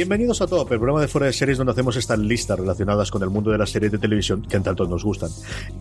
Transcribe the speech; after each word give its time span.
Bienvenidos 0.00 0.40
a 0.40 0.46
Top, 0.46 0.72
el 0.72 0.78
programa 0.78 1.02
de 1.02 1.08
fuera 1.08 1.26
de 1.26 1.32
series 1.34 1.58
donde 1.58 1.72
hacemos 1.72 1.94
estas 1.94 2.18
listas 2.18 2.58
relacionadas 2.58 3.10
con 3.10 3.22
el 3.22 3.28
mundo 3.28 3.50
de 3.50 3.58
las 3.58 3.68
series 3.68 3.92
de 3.92 3.98
televisión 3.98 4.40
que 4.40 4.56
en 4.56 4.62
tanto 4.62 4.86
nos 4.86 5.04
gustan. 5.04 5.28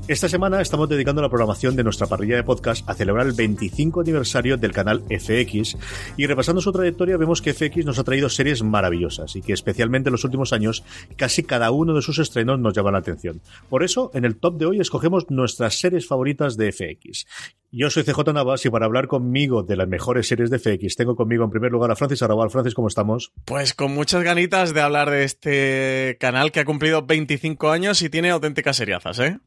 Esta 0.09 0.27
semana 0.27 0.59
estamos 0.59 0.89
dedicando 0.89 1.21
la 1.21 1.29
programación 1.29 1.77
de 1.77 1.85
nuestra 1.85 2.05
parrilla 2.05 2.35
de 2.35 2.43
podcast 2.43 2.83
a 2.89 2.95
celebrar 2.95 3.27
el 3.27 3.31
25 3.31 4.01
aniversario 4.01 4.57
del 4.57 4.73
canal 4.73 5.05
FX 5.09 5.77
y 6.17 6.27
repasando 6.27 6.59
su 6.59 6.73
trayectoria 6.73 7.15
vemos 7.15 7.41
que 7.41 7.53
FX 7.53 7.85
nos 7.85 7.97
ha 7.97 8.03
traído 8.03 8.27
series 8.27 8.61
maravillosas 8.61 9.37
y 9.37 9.41
que 9.41 9.53
especialmente 9.53 10.09
en 10.09 10.11
los 10.11 10.25
últimos 10.25 10.51
años 10.51 10.83
casi 11.15 11.43
cada 11.43 11.71
uno 11.71 11.93
de 11.93 12.01
sus 12.01 12.19
estrenos 12.19 12.59
nos 12.59 12.73
llama 12.73 12.91
la 12.91 12.97
atención. 12.97 13.39
Por 13.69 13.83
eso, 13.83 14.11
en 14.13 14.25
el 14.25 14.35
top 14.35 14.57
de 14.57 14.65
hoy 14.65 14.81
escogemos 14.81 15.31
nuestras 15.31 15.79
series 15.79 16.05
favoritas 16.05 16.57
de 16.57 16.73
FX. 16.73 17.25
Yo 17.71 17.91
soy 17.91 18.03
CJ 18.03 18.33
Navas 18.33 18.65
y 18.65 18.71
para 18.71 18.87
hablar 18.87 19.07
conmigo 19.07 19.61
de 19.61 19.75
las 19.75 19.87
mejores 19.87 20.27
series 20.27 20.49
de 20.49 20.57
FX 20.57 20.95
tengo 20.95 21.15
conmigo 21.15 21.43
en 21.43 21.51
primer 21.51 21.71
lugar 21.71 21.91
a 21.91 21.95
Francis 21.95 22.23
Arrabal. 22.23 22.49
Francis, 22.49 22.73
¿cómo 22.73 22.87
estamos? 22.87 23.31
Pues 23.45 23.75
con 23.75 23.93
muchas 23.93 24.23
ganitas 24.23 24.73
de 24.73 24.81
hablar 24.81 25.11
de 25.11 25.23
este 25.23 26.17
canal 26.19 26.51
que 26.51 26.61
ha 26.61 26.65
cumplido 26.65 27.03
25 27.05 27.69
años 27.69 28.01
y 28.01 28.09
tiene 28.09 28.31
auténticas 28.31 28.75
seriazas, 28.75 29.19
¿eh? 29.19 29.39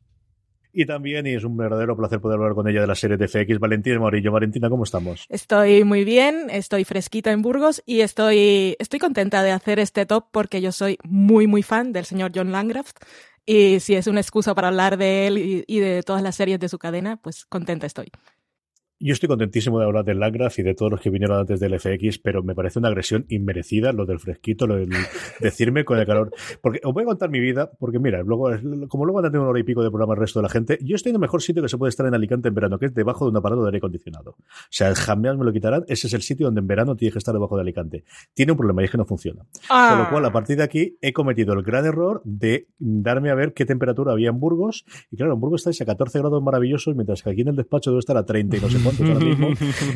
Y 0.72 0.86
también, 0.86 1.26
y 1.26 1.34
es 1.34 1.42
un 1.42 1.56
verdadero 1.56 1.96
placer 1.96 2.20
poder 2.20 2.38
hablar 2.38 2.54
con 2.54 2.66
ella 2.68 2.80
de 2.80 2.86
la 2.86 2.94
serie 2.94 3.16
de 3.16 3.26
FX, 3.26 3.58
Valentina 3.58 3.98
Morillo. 3.98 4.30
Valentina, 4.30 4.70
¿cómo 4.70 4.84
estamos? 4.84 5.26
Estoy 5.28 5.82
muy 5.82 6.04
bien, 6.04 6.48
estoy 6.48 6.84
fresquita 6.84 7.32
en 7.32 7.42
Burgos 7.42 7.82
y 7.84 8.00
estoy, 8.00 8.76
estoy 8.78 9.00
contenta 9.00 9.42
de 9.42 9.50
hacer 9.50 9.80
este 9.80 10.06
top 10.06 10.28
porque 10.30 10.62
yo 10.62 10.70
soy 10.70 10.96
muy, 11.02 11.46
muy 11.48 11.62
fan 11.62 11.92
del 11.92 12.06
señor 12.06 12.30
John 12.34 12.52
Landgraf 12.52 12.92
y 13.46 13.80
si 13.80 13.94
es 13.94 14.06
una 14.06 14.20
excusa 14.20 14.54
para 14.54 14.68
hablar 14.68 14.96
de 14.96 15.26
él 15.26 15.64
y, 15.66 15.80
de 15.80 16.02
todas 16.02 16.22
las 16.22 16.36
series 16.36 16.60
de 16.60 16.68
su 16.68 16.78
cadena, 16.78 17.16
pues 17.16 17.44
contenta 17.44 17.86
estoy. 17.86 18.10
Yo 19.04 19.14
estoy 19.14 19.28
contentísimo 19.28 19.80
de 19.80 19.86
hablar 19.86 20.04
del 20.04 20.20
Landgraf 20.20 20.60
y 20.60 20.62
de 20.62 20.76
todos 20.76 20.92
los 20.92 21.00
que 21.00 21.10
vinieron 21.10 21.36
antes 21.36 21.58
del 21.58 21.76
FX, 21.76 22.20
pero 22.20 22.44
me 22.44 22.54
parece 22.54 22.78
una 22.78 22.86
agresión 22.86 23.26
inmerecida 23.28 23.92
lo 23.92 24.06
del 24.06 24.20
fresquito, 24.20 24.68
lo 24.68 24.76
del 24.76 24.90
decirme 25.40 25.84
con 25.84 25.98
el 25.98 26.06
calor. 26.06 26.32
Porque 26.60 26.80
os 26.84 26.94
voy 26.94 27.02
a 27.02 27.06
contar 27.06 27.28
mi 27.28 27.40
vida, 27.40 27.68
porque 27.80 27.98
mira, 27.98 28.22
luego, 28.22 28.50
como 28.86 29.04
luego 29.04 29.16
van 29.16 29.24
a 29.24 29.28
tener 29.30 29.40
una 29.40 29.50
hora 29.50 29.58
y 29.58 29.64
pico 29.64 29.82
de 29.82 29.90
programa 29.90 30.14
el 30.14 30.20
resto 30.20 30.38
de 30.38 30.44
la 30.44 30.50
gente, 30.50 30.78
yo 30.82 30.94
estoy 30.94 31.10
en 31.10 31.16
el 31.16 31.20
mejor 31.20 31.42
sitio 31.42 31.60
que 31.60 31.68
se 31.68 31.76
puede 31.78 31.88
estar 31.88 32.06
en 32.06 32.14
Alicante 32.14 32.46
en 32.46 32.54
verano, 32.54 32.78
que 32.78 32.86
es 32.86 32.94
debajo 32.94 33.24
de 33.24 33.32
un 33.32 33.36
aparato 33.38 33.62
de 33.62 33.70
aire 33.70 33.78
acondicionado. 33.78 34.36
O 34.38 34.44
sea, 34.70 34.94
jamás 34.94 35.36
me 35.36 35.44
lo 35.44 35.52
quitarán. 35.52 35.84
Ese 35.88 36.06
es 36.06 36.14
el 36.14 36.22
sitio 36.22 36.46
donde 36.46 36.60
en 36.60 36.68
verano 36.68 36.94
tienes 36.94 37.14
que 37.14 37.18
estar 37.18 37.34
debajo 37.34 37.56
de 37.56 37.62
Alicante. 37.62 38.04
Tiene 38.34 38.52
un 38.52 38.58
problema 38.58 38.82
y 38.82 38.84
es 38.84 38.92
que 38.92 38.98
no 38.98 39.04
funciona. 39.04 39.44
Ah. 39.68 39.88
Con 39.90 40.04
lo 40.04 40.10
cual, 40.10 40.24
a 40.26 40.32
partir 40.32 40.58
de 40.58 40.62
aquí, 40.62 40.96
he 41.00 41.12
cometido 41.12 41.54
el 41.54 41.64
gran 41.64 41.86
error 41.86 42.22
de 42.24 42.68
darme 42.78 43.30
a 43.30 43.34
ver 43.34 43.52
qué 43.52 43.66
temperatura 43.66 44.12
había 44.12 44.28
en 44.28 44.38
Burgos. 44.38 44.84
Y 45.10 45.16
claro, 45.16 45.32
en 45.32 45.40
Burgos 45.40 45.62
estáis 45.62 45.80
a 45.80 45.86
14 45.86 46.20
grados 46.20 46.40
maravillosos, 46.40 46.94
mientras 46.94 47.20
que 47.24 47.30
aquí 47.30 47.40
en 47.40 47.48
el 47.48 47.56
despacho 47.56 47.90
debe 47.90 47.98
estar 47.98 48.16
a 48.16 48.24
30 48.24 48.58
y 48.58 48.60
no 48.60 48.70
sé 48.70 48.91
ahora 49.00 49.14
mismo. 49.24 49.48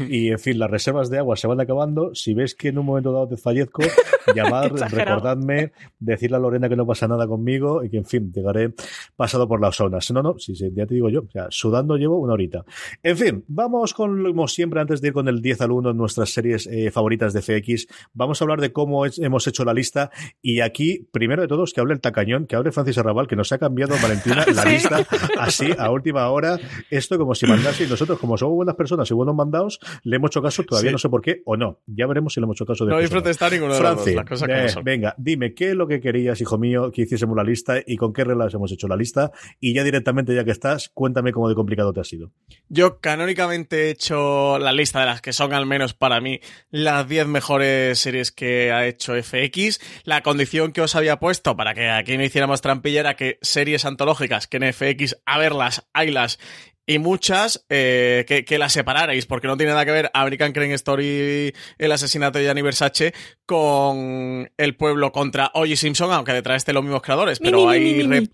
Y 0.08 0.28
en 0.28 0.38
fin, 0.38 0.58
las 0.58 0.70
reservas 0.70 1.10
de 1.10 1.18
agua 1.18 1.36
se 1.36 1.46
van 1.46 1.60
acabando. 1.60 2.14
Si 2.14 2.34
ves 2.34 2.54
que 2.54 2.68
en 2.68 2.78
un 2.78 2.86
momento 2.86 3.12
dado 3.12 3.28
te 3.28 3.36
fallezco, 3.36 3.82
llamad, 4.34 4.70
recordadme, 4.90 5.72
decirle 5.98 6.36
a 6.36 6.40
Lorena 6.40 6.68
que 6.68 6.76
no 6.76 6.86
pasa 6.86 7.08
nada 7.08 7.26
conmigo 7.26 7.84
y 7.84 7.90
que, 7.90 7.98
en 7.98 8.04
fin, 8.04 8.32
llegaré 8.32 8.74
pasado 9.16 9.48
por 9.48 9.60
las 9.60 9.76
zonas. 9.76 10.10
No, 10.10 10.22
no, 10.22 10.38
si, 10.38 10.54
si, 10.54 10.70
ya 10.74 10.86
te 10.86 10.94
digo 10.94 11.08
yo, 11.08 11.20
o 11.20 11.30
sea, 11.30 11.46
sudando 11.50 11.96
llevo 11.96 12.18
una 12.18 12.34
horita. 12.34 12.64
En 13.02 13.16
fin, 13.16 13.44
vamos 13.48 13.94
con, 13.94 14.22
como 14.24 14.48
siempre, 14.48 14.80
antes 14.80 15.00
de 15.00 15.08
ir 15.08 15.14
con 15.14 15.28
el 15.28 15.40
10 15.42 15.60
al 15.62 15.72
1 15.72 15.90
en 15.90 15.96
nuestras 15.96 16.30
series 16.30 16.66
eh, 16.66 16.90
favoritas 16.90 17.32
de 17.32 17.42
FX, 17.42 17.86
vamos 18.12 18.40
a 18.40 18.44
hablar 18.44 18.60
de 18.60 18.72
cómo 18.72 19.06
es, 19.06 19.18
hemos 19.18 19.46
hecho 19.46 19.64
la 19.64 19.74
lista. 19.74 20.10
Y 20.42 20.60
aquí, 20.60 21.08
primero 21.12 21.42
de 21.42 21.48
todos, 21.48 21.72
que 21.72 21.80
hable 21.80 21.94
el 21.94 22.00
tacañón, 22.00 22.46
que 22.46 22.56
hable 22.56 22.72
Francis 22.72 22.98
Arrabal, 22.98 23.26
que 23.26 23.36
nos 23.36 23.52
ha 23.52 23.58
cambiado, 23.58 23.94
Valentina, 24.02 24.44
la 24.54 24.62
Sí. 24.66 24.68
lista 24.70 25.06
así, 25.38 25.66
a 25.78 25.90
última 25.90 26.28
hora. 26.30 26.58
Esto 26.90 27.18
como 27.18 27.34
si 27.34 27.46
mandase, 27.46 27.84
y 27.84 27.86
nosotros, 27.88 28.18
como 28.18 28.36
somos 28.36 28.54
buenas 28.56 28.74
personas 28.74 28.85
y 28.90 29.14
buenos 29.14 29.34
mandados, 29.34 29.78
le 30.02 30.16
hemos 30.16 30.30
hecho 30.30 30.42
caso, 30.42 30.62
todavía 30.64 30.90
Sí. 30.90 30.92
no 30.92 30.98
sé 30.98 31.08
por 31.08 31.22
qué, 31.22 31.42
o 31.44 31.56
no. 31.56 31.80
Ya 31.86 32.06
veremos 32.06 32.34
si 32.34 32.40
le 32.40 32.44
hemos 32.44 32.56
hecho 32.56 32.66
caso 32.66 32.84
de 32.84 32.90
No 32.90 32.96
habéis 32.96 33.10
protestado 33.10 33.50
ninguno 33.52 33.74
de 33.74 33.80
los 33.80 33.96
dos, 33.96 34.14
las 34.14 34.24
cosas 34.24 34.48
eh, 34.48 34.80
venga, 34.84 35.14
dime, 35.18 35.54
¿qué 35.54 35.70
es 35.70 35.74
lo 35.74 35.86
que 35.88 36.00
querías, 36.00 36.40
hijo 36.40 36.58
mío, 36.58 36.90
que 36.92 37.02
hiciésemos 37.02 37.36
la 37.36 37.44
lista 37.44 37.76
y 37.86 37.96
con 37.96 38.12
qué 38.12 38.24
reglas 38.24 38.54
hemos 38.54 38.72
hecho 38.72 38.88
la 38.88 38.96
lista? 38.96 39.30
Y 39.60 39.74
ya 39.74 39.84
directamente, 39.84 40.34
ya 40.34 40.44
que 40.44 40.50
estás, 40.50 40.90
cuéntame 40.92 41.32
cómo 41.32 41.48
de 41.48 41.54
complicado 41.54 41.92
te 41.92 42.00
ha 42.00 42.04
sido. 42.04 42.30
Yo 42.68 43.00
canónicamente 43.00 43.86
he 43.86 43.90
hecho 43.90 44.58
la 44.58 44.72
lista 44.72 45.00
de 45.00 45.06
las 45.06 45.20
que 45.20 45.32
son, 45.32 45.52
al 45.52 45.66
menos 45.66 45.94
para 45.94 46.20
mí, 46.20 46.40
las 46.70 47.08
10 47.08 47.26
mejores 47.26 47.98
series 47.98 48.32
que 48.32 48.72
ha 48.72 48.86
hecho 48.86 49.14
FX. 49.14 49.80
La 50.04 50.22
condición 50.22 50.72
que 50.72 50.80
os 50.82 50.94
había 50.96 51.18
puesto 51.18 51.56
para 51.56 51.74
que 51.74 51.88
aquí 51.88 52.16
no 52.16 52.24
hiciéramos 52.24 52.60
trampilla 52.60 53.00
era 53.00 53.16
que 53.16 53.38
series 53.42 53.84
antológicas 53.84 54.46
que 54.46 54.58
en 54.58 54.72
FX, 54.72 55.16
a 55.26 55.38
verlas, 55.38 55.86
haylas 55.92 56.38
y 56.86 56.98
muchas 56.98 57.64
que, 57.68 58.56
las 58.58 58.72
separarais, 58.72 59.26
porque 59.26 59.46
no 59.46 59.56
tiene 59.56 59.72
nada 59.72 59.84
que 59.84 59.90
ver 59.90 60.10
American 60.14 60.52
Crime 60.52 60.74
Story, 60.74 61.52
el 61.78 61.92
asesinato 61.92 62.38
de 62.38 62.44
Gianni 62.44 62.62
Versace, 62.62 63.12
con 63.44 64.50
El 64.56 64.76
Pueblo 64.76 65.12
contra 65.12 65.50
O.J. 65.54 65.76
Simpson, 65.76 66.12
aunque 66.12 66.32
detrás 66.32 66.58
estén 66.58 66.74
los 66.74 66.84
mismos 66.84 67.02
creadores, 67.02 67.38
pero 67.40 67.68
hay 67.68 68.28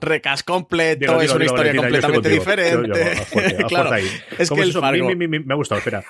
recas 0.00 0.42
completo, 0.44 1.20
es 1.20 1.32
una 1.32 1.44
historia 1.44 1.74
completamente 1.74 2.28
diferente. 2.28 3.26
claro, 3.68 3.96
es 4.38 4.50
el 4.50 4.72
Fargo... 4.72 5.10
me 5.14 5.52
ha 5.52 5.54
gustado, 5.56 5.78
espera, 5.78 6.04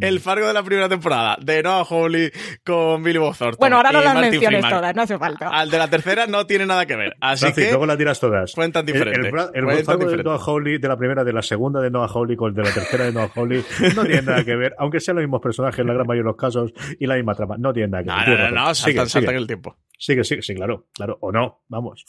El 0.00 0.20
Fargo 0.20 0.46
de 0.46 0.52
la 0.52 0.62
primera 0.62 0.88
temporada, 0.88 1.36
de 1.40 1.62
Noah 1.62 1.84
Hawley 1.84 2.30
con 2.64 3.02
Billy 3.02 3.18
Bob 3.18 3.36
Bueno, 3.58 3.76
ahora 3.76 3.92
no 3.92 4.00
las 4.00 4.14
menciones 4.16 4.64
todas, 4.68 4.94
no 4.94 5.02
hace 5.02 5.18
falta. 5.18 5.48
Al 5.48 5.70
de 5.70 5.78
la 5.78 5.90
tercera 5.90 6.26
no 6.26 6.46
tiene 6.46 6.66
nada 6.66 6.86
que 6.86 6.94
ver, 6.96 7.16
así 7.20 7.52
que... 7.52 7.70
luego 7.70 7.86
las 7.86 7.98
tiras 7.98 8.20
todas. 8.20 8.52
El- 8.92 8.98
diferente. 8.98 9.28
El, 9.28 9.34
el, 9.54 9.64
Cuentan 9.64 9.84
Fargo 9.84 10.10
de. 10.10 10.22
Noah 10.22 10.38
Hawley, 10.44 10.78
de 10.78 10.88
la 10.88 10.96
primera, 10.96 11.24
de 11.24 11.32
la 11.32 11.42
segunda 11.42 11.80
de 11.80 11.90
Noah 11.90 12.08
Hawley 12.08 12.36
con 12.36 12.50
el 12.50 12.54
de 12.54 12.62
la 12.62 12.72
tercera 12.72 13.04
de 13.04 13.12
Noah 13.12 13.30
Hawley, 13.34 13.64
no 13.94 14.04
tiene 14.04 14.22
nada 14.22 14.44
que 14.44 14.56
ver, 14.56 14.74
aunque 14.78 15.00
sean 15.00 15.16
los 15.16 15.22
mismos 15.24 15.40
personajes 15.40 15.78
en 15.80 15.86
la 15.86 15.94
gran 15.94 16.06
mayoría 16.06 16.22
de 16.24 16.32
los 16.32 16.36
casos 16.36 16.72
y 16.98 17.06
la 17.06 17.16
misma 17.16 17.34
trama, 17.34 17.56
no 17.58 17.72
tiene 17.72 17.88
nada 17.88 18.04
que 18.04 18.10
ver. 18.30 18.38
no, 18.40 18.44
no, 18.44 18.50
no, 18.54 18.66
no, 18.68 18.74
Sigue, 18.74 18.92
saltan, 18.94 19.08
sigue. 19.08 19.20
saltan 19.26 19.36
el 19.36 19.46
tiempo. 19.46 19.76
Sigue, 19.98 20.24
sigue, 20.24 20.42
sí, 20.42 20.54
claro, 20.54 20.86
claro, 20.92 21.18
o 21.20 21.32
no, 21.32 21.62
vamos. 21.68 22.04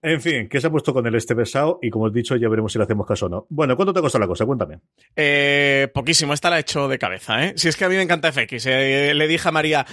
En 0.00 0.20
fin, 0.20 0.48
¿qué 0.48 0.60
se 0.60 0.68
ha 0.68 0.70
puesto 0.70 0.94
con 0.94 1.04
el 1.08 1.14
este 1.16 1.34
pesado? 1.34 1.80
Y 1.82 1.90
como 1.90 2.06
he 2.06 2.12
dicho, 2.12 2.36
ya 2.36 2.48
veremos 2.48 2.70
si 2.72 2.78
le 2.78 2.84
hacemos 2.84 3.04
caso 3.04 3.26
o 3.26 3.28
no. 3.28 3.46
Bueno, 3.50 3.74
¿cuánto 3.74 3.92
te 3.92 3.98
ha 3.98 4.02
costado 4.02 4.20
la 4.22 4.28
cosa? 4.28 4.46
Cuéntame. 4.46 4.78
Eh, 5.16 5.88
poquísimo, 5.92 6.32
esta 6.34 6.50
la 6.50 6.58
he 6.58 6.60
hecho 6.60 6.86
de 6.86 6.98
cabeza, 7.00 7.44
¿eh? 7.44 7.52
Si 7.56 7.66
es 7.66 7.76
que 7.76 7.84
a 7.84 7.88
mí 7.88 7.96
me 7.96 8.02
encanta 8.02 8.30
FX. 8.30 8.66
eh, 8.66 9.12
le 9.12 9.26
dije 9.26 9.48
a 9.48 9.50
María, 9.50 9.84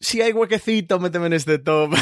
si 0.00 0.22
hay 0.22 0.32
huequecito, 0.32 0.98
méteme 1.00 1.26
en 1.26 1.32
este 1.32 1.58
top. 1.58 1.94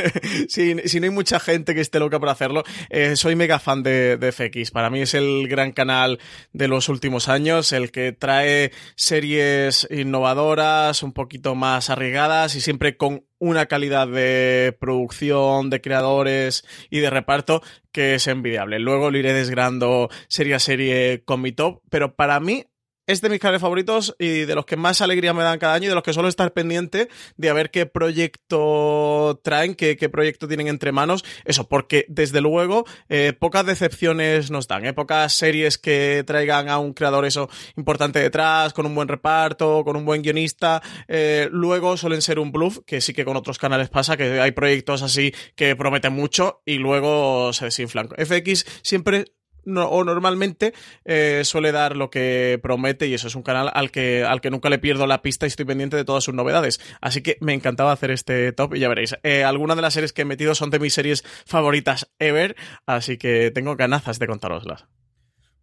si, 0.48 0.74
no 0.74 1.04
hay 1.04 1.10
mucha 1.10 1.38
gente 1.38 1.74
que 1.74 1.80
esté 1.80 1.98
loca 1.98 2.18
por 2.18 2.28
hacerlo, 2.28 2.64
eh, 2.90 3.16
soy 3.16 3.36
mega 3.36 3.58
fan 3.58 3.82
de, 3.82 4.16
de 4.16 4.32
FX. 4.32 4.70
Para 4.70 4.90
mí 4.90 5.00
es 5.00 5.14
el 5.14 5.46
gran 5.48 5.72
canal 5.72 6.18
de 6.52 6.68
los 6.68 6.88
últimos 6.88 7.28
años, 7.28 7.72
el 7.72 7.90
que 7.90 8.12
trae 8.12 8.72
series 8.96 9.86
innovadoras, 9.90 11.02
un 11.02 11.12
poquito 11.12 11.54
más 11.54 11.90
arriesgadas 11.90 12.54
y 12.56 12.60
siempre 12.60 12.96
con 12.96 13.24
una 13.38 13.66
calidad 13.66 14.08
de 14.08 14.76
producción, 14.80 15.70
de 15.70 15.80
creadores 15.80 16.64
y 16.90 17.00
de 17.00 17.10
reparto 17.10 17.62
que 17.92 18.14
es 18.14 18.26
envidiable. 18.26 18.78
Luego 18.78 19.10
lo 19.10 19.18
iré 19.18 19.32
desgrando 19.32 20.08
serie 20.28 20.54
a 20.54 20.58
serie 20.58 21.22
con 21.24 21.40
mi 21.42 21.52
top, 21.52 21.82
pero 21.90 22.16
para 22.16 22.40
mí 22.40 22.64
es 23.06 23.20
de 23.20 23.28
mis 23.28 23.38
canales 23.38 23.60
favoritos 23.60 24.14
y 24.18 24.40
de 24.40 24.54
los 24.54 24.64
que 24.64 24.76
más 24.76 25.00
alegría 25.00 25.34
me 25.34 25.42
dan 25.42 25.58
cada 25.58 25.74
año 25.74 25.86
y 25.86 25.88
de 25.88 25.94
los 25.94 26.02
que 26.02 26.12
suelo 26.12 26.28
estar 26.28 26.52
pendiente 26.52 27.08
de 27.36 27.50
a 27.50 27.52
ver 27.52 27.70
qué 27.70 27.86
proyecto 27.86 29.40
traen, 29.42 29.74
qué, 29.74 29.96
proyecto 30.08 30.48
tienen 30.48 30.68
entre 30.68 30.92
manos. 30.92 31.24
Eso, 31.44 31.68
porque 31.68 32.06
desde 32.08 32.40
luego 32.40 32.84
eh, 33.08 33.32
pocas 33.38 33.66
decepciones 33.66 34.50
nos 34.50 34.68
dan, 34.68 34.86
¿eh? 34.86 34.92
pocas 34.92 35.32
series 35.32 35.78
que 35.78 36.24
traigan 36.26 36.68
a 36.68 36.78
un 36.78 36.94
creador 36.94 37.24
eso 37.24 37.48
importante 37.76 38.18
detrás, 38.18 38.72
con 38.72 38.86
un 38.86 38.94
buen 38.94 39.08
reparto, 39.08 39.84
con 39.84 39.96
un 39.96 40.04
buen 40.04 40.22
guionista. 40.22 40.82
Eh, 41.08 41.48
luego 41.50 41.96
suelen 41.96 42.22
ser 42.22 42.38
un 42.38 42.52
bluff, 42.52 42.78
que 42.86 43.00
sí 43.00 43.12
que 43.12 43.24
con 43.24 43.36
otros 43.36 43.58
canales 43.58 43.90
pasa, 43.90 44.16
que 44.16 44.40
hay 44.40 44.52
proyectos 44.52 45.02
así 45.02 45.34
que 45.54 45.76
prometen 45.76 46.12
mucho 46.12 46.62
y 46.64 46.76
luego 46.78 47.52
se 47.52 47.66
desinflan. 47.66 48.08
FX 48.08 48.64
siempre 48.82 49.26
o 49.66 50.04
normalmente 50.04 50.74
eh, 51.04 51.42
suele 51.44 51.72
dar 51.72 51.96
lo 51.96 52.10
que 52.10 52.58
promete 52.62 53.06
y 53.06 53.14
eso 53.14 53.28
es 53.28 53.34
un 53.34 53.42
canal 53.42 53.70
al 53.72 53.90
que, 53.90 54.24
al 54.24 54.40
que 54.40 54.50
nunca 54.50 54.68
le 54.68 54.78
pierdo 54.78 55.06
la 55.06 55.22
pista 55.22 55.46
y 55.46 55.48
estoy 55.48 55.64
pendiente 55.64 55.96
de 55.96 56.04
todas 56.04 56.24
sus 56.24 56.34
novedades. 56.34 56.80
Así 57.00 57.22
que 57.22 57.36
me 57.40 57.54
encantaba 57.54 57.92
hacer 57.92 58.10
este 58.10 58.52
top 58.52 58.74
y 58.74 58.80
ya 58.80 58.88
veréis. 58.88 59.16
Eh, 59.22 59.44
algunas 59.44 59.76
de 59.76 59.82
las 59.82 59.94
series 59.94 60.12
que 60.12 60.22
he 60.22 60.26
metido 60.26 60.54
son 60.54 60.70
de 60.70 60.78
mis 60.78 60.94
series 60.94 61.24
favoritas 61.46 62.10
ever, 62.18 62.56
así 62.86 63.18
que 63.18 63.50
tengo 63.50 63.76
ganazas 63.76 64.18
de 64.18 64.26
contaroslas. 64.26 64.86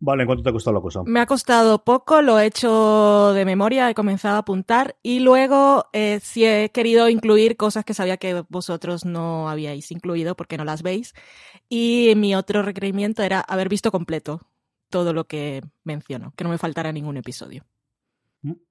Vale, 0.03 0.23
¿en 0.23 0.25
cuánto 0.27 0.41
te 0.41 0.49
ha 0.49 0.51
costado 0.51 0.73
la 0.73 0.81
cosa? 0.81 1.03
Me 1.05 1.19
ha 1.19 1.27
costado 1.27 1.83
poco, 1.83 2.23
lo 2.23 2.39
he 2.39 2.47
hecho 2.47 3.33
de 3.33 3.45
memoria, 3.45 3.87
he 3.87 3.93
comenzado 3.93 4.35
a 4.35 4.39
apuntar 4.39 4.95
y 5.03 5.19
luego 5.19 5.85
eh, 5.93 6.19
sí 6.23 6.43
he 6.43 6.71
querido 6.71 7.07
incluir 7.07 7.55
cosas 7.55 7.85
que 7.85 7.93
sabía 7.93 8.17
que 8.17 8.43
vosotros 8.49 9.05
no 9.05 9.47
habíais 9.47 9.91
incluido 9.91 10.35
porque 10.35 10.57
no 10.57 10.65
las 10.65 10.81
veis. 10.81 11.13
Y 11.69 12.13
mi 12.17 12.33
otro 12.33 12.63
requerimiento 12.63 13.21
era 13.21 13.41
haber 13.41 13.69
visto 13.69 13.91
completo 13.91 14.41
todo 14.89 15.13
lo 15.13 15.25
que 15.25 15.61
menciono, 15.83 16.33
que 16.35 16.45
no 16.45 16.49
me 16.49 16.57
faltara 16.57 16.91
ningún 16.91 17.17
episodio. 17.17 17.63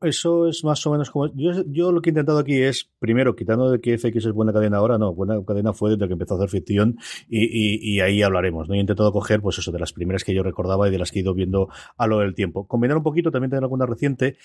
Eso 0.01 0.49
es 0.49 0.65
más 0.65 0.85
o 0.85 0.91
menos 0.91 1.11
como. 1.11 1.33
Yo, 1.35 1.93
lo 1.93 2.03
que 2.03 2.11
he 2.11 2.13
intentado 2.13 2.39
aquí 2.39 2.61
es, 2.61 2.91
primero, 2.99 3.37
quitando 3.37 3.71
de 3.71 3.81
que 3.81 3.97
FX 3.97 4.27
es 4.27 4.33
buena 4.33 4.53
cadena 4.53 4.79
ahora, 4.79 4.99
no, 4.99 5.15
buena 5.15 5.41
cadena 5.45 5.73
fue 5.73 5.91
desde 5.91 6.09
que 6.09 6.15
empezó 6.15 6.35
a 6.35 6.39
hacer 6.39 6.49
ficción 6.49 6.99
y, 7.29 8.01
ahí 8.01 8.23
hablaremos. 8.23 8.69
¿no? 8.69 8.75
He 8.75 8.79
intentado 8.79 9.13
coger, 9.13 9.41
pues 9.41 9.59
eso, 9.59 9.71
de 9.71 9.79
las 9.79 9.93
primeras 9.93 10.25
que 10.25 10.35
yo 10.35 10.43
recordaba 10.43 10.89
y 10.89 10.91
de 10.91 10.99
las 10.99 11.13
que 11.13 11.21
he 11.21 11.23
ido 11.23 11.35
viendo 11.35 11.69
a 11.97 12.07
lo 12.09 12.19
del 12.19 12.35
tiempo. 12.35 12.67
Combinar 12.67 12.97
un 12.97 13.05
poquito, 13.05 13.31
también 13.31 13.51
tener 13.51 13.63
alguna 13.63 13.87
reciente. 13.87 14.37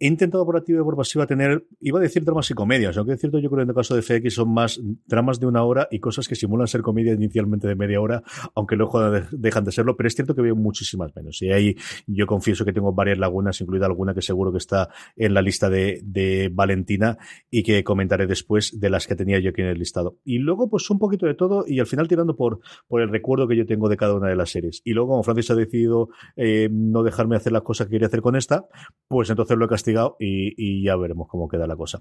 He 0.00 0.08
intentado 0.08 0.44
por 0.44 0.56
activa 0.56 0.80
y 0.80 0.84
por 0.84 0.96
pasiva 0.96 1.24
tener, 1.26 1.66
iba 1.80 2.00
a 2.00 2.02
decir 2.02 2.24
dramas 2.24 2.50
y 2.50 2.54
comedias, 2.54 2.96
aunque 2.96 3.12
es 3.12 3.20
cierto, 3.20 3.38
yo 3.38 3.50
creo 3.50 3.58
que 3.58 3.62
en 3.62 3.68
el 3.68 3.74
caso 3.76 3.94
de 3.94 4.02
FX 4.02 4.34
son 4.34 4.52
más 4.52 4.80
dramas 5.06 5.38
de 5.38 5.46
una 5.46 5.62
hora 5.62 5.86
y 5.88 6.00
cosas 6.00 6.26
que 6.26 6.34
simulan 6.34 6.66
ser 6.66 6.82
comedia 6.82 7.12
inicialmente 7.12 7.68
de 7.68 7.76
media 7.76 8.00
hora, 8.00 8.24
aunque 8.56 8.74
luego 8.74 9.00
dejan 9.30 9.64
de 9.64 9.70
serlo, 9.70 9.96
pero 9.96 10.08
es 10.08 10.16
cierto 10.16 10.34
que 10.34 10.42
veo 10.42 10.56
muchísimas 10.56 11.14
menos. 11.14 11.40
Y 11.42 11.52
ahí 11.52 11.76
yo 12.08 12.26
confieso 12.26 12.64
que 12.64 12.72
tengo 12.72 12.92
varias 12.92 13.18
lagunas, 13.18 13.60
incluida 13.60 13.86
alguna 13.86 14.14
que 14.14 14.22
seguro 14.22 14.50
que 14.50 14.63
está 14.64 14.88
en 15.16 15.34
la 15.34 15.42
lista 15.42 15.70
de, 15.70 16.00
de, 16.02 16.50
Valentina 16.52 17.18
y 17.50 17.62
que 17.62 17.84
comentaré 17.84 18.26
después 18.26 18.78
de 18.80 18.90
las 18.90 19.06
que 19.06 19.14
tenía 19.14 19.38
yo 19.38 19.50
aquí 19.50 19.62
en 19.62 19.68
el 19.68 19.78
listado. 19.78 20.18
Y 20.24 20.38
luego, 20.38 20.68
pues 20.68 20.88
un 20.90 20.98
poquito 20.98 21.26
de 21.26 21.34
todo 21.34 21.64
y 21.66 21.80
al 21.80 21.86
final 21.86 22.08
tirando 22.08 22.36
por, 22.36 22.60
por 22.88 23.00
el 23.00 23.08
recuerdo 23.08 23.46
que 23.46 23.56
yo 23.56 23.66
tengo 23.66 23.88
de 23.88 23.96
cada 23.96 24.14
una 24.14 24.28
de 24.28 24.36
las 24.36 24.50
series. 24.50 24.80
Y 24.84 24.92
luego, 24.92 25.10
como 25.10 25.22
Francis 25.22 25.50
ha 25.50 25.54
decidido 25.54 26.08
eh, 26.36 26.68
no 26.70 27.02
dejarme 27.02 27.36
hacer 27.36 27.52
las 27.52 27.62
cosas 27.62 27.86
que 27.86 27.92
quería 27.92 28.08
hacer 28.08 28.22
con 28.22 28.36
esta, 28.36 28.66
pues 29.08 29.30
entonces 29.30 29.56
lo 29.56 29.66
he 29.66 29.68
castigado 29.68 30.16
y, 30.18 30.84
ya 30.84 30.96
veremos 30.96 31.28
cómo 31.28 31.48
queda 31.48 31.66
la 31.66 31.76
cosa. 31.76 32.00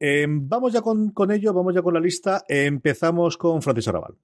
Eh, 0.00 0.26
vamos 0.28 0.72
ya 0.72 0.80
con, 0.80 1.10
con, 1.10 1.30
ello, 1.30 1.52
vamos 1.52 1.74
ya 1.74 1.82
con 1.82 1.94
la 1.94 2.00
lista. 2.00 2.44
empezamos 2.48 3.36
con 3.36 3.60
Francis 3.62 3.88
Arrabal. 3.88 4.14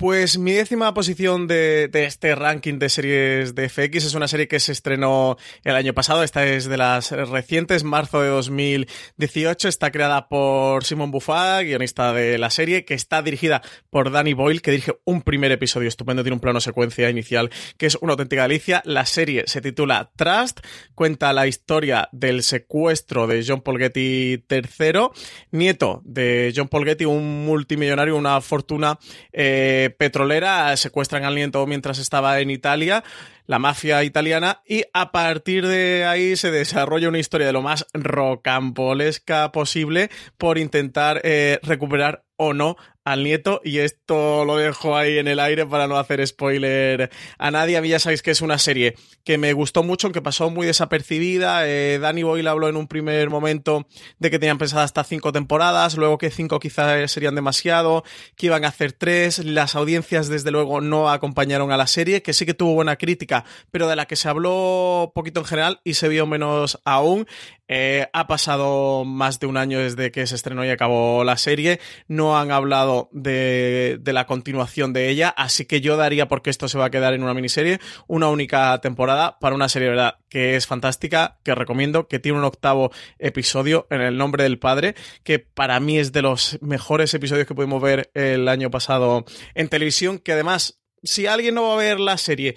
Pues 0.00 0.38
mi 0.38 0.52
décima 0.52 0.94
posición 0.94 1.48
de, 1.48 1.90
este 1.92 2.36
ranking 2.36 2.78
de 2.78 2.88
series 2.88 3.56
de 3.56 3.68
FX 3.68 4.04
es 4.04 4.14
una 4.14 4.28
serie 4.28 4.46
que 4.46 4.60
se 4.60 4.70
estrenó 4.70 5.36
el 5.64 5.74
año 5.74 5.92
pasado. 5.92 6.22
Esta 6.22 6.46
es 6.46 6.66
de 6.66 6.76
las 6.76 7.10
recientes, 7.10 7.82
marzo 7.82 8.22
de 8.22 8.28
2018. 8.28 9.66
Está 9.66 9.90
creada 9.90 10.28
por 10.28 10.84
Simon 10.84 11.10
Buffat, 11.10 11.64
guionista 11.64 12.12
de 12.12 12.38
la 12.38 12.50
serie, 12.50 12.84
que 12.84 12.94
está 12.94 13.22
dirigida 13.22 13.60
por 13.90 14.12
Danny 14.12 14.34
Boyle, 14.34 14.62
que 14.62 14.70
dirige 14.70 14.92
un 15.04 15.22
primer 15.22 15.50
episodio 15.50 15.88
estupendo. 15.88 16.22
Tiene 16.22 16.34
un 16.34 16.40
plano 16.40 16.60
secuencia 16.60 17.10
inicial 17.10 17.50
que 17.76 17.86
es 17.86 17.98
una 18.00 18.12
auténtica 18.12 18.42
delicia. 18.42 18.82
La 18.84 19.04
serie 19.04 19.48
se 19.48 19.60
titula 19.60 20.12
Trust, 20.14 20.60
cuenta 20.94 21.32
la 21.32 21.48
historia 21.48 22.08
del 22.12 22.44
secuestro 22.44 23.26
de 23.26 23.44
John 23.44 23.62
Paul 23.62 23.78
Getty 23.80 24.44
III, 24.48 25.08
nieto 25.50 26.02
de 26.04 26.52
John 26.54 26.68
Paul 26.68 26.84
Getty, 26.84 27.04
un 27.04 27.44
multimillonario, 27.44 28.16
una 28.16 28.40
fortuna. 28.40 28.96
Eh, 29.32 29.86
petrolera, 29.90 30.76
secuestran 30.76 31.24
al 31.24 31.38
mientras 31.66 31.98
estaba 31.98 32.40
en 32.40 32.50
Italia, 32.50 33.04
la 33.46 33.58
mafia 33.58 34.04
italiana, 34.04 34.62
y 34.66 34.84
a 34.92 35.12
partir 35.12 35.66
de 35.66 36.04
ahí 36.04 36.36
se 36.36 36.50
desarrolla 36.50 37.08
una 37.08 37.18
historia 37.18 37.46
de 37.46 37.52
lo 37.52 37.62
más 37.62 37.86
rocambolesca 37.92 39.52
posible 39.52 40.10
por 40.36 40.58
intentar 40.58 41.20
eh, 41.24 41.58
recuperar 41.62 42.24
o 42.36 42.54
no 42.54 42.76
al 43.12 43.24
nieto 43.24 43.60
y 43.64 43.78
esto 43.78 44.44
lo 44.44 44.56
dejo 44.56 44.96
ahí 44.96 45.18
en 45.18 45.28
el 45.28 45.40
aire 45.40 45.66
para 45.66 45.86
no 45.86 45.96
hacer 45.96 46.26
spoiler 46.26 47.10
a 47.38 47.50
nadie. 47.50 47.76
A 47.76 47.80
mí 47.80 47.88
ya 47.88 47.98
sabéis 47.98 48.22
que 48.22 48.30
es 48.30 48.42
una 48.42 48.58
serie 48.58 48.96
que 49.24 49.38
me 49.38 49.52
gustó 49.54 49.82
mucho, 49.82 50.12
que 50.12 50.20
pasó 50.20 50.50
muy 50.50 50.66
desapercibida. 50.66 51.66
Eh, 51.66 51.98
Danny 51.98 52.22
Boyle 52.22 52.46
habló 52.46 52.68
en 52.68 52.76
un 52.76 52.86
primer 52.86 53.30
momento 53.30 53.86
de 54.18 54.30
que 54.30 54.38
tenían 54.38 54.58
pensado 54.58 54.82
hasta 54.82 55.04
cinco 55.04 55.32
temporadas, 55.32 55.96
luego 55.96 56.18
que 56.18 56.30
cinco 56.30 56.60
quizás 56.60 57.10
serían 57.10 57.34
demasiado, 57.34 58.04
que 58.36 58.46
iban 58.46 58.64
a 58.64 58.68
hacer 58.68 58.92
tres. 58.92 59.38
Las 59.44 59.74
audiencias 59.74 60.28
desde 60.28 60.50
luego 60.50 60.80
no 60.80 61.10
acompañaron 61.10 61.72
a 61.72 61.76
la 61.76 61.86
serie, 61.86 62.22
que 62.22 62.34
sí 62.34 62.44
que 62.44 62.54
tuvo 62.54 62.74
buena 62.74 62.96
crítica, 62.96 63.44
pero 63.70 63.88
de 63.88 63.96
la 63.96 64.06
que 64.06 64.16
se 64.16 64.28
habló 64.28 65.12
poquito 65.14 65.40
en 65.40 65.46
general 65.46 65.80
y 65.82 65.94
se 65.94 66.08
vio 66.08 66.26
menos 66.26 66.78
aún. 66.84 67.26
Eh, 67.68 68.08
ha 68.14 68.26
pasado 68.26 69.04
más 69.04 69.40
de 69.40 69.46
un 69.46 69.58
año 69.58 69.78
desde 69.78 70.10
que 70.10 70.26
se 70.26 70.34
estrenó 70.34 70.64
y 70.64 70.70
acabó 70.70 71.22
la 71.22 71.36
serie. 71.36 71.80
No 72.06 72.38
han 72.38 72.50
hablado 72.50 73.10
de, 73.12 73.98
de, 74.00 74.12
la 74.14 74.26
continuación 74.26 74.94
de 74.94 75.10
ella, 75.10 75.28
así 75.28 75.66
que 75.66 75.82
yo 75.82 75.98
daría 75.98 76.28
porque 76.28 76.48
esto 76.48 76.68
se 76.68 76.78
va 76.78 76.86
a 76.86 76.90
quedar 76.90 77.12
en 77.12 77.22
una 77.22 77.34
miniserie, 77.34 77.78
una 78.06 78.28
única 78.28 78.80
temporada 78.80 79.38
para 79.38 79.54
una 79.54 79.68
serie, 79.68 79.90
¿verdad? 79.90 80.16
Que 80.30 80.56
es 80.56 80.66
fantástica, 80.66 81.38
que 81.44 81.54
recomiendo, 81.54 82.08
que 82.08 82.18
tiene 82.18 82.38
un 82.38 82.44
octavo 82.44 82.90
episodio 83.18 83.86
en 83.90 84.00
el 84.00 84.16
nombre 84.16 84.44
del 84.44 84.58
padre, 84.58 84.94
que 85.22 85.38
para 85.38 85.78
mí 85.78 85.98
es 85.98 86.12
de 86.12 86.22
los 86.22 86.58
mejores 86.62 87.12
episodios 87.12 87.46
que 87.46 87.54
pudimos 87.54 87.82
ver 87.82 88.10
el 88.14 88.48
año 88.48 88.70
pasado 88.70 89.24
en 89.54 89.68
televisión, 89.68 90.18
que 90.18 90.32
además, 90.32 90.80
si 91.02 91.26
alguien 91.26 91.54
no 91.54 91.64
va 91.64 91.74
a 91.74 91.76
ver 91.76 92.00
la 92.00 92.16
serie, 92.16 92.56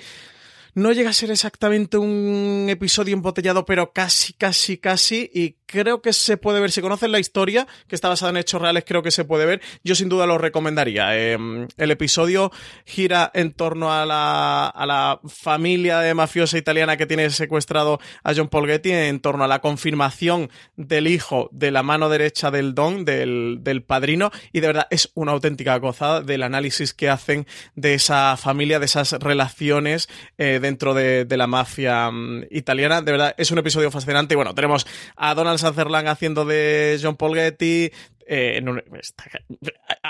no 0.74 0.92
llega 0.92 1.10
a 1.10 1.14
ser 1.14 1.32
exactamente 1.32 1.98
un 1.98 2.68
episodio 2.70 3.14
embotellado, 3.14 3.66
pero 3.66 3.92
casi, 3.92 4.34
casi, 4.34 4.78
casi. 4.78 5.30
Y 5.34 5.58
creo 5.66 6.02
que 6.02 6.14
se 6.14 6.38
puede 6.38 6.60
ver. 6.60 6.72
Si 6.72 6.82
conocen 6.82 7.12
la 7.12 7.20
historia, 7.20 7.68
que 7.88 7.96
está 7.96 8.10
basada 8.10 8.32
en 8.32 8.38
hechos 8.38 8.62
reales, 8.62 8.84
creo 8.86 9.04
que 9.04 9.12
se 9.12 9.26
puede 9.26 9.46
ver. 9.46 9.62
Yo 9.84 9.96
sin 9.96 10.10
duda 10.10 10.26
lo 10.26 10.38
recomendaría. 10.38 11.18
Em, 11.18 11.68
el 11.78 11.92
episodio 11.92 12.52
gira 12.86 13.32
en 13.34 13.52
torno 13.52 13.92
a 13.92 14.06
la, 14.06 14.68
a 14.68 14.86
la 14.86 15.20
familia 15.28 16.00
de 16.00 16.14
mafiosa 16.14 16.58
italiana 16.58 16.98
que 16.98 17.06
tiene 17.06 17.30
secuestrado 17.30 18.00
a 18.24 18.34
John 18.34 18.48
Paul 18.48 18.68
Getty, 18.68 18.92
en 18.92 19.20
torno 19.20 19.44
a 19.44 19.48
la 19.48 19.60
confirmación 19.60 20.50
del 20.78 21.08
hijo 21.08 21.50
de 21.52 21.72
la 21.72 21.84
mano 21.84 22.10
derecha 22.10 22.52
del 22.52 22.76
Don, 22.76 23.04
del, 23.04 23.60
del 23.62 23.84
padrino. 23.84 24.32
Y 24.54 24.62
de 24.62 24.68
verdad 24.68 24.88
es 24.90 25.12
una 25.16 25.34
auténtica 25.34 25.76
gozada 25.78 26.22
del 26.22 26.44
análisis 26.44 26.94
que 26.94 27.10
hacen 27.10 27.46
de 27.76 27.94
esa 27.96 28.38
familia, 28.38 28.80
de 28.80 28.86
esas 28.86 29.14
relaciones. 29.14 30.08
Eh, 30.38 30.60
dentro 30.62 30.94
de, 30.94 31.26
la 31.30 31.48
mafia 31.48 32.10
mm, 32.10 32.46
italiana. 32.52 33.02
De 33.02 33.12
verdad, 33.12 33.36
es 33.38 33.52
un 33.52 33.58
episodio 33.58 33.92
fascinante. 33.92 34.34
Y 34.34 34.38
bueno, 34.38 34.54
tenemos 34.56 34.86
a 35.16 35.34
Donald 35.34 35.60
Sutherland 35.60 36.08
haciendo 36.08 36.46
de 36.46 37.00
John 37.02 37.16
Paul 37.16 37.36
Getty, 37.36 37.92
eh, 38.28 38.64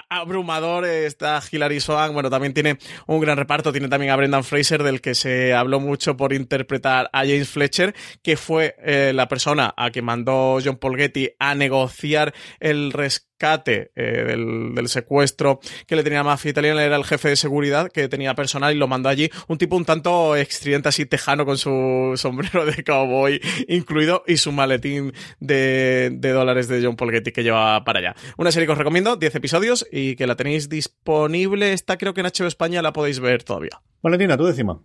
abrumador, 0.09 0.85
está 0.85 1.41
Hilary 1.49 1.79
Swank, 1.79 2.13
bueno, 2.13 2.29
también 2.29 2.53
tiene 2.53 2.77
un 3.07 3.19
gran 3.19 3.35
reparto, 3.35 3.71
tiene 3.71 3.87
también 3.87 4.11
a 4.11 4.15
Brendan 4.15 4.43
Fraser, 4.43 4.83
del 4.83 5.01
que 5.01 5.15
se 5.15 5.53
habló 5.53 5.79
mucho 5.79 6.15
por 6.15 6.31
interpretar 6.31 7.09
a 7.13 7.21
James 7.21 7.49
Fletcher, 7.49 7.95
que 8.21 8.37
fue 8.37 8.75
eh, 8.83 9.11
la 9.15 9.27
persona 9.27 9.73
a 9.75 9.89
que 9.89 10.03
mandó 10.03 10.59
John 10.63 10.77
Paul 10.77 10.97
Getty 10.97 11.31
a 11.39 11.55
negociar 11.55 12.33
el 12.59 12.91
rescate 12.91 13.30
eh, 13.41 13.89
del, 13.95 14.87
secuestro 14.87 15.59
que 15.87 15.95
le 15.95 16.03
tenía 16.03 16.19
la 16.19 16.25
mafia 16.25 16.51
italiana, 16.51 16.83
era 16.83 16.95
el 16.95 17.03
jefe 17.03 17.29
de 17.29 17.35
seguridad 17.35 17.89
que 17.91 18.07
tenía 18.07 18.35
personal 18.35 18.75
y 18.75 18.77
lo 18.77 18.87
mandó 18.87 19.09
allí. 19.09 19.29
Un 19.47 19.57
tipo 19.57 19.75
un 19.75 19.85
tanto 19.85 20.35
extridente 20.35 20.89
así 20.89 21.05
tejano 21.05 21.45
con 21.45 21.57
su 21.57 22.13
sombrero 22.17 22.65
de 22.65 22.83
cowboy 22.83 23.41
incluido 23.67 24.23
y 24.27 24.37
su 24.37 24.51
maletín 24.51 25.13
de, 25.39 26.17
dólares 26.21 26.67
de 26.67 26.83
John 26.83 26.95
Paul 26.95 27.11
Getty 27.11 27.31
que 27.31 27.43
lleva 27.43 27.83
para 27.83 27.99
allá. 27.99 28.15
Una 28.37 28.51
serie 28.51 28.67
que 28.67 28.73
os 28.73 28.77
recomiendo, 28.77 29.15
10 29.15 29.35
episodios 29.35 29.87
y 29.91 30.15
que 30.15 30.27
la 30.27 30.35
tenéis 30.35 30.69
disponible. 30.69 31.73
Está 31.73 31.97
creo 31.97 32.13
que 32.13 32.21
en 32.21 32.27
HBO 32.27 32.47
España 32.47 32.81
la 32.81 32.93
podéis 32.93 33.19
ver 33.19 33.43
todavía. 33.43 33.81
Valentina, 34.01 34.37
tu 34.37 34.45
décima. 34.45 34.81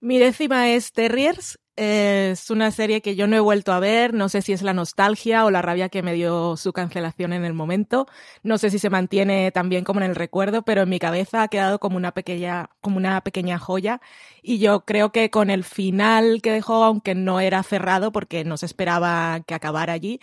Mi 0.00 0.18
décima 0.18 0.70
es 0.70 0.92
Terriers 0.92 1.58
es 1.76 2.50
una 2.50 2.70
serie 2.70 3.02
que 3.02 3.16
yo 3.16 3.26
no 3.26 3.36
he 3.36 3.40
vuelto 3.40 3.72
a 3.72 3.80
ver, 3.80 4.14
no 4.14 4.28
sé 4.28 4.42
si 4.42 4.52
es 4.52 4.62
la 4.62 4.72
nostalgia 4.72 5.44
o 5.44 5.50
la 5.50 5.62
rabia 5.62 5.90
que 5.90 6.02
me 6.02 6.14
dio 6.14 6.56
su 6.56 6.72
cancelación 6.72 7.32
en 7.34 7.44
el 7.44 7.52
momento, 7.52 8.06
no 8.42 8.56
sé 8.58 8.70
si 8.70 8.78
se 8.78 8.90
mantiene 8.90 9.50
tan 9.52 9.68
bien 9.68 9.84
como 9.84 10.00
en 10.00 10.06
el 10.10 10.16
recuerdo, 10.16 10.62
pero 10.62 10.82
en 10.82 10.88
mi 10.88 10.98
cabeza 10.98 11.42
ha 11.42 11.48
quedado 11.48 11.78
como 11.78 11.96
una 11.98 12.12
pequeña, 12.12 12.70
como 12.80 12.96
una 12.96 13.20
pequeña 13.20 13.58
joya 13.58 14.00
y 14.42 14.58
yo 14.58 14.84
creo 14.86 15.12
que 15.12 15.30
con 15.30 15.50
el 15.50 15.64
final 15.64 16.40
que 16.42 16.52
dejó, 16.52 16.82
aunque 16.84 17.14
no 17.14 17.40
era 17.40 17.62
cerrado 17.62 18.10
porque 18.12 18.44
no 18.44 18.56
se 18.56 18.66
esperaba 18.66 19.40
que 19.46 19.54
acabara 19.54 19.92
allí, 19.92 20.20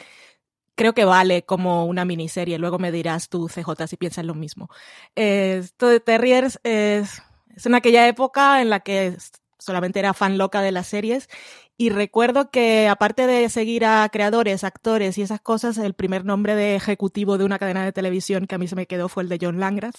creo 0.75 0.93
que 0.93 1.05
vale 1.05 1.43
como 1.45 1.85
una 1.85 2.05
miniserie. 2.05 2.57
Luego 2.57 2.79
me 2.79 2.91
dirás 2.91 3.29
tú, 3.29 3.47
CJ, 3.47 3.87
si 3.87 3.97
piensas 3.97 4.25
lo 4.25 4.35
mismo. 4.35 4.69
esto 5.15 5.87
de 5.87 5.99
Terriers 5.99 6.59
es, 6.63 7.21
es 7.55 7.65
en 7.65 7.75
aquella 7.75 8.07
época 8.07 8.61
en 8.61 8.69
la 8.69 8.79
que 8.81 9.15
solamente 9.63 9.99
era 9.99 10.13
fan 10.13 10.37
loca 10.37 10.61
de 10.61 10.71
las 10.71 10.87
series. 10.87 11.29
Y 11.77 11.89
recuerdo 11.89 12.51
que 12.51 12.87
aparte 12.87 13.25
de 13.27 13.49
seguir 13.49 13.85
a 13.85 14.07
creadores, 14.09 14.63
actores 14.63 15.17
y 15.17 15.23
esas 15.23 15.41
cosas, 15.41 15.77
el 15.77 15.93
primer 15.93 16.25
nombre 16.25 16.55
de 16.55 16.75
ejecutivo 16.75 17.37
de 17.37 17.45
una 17.45 17.59
cadena 17.59 17.83
de 17.83 17.91
televisión 17.91 18.45
que 18.47 18.55
a 18.55 18.57
mí 18.57 18.67
se 18.67 18.75
me 18.75 18.85
quedó 18.85 19.09
fue 19.09 19.23
el 19.23 19.29
de 19.29 19.39
John 19.41 19.59
Langraf. 19.59 19.95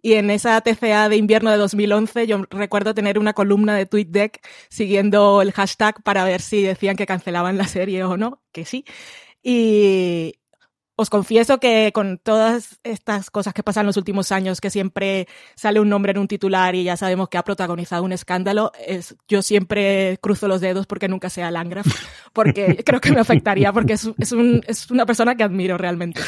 Y 0.00 0.14
en 0.14 0.30
esa 0.30 0.60
TCA 0.60 1.08
de 1.08 1.16
invierno 1.16 1.50
de 1.50 1.58
2011 1.58 2.26
yo 2.26 2.42
recuerdo 2.50 2.94
tener 2.94 3.18
una 3.18 3.34
columna 3.34 3.76
de 3.76 3.86
TweetDeck 3.86 4.40
siguiendo 4.68 5.42
el 5.42 5.52
hashtag 5.52 6.02
para 6.02 6.24
ver 6.24 6.40
si 6.40 6.62
decían 6.62 6.96
que 6.96 7.06
cancelaban 7.06 7.56
la 7.56 7.68
serie 7.68 8.02
o 8.04 8.16
no, 8.16 8.42
que 8.52 8.64
sí. 8.64 8.84
Y, 9.42 10.34
os 10.94 11.08
confieso 11.08 11.58
que 11.58 11.90
con 11.94 12.18
todas 12.18 12.78
estas 12.84 13.30
cosas 13.30 13.54
que 13.54 13.62
pasan 13.62 13.82
en 13.82 13.86
los 13.88 13.96
últimos 13.96 14.30
años, 14.30 14.60
que 14.60 14.70
siempre 14.70 15.26
sale 15.54 15.80
un 15.80 15.88
nombre 15.88 16.12
en 16.12 16.18
un 16.18 16.28
titular 16.28 16.74
y 16.74 16.84
ya 16.84 16.96
sabemos 16.96 17.28
que 17.28 17.38
ha 17.38 17.42
protagonizado 17.42 18.04
un 18.04 18.12
escándalo, 18.12 18.72
es, 18.86 19.16
yo 19.26 19.42
siempre 19.42 20.18
cruzo 20.20 20.48
los 20.48 20.60
dedos 20.60 20.86
porque 20.86 21.08
nunca 21.08 21.30
sea 21.30 21.50
Langraf, 21.50 21.86
porque 22.32 22.82
creo 22.84 23.00
que 23.00 23.12
me 23.12 23.20
afectaría, 23.20 23.72
porque 23.72 23.94
es, 23.94 24.10
es, 24.18 24.32
un, 24.32 24.62
es, 24.66 24.90
una 24.90 25.06
persona 25.06 25.34
que 25.34 25.44
admiro 25.44 25.78
realmente. 25.78 26.20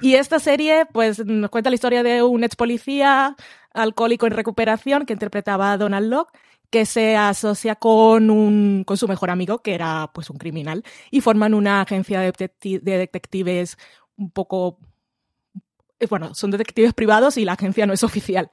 Y 0.00 0.14
esta 0.14 0.40
serie, 0.40 0.86
pues, 0.92 1.24
nos 1.24 1.50
cuenta 1.50 1.70
la 1.70 1.74
historia 1.74 2.02
de 2.02 2.22
un 2.22 2.42
ex 2.42 2.56
policía 2.56 3.36
alcohólico 3.72 4.26
en 4.26 4.32
recuperación 4.32 5.06
que 5.06 5.12
interpretaba 5.12 5.72
a 5.72 5.78
Donald 5.78 6.10
Locke 6.10 6.36
que 6.70 6.84
se 6.84 7.16
asocia 7.16 7.76
con, 7.76 8.30
un, 8.30 8.84
con 8.84 8.96
su 8.96 9.08
mejor 9.08 9.30
amigo, 9.30 9.60
que 9.60 9.74
era 9.74 10.10
pues 10.12 10.28
un 10.28 10.36
criminal, 10.36 10.84
y 11.10 11.20
forman 11.20 11.54
una 11.54 11.80
agencia 11.80 12.20
de, 12.20 12.32
de 12.60 12.98
detectives 12.98 13.78
un 14.18 14.30
poco 14.30 14.78
eh, 16.00 16.06
bueno, 16.08 16.32
son 16.34 16.50
detectives 16.52 16.94
privados 16.94 17.36
y 17.38 17.44
la 17.44 17.54
agencia 17.54 17.84
no 17.86 17.92
es 17.92 18.04
oficial. 18.04 18.50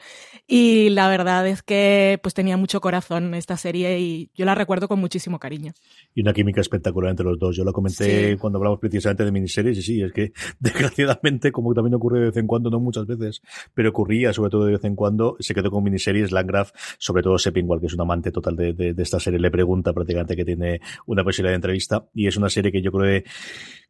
Y 0.48 0.90
la 0.90 1.08
verdad 1.10 1.48
es 1.48 1.62
que 1.62 2.20
pues 2.22 2.34
tenía 2.34 2.58
mucho 2.58 2.82
corazón 2.82 3.34
esta 3.36 3.56
serie 3.58 4.00
y 4.00 4.32
yo 4.34 4.46
la 4.46 4.56
recuerdo 4.56 4.88
con 4.88 5.00
muchísimo 5.00 5.38
cariño. 5.38 5.74
Y 6.16 6.22
una 6.22 6.34
química 6.34 6.62
espectacular 6.62 7.12
entre 7.12 7.26
los 7.26 7.38
dos. 7.38 7.56
Yo 7.56 7.64
lo 7.64 7.72
comenté 7.74 8.32
sí. 8.32 8.38
cuando 8.38 8.58
hablamos 8.58 8.80
precisamente 8.80 9.24
de 9.24 9.32
miniseries 9.32 9.78
y 9.78 9.82
sí, 9.82 10.02
es 10.02 10.12
que 10.12 10.34
desgraciadamente, 10.60 11.52
como 11.52 11.74
también 11.74 11.94
ocurre 11.94 12.20
de 12.20 12.26
vez 12.28 12.38
en 12.38 12.48
cuando, 12.48 12.70
no 12.70 12.80
muchas 12.80 13.06
veces, 13.06 13.42
pero 13.74 13.90
ocurría 13.90 14.34
sobre 14.34 14.50
todo 14.50 14.66
de 14.66 14.74
vez 14.74 14.84
en 14.84 14.96
cuando, 14.96 15.38
se 15.40 15.54
quedó 15.54 15.70
con 15.70 15.84
miniseries, 15.84 16.32
Landgraf, 16.32 16.72
sobre 16.98 17.22
todo 17.22 17.38
Seppingwall, 17.38 17.80
que 17.80 17.88
es 17.88 17.94
un 17.94 18.02
amante 18.02 18.32
total 18.32 18.56
de, 18.56 18.74
de, 18.74 18.94
de 18.94 19.04
esta 19.04 19.20
serie, 19.20 19.40
le 19.40 19.52
pregunta 19.52 19.94
prácticamente 19.94 20.36
que 20.36 20.46
tiene 20.46 20.82
una 21.06 21.24
posibilidad 21.24 21.52
de 21.52 21.58
entrevista 21.58 22.08
y 22.14 22.28
es 22.28 22.38
una 22.38 22.50
serie 22.50 22.72
que 22.72 22.82
yo 22.82 22.92
creo 22.92 23.22
que 23.22 23.30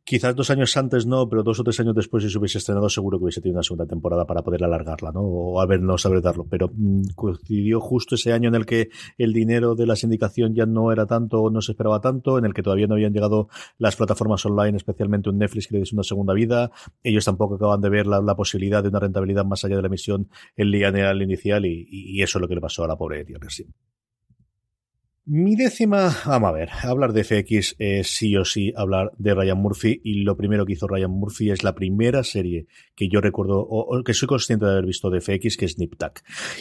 Quizás 0.08 0.36
dos 0.36 0.52
años 0.52 0.78
antes 0.78 1.08
no, 1.08 1.28
pero 1.28 1.42
dos 1.42 1.60
o 1.60 1.64
tres 1.64 1.80
años 1.80 1.96
después, 1.96 2.24
si 2.24 2.30
se 2.30 2.38
hubiese 2.38 2.60
estrenado, 2.60 2.88
seguro 2.90 3.18
que 3.18 3.24
hubiese 3.24 3.42
tenido 3.42 3.58
una 3.58 3.64
segunda 3.64 3.88
temporada 3.88 4.28
para 4.28 4.44
poder 4.44 4.64
alargarla, 4.64 5.12
¿no? 5.12 5.22
O 5.22 5.60
a 5.60 5.66
ver, 5.66 5.82
no 5.82 5.96
darlo. 6.22 6.46
Pero 6.48 6.70
mmm, 6.72 7.02
coincidió 7.16 7.80
justo 7.80 8.14
ese 8.14 8.32
año 8.32 8.50
en 8.50 8.54
el 8.54 8.68
que 8.68 8.90
el 9.18 9.34
dinero 9.34 9.74
de 9.74 9.88
la 9.88 9.96
sindicación 9.96 10.54
ya 10.54 10.68
no 10.68 10.92
era 10.92 11.08
tanto 11.08 11.42
o 11.42 11.50
no 11.50 11.60
se 11.60 11.72
esperaba 11.72 12.02
tanto, 12.02 12.38
en 12.38 12.46
el 12.46 12.54
que 12.54 12.62
todavía 12.62 12.86
no 12.86 12.94
habían 12.94 13.14
llegado 13.14 13.50
las 13.80 13.96
plataformas 13.96 14.46
online, 14.46 14.78
especialmente 14.78 15.32
un 15.32 15.40
Netflix 15.40 15.66
que 15.66 15.80
le 15.80 15.84
una 15.92 16.04
segunda 16.04 16.36
vida. 16.36 16.70
Ellos 17.02 17.26
tampoco 17.26 17.56
acaban 17.56 17.82
de 17.82 17.90
ver 17.90 18.06
la, 18.06 18.36
posibilidad 18.36 18.84
de 18.84 18.90
una 18.90 19.00
rentabilidad 19.00 19.44
más 19.44 19.66
allá 19.66 19.78
de 19.78 19.82
la 19.82 19.88
emisión 19.88 20.30
en 20.56 20.70
lineal 20.70 21.20
inicial 21.24 21.66
y, 21.66 21.88
y, 21.90 22.22
eso 22.22 22.38
es 22.38 22.42
lo 22.42 22.48
que 22.48 22.54
le 22.54 22.62
pasó 22.62 22.84
a 22.84 22.88
la 22.88 22.96
pobre. 22.96 23.26
Sí. 23.50 23.66
Mi 25.28 25.56
décima, 25.56 26.16
vamos 26.28 26.50
a 26.50 26.52
ver, 26.52 26.70
hablar 26.84 27.12
de 27.12 27.24
FX 27.24 27.78
es 27.80 28.16
sí 28.16 28.38
o 28.38 28.46
sí 28.46 28.72
hablar 28.76 29.12
de 29.18 29.34
Ryan 29.34 29.58
Murphy 29.58 30.00
y 30.04 30.22
lo 30.22 30.38
primero 30.38 30.68
que 30.68 30.74
hizo 30.74 30.88
Ryan 30.88 31.10
Murphy 31.10 31.50
es 31.50 31.64
la 31.64 31.74
primera 31.74 32.24
serie 32.24 32.68
que 32.94 33.10
yo 33.10 33.22
recuerdo 33.22 33.66
o, 33.68 34.04
que 34.04 34.14
soy 34.14 34.28
consciente 34.28 34.66
de 34.66 34.74
haber 34.74 34.86
visto 34.86 35.10
de 35.10 35.22
FX 35.22 35.58
que 35.58 35.66
es 35.66 35.80
Nip 35.80 35.96
Tuck. 35.98 36.20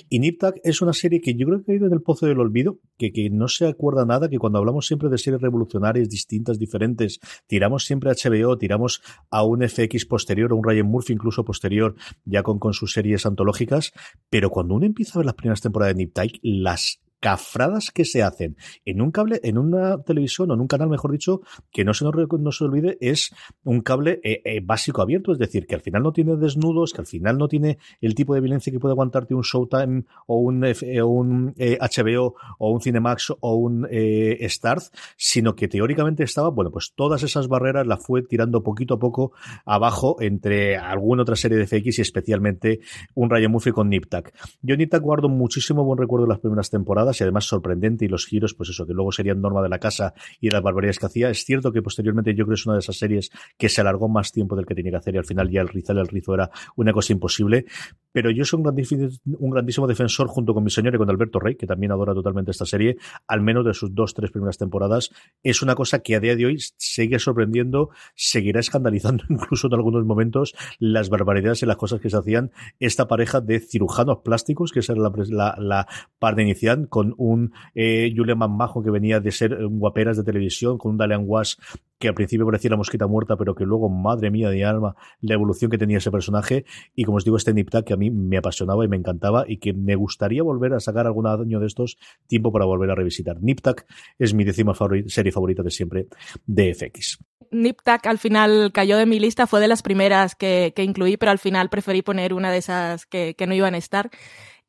Y 0.08 0.18
Nip 0.18 0.40
Tuck 0.40 0.54
es 0.64 0.80
una 0.80 0.94
serie 0.94 1.20
que 1.20 1.34
yo 1.34 1.46
creo 1.46 1.62
que 1.62 1.72
ha 1.72 1.74
ido 1.74 1.88
en 1.88 1.92
el 1.92 2.00
pozo 2.00 2.24
del 2.24 2.40
olvido, 2.40 2.78
que, 2.96 3.12
que 3.12 3.28
no 3.28 3.48
se 3.48 3.66
acuerda 3.66 4.06
nada, 4.06 4.30
que 4.30 4.38
cuando 4.38 4.60
hablamos 4.60 4.86
siempre 4.86 5.10
de 5.10 5.18
series 5.18 5.42
revolucionarias 5.42 6.08
distintas, 6.08 6.58
diferentes, 6.58 7.20
tiramos 7.46 7.84
siempre 7.84 8.08
a 8.08 8.14
HBO, 8.14 8.56
tiramos 8.56 9.02
a 9.28 9.44
un 9.44 9.60
FX 9.68 10.06
posterior, 10.06 10.52
a 10.52 10.54
un 10.54 10.64
Ryan 10.64 10.86
Murphy 10.86 11.12
incluso 11.12 11.44
posterior, 11.44 11.96
ya 12.24 12.42
con, 12.42 12.58
con 12.58 12.72
sus 12.72 12.94
series 12.94 13.26
antológicas, 13.26 13.92
pero 14.30 14.48
cuando 14.48 14.74
uno 14.74 14.86
empieza 14.86 15.18
a 15.18 15.18
ver 15.18 15.26
las 15.26 15.34
primeras 15.34 15.60
temporadas 15.60 15.94
de 15.94 16.06
Nip 16.06 16.16
las 16.40 17.03
cafradas 17.24 17.90
que 17.90 18.04
se 18.04 18.22
hacen 18.22 18.54
en 18.84 19.00
un 19.00 19.10
cable, 19.10 19.40
en 19.44 19.56
una 19.56 19.96
televisión 20.02 20.50
o 20.50 20.54
en 20.54 20.60
un 20.60 20.66
canal, 20.66 20.90
mejor 20.90 21.10
dicho, 21.10 21.40
que 21.72 21.82
no 21.82 21.94
se 21.94 22.04
nos 22.04 22.14
no 22.14 22.52
se 22.52 22.64
olvide, 22.64 22.98
es 23.00 23.34
un 23.64 23.80
cable 23.80 24.20
eh, 24.22 24.42
eh, 24.44 24.60
básico 24.62 25.00
abierto, 25.00 25.32
es 25.32 25.38
decir, 25.38 25.66
que 25.66 25.74
al 25.74 25.80
final 25.80 26.02
no 26.02 26.12
tiene 26.12 26.36
desnudos, 26.36 26.92
que 26.92 27.00
al 27.00 27.06
final 27.06 27.38
no 27.38 27.48
tiene 27.48 27.78
el 28.02 28.14
tipo 28.14 28.34
de 28.34 28.42
violencia 28.42 28.70
que 28.70 28.78
puede 28.78 28.92
aguantarte 28.92 29.34
un 29.34 29.40
Showtime 29.40 30.04
o 30.26 30.36
un, 30.36 30.66
eh, 30.66 31.02
un 31.02 31.54
HBO 31.56 32.34
o 32.58 32.70
un 32.70 32.82
Cinemax 32.82 33.32
o 33.40 33.54
un 33.54 33.88
eh, 33.90 34.46
Starz, 34.46 34.90
sino 35.16 35.54
que 35.56 35.66
teóricamente 35.66 36.24
estaba, 36.24 36.50
bueno, 36.50 36.70
pues 36.70 36.92
todas 36.94 37.22
esas 37.22 37.48
barreras 37.48 37.86
la 37.86 37.96
fue 37.96 38.20
tirando 38.20 38.62
poquito 38.62 38.94
a 38.94 38.98
poco 38.98 39.32
abajo 39.64 40.20
entre 40.20 40.76
alguna 40.76 41.22
otra 41.22 41.36
serie 41.36 41.56
de 41.56 41.66
FX 41.66 42.00
y 42.00 42.02
especialmente 42.02 42.80
un 43.14 43.30
Ryan 43.30 43.50
Murphy 43.50 43.72
con 43.72 43.88
Nip 43.88 44.10
Tuck. 44.10 44.30
Yo 44.60 44.76
Nip 44.76 44.90
Tuck 44.90 45.00
guardo 45.00 45.30
muchísimo 45.30 45.84
buen 45.84 45.98
recuerdo 45.98 46.26
de 46.26 46.32
las 46.34 46.40
primeras 46.40 46.68
temporadas 46.68 47.13
y 47.20 47.24
además 47.24 47.44
sorprendente 47.44 48.04
y 48.04 48.08
los 48.08 48.26
giros, 48.26 48.54
pues 48.54 48.70
eso, 48.70 48.86
que 48.86 48.92
luego 48.92 49.12
serían 49.12 49.40
norma 49.40 49.62
de 49.62 49.68
la 49.68 49.78
casa 49.78 50.14
y 50.40 50.50
las 50.50 50.62
barbaridades 50.62 50.98
que 50.98 51.06
hacía. 51.06 51.30
Es 51.30 51.44
cierto 51.44 51.72
que 51.72 51.82
posteriormente 51.82 52.34
yo 52.34 52.44
creo 52.44 52.54
que 52.54 52.60
es 52.60 52.66
una 52.66 52.74
de 52.74 52.80
esas 52.80 52.96
series 52.96 53.30
que 53.58 53.68
se 53.68 53.80
alargó 53.80 54.08
más 54.08 54.32
tiempo 54.32 54.56
del 54.56 54.66
que 54.66 54.74
tenía 54.74 54.92
que 54.92 54.98
hacer 54.98 55.14
y 55.14 55.18
al 55.18 55.24
final 55.24 55.50
ya 55.50 55.60
el 55.60 55.68
rizal 55.68 55.98
el 55.98 56.08
rizo 56.08 56.34
era 56.34 56.50
una 56.76 56.92
cosa 56.92 57.12
imposible, 57.12 57.66
pero 58.12 58.30
yo 58.30 58.44
soy 58.44 58.58
un 58.58 58.62
grandísimo, 58.64 59.08
un 59.38 59.50
grandísimo 59.50 59.86
defensor 59.86 60.28
junto 60.28 60.54
con 60.54 60.64
mi 60.64 60.70
señor 60.70 60.94
y 60.94 60.98
con 60.98 61.10
Alberto 61.10 61.40
Rey, 61.40 61.56
que 61.56 61.66
también 61.66 61.92
adora 61.92 62.14
totalmente 62.14 62.50
esta 62.50 62.64
serie, 62.64 62.96
al 63.26 63.40
menos 63.40 63.64
de 63.64 63.74
sus 63.74 63.94
dos, 63.94 64.14
tres 64.14 64.30
primeras 64.30 64.56
temporadas. 64.56 65.10
Es 65.42 65.62
una 65.62 65.74
cosa 65.74 65.98
que 65.98 66.14
a 66.14 66.20
día 66.20 66.36
de 66.36 66.46
hoy 66.46 66.58
sigue 66.76 67.18
sorprendiendo, 67.18 67.90
seguirá 68.14 68.60
escandalizando 68.60 69.24
incluso 69.28 69.66
en 69.66 69.74
algunos 69.74 70.04
momentos 70.04 70.54
las 70.78 71.08
barbaridades 71.08 71.62
y 71.62 71.66
las 71.66 71.76
cosas 71.76 72.00
que 72.00 72.10
se 72.10 72.16
hacían 72.16 72.52
esta 72.78 73.08
pareja 73.08 73.40
de 73.40 73.60
cirujanos 73.60 74.18
plásticos, 74.24 74.72
que 74.72 74.80
esa 74.80 74.92
era 74.92 75.02
la, 75.02 75.12
la, 75.28 75.56
la 75.58 75.88
parte 76.18 76.42
inicial, 76.42 76.88
con 76.88 77.03
un 77.16 77.52
eh, 77.74 78.12
Julian 78.16 78.38
Manmajo 78.38 78.82
que 78.82 78.90
venía 78.90 79.20
de 79.20 79.30
ser 79.30 79.58
guaperas 79.66 80.16
de 80.16 80.24
televisión, 80.24 80.78
con 80.78 80.92
un 80.92 80.98
Dalian 80.98 81.24
Wash 81.26 81.56
que 81.98 82.08
al 82.08 82.14
principio 82.14 82.44
parecía 82.44 82.70
la 82.70 82.76
mosquita 82.76 83.06
muerta, 83.06 83.36
pero 83.36 83.54
que 83.54 83.64
luego, 83.64 83.88
madre 83.88 84.30
mía 84.30 84.50
de 84.50 84.64
alma, 84.64 84.94
la 85.20 85.34
evolución 85.34 85.70
que 85.70 85.78
tenía 85.78 85.98
ese 85.98 86.10
personaje. 86.10 86.64
Y 86.94 87.04
como 87.04 87.16
os 87.16 87.24
digo, 87.24 87.36
este 87.36 87.54
Nipta 87.54 87.82
que 87.82 87.94
a 87.94 87.96
mí 87.96 88.10
me 88.10 88.36
apasionaba 88.36 88.84
y 88.84 88.88
me 88.88 88.96
encantaba 88.96 89.44
y 89.48 89.58
que 89.58 89.72
me 89.72 89.94
gustaría 89.94 90.42
volver 90.42 90.74
a 90.74 90.80
sacar 90.80 91.06
algún 91.06 91.26
año 91.26 91.60
de 91.60 91.66
estos 91.66 91.96
tiempo 92.26 92.52
para 92.52 92.64
volver 92.64 92.90
a 92.90 92.94
revisitar. 92.94 93.40
Niptak 93.40 93.86
es 94.18 94.34
mi 94.34 94.44
décima 94.44 94.74
serie 95.06 95.32
favorita 95.32 95.62
de 95.62 95.70
siempre 95.70 96.08
de 96.46 96.74
FX. 96.74 97.18
Niptak 97.50 98.06
al 98.06 98.18
final 98.18 98.72
cayó 98.72 98.96
de 98.96 99.06
mi 99.06 99.20
lista, 99.20 99.46
fue 99.46 99.60
de 99.60 99.68
las 99.68 99.82
primeras 99.82 100.34
que, 100.34 100.72
que 100.74 100.82
incluí, 100.82 101.16
pero 101.16 101.30
al 101.30 101.38
final 101.38 101.68
preferí 101.70 102.02
poner 102.02 102.34
una 102.34 102.50
de 102.50 102.58
esas 102.58 103.06
que, 103.06 103.34
que 103.36 103.46
no 103.46 103.54
iban 103.54 103.74
a 103.74 103.78
estar. 103.78 104.10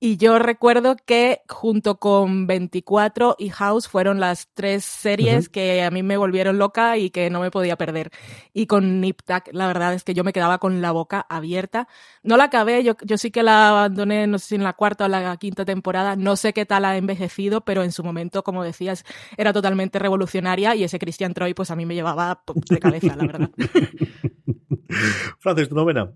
Y 0.06 0.18
yo 0.18 0.38
recuerdo 0.38 0.98
que 1.04 1.42
junto 1.50 1.98
con 1.98 2.46
24 2.46 3.38
y 3.40 3.50
House 3.50 3.88
fueron 3.88 4.20
las 4.20 4.50
tres 4.54 4.86
series 4.86 5.48
uh 5.48 5.50
-huh. 5.50 5.52
que 5.52 5.84
a 5.84 5.90
mí 5.90 6.04
me 6.04 6.16
volvieron 6.16 6.60
loca 6.60 6.96
y 7.00 7.10
que 7.10 7.32
no 7.32 7.40
me 7.40 7.50
podía 7.50 7.76
perder. 7.76 8.12
Y 8.54 8.68
con 8.68 9.02
Nip 9.02 9.24
Tuck, 9.26 9.52
la 9.52 9.66
verdad 9.66 9.96
es 9.96 10.04
que 10.04 10.14
yo 10.14 10.24
me 10.24 10.32
quedaba 10.32 10.60
con 10.60 10.80
la 10.80 10.92
boca 10.92 11.26
abierta. 11.28 11.88
No 12.22 12.38
la 12.38 12.44
acabé, 12.44 12.84
yo, 12.84 12.94
yo 13.04 13.18
sí 13.18 13.32
que 13.32 13.42
la 13.42 13.70
abandoné, 13.70 14.28
no 14.28 14.38
sé 14.38 14.50
si 14.50 14.56
en 14.56 14.64
la 14.64 14.74
cuarta 14.74 15.06
o 15.06 15.08
la 15.08 15.36
quinta 15.38 15.66
temporada. 15.66 16.16
No 16.16 16.36
sé 16.36 16.54
qué 16.54 16.68
tal 16.68 16.86
ha 16.86 16.98
envejecido, 16.98 17.62
pero 17.62 17.82
en 17.82 17.92
su 17.92 18.04
momento, 18.04 18.44
como 18.44 18.64
decías, 18.64 19.06
era 19.38 19.54
totalmente 19.54 19.98
revolucionaria 19.98 20.76
y 20.76 20.84
ese 20.84 21.00
Christian 21.00 21.34
Troy, 21.34 21.56
pues 21.56 21.72
a 21.72 21.76
mí 21.76 21.88
me 21.88 21.96
llevaba 21.96 22.44
de 22.70 22.80
cabeza, 22.80 23.16
la 23.16 23.26
verdad. 23.26 23.50
Francis, 25.40 25.68
tu 25.68 25.74
novena. 25.74 26.14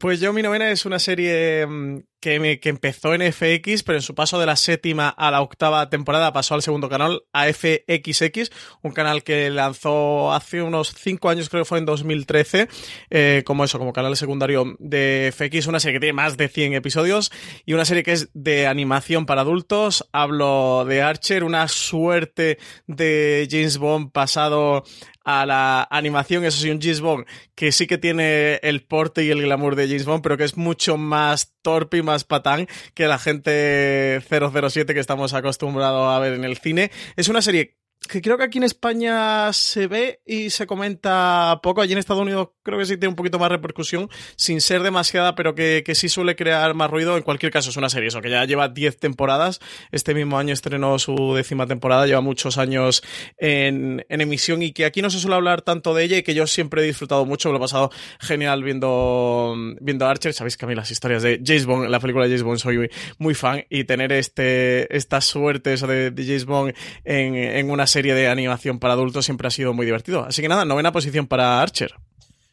Pues 0.00 0.18
yo 0.18 0.32
mi 0.32 0.40
novena 0.40 0.70
es 0.70 0.86
una 0.86 0.98
serie 0.98 1.66
mm, 1.66 1.98
que, 2.20 2.40
me, 2.40 2.58
que, 2.58 2.70
empezó 2.70 3.12
en 3.12 3.20
FX, 3.20 3.82
pero 3.82 3.98
en 3.98 4.02
su 4.02 4.14
paso 4.14 4.40
de 4.40 4.46
la 4.46 4.56
séptima 4.56 5.10
a 5.10 5.30
la 5.30 5.42
octava 5.42 5.90
temporada 5.90 6.32
pasó 6.32 6.54
al 6.54 6.62
segundo 6.62 6.88
canal, 6.88 7.24
a 7.34 7.44
FXX, 7.52 8.50
un 8.80 8.92
canal 8.92 9.22
que 9.22 9.50
lanzó 9.50 10.32
hace 10.32 10.62
unos 10.62 10.94
cinco 10.96 11.28
años, 11.28 11.50
creo 11.50 11.64
que 11.64 11.68
fue 11.68 11.78
en 11.80 11.84
2013, 11.84 12.68
eh, 13.10 13.42
como 13.44 13.62
eso, 13.62 13.78
como 13.78 13.92
canal 13.92 14.16
secundario 14.16 14.74
de 14.78 15.34
FX, 15.36 15.66
una 15.66 15.80
serie 15.80 15.96
que 15.96 16.00
tiene 16.00 16.14
más 16.14 16.38
de 16.38 16.48
100 16.48 16.72
episodios 16.72 17.30
y 17.66 17.74
una 17.74 17.84
serie 17.84 18.02
que 18.02 18.12
es 18.12 18.30
de 18.32 18.66
animación 18.66 19.26
para 19.26 19.42
adultos. 19.42 20.08
Hablo 20.12 20.86
de 20.86 21.02
Archer, 21.02 21.44
una 21.44 21.68
suerte 21.68 22.58
de 22.86 23.46
James 23.50 23.76
Bond 23.76 24.12
pasado 24.12 24.82
a 25.24 25.46
la 25.46 25.86
animación, 25.90 26.44
eso 26.44 26.60
sí, 26.60 26.70
un 26.70 26.80
James 26.80 27.00
Bond 27.00 27.26
que 27.54 27.72
sí 27.72 27.86
que 27.86 27.98
tiene 27.98 28.54
el 28.62 28.82
porte 28.82 29.24
y 29.24 29.30
el 29.30 29.42
glamour 29.42 29.76
de 29.76 29.86
James 29.86 30.04
Bond, 30.06 30.22
pero 30.22 30.36
que 30.36 30.44
es 30.44 30.56
mucho 30.56 30.96
más 30.96 31.54
torpe 31.62 31.98
y 31.98 32.02
más 32.02 32.24
patán 32.24 32.68
que 32.94 33.06
la 33.06 33.18
gente 33.18 34.22
007 34.28 34.94
que 34.94 35.00
estamos 35.00 35.34
acostumbrados 35.34 36.14
a 36.14 36.18
ver 36.18 36.34
en 36.34 36.44
el 36.44 36.56
cine. 36.56 36.90
Es 37.16 37.28
una 37.28 37.42
serie 37.42 37.79
que 38.08 38.22
creo 38.22 38.38
que 38.38 38.44
aquí 38.44 38.58
en 38.58 38.64
España 38.64 39.52
se 39.52 39.86
ve 39.86 40.20
y 40.26 40.50
se 40.50 40.66
comenta 40.66 41.60
poco. 41.62 41.80
Allí 41.80 41.92
en 41.92 41.98
Estados 41.98 42.22
Unidos 42.22 42.48
creo 42.62 42.78
que 42.78 42.86
sí 42.86 42.96
tiene 42.96 43.08
un 43.08 43.16
poquito 43.16 43.38
más 43.38 43.50
repercusión, 43.50 44.08
sin 44.36 44.60
ser 44.60 44.82
demasiada, 44.82 45.34
pero 45.34 45.54
que, 45.54 45.82
que 45.84 45.94
sí 45.94 46.08
suele 46.08 46.34
crear 46.34 46.74
más 46.74 46.90
ruido. 46.90 47.16
En 47.16 47.22
cualquier 47.22 47.52
caso, 47.52 47.70
es 47.70 47.76
una 47.76 47.90
serie 47.90 48.08
eso, 48.08 48.20
que 48.20 48.30
ya 48.30 48.44
lleva 48.44 48.68
10 48.68 48.98
temporadas. 48.98 49.60
Este 49.92 50.14
mismo 50.14 50.38
año 50.38 50.52
estrenó 50.54 50.98
su 50.98 51.34
décima 51.34 51.66
temporada, 51.66 52.06
lleva 52.06 52.20
muchos 52.20 52.58
años 52.58 53.02
en, 53.38 54.04
emisión 54.08 54.62
y 54.62 54.72
que 54.72 54.84
aquí 54.84 55.02
no 55.02 55.10
se 55.10 55.18
suele 55.18 55.36
hablar 55.36 55.62
tanto 55.62 55.94
de 55.94 56.04
ella 56.04 56.18
y 56.18 56.22
que 56.22 56.34
yo 56.34 56.46
siempre 56.46 56.82
he 56.82 56.84
disfrutado 56.86 57.24
mucho. 57.26 57.48
Me 57.48 57.52
lo 57.52 57.58
he 57.58 57.60
pasado 57.60 57.90
genial 58.18 58.64
viendo, 58.64 59.54
viendo 59.80 60.06
Archer. 60.06 60.32
Sabéis 60.32 60.56
que 60.56 60.64
a 60.64 60.68
mí 60.68 60.74
las 60.74 60.90
historias 60.90 61.22
de 61.22 61.40
James 61.44 61.66
Bond, 61.66 61.88
la 61.88 62.00
película 62.00 62.24
de 62.24 62.30
James 62.30 62.42
Bond, 62.42 62.58
soy 62.58 62.90
muy, 63.18 63.34
fan 63.34 63.64
y 63.70 63.84
tener 63.84 64.12
este, 64.12 64.94
esta 64.94 65.20
suerte 65.20 65.76
de, 65.76 66.10
de 66.10 66.24
James 66.24 66.44
Bond 66.44 66.74
en, 67.04 67.36
en 67.36 67.70
una 67.70 67.86
serie 67.90 68.14
de 68.14 68.28
animación 68.28 68.78
para 68.78 68.94
adultos 68.94 69.26
siempre 69.26 69.48
ha 69.48 69.50
sido 69.50 69.74
muy 69.74 69.84
divertido. 69.84 70.24
Así 70.24 70.40
que 70.40 70.48
nada, 70.48 70.64
novena 70.64 70.92
posición 70.92 71.26
para 71.26 71.60
Archer. 71.60 71.92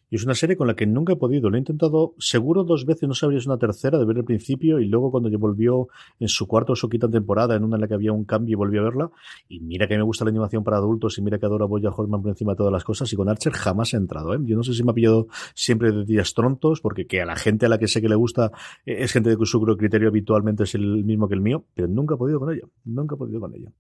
Y 0.10 0.16
es 0.16 0.24
una 0.24 0.36
serie 0.36 0.56
con 0.56 0.68
la 0.68 0.76
que 0.76 0.86
nunca 0.86 1.14
he 1.14 1.16
podido. 1.18 1.50
Lo 1.50 1.58
he 1.58 1.60
intentado 1.60 2.14
seguro 2.18 2.64
dos 2.64 2.86
veces, 2.86 3.10
no 3.10 3.14
sabría 3.14 3.40
una 3.46 3.58
tercera 3.58 3.98
de 3.98 4.06
ver 4.06 4.18
el 4.18 4.24
principio 4.24 4.80
y 4.80 4.86
luego 4.86 5.12
cuando 5.12 5.30
yo 5.30 5.38
volvió 5.38 5.90
en 6.20 6.30
su 6.30 6.48
cuarto 6.48 6.74
o 6.74 6.76
su 6.78 6.88
quinta 6.88 7.10
temporada, 7.10 7.56
en 7.56 7.64
una 7.64 7.76
en 7.76 7.82
la 7.82 7.88
que 7.90 7.94
había 7.94 8.14
un 8.14 8.24
cambio 8.24 8.54
y 8.54 8.56
volví 8.56 8.78
a 8.78 8.84
verla. 8.84 9.12
Y 9.50 9.60
mira 9.60 9.86
que 9.88 9.98
me 9.98 10.04
gusta 10.04 10.24
la 10.24 10.30
animación 10.30 10.64
para 10.64 10.78
adultos 10.78 11.18
y 11.18 11.22
mira 11.22 11.38
que 11.40 11.46
adoro 11.46 11.66
a 11.66 11.68
Boya 11.68 11.92
por 11.92 12.08
encima 12.26 12.54
de 12.54 12.58
todas 12.58 12.72
las 12.72 12.86
cosas. 12.86 13.12
Y 13.12 13.18
con 13.18 13.28
Archer 13.28 13.52
jamás 13.52 13.94
he 13.94 13.98
entrado. 13.98 14.34
¿eh? 14.34 14.40
Yo 14.44 14.56
no 14.56 14.64
sé 14.64 14.74
si 14.74 14.84
me 14.84 14.92
ha 14.92 14.94
pillado 14.94 15.28
siempre 15.54 15.92
de 15.92 16.06
días 16.06 16.34
trontos, 16.34 16.80
porque 16.80 17.06
que 17.06 17.22
a 17.22 17.26
la 17.26 17.36
gente 17.36 17.66
a 17.66 17.70
la 17.70 17.78
que 17.78 17.90
sé 17.90 18.02
que 18.02 18.08
le 18.08 18.16
gusta 18.16 18.52
eh, 18.86 18.98
es 19.00 19.12
gente 19.12 19.36
de 19.36 19.46
su 19.46 19.62
criterio 19.78 20.08
habitualmente 20.08 20.64
es 20.64 20.76
el 20.76 21.04
mismo 21.04 21.28
que 21.28 21.34
el 21.34 21.42
mío, 21.42 21.66
pero 21.74 21.90
nunca 21.90 22.16
he 22.16 22.18
podido 22.18 22.40
con 22.40 22.54
ella. 22.54 22.64
Nunca 22.86 23.16
he 23.16 23.18
podido 23.18 23.42
con 23.42 23.54
ella. 23.54 23.72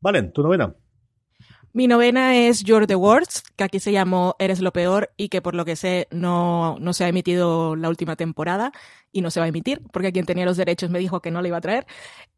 Valen, 0.00 0.32
tu 0.32 0.42
novena. 0.42 0.74
Mi 1.72 1.86
novena 1.86 2.36
es 2.36 2.64
You're 2.64 2.88
the 2.88 2.96
Worst, 2.96 3.46
que 3.54 3.62
aquí 3.62 3.78
se 3.78 3.92
llamó 3.92 4.34
Eres 4.40 4.60
lo 4.60 4.72
peor 4.72 5.12
y 5.16 5.28
que 5.28 5.40
por 5.40 5.54
lo 5.54 5.64
que 5.64 5.76
sé 5.76 6.08
no, 6.10 6.76
no 6.80 6.92
se 6.92 7.04
ha 7.04 7.08
emitido 7.08 7.76
la 7.76 7.88
última 7.88 8.16
temporada 8.16 8.72
y 9.12 9.20
no 9.20 9.30
se 9.30 9.38
va 9.38 9.46
a 9.46 9.50
emitir, 9.50 9.80
porque 9.92 10.12
quien 10.12 10.26
tenía 10.26 10.44
los 10.44 10.56
derechos 10.56 10.90
me 10.90 10.98
dijo 10.98 11.20
que 11.20 11.30
no 11.30 11.40
la 11.42 11.48
iba 11.48 11.58
a 11.58 11.60
traer. 11.60 11.86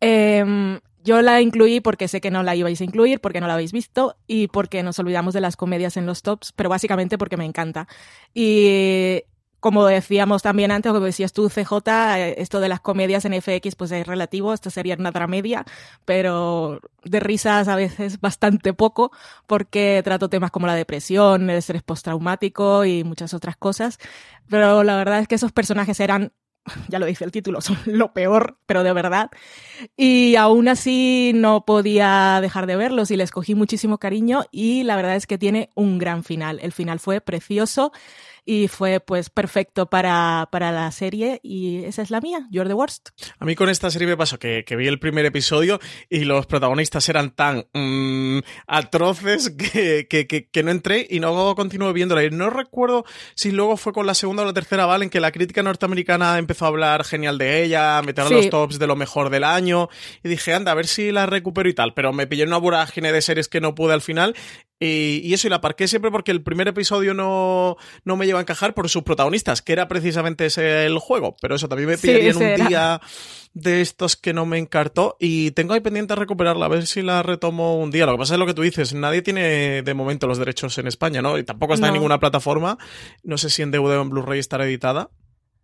Eh, 0.01 0.79
yo 1.05 1.21
la 1.21 1.41
incluí 1.41 1.81
porque 1.81 2.09
sé 2.09 2.21
que 2.21 2.31
no 2.31 2.43
la 2.43 2.55
ibais 2.55 2.81
a 2.81 2.85
incluir, 2.85 3.21
porque 3.21 3.41
no 3.41 3.47
la 3.47 3.55
habéis 3.55 3.73
visto 3.73 4.17
y 4.27 4.49
porque 4.49 4.83
nos 4.83 4.99
olvidamos 4.99 5.35
de 5.35 5.41
las 5.41 5.57
comedias 5.57 5.97
en 5.97 6.07
los 6.07 6.23
tops, 6.23 6.53
pero 6.53 6.69
básicamente 6.69 7.19
porque 7.19 7.37
me 7.37 7.45
encanta. 7.45 7.89
Y 8.35 9.23
como 9.63 9.87
decíamos 9.87 10.43
también 10.43 10.73
antes, 10.73 10.91
como 10.91 11.07
decías 11.07 11.33
tú, 11.33 11.49
CJ, 11.49 11.77
esto 12.37 12.59
de 12.59 12.69
las 12.69 12.81
comedias 12.81 13.25
en 13.25 13.41
FX 13.41 13.77
pues 13.77 13.93
es 13.93 14.05
relativo, 14.05 14.53
esto 14.53 14.71
sería 14.71 14.97
una 14.99 15.13
dramedia, 15.13 15.65
pero 16.05 16.81
de 17.05 17.21
risas 17.21 17.69
a 17.69 17.77
veces 17.77 18.21
bastante 18.21 18.75
poco, 18.75 19.13
porque 19.47 20.03
trato 20.03 20.29
temas 20.29 20.51
como 20.51 20.67
la 20.67 20.75
depresión, 20.75 21.49
el 21.49 21.59
estrés 21.59 21.85
postraumático 21.85 22.85
y 22.85 23.05
muchas 23.05 23.35
otras 23.35 23.57
cosas, 23.57 24.01
pero 24.49 24.83
la 24.83 24.97
verdad 24.97 25.21
es 25.21 25.29
que 25.29 25.37
esos 25.37 25.53
personajes 25.53 26.01
eran 26.01 26.33
ya 26.89 26.99
lo 26.99 27.07
dice 27.07 27.25
el 27.25 27.31
título, 27.31 27.61
son 27.61 27.79
lo 27.87 28.13
peor, 28.13 28.59
pero 28.67 28.83
de 28.83 28.93
verdad. 28.93 29.31
Y 29.97 30.35
aún 30.35 30.67
así 30.67 31.31
no 31.37 31.65
podía 31.65 32.41
dejar 32.43 32.67
de 32.67 32.75
verlos 32.75 33.13
y 33.13 33.17
les 33.17 33.31
cogí 33.31 33.55
muchísimo 33.55 33.99
cariño 33.99 34.43
y 34.51 34.83
la 34.83 34.97
verdad 34.97 35.15
es 35.15 35.29
que 35.29 35.39
tiene 35.39 35.71
un 35.77 35.99
gran 35.99 36.25
final. 36.25 36.59
El 36.61 36.73
final 36.73 36.99
fue 36.99 37.21
precioso 37.21 37.93
y 38.45 38.69
fue 38.69 39.01
pues 39.01 39.31
perfecto 39.31 39.87
para, 39.87 40.49
para 40.51 40.73
la 40.73 40.91
serie 40.91 41.41
y 41.43 41.85
esa 41.85 42.03
es 42.03 42.11
la 42.11 42.21
mía, 42.21 42.47
You're 42.51 42.69
the 42.69 42.75
Worst. 42.75 43.11
A 43.39 43.45
mí 43.45 43.55
con 43.55 43.69
esta 43.69 43.91
serie 43.91 44.09
me 44.09 44.17
pasó 44.17 44.39
que, 44.39 44.65
que 44.65 44.77
vi 44.77 44.89
el 44.89 44.99
primer 44.99 45.25
episodio 45.25 45.79
y 46.09 46.25
los 46.25 46.47
protagonistas 46.47 47.09
eran 47.09 47.31
tan 47.31 47.67
mmm, 47.73 48.41
atroces 48.67 49.51
que, 49.51 50.07
que, 50.09 50.27
que, 50.27 50.63
no 50.63 50.71
entré 50.71 51.07
y 51.09 51.21
no 51.21 51.55
continué 51.55 51.93
viéndola. 51.93 52.25
Y 52.25 52.31
no 52.31 52.51
recuerdo 52.51 53.05
si 53.35 53.53
luego 53.53 53.77
fue 53.77 53.93
con 53.93 54.07
la 54.07 54.15
segunda 54.15 54.43
o 54.43 54.47
la 54.47 54.53
tercera, 54.53 54.87
¿vale? 54.87 55.05
En 55.05 55.11
que 55.11 55.21
la 55.21 55.33
crítica 55.33 55.63
norteamericana 55.63 56.39
empezó 56.39 56.65
a 56.65 56.69
hablar 56.69 57.05
genial 57.05 57.39
de 57.39 57.63
ella, 57.63 57.99
a 57.99 58.03
meter 58.03 58.27
sí. 58.27 58.35
los 58.35 58.51
tops 58.51 58.79
de 58.79 58.87
lo 58.87 58.97
mejor 58.97 59.31
del 59.31 59.45
año 59.45 59.89
y 60.23 60.29
dije, 60.29 60.55
anda, 60.55 60.73
a 60.73 60.75
ver 60.75 60.87
si 60.87 61.13
la 61.13 61.27
recupero 61.27 61.69
y 61.69 61.75
tal. 61.75 61.95
Pero 61.95 62.13
me 62.13 62.27
pillé 62.27 62.43
en 62.43 62.49
una 62.49 62.59
vorágine 62.59 63.13
de 63.13 63.23
series 63.23 63.49
que 63.49 63.61
no 63.61 63.75
pude 63.75 63.95
al 63.95 64.03
final 64.03 64.35
y, 64.83 65.21
y, 65.23 65.33
eso, 65.33 65.47
y 65.47 65.51
la 65.51 65.61
parqué 65.61 65.87
siempre 65.87 66.11
porque 66.11 66.33
el 66.33 66.43
primer 66.43 66.67
episodio 66.67 67.15
no, 67.15 67.77
no 68.05 68.17
me 68.17 68.27
lleva 68.27 68.41
a 68.41 68.43
encajar 68.43 68.75
por 68.75 68.89
sus 68.89 69.05
protagonistas, 69.05 69.63
que 69.63 69.73
era 69.73 69.87
precisamente 69.87 70.47
ese 70.47 70.87
el 70.87 70.99
juego. 70.99 71.37
Pero 71.41 71.55
eso 71.55 71.69
también 71.69 71.91
me 71.91 71.99
pillaría 71.99 72.33
sí, 72.33 72.43
en 72.43 72.61
un 72.61 72.69
día 72.69 73.01
de 73.55 73.81
estos 73.81 74.17
que 74.17 74.33
no 74.33 74.45
me 74.45 74.59
encartó. 74.59 75.17
Y 75.21 75.53
tengo 75.53 75.75
ahí 75.75 75.81
pendiente 75.81 76.15
a 76.15 76.17
recuperarla, 76.17 76.67
a 76.67 76.69
ver 76.69 76.87
si 76.87 77.03
la 77.03 77.23
retomo 77.23 77.79
un 77.79 77.93
día. 77.93 78.07
Lo 78.07 78.13
que 78.13 78.19
pasa 78.19 78.35
es 78.35 78.41
lo 78.41 78.47
que 78.47 78.55
tú 78.55 78.63
dices, 78.63 78.93
nadie 78.93 79.23
tiene 79.23 79.83
de 79.83 79.95
momento 79.95 80.27
los 80.27 80.39
derechos 80.39 80.77
en 80.79 80.89
España, 80.89 81.23
¿no? 81.23 81.39
Y 81.39 81.45
tampoco 81.45 81.75
está 81.75 81.87
no. 81.87 81.93
en 81.93 81.95
ninguna 81.95 82.19
plataforma. 82.19 82.77
No 83.23 83.39
sé 83.39 83.51
si 83.51 83.63
en 83.63 83.71
DVD 83.71 83.99
o 83.99 84.03
en 84.03 84.11
Blu-ray 84.11 84.41
estará 84.41 84.65
editada. 84.65 85.11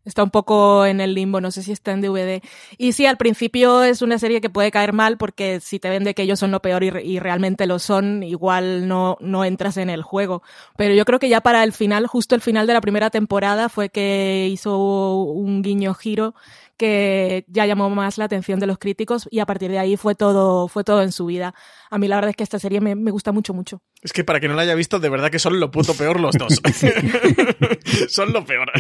Está 0.09 0.23
un 0.23 0.31
poco 0.31 0.87
en 0.87 1.03
el 1.03 1.15
limbo, 1.15 1.41
no 1.43 1.51
sé 1.51 1.63
si 1.63 1.71
está 1.71 1.93
en 1.93 2.01
DVD. 2.01 2.43
Y 2.79 2.93
sí, 2.93 3.05
al 3.05 3.19
principio 3.19 3.83
es 3.83 4.01
una 4.01 4.19
serie 4.19 4.41
que 4.41 4.49
puede 4.49 4.71
caer 4.71 4.95
mal 4.95 5.19
porque 5.19 5.61
si 5.61 5.79
te 5.79 5.91
vende 5.91 6.15
que 6.15 6.23
ellos 6.23 6.39
son 6.39 6.51
lo 6.51 6.63
peor 6.63 6.83
y, 6.83 6.89
y, 6.89 7.19
realmente 7.19 7.67
lo 7.67 7.79
son, 7.79 8.23
igual 8.23 8.89
no, 8.89 9.19
no 9.21 9.45
entras 9.45 9.77
en 9.77 9.91
el 9.91 10.03
juego. 10.03 10.43
Pero 10.79 10.95
yo 10.95 11.05
creo 11.05 11.19
que 11.19 11.29
ya 11.29 11.43
para 11.43 11.63
el 11.63 11.75
final, 11.75 12.07
justo 12.07 12.35
el 12.35 12.41
final 12.41 12.67
de 12.67 12.73
la 12.73 12.81
primera 12.81 13.11
temporada, 13.11 13.69
fue 13.69 13.91
que 13.91 14.49
hizo 14.51 15.23
un 15.23 15.61
guiño 15.61 15.93
giro 15.93 16.35
que 16.79 17.45
ya 17.49 17.67
llamó 17.67 17.91
más 17.91 18.17
la 18.17 18.25
atención 18.25 18.59
de 18.61 18.67
los 18.67 18.79
críticos 18.79 19.29
y 19.31 19.41
a 19.41 19.47
partir 19.47 19.71
de 19.71 19.79
ahí 19.79 19.97
fue 19.97 20.15
todo, 20.15 20.69
fue 20.69 20.85
todo 20.85 21.03
en 21.03 21.13
su 21.13 21.27
vida. 21.27 21.55
A 21.91 21.99
mí 21.99 22.09
la 22.09 22.17
verdad 22.17 22.31
es 22.31 22.37
que 22.37 22.45
esta 22.45 22.59
serie 22.59 22.81
me, 22.81 22.95
me 22.95 23.11
gusta 23.11 23.33
mucho, 23.33 23.53
mucho. 23.53 23.83
Es 24.01 24.13
que 24.13 24.25
para 24.25 24.39
quien 24.39 24.53
no 24.53 24.57
la 24.57 24.63
haya 24.63 24.75
visto, 24.75 25.01
de 25.01 25.09
verdad 25.09 25.31
que 25.31 25.39
son 25.39 25.59
lo 25.61 25.71
puto 25.71 25.95
peor 25.95 26.21
los 26.21 26.37
dos. 26.37 26.61
son 28.09 28.33
lo 28.33 28.45
peor. 28.45 28.71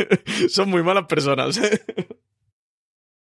son 0.48 0.70
muy 0.70 0.82
malas 0.82 1.04
personas. 1.06 1.60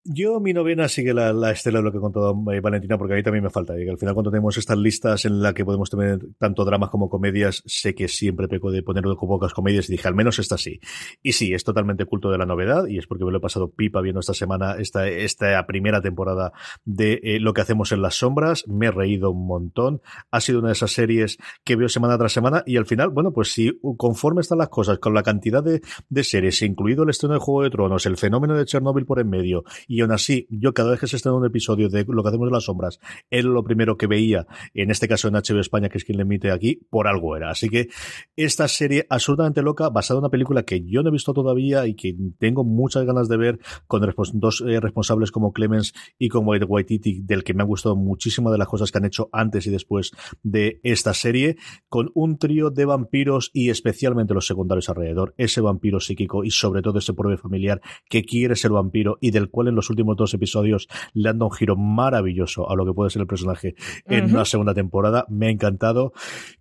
Yo, 0.02 0.40
mi 0.40 0.54
novena 0.54 0.88
sigue 0.88 1.12
la, 1.12 1.34
la 1.34 1.50
estela 1.50 1.80
de 1.80 1.84
lo 1.84 1.92
que 1.92 1.98
ha 1.98 2.00
contado 2.00 2.34
Valentina, 2.34 2.96
porque 2.96 3.12
a 3.12 3.16
mí 3.16 3.22
también 3.22 3.44
me 3.44 3.50
falta. 3.50 3.78
Y 3.78 3.86
al 3.86 3.98
final, 3.98 4.14
cuando 4.14 4.30
tenemos 4.30 4.56
estas 4.56 4.78
listas 4.78 5.26
en 5.26 5.42
las 5.42 5.52
que 5.52 5.62
podemos 5.62 5.90
tener 5.90 6.20
tanto 6.38 6.64
dramas 6.64 6.88
como 6.88 7.10
comedias, 7.10 7.62
sé 7.66 7.94
que 7.94 8.08
siempre 8.08 8.48
peco 8.48 8.70
de 8.70 8.82
poner 8.82 9.04
pocas 9.04 9.52
comedias 9.52 9.90
y 9.90 9.92
dije, 9.92 10.08
al 10.08 10.14
menos 10.14 10.38
esta 10.38 10.56
sí. 10.56 10.80
Y 11.22 11.32
sí, 11.32 11.52
es 11.52 11.64
totalmente 11.64 12.06
culto 12.06 12.30
de 12.30 12.38
la 12.38 12.46
novedad, 12.46 12.86
y 12.86 12.96
es 12.96 13.06
porque 13.06 13.26
me 13.26 13.30
lo 13.30 13.38
he 13.38 13.40
pasado 13.42 13.72
pipa 13.72 14.00
viendo 14.00 14.20
esta 14.20 14.32
semana, 14.32 14.76
esta, 14.78 15.06
esta 15.06 15.66
primera 15.66 16.00
temporada 16.00 16.52
de 16.86 17.20
eh, 17.22 17.38
Lo 17.38 17.52
que 17.52 17.60
hacemos 17.60 17.92
en 17.92 18.00
las 18.00 18.14
sombras. 18.14 18.64
Me 18.68 18.86
he 18.86 18.90
reído 18.90 19.30
un 19.30 19.46
montón. 19.46 20.00
Ha 20.30 20.40
sido 20.40 20.60
una 20.60 20.68
de 20.68 20.72
esas 20.72 20.92
series 20.92 21.36
que 21.62 21.76
veo 21.76 21.90
semana 21.90 22.16
tras 22.16 22.32
semana, 22.32 22.62
y 22.64 22.78
al 22.78 22.86
final, 22.86 23.10
bueno, 23.10 23.34
pues 23.34 23.52
si 23.52 23.78
conforme 23.98 24.40
están 24.40 24.56
las 24.56 24.70
cosas, 24.70 24.98
con 24.98 25.12
la 25.12 25.22
cantidad 25.22 25.62
de, 25.62 25.82
de 26.08 26.24
series, 26.24 26.62
incluido 26.62 27.02
el 27.02 27.10
estreno 27.10 27.34
de 27.34 27.40
Juego 27.40 27.64
de 27.64 27.70
Tronos, 27.70 28.06
el 28.06 28.16
fenómeno 28.16 28.56
de 28.56 28.64
Chernobyl 28.64 29.04
por 29.04 29.20
en 29.20 29.28
medio, 29.28 29.62
y 29.90 30.02
aún 30.02 30.12
así, 30.12 30.46
yo 30.50 30.72
cada 30.72 30.92
vez 30.92 31.00
que 31.00 31.08
se 31.08 31.16
estrena 31.16 31.36
un 31.36 31.44
episodio 31.44 31.88
de 31.88 32.06
lo 32.06 32.22
que 32.22 32.28
hacemos 32.28 32.46
en 32.46 32.52
las 32.52 32.62
sombras, 32.62 33.00
era 33.28 33.48
lo 33.48 33.64
primero 33.64 33.96
que 33.96 34.06
veía, 34.06 34.46
en 34.72 34.92
este 34.92 35.08
caso 35.08 35.26
en 35.26 35.34
HBO 35.34 35.58
España, 35.58 35.88
que 35.88 35.98
es 35.98 36.04
quien 36.04 36.16
le 36.16 36.22
emite 36.22 36.52
aquí, 36.52 36.86
por 36.90 37.08
algo 37.08 37.36
era. 37.36 37.50
Así 37.50 37.68
que 37.68 37.88
esta 38.36 38.68
serie 38.68 39.04
absolutamente 39.10 39.62
loca, 39.62 39.88
basada 39.88 40.18
en 40.18 40.22
una 40.22 40.30
película 40.30 40.62
que 40.62 40.84
yo 40.84 41.02
no 41.02 41.08
he 41.08 41.12
visto 41.12 41.34
todavía 41.34 41.88
y 41.88 41.96
que 41.96 42.14
tengo 42.38 42.62
muchas 42.62 43.04
ganas 43.04 43.28
de 43.28 43.36
ver, 43.36 43.58
con 43.88 44.00
dos 44.34 44.62
eh, 44.64 44.78
responsables 44.78 45.32
como 45.32 45.52
Clemens 45.52 45.92
y 46.16 46.28
como 46.28 46.52
Waititi, 46.52 47.22
del 47.22 47.42
que 47.42 47.52
me 47.52 47.64
han 47.64 47.68
gustado 47.68 47.96
muchísimo 47.96 48.52
de 48.52 48.58
las 48.58 48.68
cosas 48.68 48.92
que 48.92 48.98
han 48.98 49.06
hecho 49.06 49.28
antes 49.32 49.66
y 49.66 49.70
después 49.70 50.12
de 50.44 50.78
esta 50.84 51.14
serie, 51.14 51.56
con 51.88 52.12
un 52.14 52.38
trío 52.38 52.70
de 52.70 52.84
vampiros 52.84 53.50
y 53.52 53.70
especialmente 53.70 54.34
los 54.34 54.46
secundarios 54.46 54.88
alrededor, 54.88 55.34
ese 55.36 55.60
vampiro 55.60 55.98
psíquico 55.98 56.44
y 56.44 56.52
sobre 56.52 56.80
todo 56.80 57.00
ese 57.00 57.12
pobre 57.12 57.36
familiar 57.36 57.80
que 58.08 58.22
quiere 58.22 58.54
ser 58.54 58.70
vampiro 58.70 59.18
y 59.20 59.32
del 59.32 59.50
cual 59.50 59.66
en 59.66 59.79
los 59.80 59.90
últimos 59.90 60.16
dos 60.16 60.34
episodios 60.34 60.88
le 61.14 61.28
han 61.28 61.38
dado 61.38 61.50
un 61.50 61.56
giro 61.56 61.76
maravilloso 61.76 62.70
a 62.70 62.76
lo 62.76 62.86
que 62.86 62.92
puede 62.92 63.10
ser 63.10 63.22
el 63.22 63.26
personaje 63.26 63.74
en 64.06 64.24
uh 64.24 64.28
-huh. 64.28 64.34
una 64.34 64.44
segunda 64.44 64.74
temporada. 64.74 65.26
Me 65.28 65.46
ha 65.46 65.50
encantado. 65.50 66.12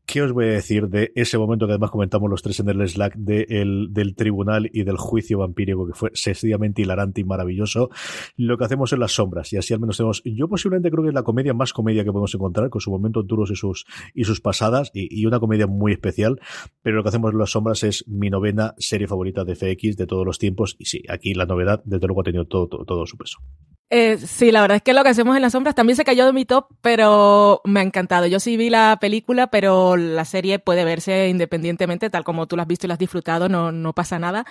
¿Qué 0.06 0.24
os 0.24 0.32
voy 0.32 0.46
a 0.46 0.52
decir 0.54 0.88
de 0.90 1.12
ese 1.16 1.38
momento 1.38 1.68
que 1.68 1.74
además 1.74 1.92
comentamos 1.92 2.32
los 2.32 2.42
tres 2.42 2.60
en 2.60 2.70
el 2.70 2.88
Slack 2.88 3.16
de 3.16 3.46
el, 3.50 3.90
del 3.92 4.16
tribunal 4.16 4.68
y 4.74 4.84
del 4.84 4.98
juicio 4.98 5.38
vampírico 5.38 5.86
que 5.86 5.94
fue 5.94 6.10
sencillamente 6.14 6.82
hilarante 6.82 7.22
y 7.22 7.24
maravilloso? 7.26 7.90
Lo 8.36 8.58
que 8.58 8.64
hacemos 8.66 8.92
en 8.92 9.02
las 9.02 9.12
sombras 9.12 9.54
y 9.54 9.58
así 9.58 9.74
al 9.74 9.80
menos 9.80 9.98
tenemos, 9.98 10.24
yo 10.26 10.48
posiblemente 10.48 10.90
creo 10.90 11.04
que 11.04 11.10
es 11.10 11.14
la 11.14 11.22
comedia 11.22 11.54
más 11.54 11.74
comedia 11.74 12.04
que 12.04 12.12
podemos 12.12 12.34
encontrar 12.34 12.70
con 12.72 12.82
sus 12.82 12.92
momentos 12.92 13.28
duros 13.28 13.52
y 13.52 13.56
sus, 13.56 13.86
y 14.16 14.24
sus 14.24 14.42
pasadas 14.42 14.90
y, 14.96 15.08
y 15.16 15.26
una 15.28 15.40
comedia 15.40 15.68
muy 15.68 15.92
especial, 15.92 16.40
pero 16.82 16.96
lo 16.96 17.04
que 17.04 17.10
hacemos 17.10 17.32
en 17.32 17.38
las 17.38 17.52
sombras 17.52 17.84
es 17.84 18.08
mi 18.08 18.32
novena 18.32 18.74
serie 18.78 19.08
favorita 19.08 19.44
de 19.44 19.56
FX 19.56 19.96
de 19.96 20.08
todos 20.08 20.26
los 20.26 20.40
tiempos 20.40 20.76
y 20.80 20.86
sí, 20.86 21.04
aquí 21.08 21.34
la 21.34 21.46
novedad 21.46 21.84
desde 21.86 22.08
luego 22.08 22.22
ha 22.22 22.24
tenido 22.24 22.46
todo, 22.46 22.68
todo, 22.68 22.86
todo 22.86 23.06
su 23.10 23.18
peso. 23.18 23.40
Eh, 23.92 24.18
sí, 24.18 24.52
la 24.52 24.62
verdad 24.62 24.78
es 24.78 24.84
que 24.84 24.94
lo 24.94 25.02
que 25.04 25.10
hacemos 25.10 25.36
en 25.36 25.42
las 25.42 25.54
sombras 25.54 25.74
también 25.74 25.98
se 25.98 26.04
cayó 26.04 26.28
de 26.28 26.34
mi 26.34 26.46
top, 26.46 26.68
pero 26.82 27.62
me 27.66 27.80
ha 27.80 27.84
encantado. 27.84 28.28
Yo 28.28 28.40
sí 28.40 28.56
vi 28.56 28.70
la 28.70 29.00
película, 29.02 29.48
pero 29.48 29.98
la 29.98 30.26
serie 30.26 30.60
puede 30.60 30.84
verse 30.86 31.28
independientemente, 31.28 32.12
tal 32.12 32.24
como 32.24 32.48
tú 32.48 32.56
la 32.56 32.64
has 32.64 32.68
visto 32.68 32.86
y 32.86 32.88
la 32.88 32.94
has 32.94 33.00
disfrutado, 33.00 33.50
no, 33.50 33.72
no 33.72 33.94
pasa 33.94 34.20
nada. 34.20 34.46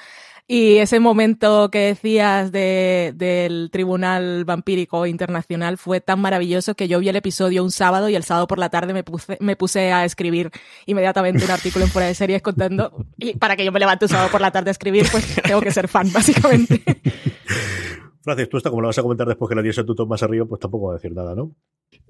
Y 0.50 0.78
ese 0.78 0.98
momento 0.98 1.70
que 1.70 1.80
decías 1.80 2.50
de, 2.50 3.12
del 3.14 3.68
Tribunal 3.70 4.44
Vampírico 4.46 5.06
Internacional 5.06 5.76
fue 5.76 6.00
tan 6.00 6.20
maravilloso 6.20 6.74
que 6.74 6.88
yo 6.88 6.98
vi 6.98 7.10
el 7.10 7.16
episodio 7.16 7.62
un 7.62 7.70
sábado 7.70 8.08
y 8.08 8.16
el 8.16 8.24
sábado 8.24 8.46
por 8.46 8.58
la 8.58 8.70
tarde 8.70 8.94
me 8.94 9.04
puse, 9.04 9.36
me 9.40 9.56
puse 9.56 9.92
a 9.92 10.06
escribir 10.06 10.50
inmediatamente 10.86 11.44
un 11.44 11.50
artículo 11.50 11.84
en 11.84 11.90
Fuera 11.90 12.08
de 12.08 12.14
Series 12.14 12.42
contando. 12.42 13.06
Y 13.18 13.34
para 13.34 13.56
que 13.56 13.64
yo 13.64 13.70
me 13.70 13.78
levante 13.78 14.06
un 14.06 14.08
sábado 14.08 14.30
por 14.30 14.40
la 14.40 14.50
tarde 14.50 14.70
a 14.70 14.72
escribir, 14.72 15.06
pues 15.12 15.36
tengo 15.42 15.60
que 15.60 15.70
ser 15.70 15.86
fan, 15.86 16.10
básicamente. 16.10 16.82
Francis, 18.28 18.48
tú 18.50 18.58
esta, 18.58 18.68
como 18.68 18.82
lo 18.82 18.88
vas 18.88 18.98
a 18.98 19.02
comentar 19.02 19.26
después 19.26 19.48
que 19.48 19.54
la 19.54 19.62
diese 19.62 19.84
tu 19.84 19.94
top 19.94 20.08
más 20.08 20.22
arriba, 20.22 20.44
pues 20.44 20.60
tampoco 20.60 20.88
va 20.88 20.92
a 20.92 20.96
decir 20.96 21.12
nada, 21.12 21.34
¿no? 21.34 21.54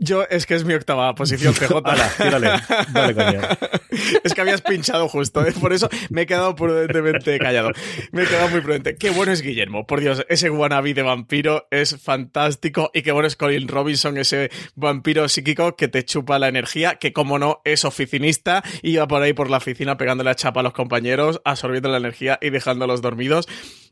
Yo, 0.01 0.25
es 0.29 0.47
que 0.47 0.55
es 0.55 0.65
mi 0.65 0.75
octava 0.75 1.15
posición, 1.15 1.55
PJ. 1.59 1.81
Ala, 1.85 2.11
tírale, 2.17 2.51
dale 2.93 3.15
caña. 3.15 3.59
es 4.25 4.35
que 4.35 4.41
habías 4.41 4.61
pinchado 4.61 5.09
justo, 5.09 5.45
¿eh? 5.45 5.53
por 5.61 5.73
eso 5.73 5.89
me 6.11 6.23
he 6.23 6.27
quedado 6.27 6.55
prudentemente 6.55 7.39
callado. 7.39 7.71
Me 8.13 8.23
he 8.23 8.27
quedado 8.27 8.49
muy 8.49 8.61
prudente. 8.61 8.97
Qué 8.97 9.11
bueno 9.11 9.33
es 9.33 9.43
Guillermo, 9.43 9.87
por 9.87 10.01
Dios, 10.01 10.25
ese 10.29 10.51
wannabe 10.51 10.95
de 10.95 11.03
vampiro 11.03 11.67
es 11.71 12.01
fantástico 12.01 12.91
y 12.93 13.03
qué 13.03 13.13
bueno 13.13 13.29
es 13.29 13.37
Colin 13.37 13.69
Robinson, 13.69 14.17
ese 14.19 14.51
vampiro 14.75 15.29
psíquico 15.29 15.77
que 15.77 15.89
te 15.89 16.05
chupa 16.05 16.39
la 16.39 16.49
energía, 16.49 16.97
que 16.97 17.13
como 17.13 17.39
no 17.39 17.61
es 17.65 17.85
oficinista 17.85 18.63
y 18.83 18.97
va 18.97 19.07
por 19.07 19.23
ahí 19.23 19.33
por 19.33 19.51
la 19.51 19.59
oficina 19.59 19.97
pegándole 19.97 20.31
a 20.31 20.35
chapa 20.35 20.61
a 20.61 20.65
los 20.65 20.73
compañeros, 20.73 21.41
absorbiendo 21.45 21.89
la 21.89 21.99
energía 21.99 22.39
y 22.41 22.51
dejándolos 22.51 23.03
dormidos. 23.03 23.49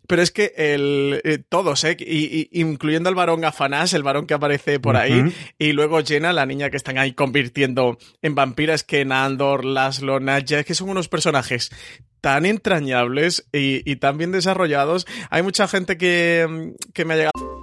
Pero 0.06 0.22
es 0.22 0.30
que 0.30 0.52
el, 0.56 1.20
eh, 1.24 1.38
todos, 1.48 1.84
¿eh? 1.84 1.96
Y, 1.98 2.48
y, 2.50 2.60
incluyendo 2.60 3.08
al 3.08 3.14
varón 3.14 3.44
Afanás, 3.44 3.92
el 3.92 4.02
varón 4.02 4.26
que 4.26 4.34
aparece 4.34 4.78
por 4.80 4.96
ahí, 4.96 5.20
uh 5.20 5.24
-huh. 5.24 5.32
y 5.58 5.72
luego 5.72 6.02
Jenna, 6.04 6.32
la 6.32 6.46
niña 6.46 6.70
que 6.70 6.76
están 6.76 6.98
ahí 6.98 7.12
convirtiendo 7.12 7.98
en 8.22 8.34
vampiras, 8.34 8.84
que 8.84 9.04
Nandor, 9.04 9.64
Laszlo, 9.64 10.20
Nadja, 10.20 10.64
que 10.64 10.74
son 10.74 10.90
unos 10.90 11.08
personajes 11.08 11.70
tan 12.20 12.46
entrañables 12.46 13.48
y, 13.52 13.88
y, 13.90 13.96
tan 13.96 14.18
bien 14.18 14.32
desarrollados. 14.32 15.06
Hay 15.30 15.42
mucha 15.42 15.68
gente 15.68 15.96
que, 15.96 16.72
que 16.92 17.04
me 17.04 17.14
ha 17.14 17.16
llegado. 17.16 17.55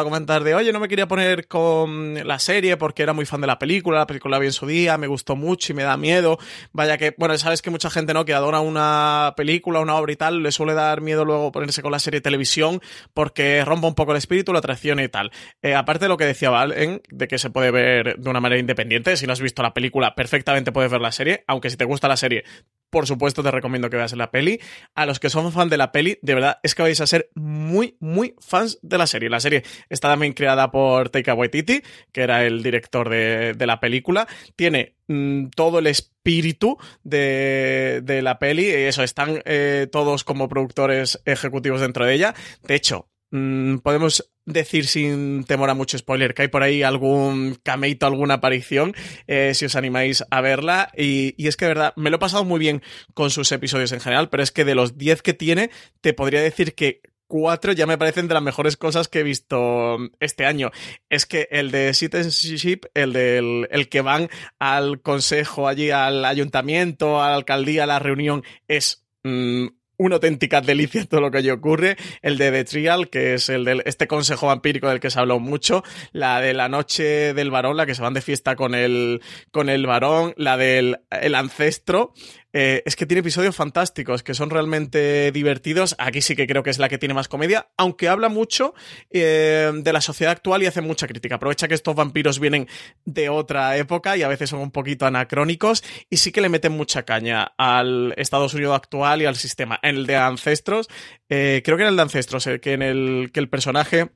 a 0.00 0.04
comentar 0.04 0.42
de, 0.42 0.54
oye, 0.54 0.72
no 0.72 0.80
me 0.80 0.88
quería 0.88 1.06
poner 1.06 1.46
con 1.46 2.26
la 2.26 2.38
serie 2.38 2.78
porque 2.78 3.02
era 3.02 3.12
muy 3.12 3.26
fan 3.26 3.42
de 3.42 3.46
la 3.46 3.58
película, 3.58 3.98
la 3.98 4.06
película 4.06 4.38
vi 4.38 4.46
en 4.46 4.52
su 4.52 4.66
día, 4.66 4.96
me 4.96 5.06
gustó 5.06 5.36
mucho 5.36 5.72
y 5.72 5.76
me 5.76 5.82
da 5.82 5.98
miedo. 5.98 6.38
Vaya 6.72 6.96
que, 6.96 7.14
bueno, 7.18 7.36
sabes 7.36 7.60
que 7.60 7.70
mucha 7.70 7.90
gente, 7.90 8.14
¿no? 8.14 8.24
Que 8.24 8.32
adora 8.32 8.60
una 8.60 9.34
película, 9.36 9.80
una 9.80 9.96
obra 9.96 10.12
y 10.12 10.16
tal, 10.16 10.42
le 10.42 10.50
suele 10.50 10.72
dar 10.72 11.02
miedo 11.02 11.26
luego 11.26 11.52
ponerse 11.52 11.82
con 11.82 11.92
la 11.92 11.98
serie 11.98 12.20
de 12.20 12.22
televisión 12.22 12.80
porque 13.12 13.62
rompa 13.66 13.86
un 13.86 13.94
poco 13.94 14.12
el 14.12 14.18
espíritu, 14.18 14.54
la 14.54 14.60
atracción 14.60 14.98
y 14.98 15.08
tal. 15.08 15.30
Eh, 15.60 15.74
aparte 15.74 16.06
de 16.06 16.08
lo 16.08 16.16
que 16.16 16.24
decía 16.24 16.48
Valen, 16.48 17.02
de 17.10 17.28
que 17.28 17.36
se 17.36 17.50
puede 17.50 17.70
ver 17.70 18.16
de 18.18 18.30
una 18.30 18.40
manera 18.40 18.60
independiente, 18.60 19.18
si 19.18 19.26
no 19.26 19.34
has 19.34 19.42
visto 19.42 19.62
la 19.62 19.74
película, 19.74 20.14
perfectamente 20.14 20.72
puedes 20.72 20.90
ver 20.90 21.02
la 21.02 21.12
serie, 21.12 21.44
aunque 21.46 21.68
si 21.68 21.76
te 21.76 21.84
gusta 21.84 22.08
la 22.08 22.16
serie, 22.16 22.44
por 22.92 23.06
supuesto 23.06 23.42
te 23.42 23.50
recomiendo 23.50 23.88
que 23.88 23.96
veas 23.96 24.12
la 24.12 24.30
peli. 24.30 24.60
A 24.94 25.06
los 25.06 25.18
que 25.18 25.30
son 25.30 25.50
fan 25.50 25.70
de 25.70 25.78
la 25.78 25.92
peli, 25.92 26.18
de 26.20 26.34
verdad 26.34 26.58
es 26.62 26.74
que 26.74 26.82
vais 26.82 27.00
a 27.00 27.06
ser 27.06 27.30
muy, 27.34 27.96
muy 28.00 28.36
fans 28.38 28.78
de 28.82 28.98
la 28.98 29.06
serie. 29.06 29.30
La 29.30 29.40
serie 29.40 29.64
está 29.88 30.08
también 30.08 30.34
creada 30.34 30.70
por 30.70 31.08
Taika 31.08 31.32
Waititi, 31.32 31.82
que 32.12 32.20
era 32.20 32.44
el 32.44 32.62
director 32.62 33.08
de, 33.08 33.56
la 33.66 33.80
película. 33.80 34.28
Tiene 34.56 34.96
mmm, 35.08 35.46
todo 35.56 35.78
el 35.78 35.86
espíritu 35.86 36.76
de, 37.02 38.20
la 38.22 38.38
peli. 38.38 38.68
Eso, 38.68 39.02
están 39.02 39.40
eh, 39.46 39.88
todos 39.90 40.22
como 40.22 40.50
productores 40.50 41.22
ejecutivos 41.24 41.80
dentro 41.80 42.04
de 42.04 42.12
ella. 42.12 42.34
De 42.62 42.74
hecho, 42.74 43.08
mmm, 43.30 43.78
podemos 43.78 44.31
decir 44.44 44.86
sin 44.86 45.44
temor 45.44 45.70
a 45.70 45.74
mucho 45.74 45.98
spoiler 45.98 46.34
que 46.34 46.42
hay 46.42 46.48
por 46.48 46.62
ahí 46.62 46.82
algún 46.82 47.56
cameito, 47.62 48.06
alguna 48.06 48.34
aparición, 48.34 48.94
eh, 49.26 49.52
si 49.54 49.64
os 49.66 49.76
animáis 49.76 50.24
a 50.30 50.40
verla. 50.40 50.90
Y, 50.96 51.34
y, 51.36 51.48
es 51.48 51.56
que 51.56 51.66
de 51.66 51.70
verdad, 51.70 51.92
me 51.96 52.10
lo 52.10 52.16
he 52.16 52.20
pasado 52.20 52.44
muy 52.44 52.58
bien 52.58 52.82
con 53.14 53.30
sus 53.30 53.52
episodios 53.52 53.92
en 53.92 54.00
general, 54.00 54.28
pero 54.28 54.42
es 54.42 54.50
que 54.52 54.64
de 54.64 54.74
los 54.74 54.98
10 54.98 55.22
que 55.22 55.34
tiene, 55.34 55.70
te 56.00 56.12
podría 56.12 56.40
decir 56.40 56.74
que 56.74 57.02
cuatro 57.32 57.72
ya 57.72 57.86
me 57.86 57.96
parecen 57.96 58.28
de 58.28 58.34
las 58.34 58.42
mejores 58.42 58.76
cosas 58.76 59.08
que 59.08 59.20
he 59.20 59.22
visto 59.22 59.96
este 60.20 60.44
año. 60.44 60.70
Es 61.08 61.24
que 61.24 61.48
el 61.50 61.70
de 61.70 61.94
Citizenship, 61.94 62.80
el 62.92 63.14
del 63.14 63.68
el 63.70 63.88
que 63.88 64.02
van 64.02 64.28
al 64.58 65.00
consejo 65.00 65.66
allí, 65.66 65.90
al 65.90 66.26
ayuntamiento, 66.26 67.22
a 67.22 67.30
la 67.30 67.36
alcaldía, 67.36 67.84
a 67.84 67.86
la 67.86 68.00
reunión, 68.00 68.44
es 68.68 69.06
mmm, 69.22 69.68
una 70.02 70.16
auténtica 70.16 70.60
delicia 70.60 71.04
todo 71.06 71.20
lo 71.20 71.30
que 71.30 71.38
allí 71.38 71.50
ocurre. 71.50 71.96
El 72.20 72.38
de 72.38 72.50
The 72.50 72.64
Trial, 72.64 73.08
que 73.08 73.34
es 73.34 73.48
el 73.48 73.64
de 73.64 73.82
este 73.86 74.06
consejo 74.06 74.48
vampírico 74.48 74.88
del 74.88 75.00
que 75.00 75.10
se 75.10 75.18
ha 75.18 75.22
hablado 75.22 75.40
mucho. 75.40 75.82
La 76.12 76.40
de 76.40 76.54
la 76.54 76.68
noche 76.68 77.34
del 77.34 77.50
varón, 77.50 77.76
la 77.76 77.86
que 77.86 77.94
se 77.94 78.02
van 78.02 78.14
de 78.14 78.20
fiesta 78.20 78.56
con 78.56 78.74
el, 78.74 79.22
con 79.50 79.68
el 79.68 79.86
varón. 79.86 80.34
La 80.36 80.56
del 80.56 81.00
el 81.10 81.34
ancestro. 81.34 82.12
Eh, 82.52 82.82
es 82.84 82.96
que 82.96 83.06
tiene 83.06 83.20
episodios 83.20 83.56
fantásticos 83.56 84.22
que 84.22 84.34
son 84.34 84.50
realmente 84.50 85.32
divertidos. 85.32 85.94
Aquí 85.98 86.20
sí 86.20 86.36
que 86.36 86.46
creo 86.46 86.62
que 86.62 86.70
es 86.70 86.78
la 86.78 86.88
que 86.88 86.98
tiene 86.98 87.14
más 87.14 87.28
comedia, 87.28 87.68
aunque 87.76 88.08
habla 88.08 88.28
mucho 88.28 88.74
eh, 89.10 89.70
de 89.74 89.92
la 89.92 90.00
sociedad 90.00 90.32
actual 90.32 90.62
y 90.62 90.66
hace 90.66 90.80
mucha 90.80 91.06
crítica. 91.06 91.36
Aprovecha 91.36 91.68
que 91.68 91.74
estos 91.74 91.94
vampiros 91.94 92.38
vienen 92.38 92.68
de 93.04 93.28
otra 93.28 93.76
época 93.76 94.16
y 94.16 94.22
a 94.22 94.28
veces 94.28 94.50
son 94.50 94.60
un 94.60 94.70
poquito 94.70 95.06
anacrónicos 95.06 95.82
y 96.10 96.18
sí 96.18 96.32
que 96.32 96.40
le 96.40 96.48
meten 96.48 96.72
mucha 96.72 97.04
caña 97.04 97.52
al 97.56 98.14
Estados 98.16 98.54
Unidos 98.54 98.76
actual 98.76 99.22
y 99.22 99.26
al 99.26 99.36
sistema. 99.36 99.78
En 99.82 99.96
el 99.96 100.06
de 100.06 100.16
Ancestros, 100.16 100.88
eh, 101.28 101.62
creo 101.64 101.76
que 101.76 101.84
era 101.84 101.90
el 101.90 101.96
de 101.96 102.02
Ancestros, 102.02 102.48
que 102.60 102.72
en 102.72 102.82
el 102.82 103.30
que 103.32 103.40
el 103.40 103.48
personaje 103.48 104.10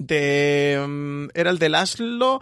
de 0.00 0.80
um, 0.82 1.28
era 1.34 1.50
el 1.50 1.58
de 1.58 1.68
Laszlo 1.68 2.40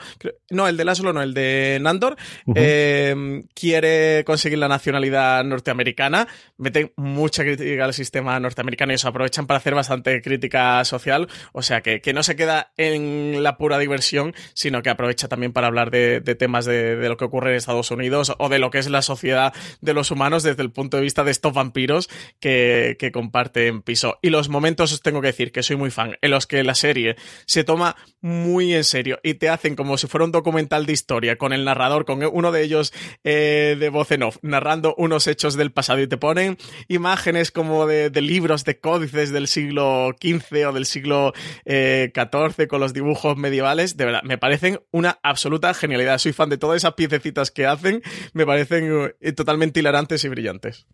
no 0.50 0.68
el 0.68 0.76
de 0.76 0.84
Laszlo 0.84 1.12
no 1.12 1.20
el 1.20 1.34
de 1.34 1.78
Nandor 1.82 2.16
uh 2.46 2.52
-huh. 2.52 2.56
eh, 2.56 3.42
quiere 3.52 4.22
conseguir 4.24 4.58
la 4.58 4.68
nacionalidad 4.68 5.42
norteamericana 5.44 6.28
meten 6.56 6.92
mucha 6.96 7.42
crítica 7.42 7.84
al 7.84 7.94
sistema 7.94 8.38
norteamericano 8.38 8.92
y 8.92 8.94
eso 8.94 9.08
aprovechan 9.08 9.48
para 9.48 9.58
hacer 9.58 9.74
bastante 9.74 10.22
crítica 10.22 10.84
social 10.84 11.28
o 11.52 11.62
sea 11.62 11.80
que, 11.80 12.00
que 12.00 12.12
no 12.12 12.22
se 12.22 12.36
queda 12.36 12.72
en 12.76 13.42
la 13.42 13.58
pura 13.58 13.78
diversión 13.78 14.34
sino 14.54 14.80
que 14.80 14.90
aprovecha 14.90 15.26
también 15.26 15.52
para 15.52 15.66
hablar 15.66 15.90
de, 15.90 16.20
de 16.20 16.34
temas 16.36 16.64
de, 16.64 16.94
de, 16.94 17.08
lo 17.08 17.16
que 17.16 17.24
ocurre 17.24 17.50
en 17.50 17.56
Estados 17.56 17.90
Unidos 17.90 18.32
o 18.38 18.48
de 18.48 18.60
lo 18.60 18.70
que 18.70 18.78
es 18.78 18.88
la 18.88 19.02
sociedad 19.02 19.52
de 19.80 19.94
los 19.94 20.12
humanos 20.12 20.44
desde 20.44 20.62
el 20.62 20.70
punto 20.70 20.96
de 20.96 21.02
vista 21.02 21.24
de 21.24 21.32
estos 21.32 21.52
vampiros 21.52 22.08
que, 22.38 22.96
que 23.00 23.10
comparten 23.10 23.82
piso 23.82 24.18
y 24.22 24.30
los 24.30 24.48
momentos 24.48 24.92
os 24.92 25.02
tengo 25.02 25.20
que 25.20 25.28
decir 25.28 25.50
que 25.50 25.64
soy 25.64 25.74
muy 25.74 25.90
fan 25.90 26.16
en 26.22 26.30
los 26.30 26.46
que 26.46 26.62
la 26.62 26.76
serie 26.76 27.16
se 27.48 27.64
toma 27.64 27.96
muy 28.20 28.74
en 28.74 28.84
serio 28.84 29.18
y 29.22 29.34
te 29.34 29.48
hacen 29.48 29.74
como 29.74 29.96
si 29.96 30.06
fuera 30.06 30.24
un 30.24 30.32
documental 30.32 30.86
de 30.86 30.92
historia 30.92 31.36
con 31.36 31.52
el 31.52 31.64
narrador, 31.64 32.04
con 32.04 32.22
uno 32.22 32.52
de 32.52 32.62
ellos 32.62 32.92
eh, 33.24 33.76
de 33.78 33.88
voz 33.88 34.12
en 34.12 34.22
off, 34.22 34.36
narrando 34.42 34.94
unos 34.98 35.26
hechos 35.26 35.56
del 35.56 35.72
pasado 35.72 36.00
y 36.00 36.06
te 36.06 36.18
ponen 36.18 36.58
imágenes 36.88 37.50
como 37.50 37.86
de, 37.86 38.10
libros, 38.20 38.64
de 38.64 38.78
códices 38.78 39.30
del 39.30 39.48
siglo 39.48 40.14
XV 40.20 40.68
o 40.68 40.72
del 40.72 40.84
siglo 40.84 41.32
XIV 41.64 42.60
eh, 42.60 42.68
con 42.68 42.80
los 42.80 42.92
dibujos 42.92 43.36
medievales. 43.36 43.96
De 43.96 44.04
verdad, 44.04 44.22
me 44.24 44.36
parecen 44.36 44.80
una 44.90 45.18
absoluta 45.22 45.72
genialidad. 45.72 46.18
Soy 46.18 46.32
fan 46.32 46.50
de 46.50 46.58
todas 46.58 46.76
esas 46.76 46.94
piececitas 46.94 47.50
que 47.50 47.66
hacen, 47.66 48.02
me 48.34 48.44
parecen 48.44 49.14
eh, 49.20 49.32
totalmente 49.32 49.80
hilarantes 49.80 50.22
y 50.24 50.28
brillantes. 50.28 50.86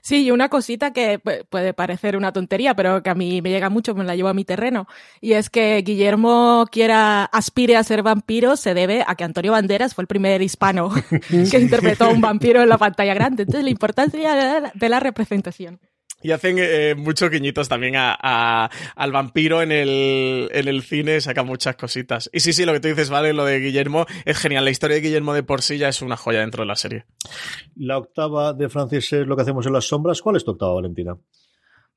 Sí, 0.00 0.24
y 0.24 0.30
una 0.30 0.48
cosita 0.48 0.92
que 0.92 1.18
puede 1.18 1.74
parecer 1.74 2.16
una 2.16 2.32
tontería, 2.32 2.74
pero 2.74 3.02
que 3.02 3.10
a 3.10 3.14
mí 3.14 3.42
me 3.42 3.50
llega 3.50 3.70
mucho, 3.70 3.94
me 3.94 4.04
la 4.04 4.16
llevo 4.16 4.28
a 4.28 4.34
mi 4.34 4.44
terreno. 4.44 4.86
Y 5.20 5.32
es 5.32 5.50
que 5.50 5.82
Guillermo 5.82 6.66
quiera, 6.70 7.24
aspire 7.24 7.76
a 7.76 7.84
ser 7.84 8.02
vampiro, 8.02 8.56
se 8.56 8.74
debe 8.74 9.04
a 9.06 9.14
que 9.14 9.24
Antonio 9.24 9.52
Banderas 9.52 9.94
fue 9.94 10.02
el 10.02 10.08
primer 10.08 10.42
hispano 10.42 10.90
que 11.50 11.58
interpretó 11.58 12.04
a 12.04 12.10
un 12.10 12.20
vampiro 12.20 12.62
en 12.62 12.68
la 12.68 12.78
pantalla 12.78 13.14
grande. 13.14 13.42
Entonces, 13.42 13.64
la 13.64 13.70
importancia 13.70 14.70
de 14.74 14.88
la 14.88 15.00
representación. 15.00 15.80
Y 16.22 16.32
hacen 16.32 16.56
eh, 16.58 16.94
muchos 16.96 17.30
guiñitos 17.30 17.68
también 17.68 17.94
a, 17.96 18.70
al 18.94 19.12
vampiro 19.12 19.62
en 19.62 19.72
el, 19.72 20.48
en 20.52 20.68
el 20.68 20.82
cine, 20.82 21.20
saca 21.20 21.42
muchas 21.42 21.76
cositas. 21.76 22.28
Y 22.32 22.40
sí, 22.40 22.52
sí, 22.52 22.64
lo 22.64 22.72
que 22.72 22.80
tú 22.80 22.88
dices, 22.88 23.10
vale, 23.10 23.32
lo 23.32 23.44
de 23.44 23.58
Guillermo 23.58 24.06
es 24.24 24.38
genial. 24.38 24.64
La 24.64 24.70
historia 24.70 24.96
de 24.96 25.02
Guillermo 25.02 25.34
de 25.34 25.42
por 25.42 25.62
sí 25.62 25.78
ya 25.78 25.88
es 25.88 26.02
una 26.02 26.16
joya 26.16 26.40
dentro 26.40 26.62
de 26.62 26.66
la 26.66 26.76
serie. 26.76 27.06
La 27.76 27.98
octava 27.98 28.52
de 28.52 28.68
Francis 28.68 29.12
es 29.12 29.26
lo 29.26 29.36
que 29.36 29.42
hacemos 29.42 29.66
en 29.66 29.72
las 29.72 29.86
sombras. 29.86 30.20
¿Cuál 30.20 30.36
es 30.36 30.44
tu 30.44 30.52
octava, 30.52 30.74
Valentina? 30.74 31.16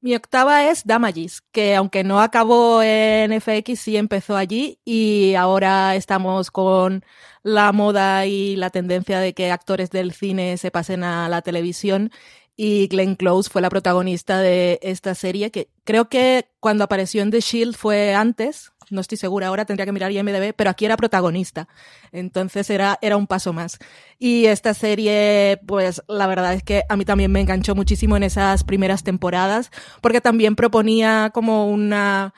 Mi 0.04 0.16
octava 0.16 0.70
es 0.70 0.86
Damages, 0.86 1.44
que 1.54 1.76
aunque 1.76 2.04
no 2.04 2.20
acabó 2.20 2.84
en 2.84 3.40
FX, 3.40 3.80
sí 3.80 3.96
empezó 3.96 4.36
allí 4.36 4.78
y 4.84 5.34
ahora 5.36 5.96
estamos 5.96 6.52
con 6.52 7.06
la 7.42 7.72
moda 7.72 8.26
y 8.26 8.58
la 8.58 8.70
tendencia 8.70 9.22
de 9.22 9.34
que 9.34 9.50
actores 9.50 9.92
del 9.92 10.12
cine 10.12 10.58
se 10.58 10.72
pasen 10.72 11.06
a 11.06 11.30
la 11.30 11.42
televisión 11.42 12.12
y 12.56 12.88
Glenn 12.88 13.16
Close 13.16 13.50
fue 13.50 13.62
la 13.62 13.70
protagonista 13.70 14.40
de 14.40 14.80
esta 14.84 15.16
serie 15.16 15.52
que 15.52 15.70
creo 15.84 16.10
que 16.10 16.50
cuando 16.60 16.84
apareció 16.84 17.22
en 17.22 17.32
The 17.32 17.40
Shield 17.40 17.76
fue 17.76 18.14
antes, 18.14 18.72
no 18.90 19.02
estoy 19.02 19.18
segura 19.18 19.48
ahora, 19.48 19.66
tendría 19.66 19.86
que 19.86 19.92
mirar 19.92 20.12
IMDb, 20.12 20.54
pero 20.56 20.70
aquí 20.70 20.86
era 20.86 20.98
protagonista. 20.98 21.68
Entonces 22.12 22.70
era, 22.70 23.00
era 23.02 23.18
un 23.18 23.28
paso 23.28 23.54
más. 23.54 23.80
Y 24.20 24.46
esta 24.46 24.74
serie, 24.74 25.60
pues 25.66 26.02
la 26.08 26.28
verdad 26.28 26.54
es 26.54 26.64
que 26.64 26.84
a 26.88 26.96
mí 26.96 27.06
también 27.06 27.32
me 27.32 27.42
enganchó 27.42 27.76
muchísimo 27.76 28.16
en 28.18 28.24
esas 28.24 28.64
primeras 28.64 29.04
temporadas, 29.04 29.72
porque 30.02 30.22
también 30.22 30.56
proponía 30.56 31.32
como 31.34 31.68
una 31.68 32.34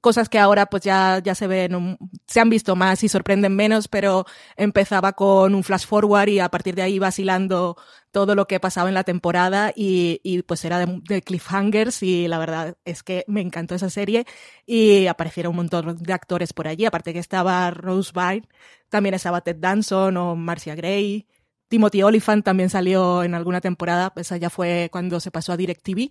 cosas 0.00 0.28
que 0.28 0.38
ahora 0.38 0.66
pues 0.66 0.82
ya, 0.82 1.20
ya 1.24 1.34
se 1.34 1.46
ven, 1.46 1.98
se 2.26 2.40
han 2.40 2.50
visto 2.50 2.76
más 2.76 3.02
y 3.02 3.08
sorprenden 3.08 3.56
menos, 3.56 3.88
pero 3.88 4.26
empezaba 4.56 5.12
con 5.12 5.54
un 5.54 5.64
flash 5.64 5.86
forward 5.86 6.28
y 6.28 6.40
a 6.40 6.50
partir 6.50 6.74
de 6.74 6.82
ahí 6.82 6.98
vacilando 6.98 7.76
todo 8.12 8.34
lo 8.34 8.46
que 8.46 8.60
pasaba 8.60 8.88
en 8.88 8.94
la 8.94 9.04
temporada 9.04 9.72
y, 9.74 10.20
y 10.22 10.42
pues 10.42 10.64
era 10.64 10.78
de, 10.78 11.22
cliffhangers 11.22 12.02
y 12.02 12.28
la 12.28 12.38
verdad 12.38 12.76
es 12.84 13.02
que 13.02 13.24
me 13.26 13.40
encantó 13.40 13.74
esa 13.74 13.90
serie 13.90 14.26
y 14.66 15.06
aparecieron 15.06 15.50
un 15.50 15.56
montón 15.56 15.96
de 15.96 16.12
actores 16.12 16.52
por 16.52 16.68
allí, 16.68 16.84
aparte 16.84 17.12
que 17.12 17.18
estaba 17.18 17.70
Rose 17.70 18.12
Byrne, 18.14 18.48
también 18.90 19.14
estaba 19.14 19.40
Ted 19.40 19.56
Danson 19.56 20.16
o 20.18 20.36
Marcia 20.36 20.74
Gray, 20.74 21.26
Timothy 21.68 22.02
Oliphant 22.02 22.44
también 22.44 22.68
salió 22.68 23.24
en 23.24 23.34
alguna 23.34 23.62
temporada, 23.62 24.12
esa 24.16 24.36
ya 24.36 24.50
fue 24.50 24.90
cuando 24.92 25.18
se 25.18 25.30
pasó 25.30 25.52
a 25.52 25.56
DirecTV, 25.56 26.10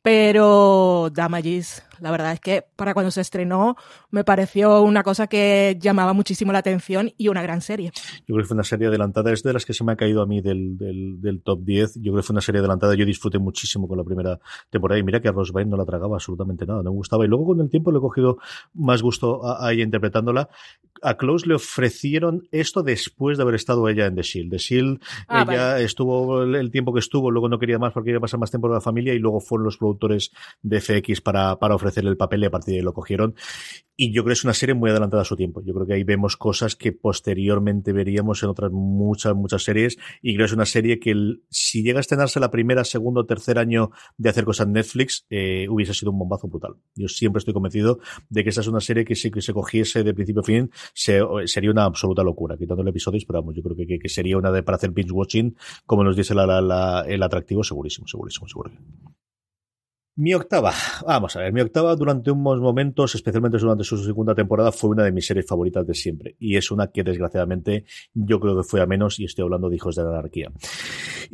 pero 0.00 1.10
Damages, 1.12 1.84
la 2.02 2.10
verdad 2.10 2.32
es 2.32 2.40
que 2.40 2.64
para 2.76 2.94
cuando 2.94 3.10
se 3.10 3.20
estrenó 3.20 3.76
me 4.10 4.24
pareció 4.24 4.82
una 4.82 5.02
cosa 5.02 5.28
que 5.28 5.78
llamaba 5.80 6.12
muchísimo 6.12 6.52
la 6.52 6.58
atención 6.58 7.12
y 7.16 7.28
una 7.28 7.42
gran 7.42 7.60
serie. 7.60 7.92
Yo 8.26 8.34
creo 8.34 8.38
que 8.38 8.44
fue 8.44 8.54
una 8.54 8.64
serie 8.64 8.88
adelantada, 8.88 9.32
es 9.32 9.42
de 9.42 9.52
las 9.52 9.64
que 9.64 9.72
se 9.72 9.84
me 9.84 9.92
ha 9.92 9.96
caído 9.96 10.20
a 10.20 10.26
mí 10.26 10.40
del, 10.40 10.76
del, 10.76 11.20
del 11.20 11.42
top 11.42 11.60
10. 11.62 11.94
Yo 11.96 12.12
creo 12.12 12.16
que 12.16 12.22
fue 12.22 12.34
una 12.34 12.40
serie 12.40 12.58
adelantada, 12.58 12.94
yo 12.94 13.06
disfruté 13.06 13.38
muchísimo 13.38 13.86
con 13.86 13.98
la 13.98 14.04
primera 14.04 14.38
temporada 14.68 14.98
y 14.98 15.02
mira 15.02 15.20
que 15.20 15.28
a 15.28 15.32
Rose 15.32 15.52
no 15.64 15.76
la 15.76 15.84
tragaba 15.84 16.16
absolutamente 16.16 16.66
nada, 16.66 16.82
no 16.82 16.90
me 16.90 16.96
gustaba. 16.96 17.24
Y 17.24 17.28
luego 17.28 17.46
con 17.46 17.60
el 17.60 17.70
tiempo 17.70 17.92
le 17.92 17.98
he 17.98 18.00
cogido 18.00 18.38
más 18.74 19.00
gusto 19.00 19.46
a, 19.46 19.66
a 19.66 19.72
ella 19.72 19.84
interpretándola 19.84 20.48
a 21.02 21.16
Close 21.16 21.46
le 21.46 21.54
ofrecieron 21.54 22.48
esto 22.52 22.82
después 22.82 23.36
de 23.36 23.42
haber 23.42 23.56
estado 23.56 23.88
ella 23.88 24.06
en 24.06 24.14
The 24.14 24.22
Shield. 24.22 24.50
The 24.50 24.58
Shield, 24.58 25.00
ah, 25.28 25.44
ella 25.48 25.80
estuvo 25.80 26.42
el, 26.42 26.70
tiempo 26.70 26.92
que 26.92 27.00
estuvo, 27.00 27.30
luego 27.30 27.48
no 27.48 27.58
quería 27.58 27.78
más 27.78 27.92
porque 27.92 28.08
quería 28.08 28.20
pasar 28.20 28.38
más 28.38 28.50
tiempo 28.50 28.68
con 28.68 28.74
la 28.74 28.80
familia 28.80 29.12
y 29.12 29.18
luego 29.18 29.40
fueron 29.40 29.64
los 29.64 29.76
productores 29.76 30.30
de 30.62 30.80
FX 30.80 31.20
para, 31.20 31.56
para 31.58 31.74
ofrecerle 31.92 32.10
el 32.10 32.16
papel 32.16 32.42
y 32.42 32.46
a 32.46 32.50
partir 32.50 32.72
de 32.72 32.78
ahí 32.78 32.84
lo 32.84 32.94
cogieron. 32.94 33.34
Y 33.94 34.12
yo 34.12 34.22
creo 34.22 34.32
que 34.32 34.38
es 34.38 34.44
una 34.44 34.54
serie 34.54 34.74
muy 34.74 34.90
adelantada 34.90 35.22
a 35.22 35.24
su 35.24 35.36
tiempo. 35.36 35.62
Yo 35.64 35.74
creo 35.74 35.86
que 35.86 35.94
ahí 35.94 36.02
vemos 36.02 36.36
cosas 36.36 36.76
que 36.76 36.92
posteriormente 36.92 37.92
veríamos 37.92 38.42
en 38.42 38.48
otras 38.48 38.72
muchas, 38.72 39.34
muchas 39.34 39.62
series. 39.62 39.98
Y 40.22 40.34
creo 40.34 40.44
que 40.44 40.50
es 40.50 40.52
una 40.54 40.66
serie 40.66 40.98
que 40.98 41.14
si 41.50 41.82
llega 41.82 41.98
a 41.98 42.00
estrenarse 42.00 42.40
la 42.40 42.50
primera, 42.50 42.84
segundo 42.84 43.20
o 43.20 43.26
tercer 43.26 43.58
año 43.58 43.90
de 44.16 44.30
hacer 44.30 44.44
cosas 44.44 44.66
en 44.66 44.72
Netflix, 44.72 45.26
eh, 45.30 45.66
hubiese 45.68 45.94
sido 45.94 46.10
un 46.10 46.18
bombazo 46.18 46.48
brutal. 46.48 46.74
Yo 46.94 47.06
siempre 47.08 47.38
estoy 47.38 47.54
convencido 47.54 48.00
de 48.30 48.42
que 48.42 48.50
esa 48.50 48.62
es 48.62 48.66
una 48.66 48.80
serie 48.80 49.04
que 49.04 49.14
si 49.14 49.30
que 49.30 49.42
se 49.42 49.52
cogiese 49.52 50.02
de 50.02 50.14
principio 50.14 50.40
a 50.40 50.44
fin, 50.44 50.70
sería 50.94 51.70
una 51.70 51.84
absoluta 51.84 52.22
locura, 52.22 52.56
quitando 52.56 52.82
el 52.82 52.88
episodios, 52.88 53.24
pero 53.24 53.40
vamos, 53.40 53.54
yo 53.54 53.62
creo 53.62 53.76
que, 53.76 53.98
que, 53.98 54.08
sería 54.08 54.36
una 54.36 54.50
de 54.50 54.62
para 54.62 54.76
hacer 54.76 54.90
binge 54.90 55.12
watching, 55.12 55.56
como 55.86 56.04
nos 56.04 56.16
dice 56.16 56.34
la, 56.34 57.04
el 57.06 57.22
atractivo, 57.22 57.62
segurísimo, 57.62 58.06
segurísimo, 58.06 58.48
seguro. 58.48 58.70
Mi 60.14 60.34
octava, 60.34 60.74
vamos 61.06 61.36
a 61.36 61.40
ver, 61.40 61.54
mi 61.54 61.62
octava 61.62 61.96
durante 61.96 62.30
unos 62.30 62.60
momentos, 62.60 63.14
especialmente 63.14 63.56
durante 63.56 63.82
su 63.82 63.96
segunda 63.96 64.34
temporada, 64.34 64.70
fue 64.70 64.90
una 64.90 65.04
de 65.04 65.12
mis 65.12 65.26
series 65.26 65.46
favoritas 65.46 65.86
de 65.86 65.94
siempre. 65.94 66.36
Y 66.38 66.58
es 66.58 66.70
una 66.70 66.88
que 66.88 67.02
desgraciadamente 67.02 67.86
yo 68.12 68.38
creo 68.38 68.54
que 68.54 68.62
fue 68.62 68.82
a 68.82 68.86
menos 68.86 69.18
y 69.18 69.24
estoy 69.24 69.44
hablando 69.44 69.70
de 69.70 69.76
Hijos 69.76 69.96
de 69.96 70.02
la 70.02 70.10
Anarquía. 70.10 70.52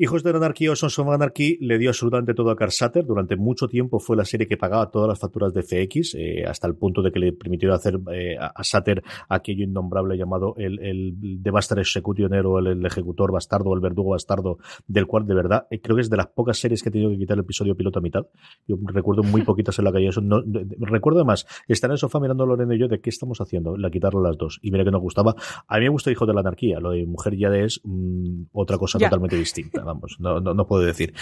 Hijos 0.01 0.23
de 0.23 0.31
la 0.31 0.39
Anarquía 0.39 0.71
o 0.71 0.77
Sons 0.77 0.97
of 1.01 1.09
Anarchy 1.09 1.59
le 1.61 1.77
dio 1.77 1.91
absolutamente 1.91 2.33
todo 2.33 2.53
a 2.53 2.57
Carl 2.57 2.71
Sutter. 2.71 3.05
Durante 3.05 3.35
mucho 3.35 3.67
tiempo 3.67 3.99
fue 3.99 4.17
la 4.17 4.25
serie 4.25 4.47
que 4.47 4.57
pagaba 4.57 4.93
todas 4.93 5.09
las 5.09 5.19
facturas 5.19 5.53
de 5.53 5.65
FX, 5.65 6.15
eh, 6.15 6.45
hasta 6.47 6.69
el 6.69 6.77
punto 6.77 7.03
de 7.03 7.11
que 7.11 7.19
le 7.19 7.33
permitió 7.33 7.75
hacer 7.75 7.99
eh, 8.13 8.37
a 8.39 8.63
Sutter 8.63 9.03
aquello 9.29 9.65
innombrable 9.65 10.17
llamado 10.17 10.55
el, 10.57 10.79
el 10.79 11.41
Bastard 11.51 11.81
Executioner 11.81 12.47
o 12.47 12.61
el, 12.61 12.87
ejecutor 12.87 13.33
bastardo 13.33 13.75
el 13.75 13.81
verdugo 13.81 14.11
bastardo, 14.11 14.59
del 14.87 15.09
cual 15.09 15.27
de 15.27 15.35
verdad 15.35 15.67
eh, 15.69 15.81
creo 15.81 15.97
que 15.97 16.03
es 16.03 16.11
de 16.11 16.17
las 16.17 16.29
pocas 16.29 16.59
series 16.59 16.81
que 16.81 16.91
he 16.91 16.93
tenido 16.93 17.11
que 17.11 17.19
quitar 17.19 17.37
el 17.37 17.43
episodio 17.43 17.75
piloto 17.75 17.99
a 17.99 18.03
mitad 18.03 18.27
yo 18.69 18.77
recuerdo 18.85 19.23
muy 19.23 19.43
poquitas 19.43 19.79
en 19.79 19.85
la 19.85 19.93
calle. 19.93 20.09
Eso 20.09 20.21
no, 20.21 20.43
recuerdo 20.79 21.21
además 21.21 21.47
estar 21.67 21.91
en 21.91 21.93
el 21.93 21.99
sofá 21.99 22.21
mirando 22.21 22.45
a 22.45 22.47
Lorena 22.47 22.75
y 22.75 22.79
yo 22.79 22.87
de 22.87 23.01
qué 23.01 23.11
estamos 23.11 23.41
haciendo, 23.41 23.77
la 23.77 23.91
quitarlo 23.91 24.23
las 24.23 24.37
dos. 24.37 24.61
Y 24.63 24.71
mira 24.71 24.85
que 24.85 24.91
nos 24.91 25.01
gustaba. 25.01 25.35
A 25.67 25.79
mí 25.79 25.85
me 25.85 25.89
gusta 25.89 26.11
Hijo 26.11 26.27
de 26.27 26.35
la 26.35 26.41
Anarquía. 26.41 26.81
Lo 26.81 26.91
de 26.91 27.07
Mujer 27.07 27.37
ya 27.37 27.49
es 27.57 27.81
mm, 27.83 28.43
otra 28.53 28.79
cosa 28.79 28.99
totalmente 28.99 29.37
distinta. 29.37 29.88
Vamos, 29.89 30.17
no, 30.21 30.41
no, 30.41 30.67
puedo 30.67 30.83
decir. 30.83 31.15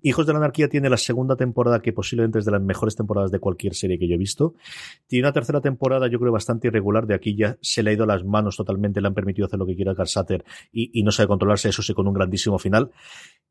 Hijos 0.00 0.26
de 0.26 0.32
la 0.32 0.38
Anarquía 0.38 0.68
tiene 0.68 0.88
la 0.88 0.96
segunda 0.96 1.34
temporada 1.34 1.82
que 1.82 1.92
posiblemente 1.92 2.38
es 2.38 2.44
de 2.44 2.52
las 2.52 2.62
mejores 2.62 2.94
temporadas 2.94 3.32
de 3.32 3.40
cualquier 3.40 3.74
serie 3.74 3.98
que 3.98 4.06
yo 4.06 4.14
he 4.14 4.18
visto. 4.18 4.54
Tiene 5.08 5.26
una 5.26 5.32
tercera 5.32 5.60
temporada, 5.60 6.06
yo 6.06 6.20
creo, 6.20 6.30
bastante 6.30 6.68
irregular. 6.68 7.06
De 7.06 7.14
aquí 7.14 7.34
ya 7.34 7.58
se 7.60 7.82
le 7.82 7.90
ha 7.90 7.92
ido 7.94 8.06
las 8.06 8.24
manos 8.24 8.56
totalmente, 8.56 9.00
le 9.00 9.08
han 9.08 9.14
permitido 9.14 9.46
hacer 9.46 9.58
lo 9.58 9.66
que 9.66 9.74
quiera 9.74 9.96
Carl 9.96 10.06
Sutter 10.06 10.44
y, 10.70 10.96
y 10.98 11.02
no 11.02 11.10
sabe 11.10 11.26
controlarse, 11.26 11.68
eso 11.68 11.82
sí, 11.82 11.94
con 11.94 12.06
un 12.06 12.14
grandísimo 12.14 12.60
final. 12.60 12.92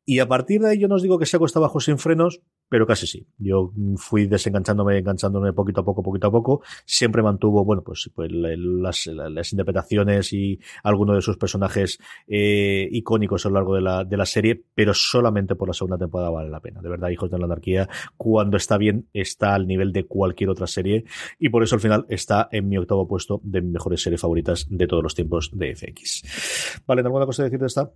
Y 0.04 0.18
a 0.18 0.28
partir 0.28 0.60
de 0.60 0.70
ahí 0.70 0.78
yo 0.78 0.88
no 0.88 0.96
os 0.96 1.02
digo 1.02 1.18
que 1.18 1.26
se 1.26 1.36
ha 1.36 1.38
cuesta 1.38 1.58
abajo 1.58 1.80
sin 1.80 1.98
frenos, 1.98 2.40
pero 2.68 2.86
casi 2.86 3.06
sí. 3.06 3.26
Yo 3.36 3.70
fui 3.96 4.26
desenganchándome, 4.26 4.98
enganchándome 4.98 5.52
poquito 5.52 5.82
a 5.82 5.84
poco, 5.84 6.02
poquito 6.02 6.28
a 6.28 6.30
poco. 6.30 6.62
Siempre 6.86 7.22
mantuvo, 7.22 7.64
bueno, 7.64 7.82
pues, 7.82 8.10
pues 8.14 8.30
las, 8.32 9.06
las, 9.06 9.52
interpretaciones 9.52 10.32
y 10.32 10.58
algunos 10.82 11.16
de 11.16 11.20
sus 11.20 11.36
personajes 11.36 11.98
eh, 12.26 12.88
icónicos 12.90 13.44
a 13.44 13.50
lo 13.50 13.56
largo 13.56 13.74
de 13.74 13.82
la, 13.82 14.04
de 14.04 14.16
la 14.16 14.24
serie, 14.24 14.64
pero 14.74 14.94
solamente 14.94 15.54
por 15.54 15.68
la 15.68 15.74
segunda 15.74 15.98
temporada 15.98 16.30
vale 16.30 16.48
la 16.48 16.60
pena. 16.60 16.80
De 16.80 16.88
verdad, 16.88 17.10
Hijos 17.10 17.30
de 17.30 17.38
la 17.38 17.44
Anarquía, 17.44 17.88
cuando 18.16 18.56
está 18.56 18.78
bien, 18.78 19.06
está 19.12 19.54
al 19.54 19.66
nivel 19.66 19.92
de 19.92 20.04
cualquier 20.04 20.48
otra 20.48 20.66
serie 20.66 21.04
y 21.38 21.50
por 21.50 21.62
eso 21.62 21.74
al 21.74 21.80
final 21.82 22.06
está 22.08 22.48
en 22.52 22.68
mi 22.68 22.78
octavo 22.78 23.06
puesto 23.06 23.40
de 23.44 23.60
mejores 23.60 24.02
series 24.02 24.20
favoritas 24.20 24.66
de 24.70 24.86
todos 24.86 25.02
los 25.02 25.14
tiempos 25.14 25.50
de 25.52 25.76
FX. 25.76 26.82
Vale, 26.86 27.02
¿alguna 27.02 27.26
cosa 27.26 27.42
a 27.42 27.44
decir 27.44 27.60
de 27.60 27.66
esta? 27.66 27.92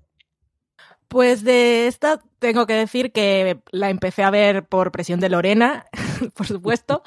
Pues 1.08 1.44
de 1.44 1.86
esta 1.86 2.20
tengo 2.38 2.66
que 2.66 2.74
decir 2.74 3.12
que 3.12 3.60
la 3.70 3.90
empecé 3.90 4.22
a 4.22 4.30
ver 4.30 4.66
por 4.66 4.92
presión 4.92 5.20
de 5.20 5.28
Lorena, 5.28 5.86
por 6.34 6.46
supuesto. 6.46 7.02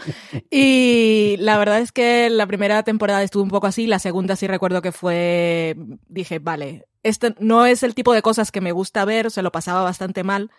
Y 0.49 1.35
la 1.39 1.57
verdad 1.57 1.79
es 1.79 1.91
que 1.91 2.29
la 2.29 2.47
primera 2.47 2.83
temporada 2.83 3.23
estuvo 3.23 3.43
un 3.43 3.49
poco 3.49 3.67
así, 3.67 3.87
la 3.87 3.99
segunda 3.99 4.35
sí 4.35 4.47
recuerdo 4.47 4.81
que 4.81 4.91
fue, 4.91 5.75
dije, 6.07 6.39
vale, 6.39 6.87
este 7.03 7.35
no 7.39 7.65
es 7.65 7.83
el 7.83 7.95
tipo 7.95 8.13
de 8.13 8.21
cosas 8.21 8.51
que 8.51 8.61
me 8.61 8.71
gusta 8.71 9.05
ver, 9.05 9.31
se 9.31 9.41
lo 9.41 9.51
pasaba 9.51 9.83
bastante 9.83 10.23
mal 10.23 10.51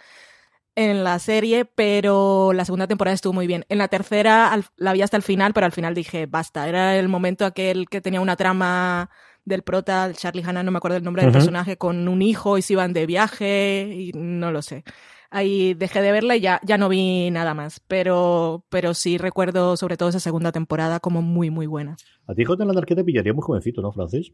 en 0.76 1.04
la 1.04 1.18
serie, 1.18 1.64
pero 1.64 2.52
la 2.52 2.64
segunda 2.64 2.86
temporada 2.86 3.14
estuvo 3.14 3.32
muy 3.32 3.46
bien. 3.46 3.64
En 3.68 3.78
la 3.78 3.88
tercera 3.88 4.58
la 4.76 4.92
vi 4.92 5.02
hasta 5.02 5.16
el 5.16 5.22
final, 5.22 5.52
pero 5.52 5.66
al 5.66 5.72
final 5.72 5.94
dije, 5.94 6.26
basta, 6.26 6.68
era 6.68 6.96
el 6.96 7.08
momento 7.08 7.44
aquel 7.44 7.88
que 7.88 8.00
tenía 8.00 8.20
una 8.20 8.36
trama 8.36 9.10
del 9.50 9.62
prota, 9.62 10.10
Charlie 10.14 10.42
Hanna, 10.42 10.62
no 10.62 10.70
me 10.70 10.78
acuerdo 10.78 10.96
el 10.96 11.04
nombre 11.04 11.22
del 11.22 11.32
personaje, 11.32 11.76
con 11.76 12.08
un 12.08 12.22
hijo 12.22 12.56
y 12.56 12.62
se 12.62 12.72
iban 12.72 12.94
de 12.94 13.04
viaje 13.04 13.92
y 13.94 14.12
no 14.14 14.50
lo 14.50 14.62
sé. 14.62 14.84
ahí 15.30 15.74
dejé 15.74 16.02
de 16.02 16.12
verla 16.12 16.36
y 16.36 16.40
ya, 16.40 16.60
ya 16.64 16.76
no 16.76 16.88
vi 16.88 17.30
nada 17.30 17.54
más. 17.54 17.80
Pero, 17.86 18.64
pero 18.68 18.94
sí 18.94 19.18
recuerdo 19.18 19.76
sobre 19.76 19.96
todo 19.96 20.08
esa 20.08 20.20
segunda 20.20 20.52
temporada 20.52 21.00
como 21.00 21.22
muy, 21.22 21.50
muy 21.50 21.66
buena. 21.66 21.96
A 22.26 22.34
ti, 22.34 22.44
J. 22.44 22.64
Landar, 22.64 22.86
que 22.86 22.96
te 22.96 23.04
pillaría 23.04 23.32
muy 23.32 23.42
jovencito, 23.42 23.82
¿no, 23.82 23.92
Francis? 23.92 24.32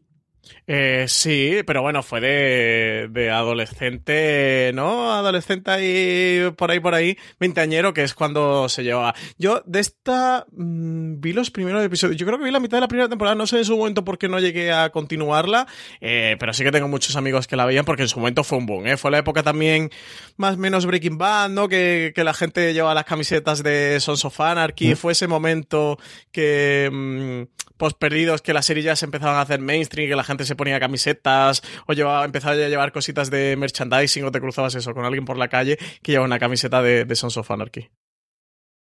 Eh, 0.65 1.05
sí, 1.07 1.61
pero 1.65 1.81
bueno, 1.81 2.03
fue 2.03 2.19
de, 2.19 3.07
de, 3.09 3.29
adolescente, 3.31 4.71
¿no? 4.73 5.13
Adolescente 5.13 5.71
ahí, 5.71 6.51
por 6.57 6.71
ahí, 6.71 6.79
por 6.79 6.93
ahí, 6.93 7.17
veinteañero, 7.39 7.93
que 7.93 8.03
es 8.03 8.13
cuando 8.13 8.67
se 8.69 8.83
llevaba. 8.83 9.15
Yo 9.37 9.61
de 9.65 9.79
esta 9.79 10.45
mmm, 10.51 11.19
vi 11.19 11.33
los 11.33 11.51
primeros 11.51 11.83
episodios. 11.83 12.17
Yo 12.17 12.25
creo 12.25 12.37
que 12.37 12.45
vi 12.45 12.51
la 12.51 12.59
mitad 12.59 12.77
de 12.77 12.81
la 12.81 12.87
primera 12.87 13.09
temporada, 13.09 13.35
no 13.35 13.47
sé 13.47 13.59
en 13.59 13.65
su 13.65 13.77
momento 13.77 14.03
por 14.03 14.17
qué 14.17 14.27
no 14.27 14.39
llegué 14.39 14.71
a 14.71 14.89
continuarla, 14.89 15.67
eh, 16.01 16.35
pero 16.39 16.53
sí 16.53 16.63
que 16.63 16.71
tengo 16.71 16.87
muchos 16.87 17.15
amigos 17.15 17.47
que 17.47 17.55
la 17.55 17.65
veían 17.65 17.85
porque 17.85 18.03
en 18.03 18.09
su 18.09 18.19
momento 18.19 18.43
fue 18.43 18.57
un 18.57 18.65
boom, 18.65 18.87
¿eh? 18.87 18.97
Fue 18.97 19.11
la 19.11 19.19
época 19.19 19.43
también 19.43 19.89
más 20.35 20.55
o 20.55 20.57
menos 20.57 20.85
Breaking 20.85 21.17
Bad, 21.17 21.49
¿no? 21.49 21.69
Que, 21.69 22.11
que 22.15 22.23
la 22.23 22.33
gente 22.33 22.73
llevaba 22.73 22.93
las 22.93 23.05
camisetas 23.05 23.63
de 23.63 23.99
Sons 23.99 24.25
of 24.25 24.39
Anarchy. 24.39 24.93
¿Mm? 24.93 24.95
Fue 24.95 25.11
ese 25.13 25.27
momento 25.27 25.97
que, 26.31 26.89
mmm, 26.91 27.43
post 27.77 27.97
perdidos, 27.97 28.41
que 28.41 28.53
las 28.53 28.65
series 28.65 28.85
ya 28.85 28.95
se 28.95 29.05
empezaban 29.05 29.35
a 29.35 29.41
hacer 29.41 29.59
mainstream, 29.59 30.09
que 30.09 30.15
la 30.15 30.23
gente 30.23 30.45
se 30.45 30.55
ponía 30.55 30.79
camisetas 30.79 31.61
o 31.87 31.93
llevaba, 31.93 32.25
empezaba 32.25 32.53
a 32.53 32.69
llevar 32.69 32.91
cositas 32.91 33.29
de 33.29 33.55
merchandising 33.57 34.23
o 34.23 34.31
te 34.31 34.39
cruzabas 34.39 34.75
eso 34.75 34.93
con 34.93 35.05
alguien 35.05 35.25
por 35.25 35.37
la 35.37 35.47
calle 35.47 35.77
que 36.01 36.11
llevaba 36.11 36.25
una 36.25 36.39
camiseta 36.39 36.81
de, 36.81 37.05
de 37.05 37.15
Sons 37.15 37.37
of 37.37 37.51
Anarchy. 37.51 37.89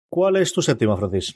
¿Cuál 0.09 0.35
es 0.35 0.51
tu 0.51 0.61
séptima, 0.61 0.97
Francis? 0.97 1.35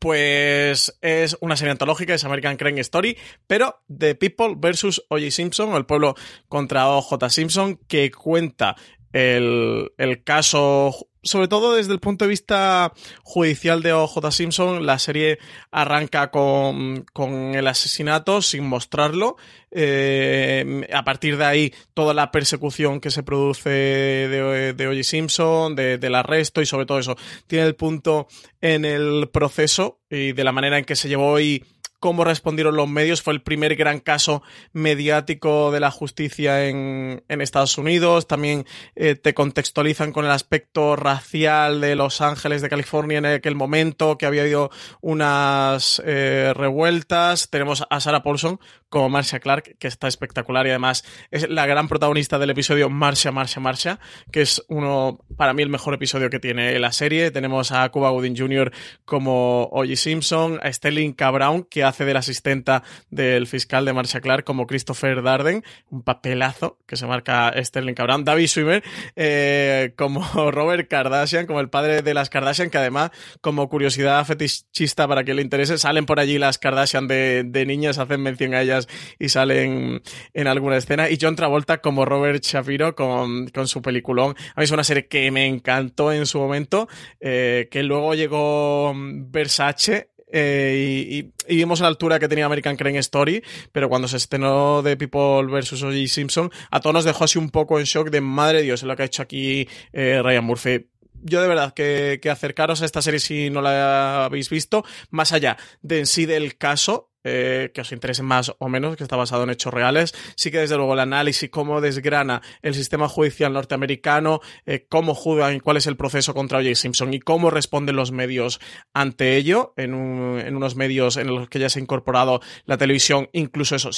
Pues 0.00 0.98
es 1.00 1.38
una 1.40 1.56
serie 1.56 1.70
antológica, 1.70 2.12
es 2.12 2.24
American 2.24 2.56
Crime 2.56 2.80
Story, 2.80 3.16
pero 3.46 3.84
The 3.86 4.16
People 4.16 4.56
versus 4.56 5.00
O.J. 5.08 5.30
Simpson, 5.30 5.72
o 5.72 5.76
el 5.76 5.86
pueblo 5.86 6.16
contra 6.48 6.88
O.J. 6.88 7.30
Simpson, 7.30 7.76
que 7.86 8.10
cuenta 8.10 8.74
el, 9.12 9.92
el 9.98 10.24
caso 10.24 11.08
sobre 11.22 11.48
todo 11.48 11.74
desde 11.74 11.92
el 11.92 12.00
punto 12.00 12.24
de 12.24 12.30
vista 12.30 12.92
judicial 13.22 13.82
de 13.82 13.92
OJ 13.92 14.30
Simpson, 14.30 14.86
la 14.86 14.98
serie 14.98 15.38
arranca 15.70 16.30
con, 16.30 17.04
con 17.12 17.54
el 17.54 17.66
asesinato 17.68 18.42
sin 18.42 18.64
mostrarlo. 18.64 19.36
Eh, 19.70 20.86
a 20.92 21.04
partir 21.04 21.36
de 21.36 21.44
ahí, 21.44 21.74
toda 21.94 22.12
la 22.14 22.30
persecución 22.30 23.00
que 23.00 23.10
se 23.10 23.22
produce 23.22 23.70
de, 23.70 24.74
de 24.74 24.86
O.J. 24.88 25.02
Simpson, 25.04 25.74
de, 25.74 25.98
del 25.98 26.14
arresto 26.14 26.60
y 26.60 26.66
sobre 26.66 26.86
todo 26.86 26.98
eso, 26.98 27.16
tiene 27.46 27.66
el 27.66 27.74
punto 27.74 28.26
en 28.60 28.84
el 28.84 29.28
proceso 29.32 30.00
y 30.10 30.32
de 30.32 30.44
la 30.44 30.52
manera 30.52 30.78
en 30.78 30.84
que 30.84 30.96
se 30.96 31.08
llevó 31.08 31.38
y 31.40 31.64
cómo 32.02 32.24
respondieron 32.24 32.74
los 32.74 32.88
medios. 32.88 33.22
Fue 33.22 33.32
el 33.32 33.42
primer 33.42 33.76
gran 33.76 34.00
caso 34.00 34.42
mediático 34.72 35.70
de 35.70 35.78
la 35.78 35.92
justicia 35.92 36.66
en, 36.66 37.22
Estados 37.28 37.78
Unidos. 37.78 38.26
También 38.26 38.66
eh, 38.96 39.14
te 39.14 39.34
contextualizan 39.34 40.12
con 40.12 40.24
el 40.24 40.32
aspecto 40.32 40.96
racial 40.96 41.80
de 41.80 41.94
Los 41.94 42.20
Ángeles, 42.20 42.60
de 42.60 42.68
California 42.68 43.18
en 43.18 43.26
aquel 43.26 43.54
momento, 43.54 44.18
que 44.18 44.26
había 44.26 44.42
habido 44.42 44.70
unas 45.00 46.02
eh, 46.04 46.52
revueltas. 46.56 47.48
Tenemos 47.48 47.84
a 47.88 48.00
Sarah 48.00 48.24
Paulson 48.24 48.58
como 48.92 49.08
Marcia 49.08 49.40
Clark, 49.40 49.76
que 49.78 49.88
está 49.88 50.06
espectacular 50.06 50.66
y 50.66 50.70
además 50.70 51.02
es 51.30 51.48
la 51.48 51.64
gran 51.64 51.88
protagonista 51.88 52.38
del 52.38 52.50
episodio 52.50 52.90
Marcia, 52.90 53.32
Marcia, 53.32 53.58
Marcia, 53.58 53.98
que 54.30 54.42
es 54.42 54.62
uno, 54.68 55.18
para 55.38 55.54
mí, 55.54 55.62
el 55.62 55.70
mejor 55.70 55.94
episodio 55.94 56.28
que 56.28 56.38
tiene 56.38 56.78
la 56.78 56.92
serie. 56.92 57.30
Tenemos 57.30 57.72
a 57.72 57.88
Cuba 57.88 58.10
Gooding 58.10 58.36
Jr. 58.36 58.70
como 59.06 59.62
O.J. 59.72 59.96
Simpson, 59.96 60.60
a 60.62 60.70
Sterling 60.70 61.14
K. 61.14 61.30
Brown, 61.30 61.64
que 61.64 61.84
hace 61.84 62.04
de 62.04 62.12
la 62.12 62.18
asistenta 62.18 62.82
del 63.08 63.46
fiscal 63.46 63.86
de 63.86 63.94
Marcia 63.94 64.20
Clark 64.20 64.44
como 64.44 64.66
Christopher 64.66 65.22
Darden, 65.22 65.64
un 65.88 66.02
papelazo 66.02 66.76
que 66.86 66.96
se 66.96 67.06
marca 67.06 67.50
Sterling 67.64 67.94
K. 67.94 68.02
Brown, 68.02 68.24
David 68.26 68.46
Swimmer 68.46 68.84
eh, 69.16 69.94
como 69.96 70.22
Robert 70.50 70.86
Kardashian, 70.86 71.46
como 71.46 71.60
el 71.60 71.70
padre 71.70 72.02
de 72.02 72.12
las 72.12 72.28
Kardashian, 72.28 72.68
que 72.68 72.76
además, 72.76 73.10
como 73.40 73.70
curiosidad 73.70 74.22
fetichista 74.26 75.08
para 75.08 75.24
que 75.24 75.32
le 75.32 75.40
interese, 75.40 75.78
salen 75.78 76.04
por 76.04 76.20
allí 76.20 76.36
las 76.36 76.58
Kardashian 76.58 77.08
de 77.08 77.64
niñas, 77.66 77.96
hacen 77.96 78.20
mención 78.20 78.52
a 78.52 78.60
ellas 78.60 78.81
y 79.18 79.28
salen 79.28 80.02
en 80.34 80.46
alguna 80.46 80.76
escena. 80.76 81.10
Y 81.10 81.18
John 81.20 81.36
Travolta 81.36 81.78
como 81.78 82.04
Robert 82.04 82.42
Shapiro 82.42 82.94
con, 82.94 83.48
con 83.48 83.68
su 83.68 83.82
peliculón. 83.82 84.34
A 84.54 84.60
mí 84.60 84.64
es 84.64 84.70
una 84.70 84.84
serie 84.84 85.06
que 85.06 85.30
me 85.30 85.46
encantó 85.46 86.12
en 86.12 86.26
su 86.26 86.38
momento, 86.38 86.88
eh, 87.20 87.68
que 87.70 87.82
luego 87.82 88.14
llegó 88.14 88.92
Versace 88.96 90.12
eh, 90.32 91.30
y, 91.46 91.54
vimos 91.54 91.80
la 91.80 91.88
altura 91.88 92.18
que 92.18 92.26
tenía 92.26 92.46
American 92.46 92.76
Crime 92.76 92.98
Story, 92.98 93.42
pero 93.70 93.88
cuando 93.88 94.08
se 94.08 94.16
estrenó 94.16 94.82
de 94.82 94.96
People 94.96 95.46
vs. 95.46 95.82
O.J. 95.82 96.08
Simpson, 96.08 96.50
a 96.70 96.80
todos 96.80 96.94
nos 96.94 97.04
dejó 97.04 97.24
así 97.24 97.38
un 97.38 97.50
poco 97.50 97.78
en 97.78 97.84
shock 97.84 98.08
de 98.08 98.22
madre 98.22 98.62
Dios, 98.62 98.80
es 98.80 98.86
lo 98.86 98.96
que 98.96 99.02
ha 99.02 99.06
hecho 99.06 99.22
aquí 99.22 99.68
eh, 99.92 100.20
Ryan 100.22 100.44
Murphy 100.44 100.88
yo 101.24 101.40
de 101.40 101.46
verdad 101.46 101.72
que, 101.72 102.18
que, 102.20 102.30
acercaros 102.30 102.82
a 102.82 102.84
esta 102.84 103.00
serie 103.00 103.20
si 103.20 103.48
no 103.48 103.62
la 103.62 104.24
habéis 104.24 104.50
visto, 104.50 104.84
más 105.10 105.32
allá 105.32 105.56
de 105.80 106.00
en 106.00 106.06
sí 106.06 106.26
del 106.26 106.56
caso, 106.56 107.11
eh, 107.24 107.70
que 107.72 107.80
os 107.80 107.92
interese 107.92 108.22
más 108.22 108.52
o 108.58 108.68
menos, 108.68 108.96
que 108.96 109.02
está 109.02 109.16
basado 109.16 109.44
en 109.44 109.50
hechos 109.50 109.72
reales. 109.72 110.14
Sí 110.36 110.50
que 110.50 110.58
desde 110.58 110.76
luego 110.76 110.94
el 110.94 111.00
análisis, 111.00 111.50
cómo 111.50 111.80
desgrana 111.80 112.42
el 112.62 112.74
sistema 112.74 113.08
judicial 113.08 113.52
norteamericano, 113.52 114.40
eh, 114.66 114.86
cómo 114.88 115.14
juzgan 115.14 115.56
y 115.56 115.60
cuál 115.60 115.76
es 115.76 115.86
el 115.86 115.96
proceso 115.96 116.34
contra 116.34 116.58
O.J. 116.58 116.74
Simpson 116.74 117.14
y 117.14 117.20
cómo 117.20 117.50
responden 117.50 117.96
los 117.96 118.12
medios 118.12 118.60
ante 118.92 119.36
ello, 119.36 119.72
en, 119.76 119.94
un, 119.94 120.40
en, 120.40 120.56
unos 120.56 120.76
medios 120.76 121.16
en 121.16 121.28
los 121.28 121.48
que 121.48 121.58
ya 121.58 121.68
se 121.68 121.78
ha 121.78 121.82
incorporado 121.82 122.40
la 122.66 122.76
televisión, 122.76 123.28
incluso 123.32 123.76
eso. 123.76 123.90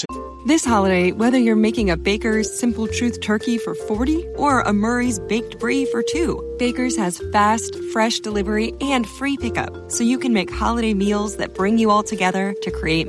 This 0.47 0.67
holiday, 0.67 1.11
whether 1.11 1.39
you're 1.39 1.57
making 1.57 1.89
a 1.89 1.97
Baker's 1.97 2.53
Simple 2.53 2.87
Truth 2.87 3.23
turkey 3.23 3.57
for 3.57 3.75
40 3.75 4.27
or 4.37 4.61
a 4.61 4.75
Murray's 4.75 5.19
Baked 5.19 5.59
Brie 5.59 5.87
for 5.87 6.03
2, 6.03 6.57
Baker's 6.59 6.99
has 6.99 7.19
fast, 7.33 7.75
fresh 7.93 8.21
delivery 8.21 8.75
and 8.83 9.09
free 9.09 9.39
pickup, 9.39 9.91
so 9.91 10.05
you 10.05 10.19
can 10.19 10.35
make 10.35 10.53
holiday 10.53 10.93
meals 10.93 11.37
that 11.37 11.55
bring 11.55 11.79
you 11.79 11.91
all 11.91 12.03
together 12.03 12.55
to 12.61 12.71
create 12.71 13.09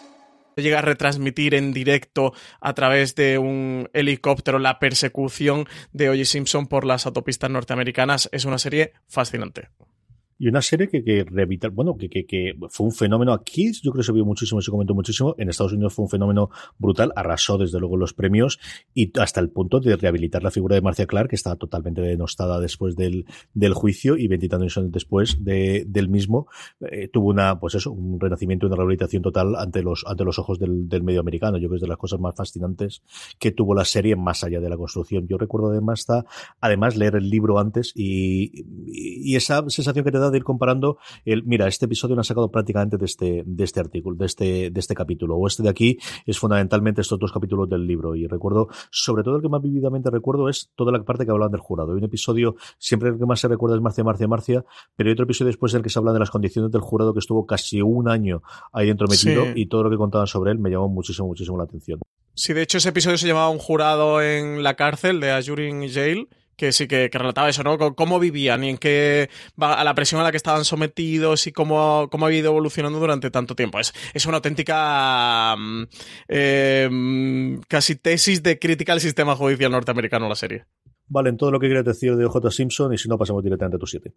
llega 0.55 0.79
a 0.79 0.81
retransmitir 0.81 1.55
en 1.55 1.73
directo 1.73 2.33
a 2.59 2.73
través 2.73 3.15
de 3.15 3.37
un 3.37 3.89
helicóptero 3.93 4.59
la 4.59 4.79
persecución 4.79 5.67
de 5.91 6.09
O.J. 6.09 6.25
Simpson 6.25 6.67
por 6.67 6.85
las 6.85 7.05
autopistas 7.05 7.49
norteamericanas 7.49 8.29
es 8.31 8.45
una 8.45 8.57
serie 8.57 8.93
fascinante. 9.07 9.69
Y 10.41 10.47
una 10.47 10.63
serie 10.63 10.89
que, 10.89 11.03
que 11.03 11.23
revita, 11.23 11.69
bueno, 11.69 11.95
que, 11.95 12.09
que, 12.09 12.25
que, 12.25 12.55
fue 12.69 12.87
un 12.87 12.91
fenómeno 12.91 13.31
aquí, 13.31 13.71
yo 13.73 13.91
creo 13.91 14.01
que 14.01 14.05
se 14.07 14.11
vio 14.11 14.25
muchísimo, 14.25 14.59
se 14.59 14.71
comentó 14.71 14.95
muchísimo. 14.95 15.35
En 15.37 15.49
Estados 15.49 15.73
Unidos 15.73 15.93
fue 15.93 16.01
un 16.01 16.09
fenómeno 16.09 16.49
brutal, 16.79 17.13
arrasó 17.15 17.59
desde 17.59 17.79
luego 17.79 17.95
los 17.95 18.15
premios 18.15 18.57
y 18.95 19.11
hasta 19.19 19.39
el 19.39 19.51
punto 19.51 19.79
de 19.79 19.95
rehabilitar 19.95 20.41
la 20.41 20.49
figura 20.49 20.73
de 20.73 20.81
Marcia 20.81 21.05
Clark, 21.05 21.29
que 21.29 21.35
estaba 21.35 21.57
totalmente 21.57 22.01
denostada 22.01 22.59
después 22.59 22.95
del, 22.95 23.27
del 23.53 23.75
juicio 23.75 24.17
y 24.17 24.27
veintitantos 24.27 24.75
años 24.79 24.91
después 24.91 25.43
de, 25.43 25.85
del 25.87 26.09
mismo, 26.09 26.47
eh, 26.89 27.07
tuvo 27.07 27.29
una, 27.29 27.59
pues 27.59 27.75
eso, 27.75 27.91
un 27.91 28.19
renacimiento, 28.19 28.65
una 28.65 28.77
rehabilitación 28.77 29.21
total 29.21 29.55
ante 29.55 29.83
los, 29.83 30.03
ante 30.07 30.23
los 30.23 30.39
ojos 30.39 30.57
del, 30.57 30.89
del 30.89 31.03
medio 31.03 31.19
americano. 31.19 31.59
Yo 31.59 31.67
creo 31.67 31.73
que 31.73 31.75
es 31.75 31.81
de 31.83 31.87
las 31.87 31.99
cosas 31.99 32.19
más 32.19 32.33
fascinantes 32.33 33.03
que 33.37 33.51
tuvo 33.51 33.75
la 33.75 33.85
serie 33.85 34.15
más 34.15 34.43
allá 34.43 34.59
de 34.59 34.69
la 34.69 34.77
construcción. 34.77 35.27
Yo 35.27 35.37
recuerdo 35.37 35.69
además, 35.69 36.07
además 36.59 36.95
leer 36.95 37.17
el 37.17 37.29
libro 37.29 37.59
antes 37.59 37.91
y, 37.93 38.63
y, 38.87 39.33
y 39.33 39.35
esa 39.35 39.63
sensación 39.69 40.03
que 40.03 40.11
te 40.11 40.17
da 40.17 40.30
de 40.31 40.37
ir 40.37 40.43
comparando 40.43 40.97
el, 41.25 41.43
mira, 41.43 41.67
este 41.67 41.85
episodio 41.85 42.15
lo 42.15 42.21
han 42.21 42.25
sacado 42.25 42.49
prácticamente 42.49 42.97
de 42.97 43.05
este, 43.05 43.43
de 43.45 43.63
este 43.63 43.79
artículo, 43.79 44.15
de 44.17 44.25
este, 44.25 44.71
de 44.71 44.79
este 44.79 44.95
capítulo, 44.95 45.35
o 45.35 45.47
este 45.47 45.63
de 45.63 45.69
aquí 45.69 45.97
es 46.25 46.39
fundamentalmente 46.39 47.01
estos 47.01 47.19
dos 47.19 47.31
capítulos 47.31 47.69
del 47.69 47.85
libro. 47.85 48.15
Y 48.15 48.27
recuerdo, 48.27 48.69
sobre 48.89 49.23
todo 49.23 49.35
el 49.35 49.41
que 49.41 49.49
más 49.49 49.61
vividamente 49.61 50.09
recuerdo 50.09 50.49
es 50.49 50.71
toda 50.75 50.91
la 50.91 51.03
parte 51.03 51.25
que 51.25 51.31
hablaban 51.31 51.51
del 51.51 51.61
jurado. 51.61 51.91
Hay 51.91 51.97
un 51.97 52.03
episodio, 52.03 52.55
siempre 52.77 53.09
el 53.09 53.17
que 53.17 53.25
más 53.25 53.39
se 53.39 53.47
recuerda 53.47 53.75
es 53.75 53.81
Marcia, 53.81 54.03
Marcia, 54.03 54.27
Marcia, 54.27 54.65
pero 54.95 55.09
hay 55.09 55.13
otro 55.13 55.25
episodio 55.25 55.47
después 55.47 55.73
en 55.73 55.77
el 55.77 55.83
que 55.83 55.89
se 55.89 55.99
habla 55.99 56.13
de 56.13 56.19
las 56.19 56.29
condiciones 56.29 56.71
del 56.71 56.81
jurado 56.81 57.13
que 57.13 57.19
estuvo 57.19 57.45
casi 57.45 57.81
un 57.81 58.09
año 58.09 58.41
ahí 58.71 58.87
dentro 58.87 59.07
metido 59.07 59.45
sí. 59.45 59.51
y 59.55 59.65
todo 59.67 59.83
lo 59.83 59.89
que 59.89 59.97
contaban 59.97 60.27
sobre 60.27 60.51
él 60.51 60.59
me 60.59 60.69
llamó 60.69 60.89
muchísimo, 60.89 61.27
muchísimo 61.27 61.57
la 61.57 61.63
atención. 61.63 61.99
Sí, 62.33 62.53
de 62.53 62.61
hecho 62.61 62.77
ese 62.77 62.89
episodio 62.89 63.17
se 63.17 63.27
llamaba 63.27 63.49
Un 63.49 63.59
jurado 63.59 64.21
en 64.21 64.63
la 64.63 64.75
cárcel 64.75 65.19
de 65.19 65.31
Ajurin 65.31 65.89
Jail, 65.89 66.29
que 66.61 66.71
sí 66.71 66.87
que, 66.87 67.09
relataba 67.11 67.49
eso, 67.49 67.63
¿no? 67.63 67.95
Cómo 67.95 68.19
vivían 68.19 68.63
y 68.63 68.69
en 68.69 68.77
qué 68.77 69.31
a 69.57 69.83
la 69.83 69.95
presión 69.95 70.21
a 70.21 70.23
la 70.23 70.29
que 70.29 70.37
estaban 70.37 70.63
sometidos 70.63 71.47
y 71.47 71.51
cómo, 71.51 72.07
cómo 72.11 72.27
ha 72.27 72.31
ido 72.31 72.51
evolucionando 72.51 72.99
durante 72.99 73.31
tanto 73.31 73.55
tiempo. 73.55 73.79
Es, 73.79 73.93
es 74.13 74.27
una 74.27 74.37
auténtica 74.37 75.55
eh, 76.27 77.57
casi 77.67 77.95
tesis 77.95 78.43
de 78.43 78.59
crítica 78.59 78.93
al 78.93 79.01
sistema 79.01 79.35
judicial 79.35 79.71
norteamericano 79.71 80.29
la 80.29 80.35
serie. 80.35 80.65
Vale, 81.07 81.31
en 81.31 81.37
todo 81.37 81.49
lo 81.49 81.59
que 81.59 81.65
quieras 81.65 81.83
decir 81.83 82.15
de 82.15 82.27
J. 82.27 82.51
Simpson 82.51 82.93
y 82.93 82.99
si 82.99 83.09
no 83.09 83.17
pasamos 83.17 83.43
directamente 83.43 83.77
a 83.77 83.79
tu 83.79 83.87
7. 83.87 84.13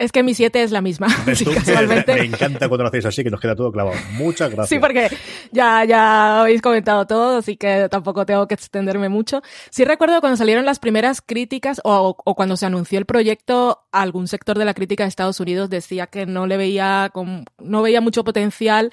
Es 0.00 0.12
que 0.12 0.22
mi 0.22 0.32
7 0.32 0.62
es 0.62 0.70
la 0.70 0.80
misma. 0.80 1.08
Sí, 1.34 1.44
me 1.44 2.24
encanta 2.24 2.68
cuando 2.68 2.84
lo 2.84 2.88
hacéis 2.88 3.04
así, 3.04 3.22
que 3.22 3.30
nos 3.30 3.38
queda 3.38 3.54
todo 3.54 3.70
clavado. 3.70 3.96
Muchas 4.12 4.50
gracias. 4.50 4.70
Sí, 4.70 4.78
porque 4.78 5.08
ya, 5.52 5.84
ya 5.84 6.40
habéis 6.40 6.62
comentado 6.62 7.06
todo, 7.06 7.38
así 7.38 7.56
que 7.56 7.88
tampoco 7.90 8.24
tengo 8.24 8.48
que 8.48 8.54
extenderme 8.54 9.10
mucho. 9.10 9.42
Sí 9.70 9.84
recuerdo 9.84 10.20
cuando 10.20 10.38
salieron 10.38 10.64
las 10.64 10.78
primeras 10.78 11.20
críticas 11.20 11.82
o, 11.84 12.16
o 12.16 12.34
cuando 12.34 12.56
se 12.56 12.64
anunció 12.64 12.98
el 12.98 13.04
proyecto, 13.04 13.82
algún 13.92 14.26
sector 14.26 14.58
de 14.58 14.64
la 14.64 14.72
crítica 14.72 15.04
de 15.04 15.08
Estados 15.08 15.38
Unidos 15.38 15.68
decía 15.68 16.06
que 16.06 16.24
no 16.24 16.46
le 16.46 16.56
veía, 16.56 17.12
no 17.58 17.82
veía 17.82 18.00
mucho 18.00 18.24
potencial 18.24 18.90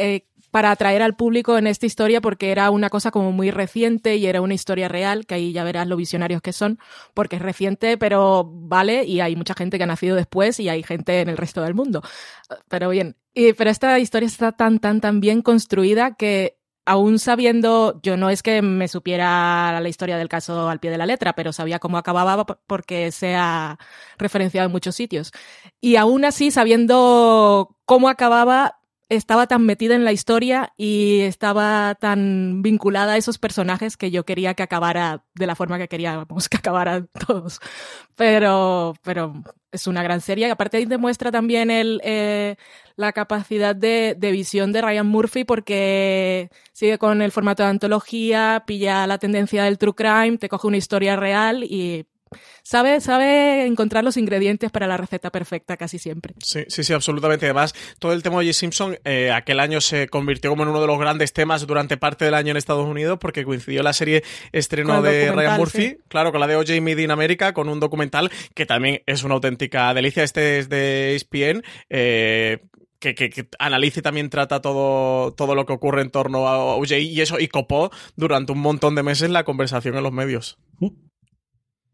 eh, 0.00 0.27
para 0.50 0.70
atraer 0.70 1.02
al 1.02 1.16
público 1.16 1.58
en 1.58 1.66
esta 1.66 1.86
historia 1.86 2.20
porque 2.20 2.50
era 2.50 2.70
una 2.70 2.90
cosa 2.90 3.10
como 3.10 3.32
muy 3.32 3.50
reciente 3.50 4.16
y 4.16 4.26
era 4.26 4.40
una 4.40 4.54
historia 4.54 4.88
real, 4.88 5.26
que 5.26 5.34
ahí 5.34 5.52
ya 5.52 5.64
verás 5.64 5.86
lo 5.86 5.96
visionarios 5.96 6.42
que 6.42 6.52
son, 6.52 6.78
porque 7.14 7.36
es 7.36 7.42
reciente, 7.42 7.98
pero 7.98 8.44
vale, 8.44 9.04
y 9.04 9.20
hay 9.20 9.36
mucha 9.36 9.54
gente 9.54 9.78
que 9.78 9.84
ha 9.84 9.86
nacido 9.86 10.16
después 10.16 10.58
y 10.60 10.68
hay 10.68 10.82
gente 10.82 11.20
en 11.20 11.28
el 11.28 11.36
resto 11.36 11.62
del 11.62 11.74
mundo. 11.74 12.02
Pero 12.68 12.88
bien, 12.90 13.16
y, 13.34 13.52
pero 13.52 13.70
esta 13.70 13.98
historia 13.98 14.26
está 14.26 14.52
tan, 14.52 14.78
tan, 14.78 15.00
tan 15.00 15.20
bien 15.20 15.42
construida 15.42 16.14
que 16.14 16.58
aún 16.88 17.18
sabiendo, 17.18 18.00
yo 18.02 18.16
no 18.16 18.30
es 18.30 18.42
que 18.42 18.62
me 18.62 18.88
supiera 18.88 19.78
la 19.78 19.88
historia 19.90 20.16
del 20.16 20.30
caso 20.30 20.70
al 20.70 20.80
pie 20.80 20.90
de 20.90 20.96
la 20.96 21.04
letra, 21.04 21.34
pero 21.34 21.52
sabía 21.52 21.78
cómo 21.78 21.98
acababa 21.98 22.46
porque 22.46 23.12
se 23.12 23.34
ha 23.36 23.78
referenciado 24.16 24.66
en 24.66 24.72
muchos 24.72 24.96
sitios. 24.96 25.30
Y 25.82 25.96
aún 25.96 26.24
así, 26.24 26.50
sabiendo 26.50 27.76
cómo 27.84 28.08
acababa, 28.08 28.77
estaba 29.08 29.46
tan 29.46 29.64
metida 29.64 29.94
en 29.94 30.04
la 30.04 30.12
historia 30.12 30.74
y 30.76 31.20
estaba 31.20 31.94
tan 31.94 32.62
vinculada 32.62 33.14
a 33.14 33.16
esos 33.16 33.38
personajes 33.38 33.96
que 33.96 34.10
yo 34.10 34.24
quería 34.24 34.54
que 34.54 34.62
acabara 34.62 35.24
de 35.34 35.46
la 35.46 35.54
forma 35.54 35.78
que 35.78 35.88
queríamos 35.88 36.48
que 36.48 36.58
acabaran 36.58 37.08
todos. 37.26 37.60
Pero, 38.16 38.94
pero 39.02 39.32
es 39.72 39.86
una 39.86 40.02
gran 40.02 40.20
serie. 40.20 40.50
Aparte 40.50 40.76
ahí 40.76 40.84
demuestra 40.84 41.30
también 41.32 41.70
el, 41.70 42.00
eh, 42.04 42.56
la 42.96 43.12
capacidad 43.12 43.74
de, 43.74 44.14
de, 44.18 44.30
visión 44.30 44.72
de 44.72 44.82
Ryan 44.82 45.06
Murphy 45.06 45.44
porque 45.44 46.50
sigue 46.72 46.98
con 46.98 47.22
el 47.22 47.32
formato 47.32 47.62
de 47.62 47.70
antología, 47.70 48.64
pilla 48.66 49.06
la 49.06 49.18
tendencia 49.18 49.64
del 49.64 49.78
true 49.78 49.94
crime, 49.94 50.36
te 50.38 50.48
coge 50.48 50.66
una 50.66 50.76
historia 50.76 51.16
real 51.16 51.64
y 51.64 52.06
Sabe, 52.62 53.00
sabe 53.00 53.66
encontrar 53.66 54.04
los 54.04 54.16
ingredientes 54.16 54.70
para 54.70 54.86
la 54.86 54.96
receta 54.96 55.30
perfecta 55.30 55.76
casi 55.76 55.98
siempre. 55.98 56.34
Sí, 56.42 56.64
sí, 56.68 56.84
sí, 56.84 56.92
absolutamente. 56.92 57.46
Además, 57.46 57.74
todo 57.98 58.12
el 58.12 58.22
tema 58.22 58.40
de 58.40 58.46
J. 58.46 58.52
Simpson 58.52 58.98
eh, 59.04 59.30
aquel 59.30 59.60
año 59.60 59.80
se 59.80 60.08
convirtió 60.08 60.50
como 60.50 60.62
en 60.64 60.70
uno 60.70 60.80
de 60.80 60.86
los 60.86 60.98
grandes 60.98 61.32
temas 61.32 61.66
durante 61.66 61.96
parte 61.96 62.24
del 62.24 62.34
año 62.34 62.50
en 62.50 62.56
Estados 62.56 62.86
Unidos 62.86 63.18
porque 63.20 63.44
coincidió 63.44 63.82
la 63.82 63.92
serie 63.92 64.22
estreno 64.52 65.02
de 65.02 65.32
Ryan 65.32 65.56
Murphy, 65.56 65.98
claro, 66.08 66.32
con 66.32 66.40
la 66.40 66.46
de 66.46 66.56
O.J. 66.56 66.80
Midi 66.80 67.04
en 67.04 67.10
América, 67.10 67.52
con 67.52 67.68
un 67.68 67.80
documental 67.80 68.30
que 68.54 68.66
también 68.66 69.02
es 69.06 69.24
una 69.24 69.34
auténtica 69.34 69.92
delicia. 69.94 70.22
Este 70.22 70.58
es 70.58 70.68
de 70.68 71.14
ESPN. 71.14 71.62
Eh, 71.90 72.58
que, 72.98 73.14
que, 73.14 73.30
que, 73.30 73.48
analice 73.58 74.00
y 74.00 74.02
también 74.02 74.30
trata 74.30 74.60
todo, 74.60 75.32
todo 75.32 75.54
lo 75.54 75.66
que 75.66 75.72
ocurre 75.72 76.02
en 76.02 76.10
torno 76.10 76.48
a 76.48 76.76
OJ 76.76 76.92
y 76.98 77.20
eso, 77.20 77.38
y 77.38 77.48
copó 77.48 77.90
durante 78.16 78.52
un 78.52 78.58
montón 78.58 78.94
de 78.94 79.02
meses 79.02 79.30
la 79.30 79.44
conversación 79.44 79.96
en 79.96 80.02
los 80.02 80.12
medios. 80.12 80.58
Mm. 80.78 81.07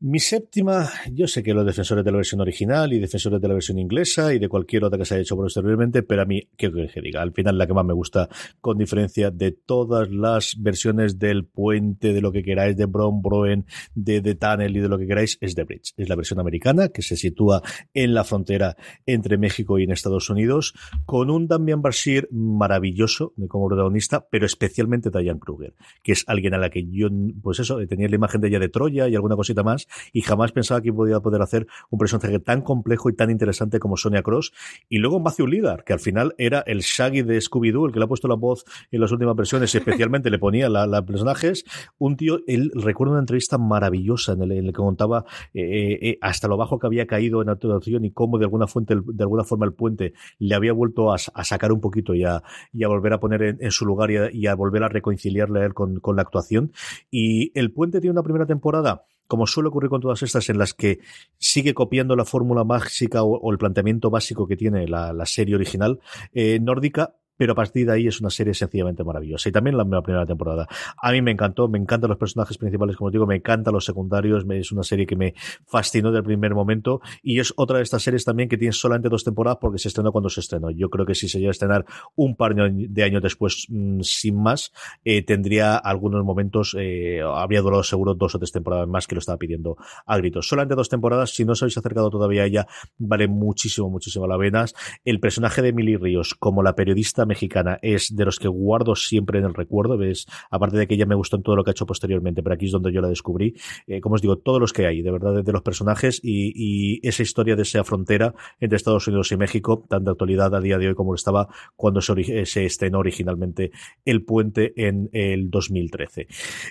Mi 0.06 0.18
séptima, 0.18 0.90
yo 1.10 1.26
sé 1.26 1.42
que 1.42 1.54
los 1.54 1.64
defensores 1.64 2.04
de 2.04 2.10
la 2.10 2.18
versión 2.18 2.42
original 2.42 2.92
y 2.92 2.98
defensores 2.98 3.40
de 3.40 3.48
la 3.48 3.54
versión 3.54 3.78
inglesa 3.78 4.34
y 4.34 4.38
de 4.38 4.50
cualquier 4.50 4.84
otra 4.84 4.98
que 4.98 5.06
se 5.06 5.14
haya 5.14 5.22
hecho 5.22 5.34
posteriormente, 5.34 6.02
pero 6.02 6.20
a 6.20 6.24
mí, 6.26 6.42
¿qué 6.58 6.70
que 6.70 7.00
diga? 7.00 7.22
Al 7.22 7.32
final 7.32 7.56
la 7.56 7.66
que 7.66 7.72
más 7.72 7.86
me 7.86 7.94
gusta, 7.94 8.28
con 8.60 8.76
diferencia 8.76 9.30
de 9.30 9.52
todas 9.52 10.10
las 10.10 10.56
versiones 10.58 11.18
del 11.18 11.46
puente, 11.46 12.12
de 12.12 12.20
lo 12.20 12.32
que 12.32 12.42
queráis, 12.42 12.76
de 12.76 12.84
Bron 12.84 13.22
Broen, 13.22 13.64
de 13.94 14.20
The 14.20 14.34
Tunnel 14.34 14.76
y 14.76 14.80
de 14.80 14.88
lo 14.90 14.98
que 14.98 15.06
queráis, 15.06 15.38
es 15.40 15.54
The 15.54 15.64
Bridge. 15.64 15.94
Es 15.96 16.06
la 16.06 16.16
versión 16.16 16.38
americana 16.38 16.90
que 16.90 17.00
se 17.00 17.16
sitúa 17.16 17.62
en 17.94 18.12
la 18.12 18.24
frontera 18.24 18.76
entre 19.06 19.38
México 19.38 19.78
y 19.78 19.84
en 19.84 19.90
Estados 19.90 20.28
Unidos, 20.28 20.74
con 21.06 21.30
un 21.30 21.48
Damian 21.48 21.80
Bashir 21.80 22.28
maravilloso 22.30 23.32
como 23.48 23.68
protagonista, 23.68 24.26
pero 24.28 24.44
especialmente 24.44 25.08
Diane 25.08 25.40
Kruger, 25.40 25.72
que 26.02 26.12
es 26.12 26.24
alguien 26.26 26.52
a 26.52 26.58
la 26.58 26.68
que 26.68 26.84
yo, 26.90 27.08
pues 27.42 27.58
eso, 27.60 27.78
tenía 27.86 28.06
la 28.10 28.16
imagen 28.16 28.42
de 28.42 28.48
ella 28.48 28.58
de 28.58 28.68
Troya 28.68 29.08
y 29.08 29.14
alguna 29.14 29.34
cosita 29.34 29.62
más, 29.62 29.86
y 30.12 30.22
jamás 30.22 30.52
pensaba 30.52 30.80
que 30.80 30.92
podía 30.92 31.20
poder 31.20 31.42
hacer 31.42 31.66
un 31.90 31.98
personaje 31.98 32.38
tan 32.38 32.62
complejo 32.62 33.10
y 33.10 33.14
tan 33.14 33.30
interesante 33.30 33.78
como 33.78 33.96
Sonia 33.96 34.22
Cross. 34.22 34.52
Y 34.88 34.98
luego 34.98 35.20
Matthew 35.20 35.46
Lidar, 35.46 35.84
que 35.84 35.92
al 35.92 36.00
final 36.00 36.34
era 36.38 36.60
el 36.66 36.80
Shaggy 36.80 37.22
de 37.22 37.38
Scooby-Doo, 37.38 37.86
el 37.86 37.92
que 37.92 37.98
le 37.98 38.04
ha 38.04 38.08
puesto 38.08 38.28
la 38.28 38.34
voz 38.34 38.64
en 38.90 39.00
las 39.00 39.12
últimas 39.12 39.36
versiones, 39.36 39.74
especialmente 39.74 40.30
le 40.30 40.38
ponía 40.38 40.68
la, 40.68 41.04
personajes. 41.04 41.64
Un 41.98 42.16
tío, 42.16 42.40
él 42.46 42.70
recuerda 42.74 43.12
una 43.12 43.20
entrevista 43.20 43.58
maravillosa 43.58 44.32
en 44.32 44.42
el, 44.42 44.66
que 44.66 44.72
contaba 44.72 45.24
eh, 45.52 45.62
eh, 45.62 45.98
eh, 46.10 46.18
hasta 46.20 46.48
lo 46.48 46.56
bajo 46.56 46.78
que 46.78 46.86
había 46.86 47.06
caído 47.06 47.42
en 47.42 47.48
actuación 47.48 48.04
y 48.04 48.12
cómo 48.12 48.38
de 48.38 48.44
alguna 48.44 48.66
fuente, 48.66 48.96
de 48.96 49.22
alguna 49.22 49.44
forma 49.44 49.66
el 49.66 49.72
puente 49.72 50.14
le 50.38 50.54
había 50.54 50.72
vuelto 50.72 51.12
a, 51.12 51.18
sacar 51.18 51.72
un 51.72 51.80
poquito 51.80 52.14
y 52.14 52.24
a, 52.24 52.42
y 52.72 52.84
a 52.84 52.88
volver 52.88 53.12
a 53.12 53.20
poner 53.20 53.56
en, 53.60 53.70
su 53.70 53.84
lugar 53.84 54.10
y 54.10 54.46
a, 54.46 54.54
volver 54.54 54.82
a 54.84 54.88
reconciliarle 54.88 55.60
a 55.60 55.66
él 55.66 55.74
con, 55.74 56.00
con 56.00 56.16
la 56.16 56.22
actuación. 56.22 56.72
Y 57.10 57.58
el 57.58 57.72
puente 57.72 58.00
tiene 58.00 58.12
una 58.12 58.22
primera 58.22 58.46
temporada 58.46 59.04
como 59.26 59.46
suele 59.46 59.68
ocurrir 59.68 59.90
con 59.90 60.00
todas 60.00 60.22
estas, 60.22 60.48
en 60.50 60.58
las 60.58 60.74
que 60.74 61.00
sigue 61.38 61.74
copiando 61.74 62.16
la 62.16 62.24
fórmula 62.24 62.64
mágica 62.64 63.22
o, 63.22 63.50
el 63.50 63.58
planteamiento 63.58 64.10
básico 64.10 64.46
que 64.46 64.56
tiene 64.56 64.86
la, 64.88 65.12
la 65.12 65.26
serie 65.26 65.54
original 65.54 66.00
eh, 66.32 66.58
nórdica, 66.60 67.14
pero 67.36 67.52
a 67.52 67.56
partir 67.56 67.86
de 67.86 67.92
ahí 67.92 68.06
es 68.06 68.20
una 68.20 68.30
serie 68.30 68.54
sencillamente 68.54 69.04
maravillosa. 69.04 69.48
Y 69.48 69.52
también 69.52 69.76
la, 69.76 69.84
primera 70.02 70.26
temporada. 70.26 70.66
A 71.00 71.12
mí 71.12 71.22
me 71.22 71.30
encantó, 71.30 71.68
me 71.68 71.78
encantan 71.78 72.08
los 72.08 72.18
personajes 72.18 72.58
principales, 72.58 72.96
como 72.96 73.10
digo, 73.10 73.26
me 73.26 73.36
encantan 73.36 73.74
los 73.74 73.84
secundarios, 73.84 74.44
es 74.50 74.72
una 74.72 74.82
serie 74.82 75.06
que 75.06 75.16
me 75.16 75.34
fascinó 75.66 76.12
del 76.12 76.22
primer 76.22 76.54
momento 76.54 77.00
y 77.22 77.40
es 77.40 77.52
otra 77.56 77.78
de 77.78 77.82
estas 77.82 78.02
series 78.02 78.24
también 78.24 78.48
que 78.48 78.56
tiene 78.56 78.72
solamente 78.72 79.08
dos 79.08 79.24
temporadas 79.24 79.58
porque 79.60 79.78
se 79.78 79.88
estrenó 79.88 80.12
cuando 80.12 80.28
se 80.28 80.40
estrenó. 80.40 80.70
Yo 80.70 80.90
creo 80.90 81.06
que 81.06 81.14
si 81.14 81.28
se 81.28 81.38
llega 81.38 81.50
a 81.50 81.52
estrenar 81.52 81.84
un 82.14 82.36
par 82.36 82.54
de 82.54 83.02
años 83.02 83.22
después, 83.22 83.66
mm, 83.68 84.00
sin 84.00 84.40
más, 84.40 84.72
eh, 85.04 85.22
tendría 85.22 85.76
algunos 85.76 86.24
momentos, 86.24 86.76
eh, 86.78 87.20
habría 87.22 87.60
durado 87.62 87.82
seguro 87.82 88.14
dos 88.14 88.34
o 88.34 88.38
tres 88.38 88.52
temporadas 88.52 88.88
más 88.88 89.06
que 89.06 89.14
lo 89.14 89.18
estaba 89.18 89.38
pidiendo 89.38 89.76
a 90.06 90.16
gritos. 90.18 90.48
Solamente 90.48 90.74
dos 90.74 90.88
temporadas, 90.88 91.34
si 91.34 91.44
no 91.44 91.52
os 91.52 91.62
habéis 91.62 91.78
acercado 91.78 92.10
todavía 92.10 92.42
a 92.42 92.46
ella, 92.46 92.66
vale 92.98 93.28
muchísimo, 93.28 93.90
muchísimo 93.90 94.26
la 94.26 94.36
venas. 94.36 94.74
El 95.04 95.20
personaje 95.20 95.62
de 95.62 95.68
Emily 95.68 95.96
Ríos 95.96 96.34
como 96.34 96.62
la 96.62 96.74
periodista 96.74 97.23
mexicana 97.26 97.78
es 97.82 98.14
de 98.14 98.24
los 98.24 98.38
que 98.38 98.48
guardo 98.48 98.94
siempre 98.94 99.38
en 99.38 99.44
el 99.44 99.54
recuerdo. 99.54 99.96
¿ves? 99.96 100.26
Aparte 100.50 100.76
de 100.76 100.86
que 100.86 100.94
ella 100.94 101.06
me 101.06 101.14
gustó 101.14 101.36
en 101.36 101.42
todo 101.42 101.56
lo 101.56 101.64
que 101.64 101.70
ha 101.70 101.72
hecho 101.72 101.86
posteriormente, 101.86 102.42
pero 102.42 102.54
aquí 102.54 102.66
es 102.66 102.72
donde 102.72 102.92
yo 102.92 103.00
la 103.00 103.08
descubrí. 103.08 103.54
Eh, 103.86 104.00
como 104.00 104.16
os 104.16 104.22
digo, 104.22 104.38
todos 104.38 104.60
los 104.60 104.72
que 104.72 104.86
hay, 104.86 105.02
de 105.02 105.10
verdad, 105.10 105.42
de 105.42 105.52
los 105.52 105.62
personajes 105.62 106.20
y, 106.22 107.06
esa 107.06 107.22
historia 107.22 107.56
de 107.56 107.62
esa 107.62 107.84
frontera 107.84 108.34
entre 108.60 108.76
Estados 108.76 109.06
Unidos 109.08 109.30
y 109.32 109.36
México, 109.36 109.84
tan 109.88 110.04
de 110.04 110.10
actualidad 110.10 110.54
a 110.54 110.60
día 110.60 110.78
de 110.78 110.88
hoy 110.88 110.94
como 110.94 111.12
lo 111.12 111.16
estaba 111.16 111.48
cuando 111.76 112.00
se, 112.00 112.46
se 112.46 112.64
estrenó 112.64 112.98
originalmente 112.98 113.70
El 114.04 114.24
Puente 114.24 114.72
en 114.76 115.08
el 115.12 115.50
2013. 115.50 116.26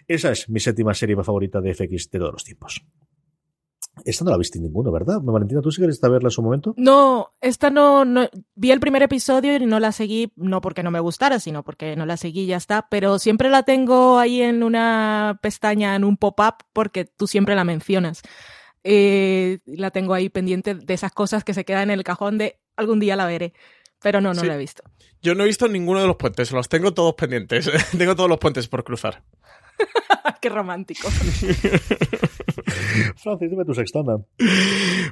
Esa 0.08 0.32
es 0.32 0.49
mi 0.49 0.60
séptima 0.60 0.93
serie 0.93 1.16
favorita 1.16 1.62
de 1.62 1.74
FX 1.74 2.10
de 2.10 2.20
todos 2.20 2.34
los 2.34 2.43
tiempos. 2.43 2.84
Esta 4.06 4.26
no 4.26 4.32
la 4.32 4.38
viste 4.38 4.60
ninguno, 4.60 4.91
¿verdad? 4.91 5.20
Valentina, 5.22 5.62
¿tú 5.62 5.72
sí 5.72 5.78
quieres 5.78 6.02
verla 6.02 6.28
en 6.28 6.32
su 6.32 6.41
momento? 6.41 6.74
No, 6.78 7.34
esta 7.41 7.70
no, 7.70 8.06
no, 8.06 8.28
vi 8.56 8.72
el 8.72 8.80
primer 8.80 9.04
episodio 9.04 9.56
y 9.56 9.66
no 9.66 9.80
la 9.80 9.91
seguí, 9.91 10.34
no 10.36 10.62
porque 10.62 10.82
no 10.82 10.89
me 10.89 11.00
gustara, 11.00 11.39
sino 11.39 11.64
porque 11.64 11.96
no 11.96 12.06
la 12.06 12.18
seguí 12.18 12.41
y 12.41 12.48
ya 12.48 12.58
está, 12.58 12.88
pero 12.89 13.20
siempre 13.20 13.50
la 13.50 13.64
tengo 13.64 14.18
ahí 14.18 14.41
en 14.41 14.64
una 14.64 15.39
pestaña, 15.41 15.96
en 15.96 16.04
un 16.04 16.18
pop-up, 16.18 16.56
porque 16.74 17.06
tú 17.06 17.28
siempre 17.28 17.56
la 17.56 17.64
mencionas. 17.64 18.24
Eh, 18.84 19.60
la 19.66 19.91
tengo 19.91 20.14
ahí 20.14 20.30
pendiente 20.30 20.76
de 20.76 20.94
esas 20.94 21.12
cosas 21.12 21.44
que 21.44 21.54
se 21.54 21.64
quedan 21.64 21.84
en 21.89 22.00
el 22.00 22.04
cajón 22.04 22.38
de 22.38 22.60
algún 22.76 23.00
día 23.00 23.16
la 23.16 23.28
veré, 23.28 23.54
pero 24.02 24.22
no, 24.22 24.34
no 24.34 24.44
la 24.44 24.56
he 24.56 24.58
visto. 24.58 24.84
Yo 25.22 25.36
no 25.36 25.44
he 25.44 25.48
visto 25.48 25.68
ninguno 25.68 26.02
de 26.02 26.08
los 26.08 26.18
puentes, 26.18 26.52
los 26.52 26.68
tengo 26.68 26.94
todos 26.94 27.14
pendientes, 27.14 27.70
tengo 27.98 28.16
todos 28.16 28.30
los 28.30 28.39
puentes 28.39 28.68
por 28.68 28.84
cruzar. 28.84 29.24
Qué 30.41 30.49
romántico. 30.49 31.09
Francis, 33.17 33.49
dime 33.49 33.65
tu 33.65 33.73
sexta. 33.73 33.99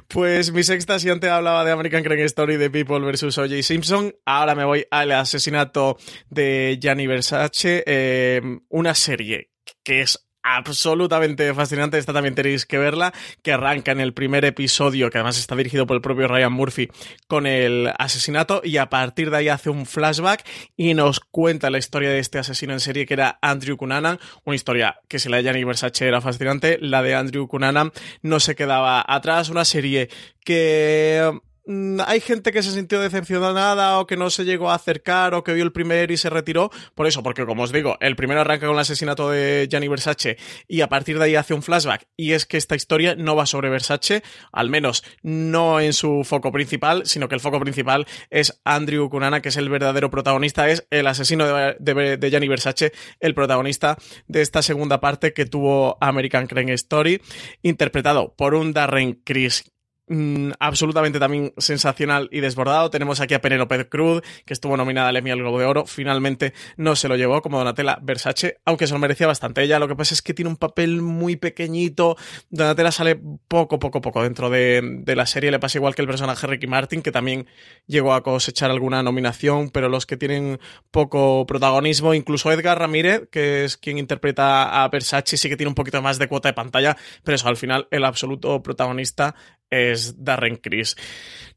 Pues 0.08 0.52
mi 0.52 0.62
sexta, 0.62 0.98
si 0.98 1.08
antes 1.10 1.30
hablaba 1.30 1.64
de 1.64 1.72
American 1.72 2.02
Crime 2.02 2.24
Story 2.24 2.56
de 2.56 2.70
People 2.70 3.00
vs. 3.00 3.38
O.J. 3.38 3.62
Simpson, 3.62 4.14
ahora 4.26 4.54
me 4.54 4.64
voy 4.64 4.84
al 4.90 5.12
asesinato 5.12 5.96
de 6.28 6.78
Gianni 6.80 7.06
Versace, 7.06 7.82
eh, 7.86 8.42
una 8.68 8.94
serie 8.94 9.50
que 9.82 10.02
es 10.02 10.28
absolutamente 10.42 11.52
fascinante. 11.54 11.98
Esta 11.98 12.12
también 12.12 12.34
tenéis 12.34 12.66
que 12.66 12.78
verla, 12.78 13.12
que 13.42 13.52
arranca 13.52 13.92
en 13.92 14.00
el 14.00 14.12
primer 14.12 14.44
episodio, 14.44 15.10
que 15.10 15.18
además 15.18 15.38
está 15.38 15.56
dirigido 15.56 15.86
por 15.86 15.96
el 15.96 16.02
propio 16.02 16.28
Ryan 16.28 16.52
Murphy, 16.52 16.88
con 17.26 17.46
el 17.46 17.92
asesinato, 17.98 18.60
y 18.64 18.76
a 18.76 18.88
partir 18.90 19.30
de 19.30 19.38
ahí 19.38 19.48
hace 19.48 19.70
un 19.70 19.86
flashback 19.86 20.44
y 20.76 20.94
nos 20.94 21.20
cuenta 21.20 21.70
la 21.70 21.78
historia 21.78 22.10
de 22.10 22.18
este 22.18 22.38
asesino 22.38 22.72
en 22.72 22.80
serie 22.80 23.06
que 23.06 23.14
era 23.14 23.38
Andrew 23.42 23.76
Cunanan, 23.76 24.18
una 24.44 24.56
historia 24.56 25.00
que 25.08 25.18
si 25.18 25.28
la 25.28 25.38
de 25.38 25.44
Gianni 25.44 25.64
Versace 25.64 26.06
era 26.06 26.20
fascinante, 26.20 26.78
la 26.80 27.02
de 27.02 27.14
Andrew 27.14 27.48
Cunanan 27.48 27.92
no 28.22 28.40
se 28.40 28.54
quedaba 28.54 29.04
atrás, 29.06 29.48
una 29.48 29.64
serie 29.64 30.08
que 30.44 31.30
hay 31.66 32.20
gente 32.20 32.50
que 32.50 32.62
se 32.62 32.72
sintió 32.72 33.00
decepcionada 33.00 34.00
o 34.00 34.06
que 34.06 34.16
no 34.16 34.30
se 34.30 34.44
llegó 34.44 34.70
a 34.70 34.74
acercar 34.74 35.34
o 35.34 35.44
que 35.44 35.52
vio 35.52 35.64
el 35.64 35.72
primero 35.72 36.12
y 36.12 36.16
se 36.16 36.30
retiró. 36.30 36.70
Por 36.94 37.06
eso, 37.06 37.22
porque 37.22 37.46
como 37.46 37.62
os 37.62 37.72
digo, 37.72 37.96
el 38.00 38.16
primero 38.16 38.40
arranca 38.40 38.66
con 38.66 38.74
el 38.74 38.80
asesinato 38.80 39.30
de 39.30 39.68
Gianni 39.70 39.88
Versace 39.88 40.36
y 40.66 40.80
a 40.80 40.88
partir 40.88 41.18
de 41.18 41.26
ahí 41.26 41.36
hace 41.36 41.54
un 41.54 41.62
flashback. 41.62 42.06
Y 42.16 42.32
es 42.32 42.46
que 42.46 42.56
esta 42.56 42.74
historia 42.74 43.14
no 43.14 43.36
va 43.36 43.46
sobre 43.46 43.70
Versace, 43.70 44.22
al 44.52 44.70
menos 44.70 45.04
no 45.22 45.80
en 45.80 45.92
su 45.92 46.24
foco 46.24 46.50
principal, 46.50 47.06
sino 47.06 47.28
que 47.28 47.34
el 47.34 47.40
foco 47.40 47.60
principal 47.60 48.06
es 48.30 48.60
Andrew 48.64 49.08
Cunana, 49.08 49.40
que 49.40 49.50
es 49.50 49.56
el 49.56 49.68
verdadero 49.68 50.10
protagonista, 50.10 50.68
es 50.68 50.86
el 50.90 51.06
asesino 51.06 51.46
de, 51.46 52.16
de, 52.16 52.30
Gianni 52.30 52.48
Versace, 52.48 52.92
el 53.20 53.34
protagonista 53.34 53.96
de 54.26 54.42
esta 54.42 54.62
segunda 54.62 55.00
parte 55.00 55.32
que 55.32 55.46
tuvo 55.46 55.96
American 56.00 56.46
Crime 56.46 56.72
Story, 56.74 57.20
interpretado 57.62 58.34
por 58.36 58.54
un 58.54 58.72
Darren 58.72 59.20
Criss 59.24 59.72
Mm, 60.08 60.50
absolutamente 60.58 61.20
también 61.20 61.54
sensacional 61.58 62.28
y 62.32 62.40
desbordado. 62.40 62.90
Tenemos 62.90 63.20
aquí 63.20 63.34
a 63.34 63.40
Penelope 63.40 63.88
Cruz, 63.88 64.22
que 64.44 64.52
estuvo 64.52 64.76
nominada 64.76 65.08
al 65.08 65.16
Emmy 65.16 65.30
al 65.30 65.38
Globo 65.38 65.60
de 65.60 65.64
Oro. 65.64 65.86
Finalmente 65.86 66.54
no 66.76 66.96
se 66.96 67.08
lo 67.08 67.16
llevó 67.16 67.40
como 67.40 67.58
Donatella 67.58 67.98
Versace, 68.02 68.58
aunque 68.64 68.88
se 68.88 68.94
lo 68.94 68.98
merecía 68.98 69.28
bastante. 69.28 69.62
Ella 69.62 69.78
lo 69.78 69.86
que 69.86 69.94
pasa 69.94 70.14
es 70.14 70.20
que 70.20 70.34
tiene 70.34 70.50
un 70.50 70.56
papel 70.56 71.02
muy 71.02 71.36
pequeñito. 71.36 72.16
Donatella 72.50 72.90
sale 72.90 73.20
poco, 73.46 73.78
poco, 73.78 74.00
poco 74.00 74.22
dentro 74.22 74.50
de, 74.50 75.02
la 75.06 75.26
serie. 75.26 75.52
Le 75.52 75.60
pasa 75.60 75.78
igual 75.78 75.94
que 75.94 76.02
el 76.02 76.08
personaje 76.08 76.46
Ricky 76.48 76.66
Martin, 76.66 77.00
que 77.00 77.12
también 77.12 77.46
llegó 77.86 78.12
a 78.12 78.22
cosechar 78.22 78.70
alguna 78.70 79.02
nominación, 79.02 79.70
pero 79.70 79.88
los 79.88 80.04
que 80.04 80.16
tienen 80.16 80.58
poco 80.90 81.46
protagonismo, 81.46 82.12
incluso 82.12 82.50
Edgar 82.50 82.78
Ramírez, 82.78 83.28
que 83.30 83.64
es 83.64 83.76
quien 83.76 83.98
interpreta 83.98 84.82
a 84.82 84.88
Versace, 84.88 85.36
sí 85.36 85.48
que 85.48 85.56
tiene 85.56 85.68
un 85.68 85.74
poquito 85.74 86.02
más 86.02 86.18
de 86.18 86.28
cuota 86.28 86.48
de 86.48 86.54
pantalla, 86.54 86.96
pero 87.22 87.36
eso 87.36 87.48
al 87.48 87.56
final 87.56 87.86
el 87.90 88.04
absoluto 88.04 88.62
protagonista 88.62 89.34
es 89.72 90.22
Darren 90.22 90.56
Criss. 90.56 90.96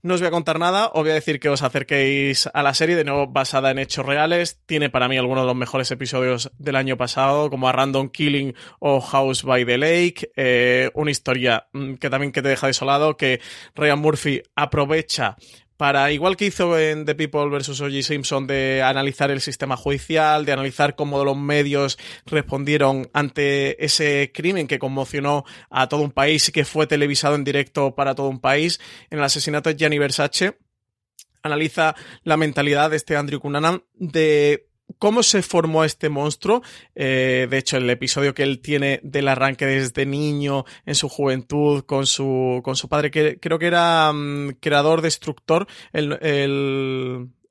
No 0.01 0.13
os 0.13 0.21
voy 0.21 0.27
a 0.27 0.31
contar 0.31 0.59
nada, 0.59 0.91
os 0.93 1.01
voy 1.01 1.09
a 1.09 1.15
decir 1.15 1.39
que 1.39 1.49
os 1.49 1.63
acerquéis 1.63 2.47
a 2.53 2.61
la 2.61 2.75
serie, 2.75 2.95
de 2.95 3.03
nuevo 3.03 3.25
basada 3.25 3.71
en 3.71 3.79
hechos 3.79 4.05
reales. 4.05 4.61
Tiene 4.67 4.91
para 4.91 5.07
mí 5.07 5.17
algunos 5.17 5.43
de 5.43 5.47
los 5.47 5.55
mejores 5.55 5.89
episodios 5.89 6.51
del 6.59 6.75
año 6.75 6.95
pasado, 6.95 7.49
como 7.49 7.67
a 7.67 7.71
Random 7.71 8.09
Killing 8.09 8.53
o 8.77 9.01
House 9.01 9.41
by 9.41 9.65
the 9.65 9.79
Lake. 9.79 10.31
Eh, 10.35 10.91
una 10.93 11.09
historia 11.09 11.67
mm, 11.73 11.95
que 11.95 12.11
también 12.11 12.31
que 12.31 12.43
te 12.43 12.49
deja 12.49 12.67
desolado, 12.67 13.17
que 13.17 13.41
Ryan 13.73 13.99
Murphy 13.99 14.43
aprovecha 14.55 15.37
para, 15.77 16.11
igual 16.11 16.37
que 16.37 16.45
hizo 16.45 16.77
en 16.77 17.05
The 17.05 17.15
People 17.15 17.49
vs. 17.49 17.81
O.J. 17.81 18.01
Simpson, 18.01 18.47
de 18.47 18.81
analizar 18.81 19.31
el 19.31 19.41
sistema 19.41 19.75
judicial, 19.75 20.45
de 20.45 20.53
analizar 20.53 20.95
cómo 20.95 21.23
los 21.23 21.37
medios 21.37 21.97
respondieron 22.25 23.09
ante 23.13 23.83
ese 23.83 24.31
crimen 24.33 24.67
que 24.67 24.79
conmocionó 24.79 25.43
a 25.69 25.89
todo 25.89 26.01
un 26.01 26.11
país 26.11 26.47
y 26.47 26.51
que 26.51 26.65
fue 26.65 26.87
televisado 26.87 27.35
en 27.35 27.43
directo 27.43 27.95
para 27.95 28.15
todo 28.15 28.29
un 28.29 28.39
país, 28.39 28.79
en 29.09 29.19
el 29.19 29.23
asesinato 29.25 29.69
de 29.69 29.75
Gianni 29.75 29.99
Versace, 29.99 30.57
analiza 31.43 31.95
la 32.23 32.37
mentalidad 32.37 32.89
de 32.89 32.97
este 32.97 33.15
Andrew 33.15 33.39
Cunanan 33.39 33.83
de 33.93 34.64
cómo 34.99 35.23
se 35.23 35.41
formó 35.41 35.83
este 35.83 36.09
monstruo. 36.09 36.61
Eh, 36.95 37.47
de 37.49 37.57
hecho, 37.57 37.77
el 37.77 37.89
episodio 37.89 38.33
que 38.33 38.43
él 38.43 38.59
tiene 38.59 38.99
del 39.03 39.27
arranque 39.27 39.65
desde 39.65 40.05
niño, 40.05 40.65
en 40.85 40.95
su 40.95 41.09
juventud, 41.09 41.83
con 41.85 42.05
su, 42.05 42.61
con 42.63 42.75
su 42.75 42.89
padre, 42.89 43.11
que 43.11 43.39
creo 43.39 43.59
que 43.59 43.67
era 43.67 44.11
mm, 44.13 44.57
creador, 44.59 45.01
destructor, 45.01 45.67
el, 45.93 46.17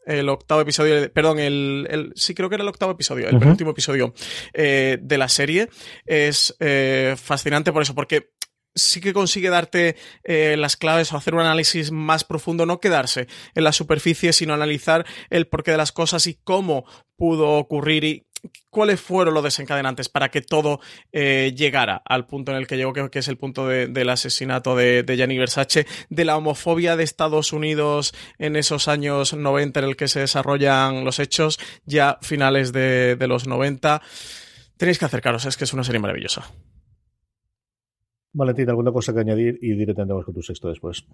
el, 0.07 0.29
octavo 0.29 0.61
episodio, 0.61 1.11
perdón, 1.13 1.39
el, 1.39 2.13
sí 2.15 2.35
creo 2.35 2.49
que 2.49 2.57
era 2.57 2.63
el 2.63 2.69
octavo 2.69 2.93
episodio, 2.93 3.29
el 3.29 3.39
penúltimo 3.39 3.71
episodio 3.71 4.15
eh, 4.53 4.99
de 5.01 5.19
la 5.19 5.29
serie. 5.29 5.69
Es 6.05 6.55
eh, 6.61 7.15
fascinante 7.17 7.73
por 7.73 7.83
eso, 7.83 7.95
porque 7.95 8.31
sí 8.75 9.01
que 9.01 9.13
consigue 9.13 9.51
darte 9.51 9.97
eh, 10.25 10.57
las 10.59 10.77
claves 10.77 11.13
o 11.13 11.17
hacer 11.17 11.35
un 11.35 11.41
análisis 11.41 11.91
más 11.91 12.25
profundo, 12.25 12.67
no 12.67 12.81
quedarse 12.81 13.29
en 13.55 13.65
la 13.65 13.73
superficie, 13.73 14.33
sino 14.33 14.55
analizar 14.55 15.07
el 15.31 15.47
porqué 15.47 15.71
de 15.71 15.77
las 15.77 15.93
cosas 15.93 16.27
y 16.27 16.35
cómo 16.43 16.85
pudo 17.17 17.53
ocurrir 17.53 18.05
y 18.05 18.27
cuáles 18.71 19.01
fueron 19.01 19.35
los 19.35 19.45
desencadenantes 19.45 20.09
para 20.09 20.31
que 20.31 20.43
todo 20.43 20.81
eh, 21.13 21.55
llegara 21.57 22.03
al 22.05 22.27
punto 22.27 22.53
en 22.53 22.59
el 22.59 22.67
que 22.67 22.77
llegó, 22.77 22.93
que, 22.93 23.19
es 23.19 23.29
el 23.29 23.39
punto 23.39 23.69
del 23.69 24.11
asesinato 24.11 24.77
de, 24.77 25.03
de 25.03 25.17
Gianni 25.17 25.39
Versace, 25.39 25.87
de 26.11 26.25
la 26.25 26.37
homofobia 26.37 26.97
de 26.97 27.05
Estados 27.05 27.53
Unidos 27.53 28.15
en 28.39 28.57
esos 28.57 28.89
años 28.89 29.35
90 29.35 29.81
en 29.81 29.87
el 29.87 29.97
que 29.97 30.09
se 30.09 30.21
desarrollan 30.21 31.05
los 31.05 31.19
hechos, 31.19 31.59
ya 31.87 32.19
finales 32.23 32.73
de, 32.73 33.17
de 33.17 33.27
los 33.27 33.47
90. 33.47 34.03
Tenéis 34.77 34.99
que 34.99 35.05
acercaros, 35.05 35.47
es 35.47 35.57
que 35.57 35.65
es 35.65 35.73
una 35.73 35.85
serie 35.85 36.01
maravillosa. 36.01 36.51
Valentín, 38.35 38.69
¿alguna 38.69 38.91
cosa 38.91 39.15
que 39.15 39.21
añadir? 39.21 39.59
Y 39.63 39.75
directamente 39.77 40.13
vamos 40.13 40.27
con 40.27 40.35
tu 40.35 40.43
sexto 40.43 40.69
después. 40.69 41.07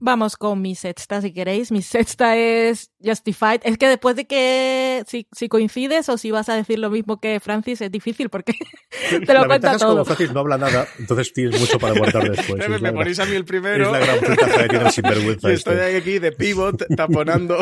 Vamos 0.00 0.36
con 0.36 0.60
mi 0.60 0.74
sexta, 0.74 1.20
si 1.22 1.32
queréis. 1.32 1.70
Mi 1.70 1.80
sexta 1.80 2.36
es 2.36 2.90
Justified. 3.02 3.60
Es 3.62 3.78
que 3.78 3.88
después 3.88 4.16
de 4.16 4.26
que 4.26 5.04
si, 5.06 5.28
si 5.32 5.48
coincides 5.48 6.08
o 6.08 6.18
si 6.18 6.30
vas 6.30 6.48
a 6.48 6.56
decir 6.56 6.78
lo 6.78 6.90
mismo 6.90 7.20
que 7.20 7.38
Francis, 7.40 7.80
es 7.80 7.90
difícil 7.90 8.28
porque 8.28 8.54
te 9.26 9.34
lo 9.34 9.46
cuenta 9.46 9.78
todo. 9.78 9.92
como 9.92 10.04
Francis 10.04 10.32
no 10.32 10.40
habla 10.40 10.58
nada, 10.58 10.86
entonces 10.98 11.32
tienes 11.32 11.60
mucho 11.60 11.78
para 11.78 11.96
guardar 11.96 12.28
después. 12.36 12.68
me, 12.68 12.78
me 12.78 12.92
ponéis 12.92 13.20
a 13.20 13.24
mí 13.24 13.36
el 13.36 13.44
primero. 13.44 13.86
Es 13.86 13.92
la 13.92 13.98
gran 14.00 14.20
ventaja 14.20 14.62
que 14.62 14.68
tiene 14.68 14.84
el 14.84 14.90
sinvergüenza. 14.90 15.50
Estoy 15.52 15.74
este. 15.74 15.96
aquí 15.96 16.18
de 16.18 16.32
pivot, 16.32 16.84
taponando. 16.96 17.58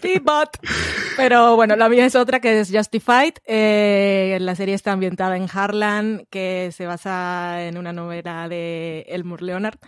pivot. 0.00 0.58
Pero 1.16 1.54
bueno, 1.56 1.76
la 1.76 1.88
mía 1.88 2.06
es 2.06 2.14
otra 2.16 2.40
que 2.40 2.60
es 2.60 2.70
Justified. 2.72 3.34
Eh, 3.44 4.38
la 4.40 4.54
serie 4.54 4.74
está 4.74 4.92
ambientada 4.92 5.36
en 5.36 5.46
Harlan, 5.52 6.26
que 6.30 6.70
se 6.72 6.86
basa 6.86 7.66
en 7.66 7.76
una 7.76 7.92
novela 7.92 8.48
de 8.48 9.04
Elmore 9.08 9.44
Leonard 9.44 9.78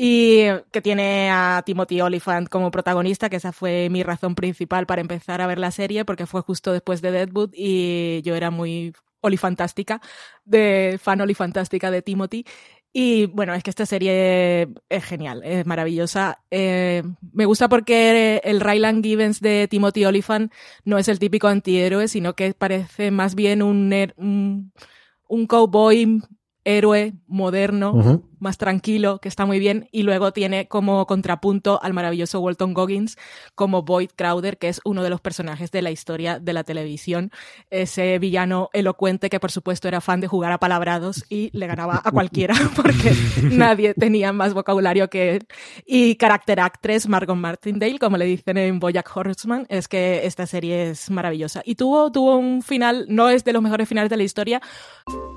y 0.00 0.44
que 0.70 0.80
tiene 0.80 1.28
a 1.30 1.62
Timothy 1.66 2.00
Oliphant 2.00 2.48
como 2.48 2.70
protagonista, 2.70 3.28
que 3.28 3.36
esa 3.36 3.52
fue 3.52 3.88
mi 3.90 4.04
razón 4.04 4.36
principal 4.36 4.86
para 4.86 5.00
empezar 5.00 5.40
a 5.40 5.48
ver 5.48 5.58
la 5.58 5.72
serie, 5.72 6.04
porque 6.04 6.26
fue 6.26 6.40
justo 6.40 6.72
después 6.72 7.02
de 7.02 7.10
Deadwood 7.10 7.50
y 7.52 8.22
yo 8.22 8.36
era 8.36 8.52
muy 8.52 8.94
olifantástica, 9.20 10.00
de 10.44 11.00
fan 11.02 11.20
olifantástica 11.20 11.90
de 11.90 12.02
Timothy. 12.02 12.44
Y 12.92 13.26
bueno, 13.26 13.54
es 13.54 13.64
que 13.64 13.70
esta 13.70 13.86
serie 13.86 14.68
es 14.88 15.04
genial, 15.04 15.42
es 15.44 15.66
maravillosa. 15.66 16.38
Eh, 16.52 17.02
me 17.32 17.44
gusta 17.44 17.68
porque 17.68 18.40
el 18.44 18.60
Ryland 18.60 19.04
Givens 19.04 19.40
de 19.40 19.66
Timothy 19.68 20.04
Oliphant 20.04 20.52
no 20.84 20.96
es 20.96 21.08
el 21.08 21.18
típico 21.18 21.48
antihéroe, 21.48 22.06
sino 22.06 22.34
que 22.34 22.54
parece 22.54 23.10
más 23.10 23.34
bien 23.34 23.62
un, 23.62 23.92
un, 24.16 24.72
un 25.28 25.46
cowboy 25.46 26.22
héroe 26.64 27.14
moderno, 27.26 28.22
más 28.40 28.58
tranquilo, 28.58 29.18
que 29.20 29.28
está 29.28 29.46
muy 29.46 29.58
bien, 29.58 29.88
y 29.92 30.02
luego 30.02 30.32
tiene 30.32 30.68
como 30.68 31.06
contrapunto 31.06 31.80
al 31.82 31.92
maravilloso 31.92 32.40
Walton 32.40 32.74
Goggins 32.74 33.16
como 33.54 33.82
Boyd 33.82 34.10
Crowder, 34.14 34.58
que 34.58 34.68
es 34.68 34.80
uno 34.84 35.02
de 35.02 35.10
los 35.10 35.20
personajes 35.20 35.70
de 35.70 35.82
la 35.82 35.90
historia 35.90 36.38
de 36.38 36.52
la 36.52 36.64
televisión, 36.64 37.30
ese 37.70 38.18
villano 38.18 38.70
elocuente 38.72 39.30
que 39.30 39.40
por 39.40 39.50
supuesto 39.50 39.88
era 39.88 40.00
fan 40.00 40.20
de 40.20 40.28
jugar 40.28 40.52
a 40.52 40.58
palabrados 40.58 41.24
y 41.28 41.50
le 41.52 41.66
ganaba 41.66 42.00
a 42.04 42.10
cualquiera 42.10 42.54
porque 42.76 43.12
nadie 43.42 43.94
tenía 43.94 44.32
más 44.32 44.54
vocabulario 44.54 45.08
que 45.08 45.36
él. 45.36 45.46
Y 45.86 46.16
carácter 46.16 46.60
actress 46.60 47.08
Margot 47.08 47.36
Martindale, 47.36 47.98
como 47.98 48.16
le 48.16 48.24
dicen 48.24 48.58
en 48.58 48.78
Bojack 48.78 49.16
Horseman, 49.16 49.66
es 49.68 49.88
que 49.88 50.26
esta 50.26 50.46
serie 50.46 50.90
es 50.90 51.10
maravillosa. 51.10 51.62
Y 51.64 51.74
tuvo, 51.74 52.10
tuvo 52.12 52.36
un 52.36 52.62
final, 52.62 53.06
no 53.08 53.28
es 53.28 53.44
de 53.44 53.52
los 53.52 53.62
mejores 53.62 53.88
finales 53.88 54.10
de 54.10 54.16
la 54.16 54.22
historia. 54.22 54.60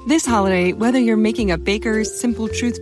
This 0.07 0.27
holiday, 0.27 0.73
whether 0.73 0.99
you're 0.99 1.21
making 1.21 1.51
a 1.51 1.57
Baker's 1.57 2.19
Simple 2.19 2.47
Truth 2.47 2.81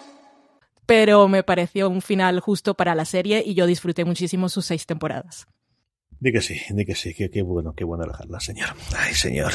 pero 0.91 1.29
me 1.29 1.41
pareció 1.41 1.89
un 1.89 2.01
final 2.01 2.41
justo 2.41 2.73
para 2.73 2.95
la 2.95 3.05
serie 3.05 3.41
y 3.45 3.53
yo 3.53 3.65
disfruté 3.65 4.03
muchísimo 4.03 4.49
sus 4.49 4.65
seis 4.65 4.85
temporadas. 4.85 5.47
Di 6.21 6.31
que 6.31 6.41
sí, 6.41 6.53
di 6.69 6.85
que 6.85 6.93
sí, 6.93 7.15
qué, 7.15 7.41
bueno, 7.41 7.73
qué 7.73 7.83
bueno 7.83 8.05
dejarla, 8.05 8.39
señor. 8.39 8.69
Ay, 8.95 9.15
señor. 9.15 9.53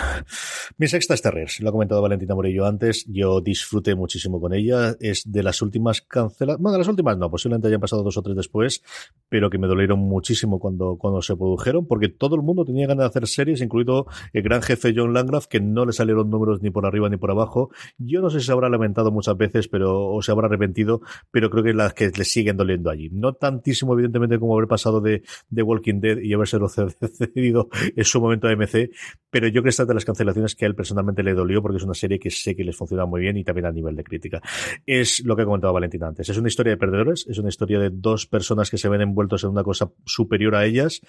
Mi 0.78 0.88
sexta 0.88 1.14
es 1.14 1.22
Terriers, 1.22 1.60
lo 1.60 1.68
ha 1.68 1.72
comentado 1.72 2.02
Valentina 2.02 2.34
Morillo 2.34 2.66
antes, 2.66 3.06
yo 3.06 3.40
disfruté 3.40 3.94
muchísimo 3.94 4.40
con 4.40 4.52
ella, 4.52 4.96
es 4.98 5.30
de 5.30 5.44
las 5.44 5.62
últimas 5.62 6.02
canceladas, 6.02 6.60
bueno, 6.60 6.72
de 6.72 6.78
las 6.78 6.88
últimas 6.88 7.18
no, 7.18 7.30
posiblemente 7.30 7.68
hayan 7.68 7.80
pasado 7.80 8.02
dos 8.02 8.16
o 8.16 8.22
tres 8.22 8.34
después, 8.34 8.82
pero 9.28 9.48
que 9.48 9.58
me 9.58 9.68
dolieron 9.68 10.00
muchísimo 10.00 10.58
cuando, 10.58 10.96
cuando 10.98 11.22
se 11.22 11.36
produjeron, 11.36 11.86
porque 11.86 12.08
todo 12.08 12.34
el 12.34 12.42
mundo 12.42 12.64
tenía 12.64 12.88
ganas 12.88 13.04
de 13.04 13.08
hacer 13.10 13.28
series, 13.28 13.60
incluido 13.60 14.06
el 14.32 14.42
gran 14.42 14.60
jefe 14.60 14.92
John 14.92 15.14
Landgraf, 15.14 15.46
que 15.46 15.60
no 15.60 15.86
le 15.86 15.92
salieron 15.92 16.30
números 16.30 16.62
ni 16.62 16.70
por 16.70 16.84
arriba 16.84 17.08
ni 17.08 17.16
por 17.16 17.30
abajo. 17.30 17.70
Yo 17.96 18.20
no 18.20 18.28
sé 18.28 18.40
si 18.40 18.46
se 18.46 18.52
habrá 18.52 18.68
lamentado 18.68 19.12
muchas 19.12 19.36
veces, 19.36 19.68
pero, 19.68 20.08
o 20.08 20.20
se 20.20 20.32
habrá 20.32 20.48
arrepentido, 20.48 21.00
pero 21.30 21.48
creo 21.48 21.62
que 21.62 21.74
las 21.74 21.94
que 21.94 22.10
le 22.10 22.24
siguen 22.24 22.56
doliendo 22.56 22.90
allí. 22.90 23.08
No 23.12 23.34
tantísimo, 23.34 23.92
evidentemente, 23.92 24.40
como 24.40 24.56
haber 24.56 24.66
pasado 24.66 25.00
de, 25.00 25.22
de 25.48 25.62
Walking 25.62 26.00
Dead 26.00 26.18
y 26.18 26.34
haberse 26.34 26.55
lo 26.58 26.68
cedido 26.68 27.68
en 27.72 28.04
su 28.04 28.20
momento 28.20 28.48
a 28.48 28.56
MC, 28.56 28.90
pero 29.30 29.48
yo 29.48 29.54
creo 29.54 29.64
que 29.64 29.68
esta 29.70 29.84
de 29.84 29.94
las 29.94 30.04
cancelaciones 30.04 30.54
que 30.54 30.64
a 30.64 30.68
él 30.68 30.74
personalmente 30.74 31.22
le 31.22 31.34
dolió 31.34 31.62
porque 31.62 31.78
es 31.78 31.84
una 31.84 31.94
serie 31.94 32.18
que 32.18 32.30
sé 32.30 32.54
que 32.54 32.64
les 32.64 32.76
funciona 32.76 33.06
muy 33.06 33.20
bien 33.20 33.36
y 33.36 33.44
también 33.44 33.66
a 33.66 33.72
nivel 33.72 33.96
de 33.96 34.04
crítica. 34.04 34.40
Es 34.86 35.24
lo 35.24 35.36
que 35.36 35.42
ha 35.42 35.44
comentado 35.44 35.72
Valentina 35.72 36.08
antes. 36.08 36.28
Es 36.28 36.38
una 36.38 36.48
historia 36.48 36.72
de 36.72 36.76
perdedores, 36.76 37.26
es 37.28 37.38
una 37.38 37.48
historia 37.48 37.78
de 37.78 37.90
dos 37.90 38.26
personas 38.26 38.70
que 38.70 38.78
se 38.78 38.88
ven 38.88 39.00
envueltos 39.00 39.44
en 39.44 39.50
una 39.50 39.62
cosa 39.62 39.90
superior 40.04 40.54
a 40.54 40.64
ellas, 40.64 41.00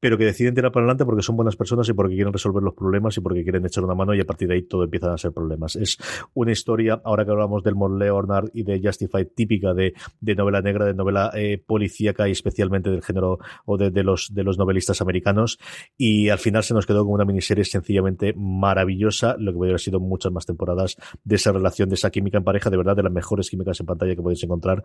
pero 0.00 0.18
que 0.18 0.24
deciden 0.24 0.54
tirar 0.54 0.72
para 0.72 0.84
adelante 0.84 1.04
porque 1.04 1.22
son 1.22 1.36
buenas 1.36 1.56
personas 1.56 1.88
y 1.88 1.92
porque 1.92 2.14
quieren 2.14 2.32
resolver 2.32 2.62
los 2.62 2.74
problemas 2.74 3.16
y 3.16 3.20
porque 3.20 3.42
quieren 3.42 3.64
echar 3.64 3.84
una 3.84 3.94
mano 3.94 4.14
y 4.14 4.20
a 4.20 4.24
partir 4.24 4.48
de 4.48 4.54
ahí 4.54 4.62
todo 4.62 4.84
empiezan 4.84 5.12
a 5.12 5.18
ser 5.18 5.32
problemas. 5.32 5.76
Es 5.76 5.98
una 6.34 6.52
historia, 6.52 7.00
ahora 7.04 7.24
que 7.24 7.30
hablamos 7.30 7.62
del 7.62 7.74
Mon 7.76 7.98
Leonard 7.98 8.50
y 8.52 8.64
de 8.64 8.80
Justify, 8.82 9.24
típica 9.24 9.74
de, 9.74 9.94
de 10.20 10.34
novela 10.34 10.60
negra, 10.60 10.86
de 10.86 10.94
novela 10.94 11.30
eh, 11.34 11.62
policíaca 11.64 12.28
y 12.28 12.32
especialmente 12.32 12.90
del 12.90 13.02
género 13.02 13.38
o 13.64 13.78
de, 13.78 14.02
los, 14.02 14.34
de 14.34 14.42
los 14.42 14.58
novelistas 14.58 14.81
americanos. 15.00 15.58
Y 15.96 16.28
al 16.28 16.38
final 16.38 16.62
se 16.62 16.74
nos 16.74 16.86
quedó 16.86 17.02
como 17.02 17.14
una 17.14 17.24
miniserie 17.24 17.64
sencillamente 17.64 18.34
maravillosa, 18.36 19.36
lo 19.38 19.52
que 19.52 19.56
podría 19.56 19.72
haber 19.72 19.80
sido 19.80 20.00
muchas 20.00 20.32
más 20.32 20.46
temporadas 20.46 20.96
de 21.24 21.36
esa 21.36 21.52
relación, 21.52 21.88
de 21.88 21.94
esa 21.94 22.10
química 22.10 22.38
en 22.38 22.44
pareja, 22.44 22.70
de 22.70 22.76
verdad, 22.76 22.96
de 22.96 23.02
las 23.02 23.12
mejores 23.12 23.50
químicas 23.50 23.78
en 23.80 23.86
pantalla 23.86 24.14
que 24.14 24.22
podéis 24.22 24.42
encontrar. 24.44 24.82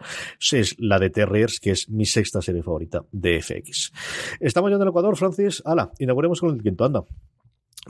Es 0.51 0.75
la 0.79 0.99
de 0.99 1.09
Terriers, 1.09 1.59
que 1.59 1.71
es 1.71 1.89
mi 1.89 2.05
sexta 2.05 2.41
serie 2.41 2.63
favorita 2.63 3.03
de 3.11 3.41
FX. 3.41 3.91
Estamos 4.39 4.69
ya 4.71 4.75
en 4.75 4.81
el 4.81 4.87
Ecuador, 4.89 5.15
Francis. 5.15 5.61
Hala, 5.65 5.91
inauguremos 5.99 6.39
con 6.39 6.55
el 6.55 6.61
quinto, 6.61 6.85
anda. 6.85 7.03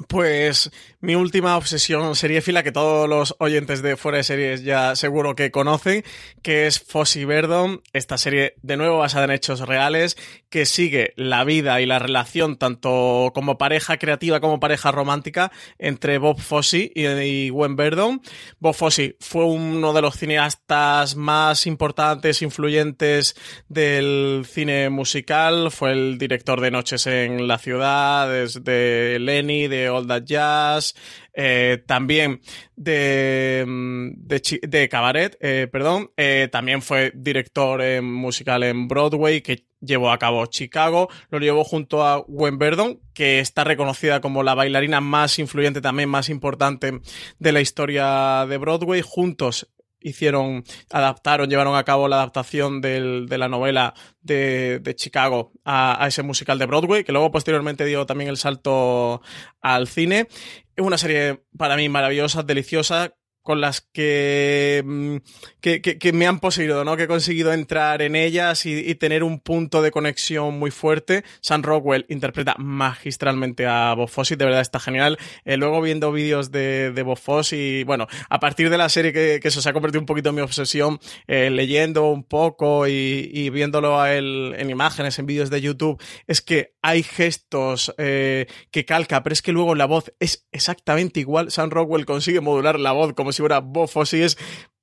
Pues 0.07 0.71
mi 0.99 1.15
última 1.15 1.57
obsesión 1.57 2.15
sería 2.15 2.41
fila 2.41 2.63
que 2.63 2.71
todos 2.71 3.09
los 3.09 3.35
oyentes 3.39 3.81
de 3.81 3.97
Fuera 3.97 4.17
de 4.19 4.23
Series 4.23 4.63
ya 4.63 4.95
seguro 4.95 5.35
que 5.35 5.51
conocen, 5.51 6.03
que 6.41 6.67
es 6.67 6.79
Fossi 6.79 7.25
Verdon, 7.25 7.81
esta 7.93 8.17
serie 8.17 8.55
de 8.61 8.77
nuevo 8.77 8.99
basada 8.99 9.25
en 9.25 9.31
hechos 9.31 9.61
reales, 9.61 10.17
que 10.49 10.65
sigue 10.65 11.13
la 11.15 11.43
vida 11.43 11.81
y 11.81 11.85
la 11.85 11.99
relación 11.99 12.57
tanto 12.57 13.31
como 13.33 13.57
pareja 13.57 13.97
creativa 13.97 14.39
como 14.39 14.59
pareja 14.59 14.91
romántica 14.91 15.51
entre 15.79 16.17
Bob 16.19 16.39
Fosse 16.39 16.91
y, 16.93 17.49
Gwen 17.49 17.75
Verdon. 17.75 18.21
Bob 18.59 18.75
Fosse 18.75 19.17
fue 19.19 19.45
uno 19.45 19.93
de 19.93 20.01
los 20.01 20.17
cineastas 20.17 21.15
más 21.15 21.65
importantes, 21.65 22.41
influyentes 22.41 23.35
del 23.67 24.45
cine 24.49 24.89
musical, 24.89 25.71
fue 25.71 25.91
el 25.91 26.17
director 26.17 26.61
de 26.61 26.71
Noches 26.71 27.07
en 27.07 27.47
la 27.47 27.57
Ciudad, 27.57 28.27
de 28.27 29.17
Lenny, 29.19 29.67
de 29.67 29.86
All 29.89 30.07
That 30.07 30.23
Jazz, 30.23 30.95
eh, 31.33 31.83
también 31.85 32.41
de, 32.75 33.63
mm, 33.67 34.11
de, 34.27 34.89
Cabaret, 34.89 35.37
eh, 35.39 35.67
perdón, 35.71 36.11
eh, 36.17 36.49
también 36.51 36.81
fue 36.81 37.11
director 37.15 38.01
musical 38.01 38.63
en 38.63 38.87
Broadway 38.87 39.41
que 39.41 39.65
llevó 39.79 40.11
a 40.11 40.17
cabo 40.17 40.45
Chicago, 40.47 41.09
lo 41.29 41.39
llevó 41.39 41.63
junto 41.63 42.03
a 42.03 42.23
Gwen 42.27 42.57
Verdon, 42.57 42.99
que 43.13 43.39
está 43.39 43.63
reconocida 43.63 44.21
como 44.21 44.43
la 44.43 44.55
bailarina 44.55 45.01
más 45.01 45.37
influyente, 45.39 45.81
también 45.81 46.09
más 46.09 46.29
importante 46.29 47.01
de 47.39 47.51
la 47.51 47.61
historia 47.61 48.45
de 48.47 48.57
Broadway, 48.57 49.01
juntos 49.01 49.67
hicieron, 50.07 50.63
adaptaron, 50.91 51.49
llevaron 51.49 51.75
a 51.75 51.83
cabo 51.83 52.07
la 52.07 52.17
adaptación 52.17 52.81
del, 52.81 53.27
de 53.27 53.37
la 53.37 53.47
novela 53.47 53.93
de, 54.21 54.79
de 54.79 54.95
Chicago 54.95 55.51
a, 55.63 56.03
a, 56.03 56.07
ese 56.07 56.23
musical 56.23 56.59
de 56.59 56.65
Broadway, 56.65 57.03
que 57.03 57.11
luego 57.11 57.31
posteriormente 57.31 57.85
dio 57.85 58.05
también 58.05 58.29
el 58.29 58.37
salto 58.37 59.21
al 59.61 59.87
cine. 59.87 60.27
Es 60.75 60.85
una 60.85 60.97
serie 60.97 61.43
para 61.57 61.75
mí 61.75 61.89
maravillosa, 61.89 62.43
deliciosa, 62.43 63.15
con 63.47 63.61
las 63.61 63.79
que, 63.79 64.83
mm, 64.85 65.15
que, 65.61 65.81
que, 65.81 66.11
me 66.11 66.27
han 66.27 66.41
poseído, 66.41 66.83
¿no? 66.83 66.97
Que 66.97 67.03
he 67.03 67.07
conseguido 67.07 67.53
entrar 67.53 68.01
en 68.01 68.17
ellas 68.17 68.65
y, 68.65 68.93
tener 68.95 69.23
un 69.23 69.39
punto 69.39 69.81
de 69.81 69.89
conexión 69.89 70.59
muy 70.59 70.69
fuerte. 70.69 71.23
Sam 71.39 71.63
Rockwell 71.63 72.05
interpreta 72.09 72.55
magistralmente 72.57 73.65
a 73.65 73.93
Bob 73.93 74.09
Fosse, 74.09 74.35
de 74.35 74.43
verdad 74.43 74.59
está 74.59 74.81
genial. 74.81 75.17
Eh, 75.45 75.55
luego 75.55 75.79
viendo 75.81 76.11
vídeos 76.11 76.51
de, 76.51 76.91
de 76.91 77.03
Bob 77.03 77.19
y 77.53 77.85
bueno, 77.85 78.07
a 78.29 78.41
partir 78.41 78.69
de 78.69 78.77
la 78.77 78.89
serie 78.89 79.13
que, 79.13 79.39
que 79.41 79.49
se 79.49 79.69
ha 79.69 79.71
convertido 79.71 80.01
un 80.01 80.07
poquito 80.07 80.31
en 80.31 80.35
mi 80.35 80.41
obsesión, 80.41 80.99
eh, 81.27 81.49
leyendo 81.49 82.09
un 82.09 82.25
poco 82.25 82.85
y, 82.85 83.49
viéndolo 83.49 84.01
a 84.01 84.13
él 84.13 84.55
en 84.57 84.69
imágenes, 84.69 85.19
en 85.19 85.25
vídeos 85.25 85.49
de 85.49 85.61
YouTube, 85.61 86.03
es 86.27 86.41
que 86.41 86.73
hay 86.81 87.01
gestos 87.01 87.93
eh, 87.97 88.47
que 88.71 88.83
calca, 88.83 89.23
pero 89.23 89.31
es 89.31 89.41
que 89.41 89.53
luego 89.53 89.73
la 89.73 89.85
voz 89.85 90.13
es 90.19 90.47
exactamente 90.51 91.21
igual. 91.21 91.49
Sam 91.49 91.69
Rockwell 91.69 92.05
consigue 92.05 92.41
modular 92.41 92.77
la 92.77 92.91
voz 92.91 93.13
como 93.13 93.31
fuera 93.41 93.59
Bob 93.59 93.87
Fosse 93.87 94.23
es 94.23 94.37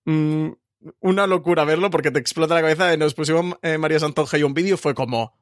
mm, 0.05 0.49
una 1.01 1.27
locura 1.27 1.65
verlo 1.65 1.91
porque 1.91 2.11
te 2.11 2.19
explota 2.19 2.55
la 2.55 2.63
cabeza. 2.63 2.97
Nos 2.97 3.15
pusimos 3.15 3.57
eh, 3.63 3.79
María 3.79 3.99
Santonja 3.99 4.39
y 4.39 4.43
un 4.43 4.55
vídeo 4.55 4.77
fue 4.77 4.95
como, 4.95 5.37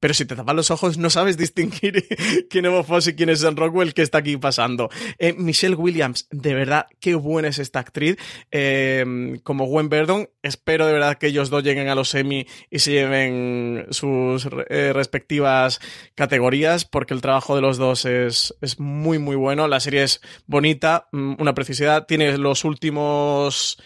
pero 0.00 0.14
si 0.14 0.24
te 0.24 0.34
tapas 0.34 0.56
los 0.56 0.70
ojos 0.70 0.98
no 0.98 1.10
sabes 1.10 1.36
distinguir 1.36 2.06
quién 2.50 2.66
es 2.66 2.72
Bob 2.72 2.86
y 3.06 3.12
quién 3.14 3.28
es 3.28 3.42
Rockwell, 3.42 3.94
qué 3.94 4.02
está 4.02 4.18
aquí 4.18 4.36
pasando. 4.38 4.88
Eh, 5.18 5.34
Michelle 5.34 5.76
Williams, 5.76 6.26
de 6.30 6.54
verdad, 6.54 6.86
qué 7.00 7.14
buena 7.14 7.48
es 7.48 7.58
esta 7.58 7.80
actriz. 7.80 8.16
Eh, 8.50 9.38
como 9.44 9.66
Gwen 9.66 9.88
Verdon, 9.88 10.28
espero 10.42 10.86
de 10.86 10.94
verdad 10.94 11.18
que 11.18 11.28
ellos 11.28 11.50
dos 11.50 11.62
lleguen 11.62 11.88
a 11.88 11.94
los 11.94 12.08
semi 12.08 12.46
y 12.70 12.78
se 12.78 12.92
lleven 12.92 13.86
sus 13.90 14.48
eh, 14.68 14.92
respectivas 14.92 15.80
categorías, 16.14 16.84
porque 16.84 17.14
el 17.14 17.20
trabajo 17.20 17.54
de 17.54 17.62
los 17.62 17.76
dos 17.76 18.04
es, 18.06 18.54
es 18.60 18.80
muy, 18.80 19.18
muy 19.18 19.36
bueno. 19.36 19.68
La 19.68 19.80
serie 19.80 20.02
es 20.02 20.20
bonita, 20.46 21.08
mm, 21.12 21.34
una 21.38 21.54
precisidad, 21.54 22.06
tiene 22.06 22.38
los 22.38 22.64
últimos 22.64 23.78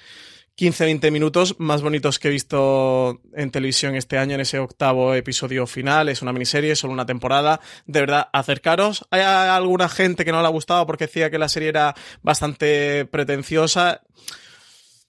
15-20 0.56 1.10
minutos 1.10 1.56
más 1.58 1.82
bonitos 1.82 2.18
que 2.18 2.28
he 2.28 2.30
visto 2.30 3.20
en 3.34 3.50
televisión 3.50 3.96
este 3.96 4.18
año 4.18 4.36
en 4.36 4.40
ese 4.40 4.60
octavo 4.60 5.14
episodio 5.14 5.66
final. 5.66 6.08
Es 6.08 6.22
una 6.22 6.32
miniserie, 6.32 6.76
solo 6.76 6.92
una 6.92 7.06
temporada. 7.06 7.60
De 7.86 8.00
verdad, 8.00 8.28
acercaros. 8.32 9.04
Hay 9.10 9.22
alguna 9.22 9.88
gente 9.88 10.24
que 10.24 10.30
no 10.30 10.40
le 10.40 10.46
ha 10.46 10.50
gustado 10.50 10.86
porque 10.86 11.06
decía 11.06 11.28
que 11.30 11.38
la 11.38 11.48
serie 11.48 11.70
era 11.70 11.94
bastante 12.22 13.04
pretenciosa. 13.06 14.02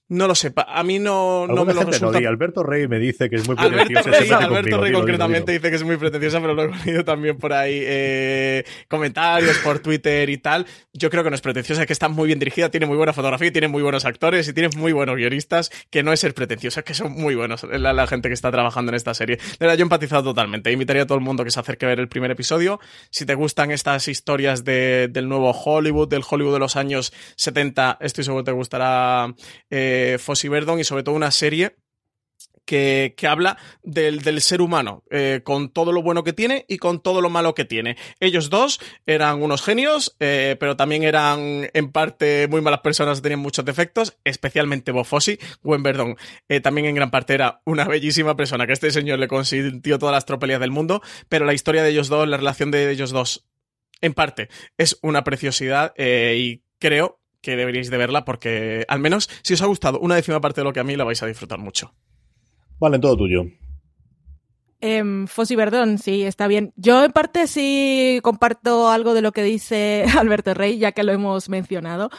No 0.08 0.28
lo 0.28 0.36
sé, 0.36 0.52
a 0.54 0.84
mí 0.84 1.00
no, 1.00 1.48
no 1.48 1.64
me 1.64 1.74
lo 1.74 1.82
resulta... 1.82 2.20
No, 2.20 2.28
Alberto 2.28 2.62
Rey 2.62 2.86
me 2.86 3.00
dice 3.00 3.28
que 3.28 3.36
es 3.36 3.46
muy 3.48 3.56
pretenciosa. 3.56 3.98
Alberto 3.98 4.10
Rey, 4.10 4.30
Alberto 4.30 4.80
Rey 4.80 4.92
concretamente 4.92 5.50
dice 5.50 5.68
que 5.68 5.74
es 5.74 5.82
muy 5.82 5.96
pretenciosa, 5.96 6.40
pero 6.40 6.54
lo 6.54 6.62
he 6.62 6.84
leído 6.84 7.04
también 7.04 7.38
por 7.38 7.52
ahí 7.52 7.80
eh, 7.82 8.64
comentarios 8.86 9.58
por 9.58 9.80
Twitter 9.80 10.30
y 10.30 10.38
tal. 10.38 10.64
Yo 10.92 11.10
creo 11.10 11.24
que 11.24 11.30
no 11.30 11.34
es 11.34 11.40
pretenciosa, 11.40 11.80
es 11.80 11.86
que 11.88 11.92
está 11.92 12.08
muy 12.08 12.28
bien 12.28 12.38
dirigida, 12.38 12.68
tiene 12.68 12.86
muy 12.86 12.96
buena 12.96 13.12
fotografía, 13.12 13.50
tiene 13.50 13.66
muy 13.66 13.82
buenos 13.82 14.04
actores 14.04 14.46
y 14.46 14.52
tiene 14.52 14.68
muy 14.76 14.92
buenos 14.92 15.16
guionistas, 15.16 15.72
que 15.90 16.04
no 16.04 16.12
es 16.12 16.20
ser 16.20 16.34
pretenciosa, 16.34 16.80
es 16.80 16.86
que 16.86 16.94
son 16.94 17.10
muy 17.10 17.34
buenos 17.34 17.64
la, 17.64 17.92
la, 17.92 18.06
gente 18.06 18.28
que 18.28 18.34
está 18.34 18.52
trabajando 18.52 18.92
en 18.92 18.96
esta 18.96 19.12
serie. 19.12 19.38
De 19.38 19.56
verdad, 19.58 19.74
yo 19.74 19.82
he 19.82 19.82
empatizado 19.82 20.22
totalmente. 20.22 20.70
Invitaría 20.70 21.02
a 21.02 21.06
todo 21.06 21.18
el 21.18 21.24
mundo 21.24 21.42
que 21.42 21.50
se 21.50 21.58
acerque 21.58 21.84
a 21.84 21.88
ver 21.88 21.98
el 21.98 22.08
primer 22.08 22.30
episodio. 22.30 22.78
Si 23.10 23.26
te 23.26 23.34
gustan 23.34 23.72
estas 23.72 24.06
historias 24.06 24.62
de, 24.62 25.08
del 25.10 25.28
nuevo 25.28 25.50
Hollywood, 25.50 26.08
del 26.08 26.22
Hollywood 26.28 26.52
de 26.52 26.60
los 26.60 26.76
años 26.76 27.12
70, 27.34 27.98
estoy 28.00 28.22
seguro 28.22 28.44
que 28.44 28.52
te 28.52 28.54
gustará... 28.54 29.34
Eh, 29.68 29.95
eh, 29.96 30.48
Verdon 30.48 30.80
y 30.80 30.84
sobre 30.84 31.02
todo 31.02 31.14
una 31.14 31.30
serie 31.30 31.76
que, 32.64 33.14
que 33.16 33.28
habla 33.28 33.56
del, 33.84 34.22
del, 34.22 34.40
ser 34.40 34.60
humano, 34.60 35.04
eh, 35.10 35.40
con 35.44 35.70
todo 35.70 35.92
lo 35.92 36.02
bueno 36.02 36.24
que 36.24 36.32
tiene 36.32 36.64
y 36.68 36.78
con 36.78 37.00
todo 37.00 37.20
lo 37.20 37.30
malo 37.30 37.54
que 37.54 37.64
tiene. 37.64 37.96
Ellos 38.18 38.50
dos 38.50 38.80
eran 39.06 39.40
unos 39.40 39.62
genios, 39.62 40.16
eh, 40.18 40.56
pero 40.58 40.76
también 40.76 41.04
eran 41.04 41.70
en 41.72 41.92
parte 41.92 42.48
muy 42.48 42.60
malas 42.60 42.80
personas, 42.80 43.22
tenían 43.22 43.38
muchos 43.38 43.64
defectos, 43.64 44.18
especialmente 44.24 44.90
Bob 44.90 45.04
Fosse, 45.04 45.38
Gwen 45.62 45.84
Verdon, 45.84 46.16
también 46.62 46.88
en 46.88 46.96
gran 46.96 47.10
parte 47.10 47.34
era 47.34 47.62
una 47.64 47.84
bellísima 47.84 48.36
persona, 48.36 48.66
que 48.66 48.72
este 48.72 48.90
señor 48.90 49.20
le 49.20 49.28
consintió 49.28 49.98
todas 49.98 50.12
las 50.12 50.26
tropelías 50.26 50.60
del 50.60 50.72
mundo, 50.72 51.02
pero 51.28 51.44
la 51.44 51.54
historia 51.54 51.84
de 51.84 51.90
ellos 51.90 52.08
dos, 52.08 52.26
la 52.26 52.36
relación 52.36 52.72
de 52.72 52.90
ellos 52.90 53.12
dos, 53.12 53.46
en 54.00 54.12
parte, 54.12 54.48
es 54.76 54.98
una 55.02 55.22
preciosidad 55.22 55.94
y 55.96 56.62
creo 56.80 57.20
que 57.40 57.56
deberíais 57.56 57.90
de 57.90 57.96
verla 57.96 58.24
porque 58.24 58.84
al 58.88 59.00
menos 59.00 59.28
si 59.42 59.54
os 59.54 59.62
ha 59.62 59.66
gustado 59.66 59.98
una 60.00 60.16
décima 60.16 60.40
parte 60.40 60.60
de 60.60 60.64
lo 60.64 60.72
que 60.72 60.80
a 60.80 60.84
mí 60.84 60.96
la 60.96 61.04
vais 61.04 61.22
a 61.22 61.26
disfrutar 61.26 61.58
mucho. 61.58 61.94
Vale, 62.78 62.98
todo 62.98 63.16
tuyo. 63.16 63.44
Eh, 64.80 65.24
Fossi 65.26 65.56
Verdón, 65.56 65.98
sí, 65.98 66.22
está 66.22 66.46
bien. 66.46 66.72
Yo 66.76 67.04
en 67.04 67.12
parte 67.12 67.46
sí 67.46 68.20
comparto 68.22 68.90
algo 68.90 69.14
de 69.14 69.22
lo 69.22 69.32
que 69.32 69.42
dice 69.42 70.04
Alberto 70.18 70.54
Rey, 70.54 70.78
ya 70.78 70.92
que 70.92 71.02
lo 71.02 71.12
hemos 71.12 71.48
mencionado. 71.48 72.10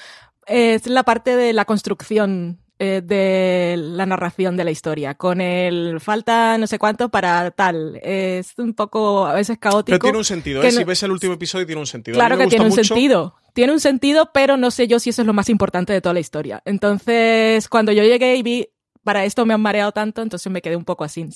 Es 0.46 0.88
la 0.88 1.04
parte 1.04 1.36
de 1.36 1.54
la 1.54 1.66
construcción 1.66 2.60
eh, 2.80 3.02
de 3.04 3.76
la 3.76 4.06
narración 4.06 4.56
de 4.56 4.64
la 4.64 4.70
historia, 4.70 5.16
con 5.16 5.42
el 5.42 6.00
falta 6.00 6.60
no 6.60 6.68
sé 6.68 6.78
cuánto 6.78 7.10
para 7.10 7.50
tal. 7.50 8.00
Es 8.04 8.54
un 8.58 8.76
poco 8.76 9.26
a 9.26 9.34
veces 9.34 9.58
caótico. 9.58 9.96
Pero 9.96 10.00
tiene 10.00 10.18
un 10.20 10.24
sentido, 10.24 10.62
¿eh? 10.62 10.72
No... 10.72 10.78
si 10.78 10.84
ves 10.84 11.02
el 11.02 11.12
último 11.12 11.34
episodio 11.34 11.66
tiene 11.66 11.82
un 11.82 11.88
sentido. 11.88 12.16
Claro 12.16 12.38
que 12.38 12.46
tiene 12.46 12.66
un 12.66 12.72
sentido. 12.72 13.36
Tiene 13.54 13.74
un 13.74 13.80
sentido, 13.80 14.30
pero 14.32 14.58
no 14.58 14.70
sé 14.70 14.88
yo 14.88 15.00
si 15.00 15.10
eso 15.10 15.24
es 15.24 15.26
lo 15.26 15.34
más 15.34 15.50
importante 15.50 15.92
de 15.92 16.02
toda 16.02 16.14
la 16.14 16.20
historia. 16.20 16.62
Entonces, 16.66 17.68
cuando 17.68 17.92
yo 17.92 18.04
llegué 18.04 18.36
y 18.36 18.44
vi, 18.44 18.70
para 19.04 19.26
esto 19.26 19.48
me 19.48 19.56
han 19.56 19.62
mareado 19.62 19.92
tanto, 19.92 20.22
entonces 20.22 20.52
me 20.52 20.62
quedé 20.62 20.76
un 20.76 20.86
poco 20.86 21.04
así. 21.04 21.28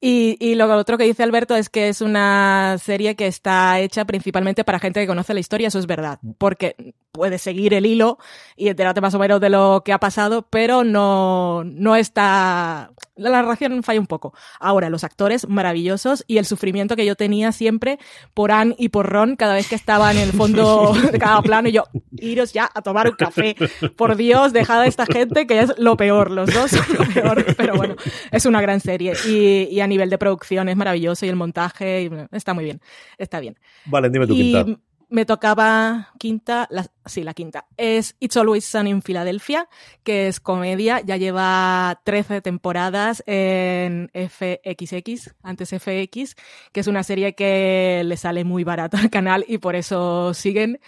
Y, 0.00 0.36
y, 0.38 0.54
lo 0.54 0.72
otro 0.76 0.96
que 0.96 1.02
dice 1.02 1.24
Alberto 1.24 1.56
es 1.56 1.68
que 1.68 1.88
es 1.88 2.00
una 2.00 2.78
serie 2.78 3.16
que 3.16 3.26
está 3.26 3.80
hecha 3.80 4.04
principalmente 4.04 4.62
para 4.62 4.78
gente 4.78 5.00
que 5.00 5.08
conoce 5.08 5.34
la 5.34 5.40
historia, 5.40 5.66
eso 5.66 5.80
es 5.80 5.88
verdad, 5.88 6.20
porque 6.38 6.76
puedes 7.18 7.42
seguir 7.42 7.74
el 7.74 7.84
hilo 7.84 8.16
y 8.56 8.68
enterarte 8.68 9.00
más 9.00 9.12
o 9.12 9.18
menos 9.18 9.40
de 9.40 9.50
lo 9.50 9.82
que 9.84 9.92
ha 9.92 9.98
pasado, 9.98 10.46
pero 10.48 10.84
no, 10.84 11.64
no 11.64 11.96
está... 11.96 12.92
La 13.16 13.30
narración 13.30 13.82
falla 13.82 13.98
un 13.98 14.06
poco. 14.06 14.32
Ahora, 14.60 14.88
los 14.88 15.02
actores 15.02 15.48
maravillosos 15.48 16.24
y 16.28 16.38
el 16.38 16.46
sufrimiento 16.46 16.94
que 16.94 17.04
yo 17.04 17.16
tenía 17.16 17.50
siempre 17.50 17.98
por 18.34 18.52
Anne 18.52 18.76
y 18.78 18.90
por 18.90 19.08
Ron 19.08 19.34
cada 19.34 19.54
vez 19.54 19.68
que 19.68 19.74
estaba 19.74 20.12
en 20.12 20.18
el 20.18 20.32
fondo 20.32 20.92
de 21.12 21.18
cada 21.18 21.42
plano 21.42 21.68
y 21.68 21.72
yo, 21.72 21.84
iros 22.12 22.52
ya 22.52 22.70
a 22.72 22.82
tomar 22.82 23.08
un 23.08 23.16
café. 23.16 23.56
Por 23.96 24.14
Dios, 24.14 24.52
dejad 24.52 24.82
a 24.82 24.86
esta 24.86 25.04
gente 25.04 25.48
que 25.48 25.58
es 25.60 25.76
lo 25.76 25.96
peor, 25.96 26.30
los 26.30 26.54
dos 26.54 26.70
son 26.70 26.86
lo 26.96 27.04
peor, 27.12 27.44
pero 27.56 27.74
bueno, 27.74 27.96
es 28.30 28.46
una 28.46 28.60
gran 28.60 28.78
serie 28.78 29.14
y, 29.26 29.64
y 29.72 29.80
a 29.80 29.88
nivel 29.88 30.08
de 30.08 30.18
producción 30.18 30.68
es 30.68 30.76
maravilloso 30.76 31.26
y 31.26 31.28
el 31.28 31.36
montaje 31.36 32.02
y, 32.02 32.10
está 32.30 32.54
muy 32.54 32.62
bien, 32.62 32.80
está 33.18 33.40
bien. 33.40 33.58
Vale, 33.86 34.08
dime 34.08 34.28
tu 34.28 34.34
y 34.34 34.52
quinta. 34.52 34.80
Me 35.10 35.24
tocaba 35.24 36.10
quinta, 36.18 36.66
la, 36.70 36.86
sí, 37.06 37.22
la 37.22 37.32
quinta. 37.32 37.66
Es 37.78 38.14
It's 38.20 38.36
Always 38.36 38.66
Sunny 38.66 38.90
in 38.90 39.00
Filadelfia, 39.00 39.66
que 40.02 40.28
es 40.28 40.38
comedia, 40.38 41.00
ya 41.00 41.16
lleva 41.16 42.02
13 42.04 42.42
temporadas 42.42 43.22
en 43.26 44.10
FXX, 44.12 45.34
antes 45.42 45.70
FX, 45.70 46.36
que 46.72 46.80
es 46.80 46.86
una 46.88 47.02
serie 47.04 47.34
que 47.34 48.02
le 48.04 48.18
sale 48.18 48.44
muy 48.44 48.64
barata 48.64 48.98
al 48.98 49.08
canal 49.08 49.46
y 49.48 49.56
por 49.58 49.76
eso 49.76 50.34
siguen. 50.34 50.78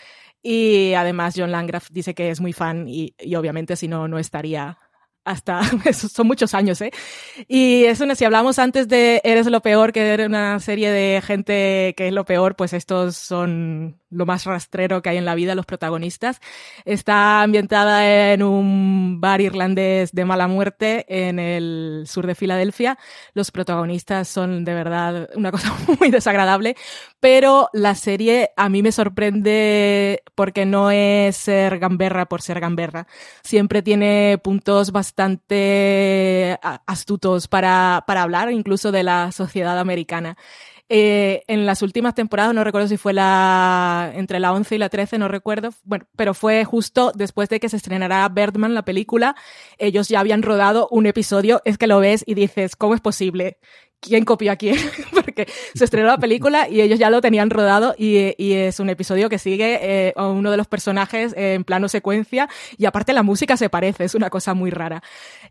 Y 0.43 0.93
además 0.95 1.35
John 1.37 1.53
Landgraf 1.53 1.89
dice 1.91 2.15
que 2.15 2.31
es 2.31 2.41
muy 2.41 2.53
fan 2.53 2.89
y, 2.89 3.15
y 3.19 3.35
obviamente 3.37 3.75
si 3.77 3.89
no, 3.89 4.07
no 4.07 4.19
estaría 4.19 4.79
hasta, 5.25 5.63
son 5.93 6.27
muchos 6.27 6.55
años, 6.55 6.81
¿eh? 6.83 6.91
Y 7.49 7.85
es 7.85 8.01
una, 8.01 8.15
si 8.15 8.25
hablamos 8.25 8.59
antes 8.59 8.89
de 8.89 9.21
Eres 9.25 9.47
lo 9.47 9.63
peor, 9.63 9.93
que 9.93 10.01
era 10.09 10.27
una 10.27 10.59
serie 10.61 10.91
de 10.91 11.23
gente 11.23 11.95
que 11.97 12.09
es 12.09 12.13
lo 12.13 12.25
peor, 12.25 12.57
pues 12.57 12.73
estos 12.73 13.17
son 13.17 14.00
lo 14.11 14.27
más 14.27 14.45
rastrero 14.45 15.03
que 15.03 15.11
hay 15.11 15.17
en 15.17 15.25
la 15.25 15.35
vida, 15.35 15.55
los 15.55 15.67
protagonistas. 15.67 16.41
Está 16.85 17.43
ambientada 17.43 18.33
en 18.33 18.43
un 18.43 19.21
bar 19.21 19.41
irlandés 19.41 20.13
de 20.13 20.25
mala 20.25 20.49
muerte 20.49 21.07
en 21.09 21.39
el 21.39 22.05
sur 22.07 22.27
de 22.27 22.35
Filadelfia. 22.35 22.99
Los 23.35 23.51
protagonistas 23.51 24.29
son 24.29 24.65
de 24.65 24.75
verdad 24.75 25.31
una 25.35 25.53
cosa 25.53 25.75
muy 26.01 26.11
desagradable, 26.11 26.77
pero 27.21 27.69
la 27.73 27.95
serie 27.95 28.51
a 28.57 28.69
mí 28.69 28.83
me 28.83 28.93
sorprende 28.93 30.23
porque 30.35 30.67
no 30.67 30.91
es 30.91 31.37
ser 31.37 31.79
gamberra 31.79 32.27
por 32.27 32.43
ser 32.43 32.61
gamberra. 32.61 33.07
Siempre 33.43 33.83
tiene 33.83 34.39
puntos 34.43 34.93
bastante 34.93 36.59
astutos 36.87 37.49
para, 37.49 38.05
para 38.07 38.23
hablar 38.23 38.51
incluso 38.51 38.93
de 38.93 39.03
la 39.03 39.33
sociedad 39.33 39.79
americana. 39.79 40.37
Eh, 40.93 41.45
en 41.47 41.67
las 41.67 41.83
últimas 41.83 42.17
temporadas, 42.17 42.53
no 42.53 42.65
recuerdo 42.65 42.89
si 42.89 42.97
fue 42.97 43.13
la 43.13 44.11
entre 44.17 44.41
la 44.41 44.53
11 44.53 44.75
y 44.75 44.79
la 44.79 44.89
13, 44.89 45.19
no 45.19 45.29
recuerdo, 45.29 45.71
bueno, 45.85 46.05
pero 46.17 46.35
fue 46.35 46.65
justo 46.65 47.13
después 47.15 47.49
de 47.49 47.61
que 47.61 47.69
se 47.69 47.77
estrenara 47.77 48.29
Birdman, 48.29 48.75
la 48.75 48.85
película, 48.85 49.37
ellos 49.79 50.09
ya 50.09 50.19
habían 50.19 50.43
rodado 50.43 50.89
un 50.91 51.07
episodio, 51.07 51.63
es 51.65 51.79
que 51.79 51.87
lo 51.87 52.01
ves 52.01 52.25
y 52.27 52.35
dices, 52.35 52.75
¿cómo 52.75 52.97
es 52.97 53.01
posible? 53.01 53.59
Quién 54.01 54.25
copió 54.25 54.53
a 54.53 54.57
quién, 54.57 54.77
porque 55.15 55.47
se 55.75 55.85
estrenó 55.85 56.09
la 56.09 56.19
película 56.19 56.69
y 56.69 56.81
ellos 56.81 56.99
ya 56.99 57.11
lo 57.11 57.21
tenían 57.21 57.51
rodado 57.51 57.95
y, 57.97 58.35
y 58.43 58.55
es 58.55 58.81
un 58.81 58.91
episodio 58.91 59.29
que 59.29 59.39
sigue 59.39 59.79
eh, 59.83 60.13
a 60.17 60.27
uno 60.27 60.51
de 60.51 60.57
los 60.57 60.67
personajes 60.67 61.35
en 61.37 61.65
plano 61.65 61.89
secuencia 61.89 62.49
y 62.77 62.87
aparte 62.87 63.13
la 63.13 63.23
música 63.23 63.57
se 63.57 63.69
parece, 63.69 64.05
es 64.05 64.15
una 64.15 64.31
cosa 64.31 64.55
muy 64.55 64.71
rara. 64.71 65.03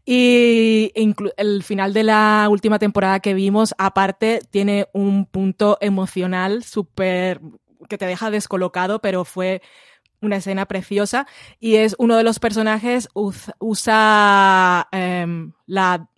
Y 0.05 0.91
el 1.37 1.63
final 1.63 1.93
de 1.93 2.03
la 2.03 2.47
última 2.49 2.79
temporada 2.79 3.19
que 3.19 3.33
vimos, 3.33 3.75
aparte, 3.77 4.41
tiene 4.49 4.87
un 4.93 5.25
punto 5.25 5.77
emocional 5.81 6.63
súper 6.63 7.41
que 7.87 7.97
te 7.97 8.05
deja 8.05 8.31
descolocado, 8.31 8.99
pero 8.99 9.25
fue 9.25 9.61
una 10.21 10.37
escena 10.37 10.65
preciosa 10.65 11.27
y 11.59 11.75
es 11.75 11.95
uno 11.97 12.17
de 12.17 12.23
los 12.23 12.39
personajes 12.39 13.07
usa 13.13 14.87
eh, 14.91 15.49
la 15.65 16.09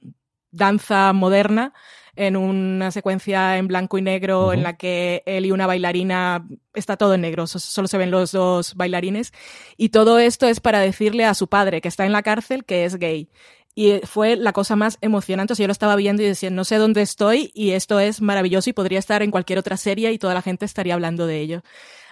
danza 0.52 1.14
moderna 1.14 1.74
en 2.16 2.38
una 2.38 2.92
secuencia 2.92 3.58
en 3.58 3.68
blanco 3.68 3.98
y 3.98 4.02
negro 4.02 4.48
uh 4.48 4.50
-huh. 4.50 4.54
en 4.54 4.64
la 4.64 4.78
que 4.78 5.24
él 5.26 5.46
y 5.46 5.52
una 5.52 5.68
bailarina 5.68 6.46
está 6.74 6.98
todo 6.98 7.14
en 7.14 7.22
negro, 7.22 7.48
solo 7.48 7.88
se 7.88 7.98
ven 7.98 8.12
los 8.12 8.32
dos 8.32 8.76
bailarines 8.76 9.34
y 9.78 9.90
todo 9.90 10.20
esto 10.20 10.48
es 10.48 10.60
para 10.60 10.80
decirle 10.80 11.26
a 11.26 11.34
su 11.34 11.48
padre 11.48 11.82
que 11.82 11.88
está 11.88 12.06
en 12.06 12.12
la 12.12 12.24
cárcel 12.24 12.64
que 12.66 12.86
es 12.86 12.96
gay. 12.98 13.30
Y 13.74 14.00
fue 14.04 14.36
la 14.36 14.52
cosa 14.52 14.76
más 14.76 14.98
emocionante. 15.00 15.54
O 15.54 15.56
sea, 15.56 15.64
yo 15.64 15.68
lo 15.68 15.72
estaba 15.72 15.96
viendo 15.96 16.22
y 16.22 16.26
decía, 16.26 16.50
no 16.50 16.66
sé 16.66 16.76
dónde 16.76 17.02
estoy 17.02 17.52
y 17.54 17.72
esto 17.72 18.02
es 18.02 18.22
maravilloso 18.22 18.70
y 18.70 18.74
podría 18.74 19.00
estar 19.00 19.24
en 19.24 19.32
cualquier 19.32 19.60
otra 19.60 19.78
serie 19.78 20.12
y 20.12 20.20
toda 20.20 20.34
la 20.34 20.42
gente 20.42 20.66
estaría 20.66 20.94
hablando 20.94 21.26
de 21.26 21.40
ello. 21.40 21.64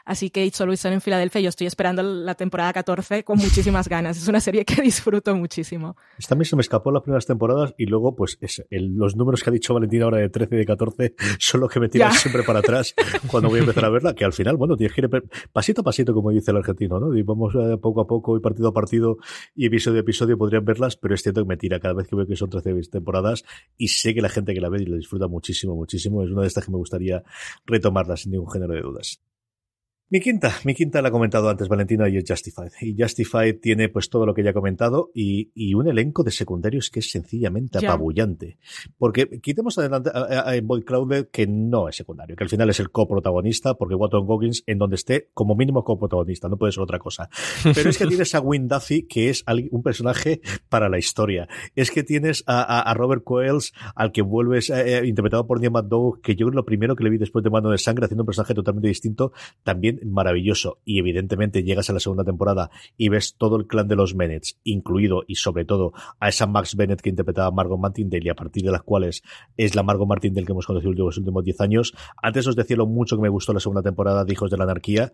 Así 0.10 0.32
que 0.32 0.44
It's 0.44 0.58
Sunny 0.58 0.76
en 0.86 1.02
Filadelfia, 1.02 1.40
yo 1.40 1.50
estoy 1.50 1.68
esperando 1.68 2.02
la 2.02 2.34
temporada 2.34 2.74
14 2.74 3.24
con 3.24 3.38
muchísimas 3.38 3.88
ganas. 3.88 4.18
Es 4.18 4.28
una 4.28 4.40
serie 4.40 4.66
que 4.66 4.82
disfruto 4.82 5.36
muchísimo. 5.36 5.96
Esta 6.18 6.34
vez 6.34 6.50
se 6.50 6.56
me 6.56 6.64
escapó 6.64 6.92
las 6.92 7.04
primeras 7.04 7.28
temporadas 7.28 7.76
y 7.78 7.86
luego, 7.86 8.16
pues, 8.16 8.40
es 8.42 8.66
el, 8.72 8.96
los 8.96 9.16
números 9.16 9.44
que 9.44 9.52
ha 9.52 9.54
dicho 9.54 9.72
Valentina 9.76 10.06
ahora 10.06 10.18
de 10.18 10.30
13 10.30 10.56
y 10.56 10.58
de 10.58 10.66
14 10.66 11.16
son 11.38 11.62
los 11.62 11.72
que 11.72 11.80
me 11.80 11.90
tiran 11.90 12.12
ya. 12.12 12.18
siempre 12.18 12.42
para 12.42 12.58
atrás 12.58 12.96
cuando 13.28 13.50
voy 13.50 13.60
a 13.60 13.62
empezar 13.62 13.86
a 13.86 13.90
verla, 13.90 14.16
que 14.16 14.26
al 14.26 14.34
final, 14.34 14.58
bueno, 14.58 14.76
tienes 14.76 14.96
que 14.96 15.02
ir 15.02 15.10
pasito 15.54 15.82
a 15.82 15.84
pasito, 15.84 16.12
como 16.12 16.32
dice 16.32 16.50
el 16.50 16.58
argentino, 16.58 17.00
¿no? 17.00 17.16
Y 17.16 17.22
vamos 17.22 17.54
eh, 17.54 17.78
poco 17.78 18.02
a 18.02 18.08
poco 18.08 18.36
y 18.36 18.40
partido 18.40 18.70
a 18.70 18.74
partido 18.74 19.18
y 19.54 19.68
episodio 19.68 19.98
a 19.98 20.02
episodio 20.02 20.40
podrían 20.40 20.66
verlas, 20.66 20.96
pero 20.98 21.14
es 21.14 21.22
cierto 21.22 21.44
que 21.44 21.50
me 21.50 21.58
tira 21.58 21.80
cada 21.80 21.94
vez 21.94 22.08
que 22.08 22.16
veo 22.16 22.26
que 22.26 22.36
son 22.36 22.50
13 22.50 22.74
temporadas 22.90 23.44
y 23.78 23.90
sé 23.90 24.16
que 24.16 24.24
la 24.24 24.30
gente 24.30 24.56
que 24.56 24.60
la 24.60 24.70
ve 24.70 24.82
y 24.82 24.88
la 24.88 24.98
disfruta 24.98 25.28
muchísimo, 25.28 25.76
muchísimo. 25.76 26.24
Es 26.24 26.32
una 26.32 26.42
de 26.42 26.48
estas 26.48 26.66
que 26.66 26.72
me 26.72 26.78
gustaría 26.78 27.22
retomarla 27.68 28.18
sin 28.18 28.32
ningún 28.32 28.50
género 28.50 28.74
de 28.74 28.82
dudas. 28.82 29.22
Mi 30.12 30.22
quinta, 30.22 30.52
mi 30.64 30.74
quinta 30.74 31.04
la 31.04 31.10
ha 31.10 31.12
comentado 31.12 31.50
antes 31.50 31.68
Valentina 31.68 32.10
y 32.10 32.18
es 32.18 32.24
Justified. 32.28 32.72
Y 32.82 33.00
Justified 33.00 33.60
tiene 33.62 33.90
pues 33.90 34.10
todo 34.10 34.26
lo 34.26 34.34
que 34.34 34.44
ya 34.44 34.50
he 34.50 34.54
comentado 34.54 35.12
y, 35.14 35.52
y 35.54 35.76
un 35.76 35.88
elenco 35.88 36.24
de 36.24 36.32
secundarios 36.32 36.90
que 36.90 37.02
es 37.02 37.12
sencillamente 37.12 37.78
yeah. 37.78 37.92
apabullante. 37.92 38.58
Porque 38.98 39.40
quitemos 39.40 39.78
adelante 39.78 40.10
a, 40.12 40.22
a, 40.22 40.52
a 40.52 40.62
Boyd 40.62 40.84
Crowder 40.84 41.30
que 41.30 41.46
no 41.46 41.88
es 41.88 41.96
secundario, 41.96 42.36
que 42.36 42.44
al 42.44 42.50
final 42.50 42.72
es 42.72 42.80
el 42.80 42.90
coprotagonista, 42.90 43.76
porque 43.76 43.94
Watson 43.94 44.26
Goggins 44.26 44.64
en 44.66 44.80
donde 44.80 44.96
esté 44.96 45.30
como 45.36 45.54
mínimo 45.54 45.84
coprotagonista, 45.84 46.50
no 46.50 46.58
puede 46.58 46.72
ser 46.72 46.82
otra 46.82 46.98
cosa. 46.98 47.30
Pero 47.64 47.92
es 47.92 48.00
que 48.00 48.06
tienes 48.08 48.34
a 48.34 48.40
Win 48.40 48.68
Duffy 48.68 49.04
que 49.04 49.30
es 49.30 49.46
un 49.70 49.84
personaje 49.84 50.42
para 50.70 50.90
la 50.90 50.98
historia. 50.98 51.48
Es 51.76 51.92
que 51.92 52.02
tienes 52.02 52.44
a, 52.48 52.64
a, 52.64 52.82
a 52.82 52.94
Robert 52.96 53.24
Coels 53.24 53.74
al 53.94 54.12
que 54.12 54.24
vuelves 54.24 54.72
eh, 54.72 55.06
interpretado 55.06 55.46
por 55.46 55.60
Neil 55.60 55.72
McDowell, 55.72 56.20
que 56.20 56.36
yo 56.36 56.50
lo 56.50 56.66
primero 56.66 56.96
que 56.96 57.04
le 57.04 57.12
vi 57.12 57.20
después 57.20 57.44
de 57.44 57.52
Mano 57.52 57.70
de 57.70 57.78
Sangre 57.78 58.06
haciendo 58.06 58.24
un 58.24 58.28
personaje 58.28 58.56
totalmente 58.56 58.88
distinto, 58.88 59.34
también 59.62 59.99
maravilloso. 60.06 60.80
Y 60.86 61.00
evidentemente 61.00 61.64
llegas 61.64 61.90
a 61.90 61.94
la 61.94 62.00
segunda 62.00 62.24
temporada 62.24 62.70
y 62.98 63.10
ves 63.10 63.36
todo 63.38 63.58
el 63.58 63.68
clan 63.68 63.88
de 63.88 63.96
los 63.96 64.16
Bennett, 64.16 64.44
incluido 64.64 65.24
y 65.28 65.36
sobre 65.36 65.66
todo 65.66 65.94
a 66.20 66.30
esa 66.30 66.48
Max 66.48 66.76
Bennett 66.76 67.02
que 67.02 67.10
interpretaba 67.10 67.52
Margot 67.52 67.80
Martindale 67.80 68.26
y 68.26 68.30
a 68.30 68.36
partir 68.36 68.64
de 68.64 68.72
las 68.72 68.84
cuales 68.84 69.24
es 69.58 69.76
la 69.76 69.84
Margot 69.84 70.08
Martindale 70.08 70.46
que 70.46 70.52
hemos 70.52 70.66
conocido 70.66 70.92
los 70.94 71.18
últimos 71.18 71.44
10 71.44 71.62
años. 71.62 71.94
Antes 72.22 72.48
os 72.48 72.56
decía 72.56 72.76
lo 72.78 72.86
mucho 72.86 73.16
que 73.16 73.22
me 73.22 73.30
gustó 73.30 73.54
la 73.54 73.60
segunda 73.60 73.82
temporada 73.82 74.26
de 74.26 74.34
Hijos 74.34 74.52
de 74.52 74.58
la 74.58 74.64
Anarquía. 74.64 75.14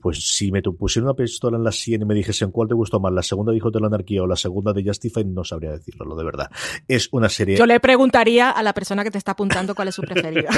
Pues 0.00 0.18
si 0.36 0.52
me 0.52 0.62
pusieron 0.62 1.08
una 1.08 1.16
pistola 1.16 1.56
en 1.56 1.64
la 1.64 1.72
sien 1.72 2.02
y 2.02 2.04
me 2.04 2.14
dijesen 2.14 2.50
cuál 2.50 2.68
te 2.68 2.74
gustó 2.74 3.00
más, 3.00 3.12
la 3.12 3.22
segunda 3.22 3.52
de 3.52 3.58
Hijos 3.58 3.72
de 3.72 3.80
la 3.80 3.86
Anarquía 3.86 4.22
o 4.22 4.26
la 4.26 4.36
segunda 4.36 4.72
de 4.72 4.84
Justify, 4.84 5.24
no 5.24 5.44
sabría 5.44 5.72
decirlo, 5.72 6.04
lo 6.04 6.16
de 6.16 6.24
verdad. 6.24 6.50
Es 6.86 7.08
una 7.12 7.28
serie. 7.28 7.56
Yo 7.56 7.66
le 7.66 7.80
preguntaría 7.80 8.50
a 8.50 8.62
la 8.62 8.72
persona 8.72 9.04
que 9.04 9.10
te 9.10 9.18
está 9.18 9.32
apuntando 9.32 9.74
cuál 9.74 9.88
es 9.88 9.94
su 9.94 10.02
preferida. 10.02 10.50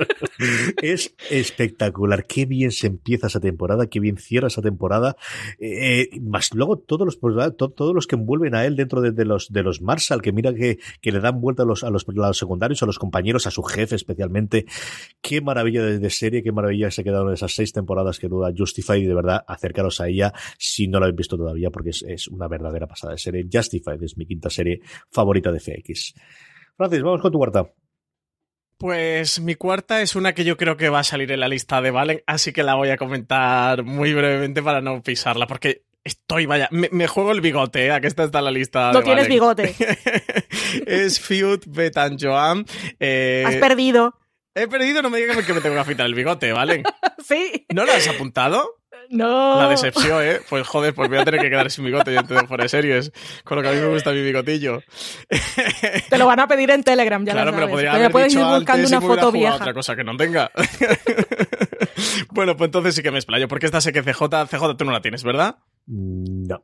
es 0.82 1.14
espectacular. 1.30 2.26
Qué 2.26 2.46
bien 2.46 2.70
se 2.80 2.86
empieza 2.86 3.26
esa 3.26 3.40
temporada, 3.40 3.86
qué 3.88 4.00
bien 4.00 4.16
cierra 4.16 4.48
esa 4.48 4.62
temporada. 4.62 5.16
Eh, 5.58 6.08
más 6.22 6.54
luego 6.54 6.78
todos 6.78 7.04
los, 7.04 7.18
todos 7.56 7.94
los 7.94 8.06
que 8.06 8.16
envuelven 8.16 8.54
a 8.54 8.64
él 8.64 8.76
dentro 8.76 9.00
de, 9.00 9.24
los, 9.24 9.52
de 9.52 9.62
los 9.62 9.82
Marshall, 9.82 10.22
que 10.22 10.32
mira 10.32 10.54
que, 10.54 10.78
que 11.00 11.12
le 11.12 11.20
dan 11.20 11.40
vuelta 11.40 11.62
a 11.64 11.66
los, 11.66 11.84
a 11.84 11.90
los, 11.90 12.06
secundarios, 12.32 12.82
a 12.82 12.86
los 12.86 12.98
compañeros, 12.98 13.46
a 13.46 13.50
su 13.50 13.62
jefe 13.62 13.96
especialmente. 13.96 14.64
Qué 15.20 15.40
maravilla 15.40 15.84
de, 15.84 16.10
serie, 16.10 16.42
qué 16.42 16.52
maravilla 16.52 16.90
se 16.90 17.04
quedaron 17.04 17.32
esas 17.32 17.54
seis 17.54 17.72
temporadas 17.72 18.18
que 18.18 18.28
duda 18.28 18.52
Justified. 18.56 19.06
De 19.06 19.14
verdad, 19.14 19.44
acercaros 19.46 20.00
a 20.00 20.08
ella 20.08 20.32
si 20.58 20.88
no 20.88 20.98
la 20.98 21.06
habéis 21.06 21.18
visto 21.18 21.36
todavía, 21.36 21.70
porque 21.70 21.90
es, 21.90 22.02
es 22.02 22.28
una 22.28 22.48
verdadera 22.48 22.86
pasada 22.86 23.12
de 23.12 23.18
serie. 23.18 23.46
Justified 23.52 24.02
es 24.02 24.16
mi 24.16 24.26
quinta 24.26 24.48
serie 24.48 24.80
favorita 25.10 25.52
de 25.52 25.60
FX. 25.60 26.14
Francis, 26.76 27.02
vamos 27.02 27.20
con 27.20 27.30
tu 27.30 27.38
cuarta. 27.38 27.70
Pues 28.80 29.40
mi 29.40 29.56
cuarta 29.56 30.00
es 30.00 30.16
una 30.16 30.32
que 30.32 30.42
yo 30.42 30.56
creo 30.56 30.78
que 30.78 30.88
va 30.88 31.00
a 31.00 31.04
salir 31.04 31.30
en 31.32 31.40
la 31.40 31.48
lista 31.48 31.82
de 31.82 31.90
Valen, 31.90 32.22
así 32.26 32.50
que 32.50 32.62
la 32.62 32.76
voy 32.76 32.88
a 32.88 32.96
comentar 32.96 33.82
muy 33.82 34.14
brevemente 34.14 34.62
para 34.62 34.80
no 34.80 35.02
pisarla, 35.02 35.46
porque 35.46 35.82
estoy, 36.02 36.46
vaya, 36.46 36.66
me, 36.70 37.06
juego 37.06 37.32
el 37.32 37.42
bigote, 37.42 37.84
¿eh? 37.84 37.92
a 37.92 38.00
que 38.00 38.06
esta 38.06 38.24
está 38.24 38.38
en 38.38 38.46
la 38.46 38.50
lista. 38.50 38.90
No 38.92 39.02
tienes 39.02 39.28
bigote. 39.28 39.74
es 40.86 41.20
Feud 41.20 41.60
Betan 41.66 42.16
Joan. 42.18 42.64
Eh, 42.98 43.44
Has 43.46 43.56
perdido. 43.56 44.14
He 44.60 44.68
perdido, 44.68 45.00
no 45.00 45.08
me 45.08 45.18
digas 45.18 45.38
que 45.44 45.54
me 45.54 45.60
tengo 45.60 45.74
que 45.74 45.80
afitar 45.80 46.06
el 46.06 46.14
bigote, 46.14 46.52
¿vale? 46.52 46.82
sí. 47.24 47.66
¿No 47.72 47.84
lo 47.84 47.92
has 47.92 48.06
apuntado? 48.08 48.76
No. 49.08 49.60
La 49.60 49.68
decepción, 49.68 50.22
¿eh? 50.22 50.40
Pues 50.48 50.66
joder, 50.66 50.94
pues 50.94 51.08
voy 51.08 51.18
a 51.18 51.24
tener 51.24 51.40
que 51.40 51.50
quedar 51.50 51.70
sin 51.70 51.84
bigote 51.84 52.14
yo 52.14 52.22
de 52.22 52.46
fuera 52.46 52.64
de 52.64 52.68
series. 52.68 53.10
Con 53.42 53.56
lo 53.56 53.62
que 53.62 53.70
a 53.70 53.72
mí 53.72 53.80
me 53.80 53.88
gusta 53.88 54.12
mi 54.12 54.22
bigotillo. 54.22 54.82
Te 56.08 56.18
lo 56.18 56.26
van 56.26 56.40
a 56.40 56.46
pedir 56.46 56.70
en 56.70 56.84
Telegram, 56.84 57.24
ya 57.24 57.32
claro, 57.32 57.50
lo 57.50 57.52
sabes. 57.52 57.60
me 57.60 57.66
lo 57.66 57.72
podría 57.72 57.94
haber 57.94 58.10
puedes 58.12 58.34
ir 58.34 58.44
buscando 58.44 58.86
una 58.86 59.00
foto 59.00 59.32
vieja. 59.32 59.56
Otra 59.56 59.74
cosa 59.74 59.96
que 59.96 60.04
no 60.04 60.16
tenga. 60.16 60.52
bueno, 62.30 62.56
pues 62.56 62.68
entonces 62.68 62.94
sí 62.94 63.02
que 63.02 63.10
me 63.10 63.18
explayo. 63.18 63.48
Porque 63.48 63.66
esta 63.66 63.80
sé 63.80 63.92
que 63.92 64.02
CJ, 64.02 64.22
CJ 64.48 64.76
tú 64.76 64.84
no 64.84 64.92
la 64.92 65.00
tienes, 65.00 65.24
¿verdad? 65.24 65.56
No. 65.86 66.62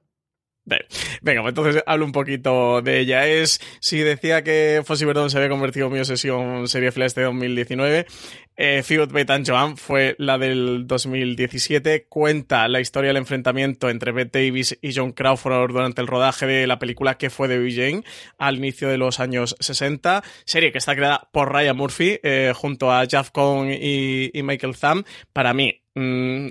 Venga, 1.22 1.42
pues 1.42 1.52
entonces 1.52 1.82
hablo 1.86 2.04
un 2.04 2.12
poquito 2.12 2.82
de 2.82 2.98
ella. 2.98 3.26
Es, 3.26 3.60
si 3.80 3.98
decía 3.98 4.42
que 4.42 4.82
Fossi 4.84 5.04
Verdón 5.04 5.30
se 5.30 5.36
había 5.38 5.48
convertido 5.48 5.86
en 5.86 5.92
mi 5.92 5.98
obsesión 6.00 6.66
serie 6.66 6.90
Flash 6.90 7.12
de 7.12 7.22
2019, 7.22 8.06
eh, 8.56 8.82
Fiat 8.82 9.12
Beth 9.12 9.30
Joan 9.46 9.76
fue 9.76 10.16
la 10.18 10.38
del 10.38 10.86
2017. 10.86 12.06
Cuenta 12.08 12.66
la 12.68 12.80
historia 12.80 13.08
del 13.08 13.18
enfrentamiento 13.18 13.90
entre 13.90 14.12
Beth 14.12 14.32
Davis 14.32 14.76
y 14.82 14.94
John 14.94 15.12
Crawford 15.12 15.70
durante 15.70 16.00
el 16.00 16.08
rodaje 16.08 16.46
de 16.46 16.66
la 16.66 16.78
película 16.78 17.16
que 17.16 17.30
fue 17.30 17.48
de 17.48 17.70
Jane 17.70 18.02
al 18.38 18.56
inicio 18.56 18.88
de 18.88 18.98
los 18.98 19.20
años 19.20 19.54
60. 19.60 20.24
Serie 20.44 20.72
que 20.72 20.78
está 20.78 20.96
creada 20.96 21.28
por 21.32 21.52
Ryan 21.52 21.76
Murphy 21.76 22.18
eh, 22.22 22.52
junto 22.56 22.90
a 22.90 23.06
Jeff 23.06 23.30
Cohn 23.30 23.70
y, 23.70 24.30
y 24.32 24.42
Michael 24.42 24.76
Thumb. 24.76 25.04
Para 25.32 25.54
mí, 25.54 25.85
mmm, 25.96 26.48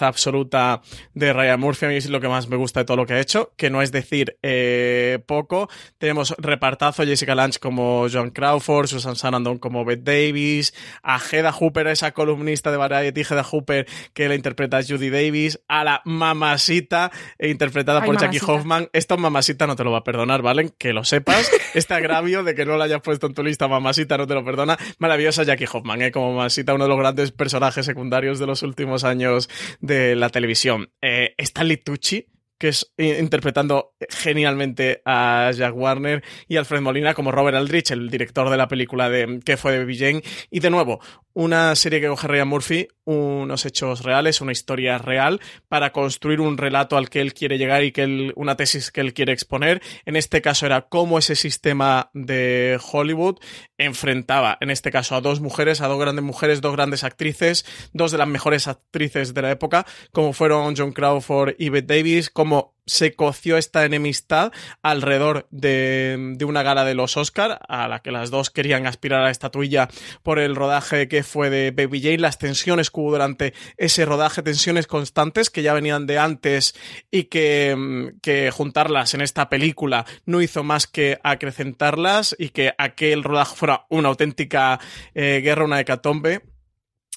absoluta 0.00 0.82
de 1.14 1.32
Ryan 1.32 1.58
Murphy. 1.58 1.86
A 1.86 1.88
mí 1.88 1.96
es 1.96 2.08
lo 2.08 2.20
que 2.20 2.28
más 2.28 2.48
me 2.48 2.56
gusta 2.56 2.80
de 2.80 2.84
todo 2.84 2.96
lo 2.96 3.06
que 3.06 3.14
ha 3.14 3.20
hecho, 3.20 3.52
que 3.56 3.70
no 3.70 3.82
es 3.82 3.90
decir 3.90 4.38
eh, 4.42 5.18
poco. 5.26 5.68
Tenemos 5.98 6.34
repartazo 6.38 7.04
Jessica 7.04 7.34
Lange 7.34 7.58
como 7.58 8.06
John 8.12 8.30
Crawford, 8.30 8.86
Susan 8.86 9.16
Sarandon 9.16 9.58
como 9.58 9.84
Beth 9.84 10.02
Davis, 10.02 10.74
a 11.02 11.18
Hedda 11.18 11.52
Hooper, 11.52 11.88
esa 11.88 12.12
columnista 12.12 12.70
de 12.70 12.76
Variety, 12.76 13.22
Hedda 13.22 13.44
Hooper, 13.44 13.86
que 14.12 14.28
la 14.28 14.34
interpreta 14.34 14.80
Judy 14.86 15.10
Davis, 15.10 15.60
a 15.68 15.84
la 15.84 16.02
mamasita, 16.04 17.10
eh, 17.38 17.48
interpretada 17.48 18.04
por 18.04 18.18
Jackie 18.18 18.40
Hoffman. 18.46 18.88
Esto 18.92 19.16
mamasita 19.16 19.66
no 19.66 19.76
te 19.76 19.84
lo 19.84 19.90
va 19.90 19.98
a 19.98 20.04
perdonar, 20.04 20.42
¿vale? 20.42 20.70
Que 20.78 20.92
lo 20.92 21.04
sepas. 21.04 21.50
Este 21.74 21.94
agravio 21.94 22.44
de 22.44 22.54
que 22.54 22.66
no 22.66 22.76
la 22.76 22.84
hayas 22.84 23.00
puesto 23.00 23.26
en 23.26 23.34
tu 23.34 23.42
lista, 23.42 23.66
mamasita 23.66 24.18
no 24.18 24.26
te 24.26 24.34
lo 24.34 24.44
perdona. 24.44 24.76
Maravillosa 24.98 25.42
Jackie 25.42 25.64
Hoffman, 25.72 26.02
¿eh? 26.02 26.12
Como 26.12 26.34
mamasita, 26.34 26.74
uno 26.74 26.84
de 26.84 26.90
los 26.90 26.98
grandes 26.98 27.32
personajes 27.32 27.86
secundarios 27.86 28.38
de 28.38 28.46
los 28.46 28.62
últimos 28.62 28.81
años 29.04 29.48
de 29.80 30.16
la 30.16 30.30
televisión. 30.30 30.90
Eh, 31.00 31.34
Stanley 31.38 31.78
Tucci, 31.78 32.26
que 32.58 32.68
es 32.68 32.92
eh, 32.96 33.18
interpretando 33.20 33.94
genialmente 34.08 35.02
a 35.04 35.50
Jack 35.52 35.74
Warner 35.74 36.22
y 36.46 36.58
Alfred 36.58 36.80
Molina 36.80 37.12
como 37.12 37.32
Robert 37.32 37.56
Aldrich, 37.56 37.90
el 37.90 38.08
director 38.08 38.50
de 38.50 38.56
la 38.56 38.68
película 38.68 39.10
de 39.10 39.40
que 39.44 39.56
fue 39.56 39.84
de 39.84 39.96
Jane. 39.96 40.22
Y 40.48 40.60
de 40.60 40.70
nuevo, 40.70 41.00
una 41.32 41.74
serie 41.74 42.00
que 42.00 42.06
coge 42.06 42.28
Ryan 42.28 42.46
Murphy, 42.46 42.88
unos 43.04 43.66
hechos 43.66 44.04
reales, 44.04 44.40
una 44.40 44.52
historia 44.52 44.98
real, 44.98 45.40
para 45.66 45.90
construir 45.90 46.40
un 46.40 46.56
relato 46.56 46.96
al 46.96 47.10
que 47.10 47.20
él 47.20 47.34
quiere 47.34 47.58
llegar 47.58 47.82
y 47.82 47.90
que 47.90 48.32
una 48.36 48.56
tesis 48.56 48.92
que 48.92 49.00
él 49.00 49.12
quiere 49.12 49.32
exponer. 49.32 49.82
En 50.04 50.14
este 50.14 50.40
caso 50.40 50.64
era 50.66 50.82
cómo 50.82 51.18
ese 51.18 51.34
sistema 51.34 52.10
de 52.14 52.78
Hollywood 52.92 53.38
enfrentaba, 53.84 54.58
en 54.60 54.70
este 54.70 54.90
caso, 54.90 55.14
a 55.14 55.20
dos 55.20 55.40
mujeres, 55.40 55.80
a 55.80 55.88
dos 55.88 55.98
grandes 56.00 56.24
mujeres, 56.24 56.60
dos 56.60 56.72
grandes 56.72 57.04
actrices, 57.04 57.64
dos 57.92 58.12
de 58.12 58.18
las 58.18 58.28
mejores 58.28 58.68
actrices 58.68 59.34
de 59.34 59.42
la 59.42 59.50
época, 59.50 59.86
como 60.12 60.32
fueron 60.32 60.74
John 60.76 60.92
Crawford 60.92 61.54
y 61.58 61.68
Bette 61.68 61.96
Davis, 61.96 62.30
como 62.30 62.74
se 62.86 63.14
coció 63.14 63.56
esta 63.56 63.84
enemistad 63.84 64.52
alrededor 64.82 65.46
de, 65.50 66.36
una 66.46 66.62
gala 66.62 66.84
de 66.84 66.94
los 66.94 67.16
Oscar, 67.16 67.60
a 67.68 67.88
la 67.88 68.00
que 68.00 68.10
las 68.10 68.30
dos 68.30 68.50
querían 68.50 68.86
aspirar 68.86 69.20
a 69.20 69.24
la 69.24 69.30
estatuilla 69.30 69.88
por 70.22 70.38
el 70.38 70.56
rodaje 70.56 71.08
que 71.08 71.22
fue 71.22 71.50
de 71.50 71.70
Baby 71.70 72.02
Jane, 72.02 72.18
las 72.18 72.38
tensiones 72.38 72.90
que 72.90 73.00
hubo 73.00 73.12
durante 73.12 73.54
ese 73.76 74.04
rodaje, 74.04 74.42
tensiones 74.42 74.86
constantes 74.86 75.50
que 75.50 75.62
ya 75.62 75.74
venían 75.74 76.06
de 76.06 76.18
antes 76.18 76.74
y 77.10 77.24
que, 77.24 78.12
que 78.22 78.50
juntarlas 78.50 79.14
en 79.14 79.20
esta 79.20 79.48
película 79.48 80.04
no 80.26 80.42
hizo 80.42 80.62
más 80.64 80.86
que 80.86 81.18
acrecentarlas 81.22 82.34
y 82.38 82.50
que 82.50 82.74
aquel 82.78 83.22
rodaje 83.22 83.56
fuera 83.56 83.86
una 83.88 84.08
auténtica 84.08 84.80
eh, 85.14 85.40
guerra, 85.42 85.64
una 85.64 85.80
hecatombe 85.80 86.51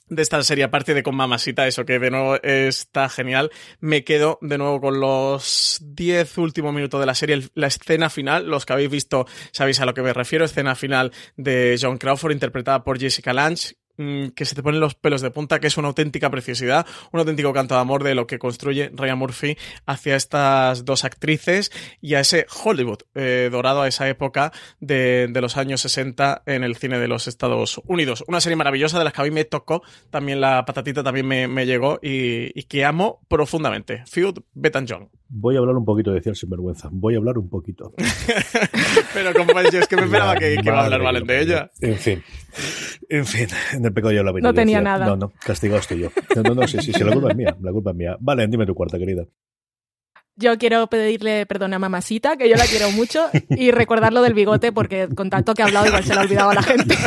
de 0.08 0.22
esta 0.22 0.41
serie, 0.43 0.64
aparte 0.64 0.93
de 0.93 1.03
con 1.03 1.16
Mamasita, 1.16 1.68
eso 1.68 1.86
que 1.86 1.99
de 1.99 2.12
nuevo 2.12 2.36
está 2.43 3.10
genial, 3.10 3.51
me 3.80 4.03
quedo 4.03 4.38
de 4.41 4.58
nuevo 4.58 4.80
con 4.80 4.99
los 4.99 5.80
10 5.82 6.38
últimos 6.38 6.74
minutos 6.74 6.99
de 6.99 7.06
la 7.06 7.16
serie, 7.16 7.49
la 7.56 7.68
escena 7.68 8.10
final, 8.10 8.47
los 8.47 8.66
que 8.66 8.74
habéis 8.74 8.89
visto 8.89 9.26
sabéis 9.51 9.80
a 9.80 9.86
lo 9.86 9.93
que 9.93 10.01
me 10.01 10.14
refiero, 10.14 10.45
escena 10.45 10.76
final 10.76 11.12
de 11.38 11.78
John 11.82 11.97
Crawford 11.97 12.34
interpretada 12.34 12.84
por 12.84 12.99
Jessica 12.99 13.34
Lange, 13.34 13.76
que 13.98 14.46
se 14.46 14.56
te 14.56 14.64
ponen 14.64 14.80
los 14.80 14.96
pelos 14.96 15.22
de 15.22 15.32
punta, 15.32 15.60
que 15.60 15.68
es 15.68 15.78
una 15.78 15.88
auténtica 15.88 16.30
preciosidad, 16.30 16.86
un 17.12 17.20
auténtico 17.20 17.54
canto 17.54 17.76
de 17.76 17.82
amor 17.82 18.04
de 18.04 18.16
lo 18.16 18.28
que 18.28 18.39
construye 18.39 18.91
Ryan 18.93 19.18
Murphy 19.18 19.58
hacia 19.86 20.16
estas 20.16 20.86
dos 20.86 21.06
actrices 21.06 21.72
y 22.02 22.16
a 22.16 22.20
ese 22.20 22.46
Hollywood 22.64 23.00
eh, 23.16 23.50
dorado 23.52 23.82
a 23.82 23.88
esa 23.88 24.10
época 24.10 24.52
de, 24.80 25.32
los 25.36 25.58
años 25.58 25.82
60 25.82 26.43
en 26.46 26.64
el 26.64 26.76
cine 26.76 27.00
de 27.00 27.08
los 27.08 27.28
Estados 27.28 27.82
Unidos. 27.86 28.24
Una 28.28 28.41
serie 28.41 28.56
maravillosa 28.56 28.98
de 28.98 29.04
las 29.04 29.14
que 29.14 29.22
a 29.22 29.24
mí 29.26 29.32
me 29.32 29.46
tocó, 29.46 29.84
también 30.10 30.41
la 30.41 30.66
patatita 30.66 31.04
también 31.04 31.28
me, 31.28 31.66
llegó 31.66 32.00
y, 32.02 32.64
que 32.64 32.86
amo 32.86 33.22
profundamente. 33.28 34.04
Feud, 34.08 34.39
Bet 34.54 34.76
John. 34.88 35.10
Voy 35.28 35.56
a 35.56 35.60
hablar 35.60 35.76
un 35.76 35.86
poquito, 35.86 36.12
decía 36.12 36.32
el 36.32 36.36
sinvergüenza. 36.36 36.89
Voy 36.91 37.16
a 37.16 37.18
hablar 37.18 37.38
un 37.38 37.50
poquito. 37.50 37.93
Pero 39.14 39.34
como 39.34 39.60
es 39.60 39.88
que 39.88 39.96
me 39.96 40.04
esperaba 40.04 40.36
que, 40.36 40.54
iba 40.54 40.80
a 40.80 40.86
hablar 40.86 41.02
Valen 41.02 41.26
de 41.26 41.41
ella. 41.41 41.72
En 41.82 41.98
fin. 41.98 42.24
En 43.10 43.26
fin, 43.26 43.48
en 43.86 43.89
el 43.89 43.93
pecado 43.93 44.11
ya 44.11 44.23
la 44.23 44.31
No 44.31 44.53
tenía 44.53 44.81
nada. 44.81 45.05
No, 45.05 45.15
no, 45.15 45.31
castigado 45.39 45.79
estoy 45.79 45.99
yo. 45.99 46.09
No, 46.36 46.41
no, 46.41 46.55
no, 46.55 46.67
sí, 46.67 46.79
sí, 46.81 46.91
sí, 46.91 47.03
la 47.03 47.13
culpa 47.13 47.29
es 47.29 47.36
mía. 47.36 47.55
La 47.61 47.71
culpa 47.71 47.91
es 47.91 47.95
mía. 47.95 48.17
Vale, 48.19 48.47
dime 48.47 48.65
tu 48.65 48.73
cuarta, 48.73 48.97
querida. 48.97 49.25
Yo 50.38 50.57
quiero 50.57 50.88
pedirle 50.88 51.45
perdón 51.45 51.73
a 51.73 51.79
mamacita, 51.79 52.36
que 52.36 52.49
yo 52.49 52.57
la 52.57 52.65
quiero 52.65 52.91
mucho, 52.91 53.29
y 53.49 53.71
recordarlo 53.71 54.21
del 54.21 54.33
bigote, 54.33 54.73
porque 54.73 55.07
con 55.15 55.29
tanto 55.29 55.53
que 55.53 55.61
he 55.61 55.65
hablado 55.65 55.88
igual 55.88 56.03
se 56.03 56.13
lo 56.13 56.19
ha 56.19 56.23
olvidado 56.23 56.49
a 56.49 56.55
la 56.55 56.63
gente. 56.63 56.95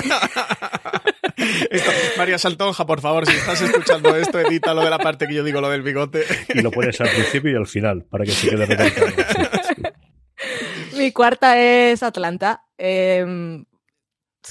María 2.16 2.38
Saltonja, 2.38 2.86
por 2.86 3.00
favor, 3.00 3.26
si 3.26 3.36
estás 3.36 3.60
escuchando 3.60 4.16
esto, 4.16 4.40
edita 4.40 4.72
lo 4.72 4.82
de 4.82 4.90
la 4.90 4.98
parte 4.98 5.26
que 5.26 5.34
yo 5.34 5.44
digo 5.44 5.60
lo 5.60 5.68
del 5.68 5.82
bigote. 5.82 6.24
Y 6.54 6.62
lo 6.62 6.70
pones 6.70 7.00
al 7.00 7.10
principio 7.10 7.52
y 7.52 7.56
al 7.56 7.66
final, 7.66 8.04
para 8.04 8.24
que 8.24 8.32
se 8.32 8.48
quede 8.48 8.66
recalcado. 8.66 9.06
Mi 10.96 11.12
cuarta 11.12 11.60
es 11.60 12.02
Atlanta. 12.02 12.64
Em, 12.76 13.64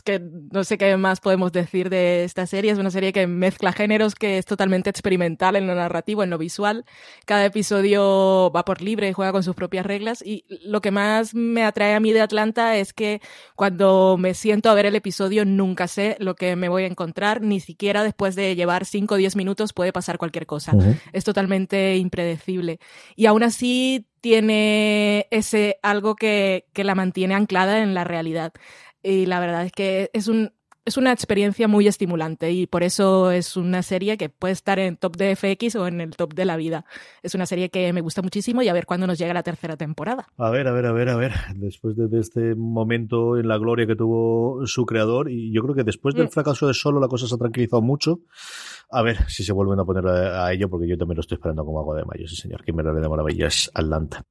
que 0.01 0.19
no 0.19 0.63
sé 0.63 0.77
qué 0.77 0.95
más 0.97 1.19
podemos 1.19 1.51
decir 1.51 1.89
de 1.89 2.23
esta 2.23 2.45
serie. 2.47 2.71
Es 2.71 2.77
una 2.77 2.91
serie 2.91 3.13
que 3.13 3.27
mezcla 3.27 3.71
géneros, 3.71 4.15
que 4.15 4.37
es 4.37 4.45
totalmente 4.45 4.89
experimental 4.89 5.55
en 5.55 5.67
lo 5.67 5.75
narrativo, 5.75 6.23
en 6.23 6.29
lo 6.29 6.37
visual. 6.37 6.85
Cada 7.25 7.45
episodio 7.45 8.51
va 8.55 8.65
por 8.65 8.81
libre 8.81 9.09
y 9.09 9.13
juega 9.13 9.31
con 9.31 9.43
sus 9.43 9.55
propias 9.55 9.85
reglas. 9.85 10.21
Y 10.25 10.45
lo 10.63 10.81
que 10.81 10.91
más 10.91 11.33
me 11.33 11.63
atrae 11.63 11.93
a 11.93 11.99
mí 11.99 12.11
de 12.11 12.21
Atlanta 12.21 12.77
es 12.77 12.93
que 12.93 13.21
cuando 13.55 14.17
me 14.17 14.33
siento 14.33 14.69
a 14.69 14.73
ver 14.73 14.85
el 14.85 14.95
episodio 14.95 15.45
nunca 15.45 15.87
sé 15.87 16.17
lo 16.19 16.35
que 16.35 16.55
me 16.55 16.69
voy 16.69 16.83
a 16.83 16.87
encontrar, 16.87 17.41
ni 17.41 17.59
siquiera 17.59 18.03
después 18.03 18.35
de 18.35 18.55
llevar 18.55 18.85
5 18.85 19.15
o 19.15 19.17
10 19.17 19.35
minutos 19.35 19.73
puede 19.73 19.93
pasar 19.93 20.17
cualquier 20.17 20.45
cosa. 20.45 20.73
Es 21.13 21.23
totalmente 21.23 21.97
impredecible. 21.97 22.79
Y 23.15 23.25
aún 23.25 23.43
así 23.43 24.07
tiene 24.21 25.27
ese 25.31 25.79
algo 25.83 26.15
que, 26.15 26.65
que 26.73 26.83
la 26.83 26.95
mantiene 26.95 27.35
anclada 27.35 27.81
en 27.81 27.93
la 27.93 28.03
realidad 28.03 28.53
y 29.03 29.25
la 29.25 29.39
verdad 29.39 29.65
es 29.65 29.71
que 29.71 30.09
es 30.13 30.27
un 30.27 30.51
es 30.87 30.95
una 30.95 31.11
experiencia 31.11 31.67
muy 31.67 31.85
estimulante 31.85 32.53
y 32.53 32.65
por 32.65 32.81
eso 32.81 33.29
es 33.29 33.57
una 33.57 33.83
serie 33.83 34.17
que 34.17 34.29
puede 34.29 34.53
estar 34.53 34.79
en 34.79 34.95
top 34.95 35.17
de 35.17 35.35
FX 35.35 35.75
o 35.75 35.85
en 35.85 35.99
el 35.99 36.11
top 36.15 36.33
de 36.33 36.45
la 36.45 36.55
vida. 36.55 36.85
Es 37.21 37.35
una 37.35 37.45
serie 37.45 37.69
que 37.69 37.91
me 37.91 37.99
gusta 37.99 38.21
muchísimo 38.21 38.61
y 38.61 38.69
a 38.69 38.73
ver 38.73 38.85
cuándo 38.85 39.05
nos 39.05 39.19
llega 39.19 39.33
la 39.33 39.43
tercera 39.43 39.75
temporada. 39.75 40.27
A 40.37 40.49
ver, 40.49 40.65
a 40.65 40.71
ver, 40.71 40.85
a 40.85 40.93
ver, 40.93 41.09
a 41.09 41.17
ver. 41.17 41.33
Después 41.55 41.97
de, 41.97 42.07
este 42.17 42.55
momento 42.55 43.37
en 43.37 43.49
la 43.49 43.57
gloria 43.57 43.85
que 43.85 43.97
tuvo 43.97 44.65
su 44.65 44.85
creador, 44.85 45.29
y 45.29 45.51
yo 45.51 45.61
creo 45.61 45.75
que 45.75 45.83
después 45.83 46.15
del 46.15 46.27
mm. 46.27 46.29
fracaso 46.29 46.67
de 46.67 46.73
Solo 46.73 47.01
la 47.01 47.09
cosa 47.09 47.27
se 47.27 47.35
ha 47.35 47.37
tranquilizado 47.37 47.81
mucho. 47.81 48.21
A 48.89 49.01
ver 49.01 49.29
si 49.29 49.43
se 49.43 49.51
vuelven 49.51 49.81
a 49.81 49.83
poner 49.83 50.07
a, 50.07 50.53
ello, 50.53 50.69
porque 50.69 50.87
yo 50.87 50.97
también 50.97 51.17
lo 51.17 51.21
estoy 51.21 51.35
esperando 51.35 51.65
como 51.65 51.81
agua 51.81 51.97
de 51.97 52.05
mayo, 52.05 52.29
sí 52.29 52.37
señor. 52.37 52.63
Que 52.63 52.71
me 52.71 52.81
lo 52.81 52.93
de 52.93 53.09
maravillas, 53.09 53.69
Atlanta. 53.73 54.23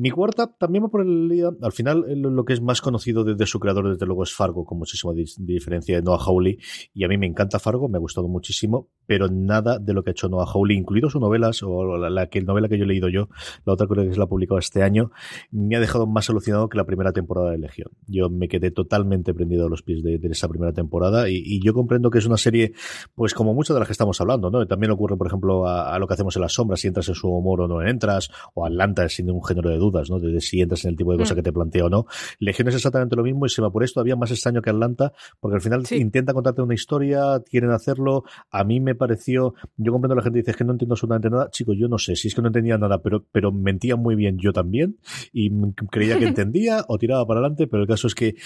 Mi 0.00 0.12
cuarta 0.12 0.46
también 0.46 0.84
va 0.84 0.88
por 0.90 1.00
el 1.00 1.28
día. 1.28 1.50
Al 1.60 1.72
final, 1.72 2.04
eh, 2.06 2.14
lo 2.14 2.44
que 2.44 2.52
es 2.52 2.62
más 2.62 2.80
conocido 2.80 3.24
de, 3.24 3.46
su 3.46 3.58
creador, 3.58 3.90
desde 3.90 4.06
luego, 4.06 4.22
es 4.22 4.32
Fargo, 4.32 4.64
con 4.64 4.78
muchísima 4.78 5.12
diferencia 5.12 5.96
de 5.96 6.02
Noah 6.02 6.20
Hawley. 6.24 6.56
Y 6.94 7.02
a 7.02 7.08
mí 7.08 7.18
me 7.18 7.26
encanta 7.26 7.58
Fargo, 7.58 7.88
me 7.88 7.96
ha 7.96 8.00
gustado 8.00 8.28
muchísimo, 8.28 8.90
pero 9.06 9.26
nada 9.26 9.80
de 9.80 9.92
lo 9.94 10.04
que 10.04 10.10
ha 10.10 10.12
hecho 10.12 10.28
Noah 10.28 10.46
Hawley, 10.46 10.76
incluido 10.76 11.10
su 11.10 11.18
novelas, 11.18 11.64
o 11.64 11.96
la, 11.96 12.28
que, 12.28 12.40
novela 12.42 12.68
que 12.68 12.78
yo 12.78 12.84
he 12.84 12.86
leído 12.86 13.08
yo, 13.08 13.28
la 13.64 13.72
otra 13.72 13.88
creo 13.88 14.04
que 14.04 14.12
se 14.12 14.18
la 14.18 14.26
ha 14.26 14.28
publicado 14.28 14.60
este 14.60 14.84
año, 14.84 15.10
me 15.50 15.74
ha 15.74 15.80
dejado 15.80 16.06
más 16.06 16.30
alucinado 16.30 16.68
que 16.68 16.78
la 16.78 16.84
primera 16.84 17.12
temporada 17.12 17.50
de 17.50 17.58
Legión. 17.58 17.88
Yo 18.06 18.30
me 18.30 18.46
quedé 18.46 18.70
totalmente 18.70 19.34
prendido 19.34 19.66
a 19.66 19.68
los 19.68 19.82
pies 19.82 20.04
de, 20.04 20.20
esa 20.30 20.46
primera 20.46 20.72
temporada 20.72 21.28
y, 21.28 21.60
yo 21.60 21.74
comprendo 21.74 22.10
que 22.10 22.18
es 22.18 22.26
una 22.26 22.36
serie, 22.36 22.72
pues 23.16 23.34
como 23.34 23.52
muchas 23.52 23.74
de 23.74 23.80
las 23.80 23.88
que 23.88 23.92
estamos 23.92 24.20
hablando, 24.20 24.48
¿no? 24.48 24.64
También 24.68 24.92
ocurre, 24.92 25.16
por 25.16 25.26
ejemplo, 25.26 25.66
a, 25.66 25.98
lo 25.98 26.06
que 26.06 26.14
hacemos 26.14 26.36
en 26.36 26.42
las 26.42 26.52
sombras, 26.52 26.78
si 26.78 26.86
entras 26.86 27.08
en 27.08 27.16
su 27.16 27.28
humor 27.28 27.62
o 27.62 27.66
no 27.66 27.82
entras, 27.82 28.30
o 28.54 28.64
Atlanta 28.64 29.08
sin 29.08 29.26
ningún 29.26 29.44
género 29.44 29.70
de 29.70 29.78
duda 29.78 29.87
dudas, 29.90 30.10
¿no? 30.10 30.18
De, 30.18 30.40
si 30.40 30.60
entras 30.60 30.84
en 30.84 30.90
el 30.90 30.96
tipo 30.96 31.12
de 31.12 31.18
cosa 31.18 31.34
mm. 31.34 31.36
que 31.36 31.42
te 31.42 31.52
plantea 31.52 31.84
o 31.84 31.88
no. 31.88 32.06
Legión 32.38 32.68
es 32.68 32.74
exactamente 32.74 33.16
lo 33.16 33.22
mismo 33.22 33.46
y 33.46 33.48
se 33.48 33.62
me 33.62 33.70
por 33.70 33.84
esto 33.84 34.00
había 34.00 34.16
más 34.16 34.30
extraño 34.30 34.62
que 34.62 34.70
Atlanta, 34.70 35.12
porque 35.40 35.56
al 35.56 35.60
final 35.60 35.84
intenta 35.90 36.32
contarte 36.32 36.62
una 36.62 36.74
historia, 36.74 37.42
quieren 37.48 37.70
hacerlo. 37.70 38.24
A 38.50 38.64
mí 38.64 38.80
me 38.80 38.94
pareció, 38.94 39.54
yo 39.76 39.92
comprendo 39.92 40.14
a 40.14 40.16
la 40.16 40.22
gente 40.22 40.38
dice 40.38 40.54
que 40.54 40.64
no 40.64 40.72
entiendo 40.72 40.94
absolutamente 40.94 41.30
nada. 41.30 41.50
Chicos, 41.50 41.76
yo 41.78 41.88
no 41.88 41.98
sé 41.98 42.16
si 42.16 42.28
es 42.28 42.34
que 42.34 42.42
no 42.42 42.48
entendía 42.48 42.78
nada, 42.78 43.00
pero, 43.02 43.24
pero 43.30 43.52
mentía 43.52 43.96
muy 43.96 44.14
bien 44.14 44.36
yo 44.38 44.52
también 44.52 44.98
y 45.32 45.50
creía 45.90 46.18
que 46.18 46.26
entendía 46.28 46.84
o 46.88 46.98
tiraba 46.98 47.26
para 47.26 47.40
adelante, 47.40 47.66
pero 47.66 47.82
el 47.82 47.88
caso 47.88 48.06
es 48.06 48.14
que 48.14 48.36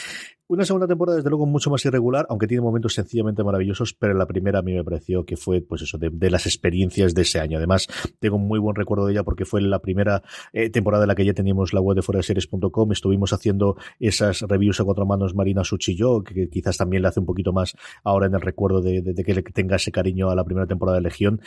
una 0.52 0.66
segunda 0.66 0.86
temporada, 0.86 1.16
desde 1.16 1.30
luego, 1.30 1.46
mucho 1.46 1.70
más 1.70 1.82
irregular, 1.86 2.26
aunque 2.28 2.46
tiene 2.46 2.60
momentos 2.60 2.92
sencillamente 2.92 3.42
maravillosos, 3.42 3.94
pero 3.94 4.12
la 4.12 4.26
primera 4.26 4.58
a 4.58 4.62
mí 4.62 4.74
me 4.74 4.84
pareció 4.84 5.24
que 5.24 5.38
fue, 5.38 5.62
pues 5.62 5.80
eso, 5.80 5.96
de, 5.96 6.30
las 6.30 6.44
experiencias 6.44 7.14
de 7.14 7.22
ese 7.22 7.40
año. 7.40 7.56
Además, 7.56 7.88
tengo 8.18 8.36
un 8.36 8.46
muy 8.46 8.58
buen 8.58 8.76
recuerdo 8.76 9.06
de 9.06 9.12
ella 9.12 9.22
porque 9.22 9.46
fue 9.46 9.62
la 9.62 9.78
primera 9.78 10.22
eh, 10.52 10.68
temporada 10.68 11.04
en 11.04 11.08
la 11.08 11.14
que 11.14 11.24
teníamos 11.34 11.72
la 11.72 11.80
web 11.80 11.96
de 11.96 12.02
fuera 12.02 12.18
de 12.18 12.22
series.com. 12.24 12.92
Estuvimos 12.92 13.32
haciendo 13.32 13.76
esas 13.98 14.42
reviews 14.42 14.80
a 14.80 14.84
cuatro 14.84 15.06
manos 15.06 15.34
Marina 15.34 15.64
Suchi 15.64 15.92
y 15.92 15.96
yo, 15.96 16.22
que, 16.22 16.48
quizás 16.48 16.76
también 16.76 17.02
le 17.02 17.08
hace 17.08 17.20
un 17.20 17.26
poquito 17.26 17.52
más 17.52 17.76
ahora 18.04 18.26
en 18.26 18.34
el 18.34 18.40
recuerdo 18.40 18.80
de, 18.80 19.02
de 19.02 19.24
que 19.24 19.34
le 19.34 19.42
tenga 19.42 19.76
ese 19.76 19.92
cariño 19.92 20.30
a 20.30 20.34
la 20.34 20.44
primera 20.44 20.66
temporada 20.66 20.98
de 20.98 21.02
Legión 21.02 21.40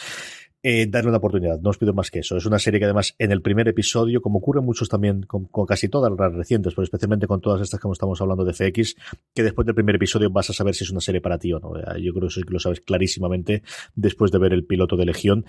eh, 0.67 0.87
darle 0.87 1.09
una 1.09 1.19
oportunidad. 1.19 1.59
No 1.59 1.69
os 1.69 1.77
pido 1.77 1.93
más 1.93 2.09
que 2.09 2.21
eso. 2.21 2.37
Es 2.37 2.47
una 2.47 2.57
serie 2.57 2.79
que 2.79 2.85
además 2.85 3.13
en 3.19 3.31
el 3.31 3.43
primer 3.43 3.67
episodio, 3.67 4.19
como 4.19 4.39
ocurre 4.39 4.61
muchos 4.61 4.89
también 4.89 5.21
con, 5.21 5.47
casi 5.67 5.89
todas 5.89 6.11
las 6.17 6.33
recientes, 6.33 6.73
pero 6.73 6.83
especialmente 6.83 7.27
con 7.27 7.39
todas 7.39 7.61
estas 7.61 7.79
que 7.79 7.87
estamos 7.87 8.19
hablando 8.19 8.43
de 8.43 8.51
FX, 8.51 8.95
que 9.35 9.43
después 9.43 9.67
del 9.67 9.75
primer 9.75 9.97
episodio 9.97 10.31
vas 10.31 10.49
a 10.49 10.53
saber 10.53 10.73
si 10.73 10.83
es 10.83 10.89
una 10.89 11.01
serie 11.01 11.21
para 11.21 11.37
ti 11.37 11.53
o 11.53 11.59
no. 11.59 11.73
Yo 11.99 12.13
creo 12.15 12.29
que 12.29 12.51
lo 12.51 12.59
sabes 12.59 12.81
clarísimamente 12.81 13.61
después 13.93 14.31
de 14.31 14.39
ver 14.39 14.53
el 14.53 14.65
piloto 14.65 14.97
de 14.97 15.05
Legión. 15.05 15.45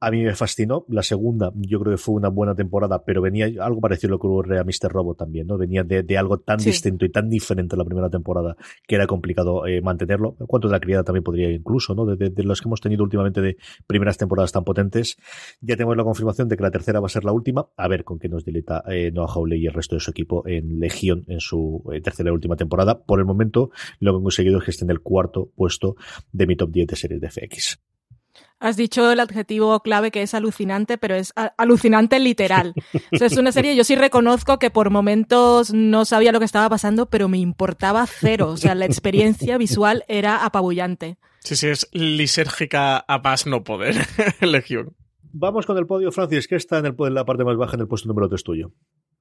A 0.00 0.10
mí 0.10 0.24
me 0.24 0.34
fascinó. 0.34 0.84
La 0.88 1.04
segunda, 1.04 1.52
yo 1.54 1.78
creo 1.78 1.92
que 1.92 2.02
fue 2.02 2.16
una 2.16 2.28
buena 2.28 2.56
temporada, 2.56 3.04
pero 3.04 3.22
venía 3.22 3.46
algo 3.64 3.80
parecido 3.80 4.08
a 4.08 4.12
lo 4.14 4.18
que 4.18 4.26
ocurre 4.26 4.58
a 4.58 4.64
Mr. 4.64 4.90
Robot 4.90 5.16
también, 5.16 5.46
¿no? 5.46 5.58
Venía 5.58 5.84
de, 5.84 6.18
algo 6.18 6.40
tan 6.40 6.58
distinto 6.58 7.04
y 7.04 7.12
tan 7.12 7.30
diferente 7.30 7.76
a 7.76 7.78
la 7.78 7.84
primera 7.84 8.10
temporada 8.10 8.56
que 8.84 8.96
era 8.96 9.06
complicado 9.06 9.64
eh, 9.64 9.80
mantenerlo. 9.80 10.36
En 10.40 10.46
cuanto 10.46 10.66
a 10.66 10.72
la 10.72 10.80
criada 10.80 11.04
también 11.04 11.22
podría 11.22 11.52
incluso, 11.52 11.94
¿no? 11.94 12.04
De, 12.04 12.30
de 12.30 12.42
los 12.42 12.60
que 12.60 12.68
hemos 12.68 12.80
tenido 12.80 13.04
últimamente 13.04 13.40
de 13.40 13.58
primeras 13.86 14.16
temporadas 14.16 14.55
tan 14.56 14.64
potentes. 14.64 15.16
Ya 15.60 15.76
tenemos 15.76 15.96
la 15.96 16.04
confirmación 16.04 16.48
de 16.48 16.56
que 16.56 16.62
la 16.62 16.70
tercera 16.70 17.00
va 17.00 17.06
a 17.06 17.10
ser 17.10 17.24
la 17.24 17.32
última. 17.32 17.68
A 17.76 17.88
ver 17.88 18.04
con 18.04 18.18
qué 18.18 18.28
nos 18.28 18.44
dileta 18.44 18.82
eh, 18.88 19.10
Noah 19.12 19.32
Hawley 19.32 19.62
y 19.62 19.66
el 19.66 19.74
resto 19.74 19.96
de 19.96 20.00
su 20.00 20.10
equipo 20.10 20.46
en 20.46 20.80
Legión 20.80 21.24
en 21.28 21.40
su 21.40 21.84
eh, 21.92 22.00
tercera 22.00 22.30
y 22.30 22.32
última 22.32 22.56
temporada. 22.56 23.04
Por 23.04 23.18
el 23.18 23.26
momento, 23.26 23.70
lo 24.00 24.12
que 24.12 24.18
he 24.18 24.22
conseguido 24.22 24.58
es 24.58 24.64
que 24.64 24.70
esté 24.70 24.84
en 24.84 24.90
el 24.90 25.00
cuarto 25.00 25.50
puesto 25.54 25.96
de 26.32 26.46
mi 26.46 26.56
top 26.56 26.70
10 26.70 26.86
de 26.86 26.96
series 26.96 27.20
de 27.20 27.30
FX. 27.30 27.78
Has 28.58 28.76
dicho 28.76 29.12
el 29.12 29.20
adjetivo 29.20 29.78
clave 29.80 30.10
que 30.10 30.22
es 30.22 30.32
alucinante, 30.32 30.96
pero 30.96 31.14
es 31.14 31.34
alucinante 31.58 32.18
literal. 32.18 32.72
es 33.10 33.36
una 33.36 33.52
serie, 33.52 33.76
yo 33.76 33.84
sí 33.84 33.96
reconozco 33.96 34.58
que 34.58 34.70
por 34.70 34.88
momentos 34.88 35.74
no 35.74 36.06
sabía 36.06 36.32
lo 36.32 36.38
que 36.38 36.46
estaba 36.46 36.70
pasando, 36.70 37.06
pero 37.06 37.28
me 37.28 37.38
importaba 37.38 38.06
cero. 38.06 38.48
O 38.48 38.56
sea, 38.56 38.74
la 38.74 38.86
experiencia 38.86 39.58
visual 39.58 40.04
era 40.08 40.44
apabullante. 40.44 41.18
Sí, 41.46 41.54
sí, 41.54 41.68
es 41.68 41.88
lisérgica 41.92 43.04
a 43.06 43.18
más 43.20 43.46
no 43.46 43.62
poder, 43.62 43.94
Legión. 44.40 44.96
Vamos 45.32 45.64
con 45.64 45.78
el 45.78 45.86
podio, 45.86 46.10
Francis, 46.10 46.48
que 46.48 46.56
está 46.56 46.78
en, 46.78 46.86
el, 46.86 46.96
en 46.98 47.14
la 47.14 47.24
parte 47.24 47.44
más 47.44 47.56
baja 47.56 47.76
en 47.76 47.82
el 47.82 47.86
puesto 47.86 48.08
número 48.08 48.28
3 48.28 48.42
tuyo. 48.42 48.72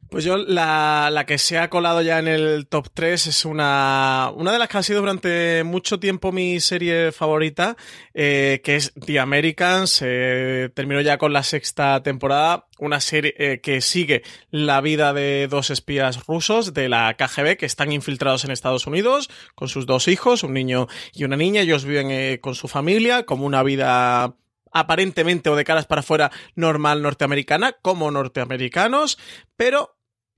Pues 0.10 0.24
yo, 0.24 0.38
la, 0.38 1.10
la, 1.12 1.26
que 1.26 1.38
se 1.39 1.58
ha 1.58 1.70
colado 1.70 2.01
ya 2.01 2.20
en 2.20 2.28
el 2.28 2.68
top 2.68 2.89
3 2.93 3.28
es 3.28 3.43
una, 3.43 4.32
una 4.36 4.51
de 4.51 4.60
las 4.60 4.70
que 4.70 4.78
ha 4.78 4.84
sido 4.84 4.99
durante 4.99 5.64
mucho 5.64 5.99
tiempo 5.99 6.32
mi 6.32 6.60
serie 6.60 7.12
favorita, 7.12 7.76
eh, 8.14 8.62
que 8.64 8.76
es 8.76 8.93
The 8.93 9.20
Americans. 9.20 10.01
Eh, 10.06 10.70
terminó 10.76 11.01
ya 11.01 11.18
con 11.18 11.34
la 11.34 11.41
sexta 11.41 12.03
temporada, 12.03 12.68
una 12.78 12.99
serie 13.01 13.34
eh, 13.38 13.60
que 13.62 13.82
sigue 13.82 14.22
la 14.51 14.80
vida 14.80 15.12
de 15.12 15.47
dos 15.49 15.72
espías 15.72 16.26
rusos 16.28 16.74
de 16.74 16.88
la 16.88 17.16
KGB 17.16 17.58
que 17.58 17.66
están 17.66 17.91
infiltrados 17.91 18.45
en 18.45 18.51
Estados 18.51 18.86
Unidos 18.86 19.30
con 19.56 19.70
sus 19.70 19.88
dos 19.88 20.08
hijos, 20.08 20.43
un 20.43 20.53
niño 20.53 20.88
y 21.14 21.24
una 21.24 21.36
niña. 21.36 21.62
Ellos 21.62 21.84
viven 21.84 22.38
con 22.38 22.53
su 22.53 22.68
familia 22.68 23.26
como 23.26 23.45
una 23.45 23.64
vida 23.64 24.36
aparentemente 24.76 25.49
o 25.49 25.56
de 25.56 25.64
caras 25.64 25.88
para 25.88 26.01
afuera 26.01 26.32
normal 26.53 27.01
norteamericana, 27.01 27.78
como 27.82 28.12
norteamericanos, 28.12 29.18
pero 29.56 29.95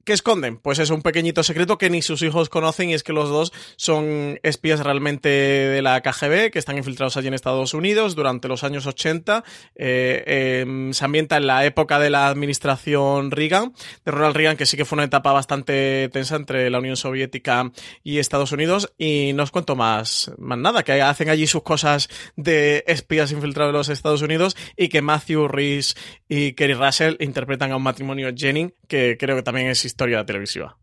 ¿Qué 0.08 0.14
esconden? 0.14 0.56
Pues 0.56 0.80
es 0.80 0.90
un 0.90 1.02
pequeñito 1.02 1.44
secreto 1.44 1.78
que 1.78 1.90
ni 1.90 2.02
sus 2.02 2.22
hijos 2.22 2.48
conocen 2.48 2.90
y 2.90 2.94
es 2.94 3.04
que 3.04 3.12
los 3.12 3.28
dos 3.28 3.52
son 3.76 4.40
espías 4.42 4.80
realmente 4.80 5.28
de 5.28 5.82
la 5.82 6.00
KGB 6.00 6.50
que 6.50 6.60
están 6.60 6.78
infiltrados 6.78 7.18
allí 7.18 7.28
en 7.28 7.34
Estados 7.34 7.74
Unidos 7.74 8.16
durante 8.16 8.48
los 8.48 8.64
años 8.64 8.88
80. 8.88 9.44
Eh, 9.76 10.62
em, 10.62 10.94
se 10.94 11.04
ambienta 11.04 11.36
en 11.36 11.46
la 11.46 11.66
época 11.66 12.00
de 12.00 12.10
la 12.10 12.30
administración 12.30 13.32
Reagan, 13.32 13.74
de 14.06 14.12
Ronald 14.14 14.38
Reagan, 14.38 14.56
que 14.56 14.66
sí 14.66 14.78
que 14.78 14.86
fue 14.86 14.96
una 14.96 15.04
etapa 15.04 15.34
bastante 15.34 16.08
tensa 16.14 16.38
entre 16.38 16.70
la 16.70 16.80
Unión 16.80 16.96
Soviética 16.96 17.70
y 18.02 18.20
Estados 18.20 18.54
Unidos. 18.54 18.94
Y 18.98 19.34
no 19.34 19.44
os 19.44 19.52
cuento 19.52 19.76
más, 19.76 20.32
más 20.38 20.58
nada, 20.58 20.84
que 20.84 21.02
hacen 21.02 21.28
allí 21.28 21.48
sus 21.48 21.64
cosas 21.64 22.08
de 22.38 22.86
espías 22.88 23.34
infiltrados 23.34 23.72
en 23.72 23.78
los 23.78 23.90
Estados 23.90 24.22
Unidos 24.22 24.56
y 24.78 24.88
que 24.88 25.02
Matthew 25.02 25.50
Rhys 25.50 25.98
y 26.30 26.54
Kerry 26.54 26.76
Russell 26.76 27.18
interpretan 27.20 27.74
a 27.74 27.76
un 27.76 27.84
matrimonio 27.84 28.30
Jennings, 28.34 28.72
que 28.88 29.18
creo 29.20 29.36
que 29.36 29.44
también 29.44 29.68
existe 29.68 29.97
historia 29.98 30.24
televisiva. 30.24 30.78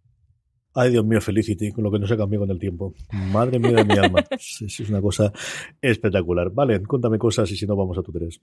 Ay, 0.74 0.90
Dios 0.90 1.04
mío, 1.04 1.20
Felicity, 1.20 1.70
con 1.70 1.84
lo 1.84 1.92
que 1.92 2.00
no 2.00 2.06
se 2.08 2.16
cambió 2.16 2.40
con 2.40 2.50
el 2.50 2.58
tiempo. 2.58 2.94
Madre 3.12 3.60
mía 3.60 3.76
de 3.76 3.84
mi 3.84 3.96
alma. 3.96 4.24
Es, 4.32 4.80
una 4.80 5.00
cosa 5.00 5.32
espectacular. 5.80 6.50
Vale, 6.50 6.82
cuéntame 6.82 7.16
cosas 7.16 7.48
y 7.52 7.56
si 7.56 7.64
no, 7.64 7.76
vamos 7.76 7.96
a 7.96 8.02
tu 8.02 8.10
tres. 8.10 8.40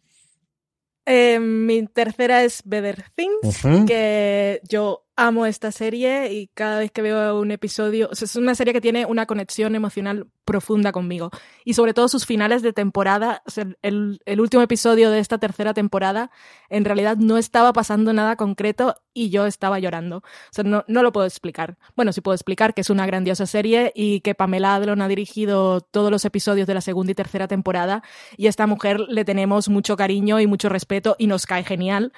Eh, 1.05 1.39
mi 1.41 1.85
tercera 1.87 2.45
es 2.45 2.61
Better 2.63 3.03
Things, 3.15 3.85
que 3.85 4.61
yo 4.63 5.07
amo 5.27 5.45
esta 5.45 5.71
serie 5.71 6.33
y 6.33 6.47
cada 6.47 6.79
vez 6.79 6.91
que 6.91 7.01
veo 7.01 7.39
un 7.39 7.51
episodio, 7.51 8.09
es 8.11 8.35
una 8.35 8.55
serie 8.55 8.73
que 8.73 8.81
tiene 8.81 9.05
una 9.05 9.25
conexión 9.25 9.75
emocional 9.75 10.27
profunda 10.45 10.91
conmigo. 10.91 11.29
Y 11.63 11.75
sobre 11.75 11.93
todo 11.93 12.07
sus 12.07 12.25
finales 12.25 12.61
de 12.61 12.73
temporada, 12.73 13.43
el, 13.81 14.19
el, 14.25 14.41
último 14.41 14.63
episodio 14.63 15.11
de 15.11 15.19
esta 15.19 15.37
tercera 15.37 15.73
temporada, 15.73 16.31
en 16.69 16.85
realidad 16.85 17.17
no 17.17 17.37
estaba 17.37 17.71
pasando 17.71 18.13
nada 18.13 18.35
concreto 18.35 18.95
y 19.13 19.29
yo 19.29 19.45
estaba 19.45 19.79
llorando. 19.79 20.17
O 20.17 20.51
sea, 20.51 20.63
no, 20.63 20.83
no 20.87 21.03
lo 21.03 21.11
puedo 21.11 21.27
explicar. 21.27 21.77
Bueno, 21.95 22.13
sí 22.13 22.21
puedo 22.21 22.35
explicar 22.35 22.73
que 22.73 22.81
es 22.81 22.89
una 22.89 23.05
grandiosa 23.05 23.45
serie 23.45 23.91
y 23.95 24.21
que 24.21 24.35
Pamela 24.35 24.75
Adlon 24.75 25.01
ha 25.01 25.07
dirigido 25.07 25.81
todos 25.81 26.11
los 26.11 26.25
episodios 26.25 26.67
de 26.67 26.73
la 26.73 26.81
segunda 26.81 27.11
y 27.11 27.15
tercera 27.15 27.47
temporada 27.47 28.03
y 28.37 28.47
a 28.47 28.49
esta 28.49 28.67
mujer 28.67 28.99
le 28.99 29.25
tenemos 29.25 29.69
mucho 29.69 29.95
cariño 29.95 30.39
y 30.39 30.47
mucho 30.47 30.69
respeto 30.69 31.15
y 31.17 31.27
nos 31.27 31.45
cae 31.45 31.63
genial, 31.63 32.11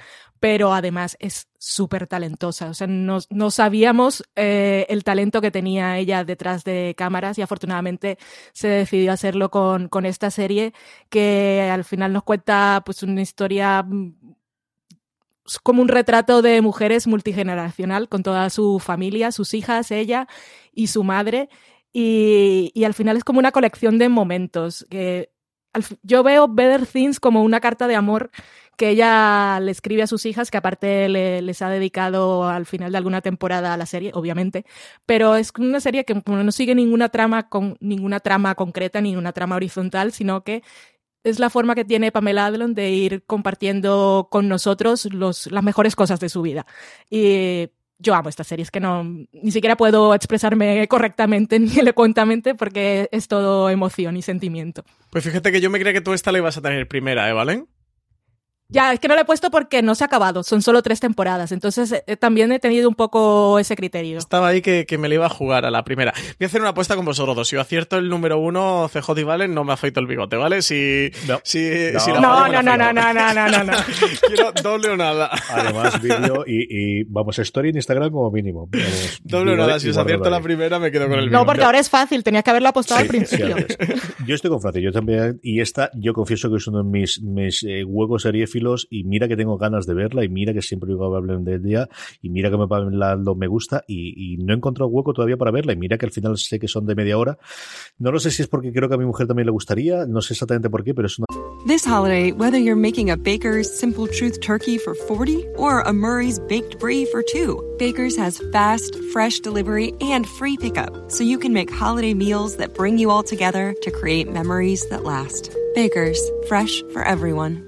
pero 0.44 0.74
además 0.74 1.16
es 1.22 1.48
súper 1.58 2.06
talentosa. 2.06 2.68
O 2.68 2.74
sea, 2.74 2.86
no, 2.86 3.20
no 3.30 3.50
sabíamos 3.50 4.26
eh, 4.36 4.86
el 4.90 5.06
talento 5.06 5.40
que 5.40 5.52
tenía 5.52 5.98
ella 5.98 6.26
detrás 6.26 6.66
de 6.66 6.96
cámaras 6.98 7.38
y 7.38 7.42
afortunadamente 7.42 8.18
se 8.52 8.68
decidió 8.68 9.14
hacerlo 9.14 9.50
con, 9.50 9.88
con 9.88 10.06
esta 10.06 10.32
serie 10.32 10.74
que 11.08 11.70
al 11.72 11.86
final 11.86 12.12
nos 12.12 12.24
cuenta 12.24 12.82
pues 12.86 13.04
una 13.04 13.22
historia 13.22 13.84
mm, 13.84 14.16
como 15.64 15.82
un 15.82 15.88
retrato 15.88 16.42
de 16.42 16.62
mujeres 16.62 17.08
multigeneracional 17.08 18.10
con 18.10 18.22
toda 18.22 18.50
su 18.50 18.80
familia, 18.80 19.32
sus 19.32 19.54
hijas, 19.54 19.92
ella 19.92 20.28
y 20.74 20.88
su 20.88 21.06
madre. 21.06 21.48
Y, 21.94 22.70
y 22.76 22.84
al 22.84 22.94
final 22.94 23.16
es 23.16 23.24
como 23.24 23.40
una 23.40 23.54
colección 23.54 23.98
de 23.98 24.10
momentos. 24.10 24.86
Que 24.90 25.30
yo 26.02 26.22
veo 26.22 26.50
Better 26.50 26.86
Things 26.86 27.22
como 27.22 27.44
una 27.44 27.62
carta 27.62 27.88
de 27.88 27.96
amor 27.96 28.30
que 28.78 28.90
ella 28.90 29.60
le 29.60 29.72
escribe 29.72 30.04
a 30.04 30.08
sus 30.08 30.26
hijas, 30.26 30.52
que 30.52 30.58
aparte 30.58 31.10
les 31.10 31.62
ha 31.62 31.70
dedicado 31.70 32.48
al 32.48 32.66
final 32.66 32.92
de 32.92 32.98
alguna 32.98 33.22
temporada 33.22 33.74
a 33.74 33.78
la 33.78 33.86
serie, 33.86 34.12
obviamente, 34.14 34.66
pero 35.06 35.36
es 35.36 35.52
una 35.58 35.80
serie 35.80 36.06
que 36.06 36.22
no 36.26 36.52
sigue 36.52 36.76
ninguna 36.76 37.10
trama 37.10 37.50
con 37.50 37.78
ninguna 37.80 38.20
trama 38.20 38.56
concreta, 38.56 39.02
ninguna 39.02 39.32
trama 39.32 39.56
horizontal, 39.56 40.12
sino 40.12 40.44
que 40.44 40.64
es 41.24 41.40
la 41.40 41.50
forma 41.50 41.76
que 41.76 41.86
tiene 41.86 42.12
Pamela 42.12 42.48
Adlon 42.48 42.74
de 42.74 42.92
ir 42.92 43.24
compartiendo 43.26 44.28
con 44.30 44.50
nosotros 44.50 45.06
los, 45.06 45.52
las 45.52 45.64
mejores 45.64 45.96
cosas 45.96 46.20
de 46.20 46.30
su 46.30 46.42
vida. 46.42 46.66
Y 47.10 47.70
yo 48.00 48.14
amo 48.14 48.30
esta 48.30 48.44
serie, 48.44 48.64
es 48.64 48.72
que 48.72 48.80
no, 48.80 49.04
ni 49.04 49.52
siquiera 49.52 49.78
puedo 49.78 50.14
expresarme 50.14 50.88
correctamente 50.88 51.60
ni 51.60 51.80
elocuentemente 51.80 52.56
porque 52.56 53.08
es 53.12 53.28
todo 53.28 53.70
emoción 53.70 54.18
y 54.18 54.22
sentimiento. 54.22 54.84
Pues 55.10 55.24
fíjate 55.24 55.52
que 55.52 55.62
yo 55.62 55.70
me 55.70 55.80
creía 55.80 55.94
que 55.94 56.02
tú 56.02 56.14
esta 56.14 56.32
la 56.32 56.40
ibas 56.40 56.58
a 56.58 56.62
tener 56.62 56.88
primera, 56.88 57.30
¿eh, 57.30 57.34
Valen? 57.34 57.68
Ya, 58.74 58.92
es 58.92 59.00
que 59.00 59.08
no 59.08 59.14
lo 59.14 59.22
he 59.22 59.26
puesto 59.26 59.52
porque 59.52 59.84
no 59.84 59.94
se 59.94 60.04
ha 60.04 60.08
acabado, 60.08 60.42
son 60.42 60.64
solo 60.64 60.82
tres 60.82 61.00
temporadas, 61.00 61.52
entonces 61.52 62.04
eh, 62.08 62.18
también 62.18 62.52
he 62.52 62.60
tenido 62.60 62.90
un 62.90 62.96
poco 62.96 63.60
ese 63.60 63.76
criterio. 63.76 64.18
Estaba 64.18 64.48
ahí 64.48 64.64
que, 64.64 64.88
que, 64.88 64.98
me 64.98 65.08
le 65.10 65.16
iba 65.16 65.28
a 65.28 65.30
jugar 65.30 65.66
a 65.66 65.70
la 65.70 65.84
primera. 65.84 66.12
Voy 66.40 66.46
a 66.46 66.48
hacer 66.48 66.60
una 66.60 66.72
apuesta 66.72 66.96
con 66.96 67.06
vosotros 67.06 67.36
dos. 67.36 67.48
Si 67.48 67.56
yo 67.56 67.62
acierto 67.62 67.98
el 67.98 68.10
número 68.10 68.40
uno, 68.40 68.90
CJ 68.92 69.20
y 69.20 69.24
Valen, 69.24 69.54
no 69.54 69.64
me 69.64 69.74
afeito 69.74 70.00
el 70.00 70.08
bigote, 70.08 70.38
¿vale? 70.38 70.64
Si, 70.64 71.12
no. 71.28 71.40
si, 71.44 71.70
no. 71.94 72.00
si 72.00 72.12
no, 72.14 72.20
no, 72.20 72.48
no, 72.50 72.62
no, 72.64 72.78
no, 72.78 72.94
no, 72.94 73.14
no, 73.14 73.34
no, 73.34 73.64
no, 73.64 73.74
Quiero 74.28 74.52
doble 74.64 74.90
o 74.90 74.98
nada. 74.98 75.30
Además, 75.52 76.02
vídeo 76.02 76.44
y, 76.48 77.02
y, 77.02 77.04
vamos, 77.04 77.38
story 77.38 77.70
en 77.70 77.76
Instagram 77.76 78.12
como 78.12 78.32
mínimo. 78.32 78.68
Vamos, 78.72 79.22
doble 79.24 79.54
o 79.54 79.56
nada. 79.56 79.80
Si 79.80 79.90
os 79.90 79.98
acierto 79.98 80.32
la 80.32 80.42
primera, 80.42 80.80
me 80.80 80.90
quedo 80.90 81.08
con 81.08 81.20
el 81.20 81.30
bigote. 81.30 81.38
No, 81.38 81.46
porque 81.46 81.64
ahora 81.64 81.80
es 81.80 81.92
fácil, 81.92 82.24
tenías 82.24 82.44
que 82.44 82.50
haberlo 82.50 82.70
apostado 82.70 83.00
sí, 83.02 83.04
al 83.04 83.10
principio. 83.10 83.56
Sí, 83.58 83.94
yo 84.26 84.36
estoy 84.36 84.50
con 84.50 84.62
Francis, 84.62 84.84
yo 84.84 84.92
también, 84.92 85.40
y 85.44 85.62
esta, 85.62 85.92
yo 85.94 86.14
confieso 86.14 86.50
que 86.50 86.58
es 86.58 86.68
uno 86.68 86.80
de 86.80 86.90
mis, 86.90 87.22
mis 87.22 87.64
eh, 87.64 87.84
huecos 87.84 88.26
seriéfilos 88.64 88.88
y 88.90 89.04
mira 89.04 89.28
que 89.28 89.36
tengo 89.36 89.58
ganas 89.58 89.86
de 89.86 89.94
verla 89.94 90.24
y 90.24 90.30
mira 90.30 90.54
que 90.54 90.62
siempre 90.62 90.90
digo 90.90 91.16
hablen 91.16 91.44
del 91.44 91.62
día 91.62 91.90
y 92.22 92.30
mira 92.30 92.50
que 92.50 92.58
me, 92.58 92.66
lo 92.68 93.36
me 93.36 93.48
gusta 93.48 93.84
y, 93.88 94.34
y, 94.34 94.38
no 94.38 94.54
he 94.54 94.58
encontrado 94.58 94.90
hueco 94.90 95.14
todavía 95.14 95.38
para 95.38 95.52
verla 95.52 95.74
y 95.74 95.78
mira 95.78 95.98
que 95.98 96.06
al 96.06 96.12
final 96.12 96.38
sé 96.38 96.60
que 96.60 96.68
son 96.68 96.86
de 96.86 96.96
media 96.96 97.18
hora. 97.18 97.38
No 97.98 98.12
lo 98.12 98.20
sé 98.20 98.32
si 98.32 98.42
es 98.42 98.48
porque 98.48 98.72
creo 98.72 98.90
que 98.90 98.96
a 98.96 98.98
mi 98.98 99.06
mujer 99.06 99.28
también 99.28 99.46
le 99.46 99.52
gustaría, 99.52 100.06
no 100.06 100.22
sé 100.22 100.34
exactamente 100.34 100.70
por 100.70 100.84
qué, 100.84 100.94
pero 100.94 101.08
es 101.08 101.20
una... 101.20 101.26
This 101.66 101.86
holiday, 101.86 102.34
whether 102.34 102.58
you're 102.58 102.76
making 102.76 103.10
a 103.10 103.16
Baker's 103.16 103.72
Simple 103.72 104.08
Truth 104.08 104.42
turkey 104.42 104.78
for 104.78 104.96
40 104.96 105.46
or 105.56 105.80
a 105.82 105.94
Murray's 105.94 106.40
Baked 106.40 106.78
Brie 106.78 107.06
for 107.06 107.24
2, 107.24 107.76
Baker's 107.80 108.18
has 108.18 108.42
fast, 108.52 108.98
fresh 109.14 109.40
delivery 109.40 109.94
and 110.02 110.28
free 110.28 110.58
pickup 110.58 111.10
so 111.10 111.24
you 111.24 111.38
can 111.40 111.54
make 111.54 111.72
holiday 111.72 112.14
meals 112.14 112.58
that 112.58 112.76
bring 112.76 112.98
you 112.98 113.10
all 113.10 113.24
together 113.24 113.74
to 113.82 113.92
create 113.92 114.30
memories 114.30 114.88
that 114.90 115.04
last. 115.04 115.56
Baker's, 115.74 116.20
fresh 116.48 116.84
for 116.92 117.04
everyone. 117.04 117.68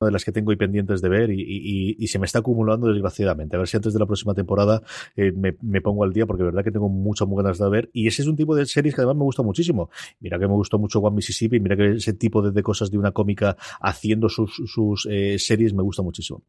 de 0.00 0.10
las 0.10 0.24
que 0.24 0.32
tengo 0.32 0.52
y 0.52 0.56
pendientes 0.56 1.00
de 1.00 1.08
ver 1.08 1.30
y, 1.30 1.40
y, 1.40 1.96
y, 1.98 2.06
se 2.08 2.18
me 2.18 2.26
está 2.26 2.40
acumulando 2.40 2.88
desgraciadamente. 2.88 3.56
A 3.56 3.58
ver 3.58 3.68
si 3.68 3.76
antes 3.76 3.92
de 3.92 3.98
la 3.98 4.06
próxima 4.06 4.34
temporada 4.34 4.82
eh, 5.16 5.32
me, 5.32 5.56
me, 5.62 5.80
pongo 5.80 6.04
al 6.04 6.12
día 6.12 6.26
porque 6.26 6.42
verdad 6.42 6.64
que 6.64 6.70
tengo 6.70 6.88
muchas 6.88 7.26
muy 7.28 7.42
ganas 7.42 7.58
de 7.58 7.68
ver 7.68 7.90
y 7.92 8.06
ese 8.06 8.22
es 8.22 8.28
un 8.28 8.36
tipo 8.36 8.54
de 8.54 8.66
series 8.66 8.94
que 8.94 9.00
además 9.00 9.16
me 9.16 9.24
gusta 9.24 9.42
muchísimo. 9.42 9.90
Mira 10.20 10.38
que 10.38 10.46
me 10.46 10.54
gustó 10.54 10.78
mucho 10.78 11.00
One 11.00 11.16
Mississippi, 11.16 11.60
mira 11.60 11.76
que 11.76 11.92
ese 11.92 12.12
tipo 12.12 12.42
de, 12.42 12.52
de 12.52 12.62
cosas 12.62 12.90
de 12.90 12.98
una 12.98 13.12
cómica 13.12 13.56
haciendo 13.80 14.28
sus, 14.28 14.54
sus 14.66 15.06
eh, 15.10 15.38
series 15.38 15.72
me 15.74 15.82
gusta 15.82 16.02
muchísimo. 16.02 16.42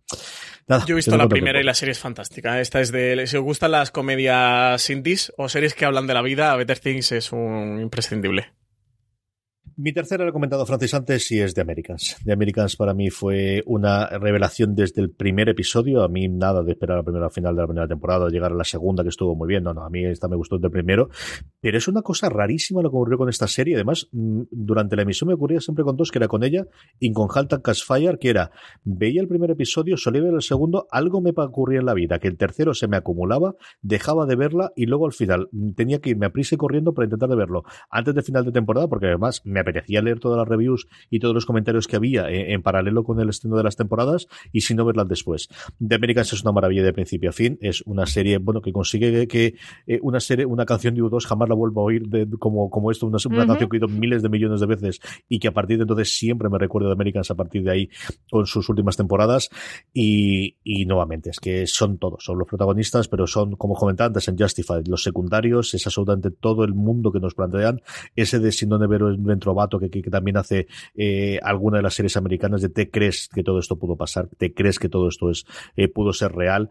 Nada, 0.68 0.86
Yo 0.86 0.93
he 0.93 0.98
visto 0.98 1.16
la 1.16 1.28
primera 1.28 1.60
y 1.60 1.64
la 1.64 1.74
serie 1.74 1.91
es 1.91 2.00
fantástica. 2.00 2.60
Esta 2.60 2.82
es 2.82 2.91
de, 2.91 3.28
si 3.28 3.38
os 3.38 3.43
gustan 3.43 3.72
las 3.72 3.91
comedias 3.91 4.89
indies 4.89 5.32
o 5.38 5.50
series 5.50 5.74
que 5.74 5.86
hablan 5.86 6.08
de 6.08 6.14
la 6.14 6.22
vida, 6.22 6.56
Better 6.56 6.80
Things 6.80 7.12
es 7.12 7.32
un 7.32 7.80
imprescindible. 7.82 8.54
Mi 9.78 9.92
tercera, 9.92 10.24
lo 10.24 10.30
he 10.30 10.34
comentado 10.34 10.66
Francis 10.66 10.94
antes, 10.94 11.30
y 11.34 11.42
es 11.42 11.54
de 11.54 11.62
Americans. 11.62 12.16
De 12.24 12.32
Americans 12.32 12.78
para 12.78 12.94
mí 12.94 13.10
fue 13.10 13.62
una 13.66 14.08
revelación 14.08 14.74
desde 14.74 15.02
el 15.02 15.12
primer 15.12 15.50
episodio. 15.50 16.02
A 16.02 16.08
mí 16.08 16.30
nada 16.30 16.64
de 16.64 16.72
esperar 16.72 16.96
a 16.96 17.00
la 17.00 17.04
primera 17.04 17.30
final 17.30 17.54
de 17.58 17.62
la 17.62 17.68
primera 17.68 17.88
temporada, 17.88 18.30
llegar 18.30 18.54
a 18.54 18.56
la 18.56 18.64
segunda 18.64 19.04
que 19.04 19.10
estuvo 19.10 19.36
muy 19.36 19.50
bien. 19.50 19.64
No, 19.64 19.74
no, 19.74 19.84
a 19.84 19.90
mí 19.90 20.06
esta 20.06 20.30
me 20.30 20.38
gustó 20.38 20.56
desde 20.56 20.68
el 20.68 20.72
primero. 20.72 21.10
Pero 21.60 21.78
es 21.78 21.90
una 21.90 22.04
cosa 22.04 22.30
rarísima 22.30 22.82
lo 22.82 22.90
que 22.90 22.96
ocurrió 22.96 23.18
con 23.18 23.28
esta 23.28 23.48
serie. 23.48 23.76
Además, 23.76 24.08
durante 24.14 24.96
la 24.96 25.02
emisión 25.02 25.28
me 25.28 25.34
ocurría 25.34 25.60
siempre 25.60 25.84
con 25.84 25.98
dos, 25.98 26.10
que 26.10 26.20
era 26.20 26.30
con 26.30 26.46
ella 26.46 26.66
y 26.98 27.12
con 27.12 27.28
Haltan 27.30 27.60
Cashfire, 27.60 28.18
que 28.18 28.30
era, 28.30 28.52
veía 28.86 29.20
el 29.22 29.28
primer 29.28 29.52
episodio, 29.52 29.98
solía 29.98 30.22
ver 30.22 30.36
el 30.36 30.42
segundo, 30.42 30.88
algo 30.90 31.20
me 31.20 31.34
ocurría 31.36 31.80
en 31.80 31.86
la 31.86 31.94
vida, 31.94 32.20
que 32.20 32.30
el 32.30 32.38
tercero 32.38 32.74
se 32.74 32.88
me 32.88 32.96
acumulaba, 32.96 33.56
dejaba 33.82 34.26
de 34.26 34.38
verla 34.38 34.72
y 34.78 34.86
luego 34.86 35.06
al 35.06 35.12
final 35.12 35.50
tenía 35.76 36.00
que 36.00 36.12
irme 36.12 36.28
a 36.28 36.30
prisa 36.30 36.56
y 36.56 36.58
corriendo 36.58 36.94
para 36.94 37.08
intentar 37.08 37.28
de 37.28 37.36
verlo 37.36 37.64
antes 37.90 38.16
del 38.16 38.24
final 38.24 38.46
de 38.46 38.54
temporada, 38.54 38.88
porque 38.88 39.08
además 39.08 39.42
me 39.44 39.64
apetecía 39.70 40.01
leer 40.01 40.20
todas 40.20 40.38
las 40.38 40.47
reviews 40.47 40.88
y 41.09 41.20
todos 41.20 41.34
los 41.34 41.45
comentarios 41.45 41.88
que 41.88 41.95
había 41.95 42.30
en, 42.30 42.51
en 42.51 42.61
paralelo 42.61 43.03
con 43.03 43.20
el 43.20 43.30
estreno 43.30 43.57
de 43.57 43.63
las 43.63 43.76
temporadas 43.76 44.28
y 44.51 44.61
si 44.61 44.76
no 44.76 44.86
verlas 44.86 45.07
después. 45.07 45.49
The 45.86 45.95
Americans 45.95 46.34
es 46.34 46.41
una 46.43 46.51
maravilla 46.51 46.84
de 46.84 46.93
principio 46.93 47.30
a 47.30 47.34
fin, 47.34 47.57
es 47.61 47.82
una 47.86 48.05
serie, 48.05 48.38
bueno, 48.38 48.61
que 48.61 48.72
consigue 48.72 49.11
que, 49.11 49.28
que 49.28 49.55
eh, 49.88 49.99
una 50.01 50.20
serie, 50.20 50.45
una 50.45 50.66
canción 50.66 50.95
de 50.95 51.01
U2 51.01 51.26
jamás 51.26 51.49
la 51.49 51.55
vuelva 51.55 51.82
a 51.82 51.86
oír 51.86 52.07
de, 52.07 52.28
como, 52.38 52.70
como 52.70 52.91
esto, 52.91 53.07
una, 53.07 53.18
una 53.26 53.38
uh 53.38 53.41
-huh. 53.43 53.47
canción 53.47 53.70
que 53.70 53.78
he 53.78 53.80
oído 53.80 53.88
miles 53.88 54.22
de 54.22 54.30
millones 54.30 54.59
de 54.59 54.68
veces 54.68 54.99
y 55.28 55.39
que 55.39 55.47
a 55.47 55.51
partir 55.53 55.78
de 55.78 55.84
entonces 55.84 56.18
siempre 56.18 56.49
me 56.49 56.57
recuerdo 56.57 56.88
de 56.89 56.93
Americans 56.93 57.32
a 57.32 57.36
partir 57.36 57.63
de 57.63 57.72
ahí 57.72 57.89
con 58.30 58.45
sus 58.45 58.68
últimas 58.70 58.97
temporadas 58.97 59.49
y, 59.93 60.57
y 60.63 60.86
nuevamente, 60.86 61.30
es 61.30 61.39
que 61.39 61.68
son 61.68 61.97
todos, 61.97 62.24
son 62.24 62.38
los 62.38 62.47
protagonistas, 62.47 63.07
pero 63.07 63.28
son, 63.28 63.55
como 63.55 63.76
comentaba 63.76 64.07
antes 64.07 64.28
en 64.28 64.38
Justified, 64.38 64.88
los 64.88 65.03
secundarios, 65.03 65.74
es 65.74 65.86
absolutamente 65.86 66.32
todo 66.32 66.63
el 66.63 66.74
mundo 66.74 67.11
que 67.11 67.20
nos 67.20 67.34
plantean, 67.34 67.82
ese 68.16 68.39
de 68.39 68.55
donde 68.68 68.88
ver 68.88 69.01
dentro 69.20 69.53
Que, 69.80 69.89
también 70.03 70.38
hace 70.38 70.68
eh, 70.95 71.39
alguna 71.41 71.78
de 71.78 71.84
las 71.84 71.93
series 71.93 72.18
americanas 72.18 72.62
de 72.62 72.70
te 72.70 72.89
crees 72.89 73.30
que 73.34 73.43
todo 73.43 73.60
esto 73.60 73.78
pudo 73.78 73.95
pasar, 73.95 74.28
te 74.38 74.53
crees 74.53 74.80
que 74.80 74.89
todo 74.89 75.08
esto 75.08 75.30
es 75.30 75.45
eh, 75.76 75.88
pudo 75.88 76.14
ser 76.14 76.34
real 76.34 76.70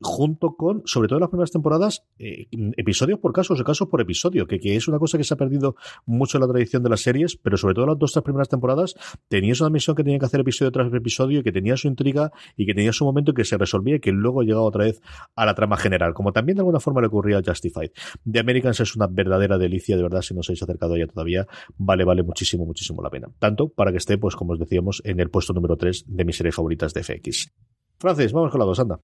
junto 0.00 0.56
con, 0.56 0.82
sobre 0.84 1.08
todo 1.08 1.18
en 1.18 1.22
las 1.22 1.30
primeras 1.30 1.50
temporadas, 1.50 2.04
eh, 2.18 2.46
episodios 2.76 3.18
por 3.18 3.32
casos 3.32 3.60
o 3.60 3.64
casos 3.64 3.88
por 3.88 4.00
episodio, 4.00 4.46
que, 4.46 4.58
que, 4.58 4.76
es 4.76 4.88
una 4.88 4.98
cosa 4.98 5.18
que 5.18 5.24
se 5.24 5.34
ha 5.34 5.36
perdido 5.36 5.76
mucho 6.04 6.38
en 6.38 6.42
la 6.42 6.48
tradición 6.48 6.82
de 6.82 6.90
las 6.90 7.00
series, 7.00 7.36
pero 7.36 7.56
sobre 7.56 7.74
todo 7.74 7.84
en 7.84 7.90
las 7.90 7.98
dos 7.98 8.12
tres 8.12 8.22
primeras 8.22 8.48
temporadas 8.48 8.94
tenías 9.28 9.60
una 9.60 9.70
misión 9.70 9.96
que 9.96 10.04
tenía 10.04 10.18
que 10.18 10.26
hacer 10.26 10.40
episodio 10.40 10.70
tras 10.70 10.92
episodio, 10.92 11.42
que 11.42 11.52
tenía 11.52 11.76
su 11.76 11.88
intriga 11.88 12.32
y 12.56 12.66
que 12.66 12.74
tenía 12.74 12.92
su 12.92 13.04
momento 13.04 13.32
que 13.34 13.44
se 13.44 13.56
resolvía 13.56 13.96
y 13.96 14.00
que 14.00 14.12
luego 14.12 14.42
llegaba 14.42 14.62
otra 14.62 14.84
vez 14.84 15.00
a 15.34 15.46
la 15.46 15.54
trama 15.54 15.76
general, 15.76 16.14
como 16.14 16.32
también 16.32 16.56
de 16.56 16.60
alguna 16.60 16.80
forma 16.80 17.00
le 17.00 17.08
ocurría 17.08 17.38
a 17.38 17.42
Justified. 17.44 17.90
The 18.30 18.40
Americans 18.40 18.80
es 18.80 18.96
una 18.96 19.06
verdadera 19.06 19.58
delicia, 19.58 19.96
de 19.96 20.02
verdad, 20.02 20.22
si 20.22 20.34
no 20.34 20.40
os 20.40 20.48
habéis 20.48 20.62
acercado 20.62 20.94
a 20.94 20.96
ella 20.96 21.06
todavía, 21.06 21.46
vale, 21.76 22.04
vale 22.04 22.22
muchísimo, 22.22 22.66
muchísimo 22.66 23.02
la 23.02 23.10
pena. 23.10 23.28
Tanto 23.38 23.68
para 23.68 23.90
que 23.90 23.98
esté, 23.98 24.18
pues 24.18 24.36
como 24.36 24.52
os 24.52 24.58
decíamos, 24.58 25.02
en 25.04 25.20
el 25.20 25.30
puesto 25.30 25.52
número 25.52 25.76
3 25.76 26.04
de 26.06 26.24
mis 26.24 26.36
series 26.36 26.54
favoritas 26.54 26.92
de 26.94 27.02
FX. 27.02 27.52
Francis, 27.98 28.32
vamos 28.32 28.50
con 28.50 28.60
la 28.60 28.66
dos, 28.66 28.78
anda. 28.78 29.00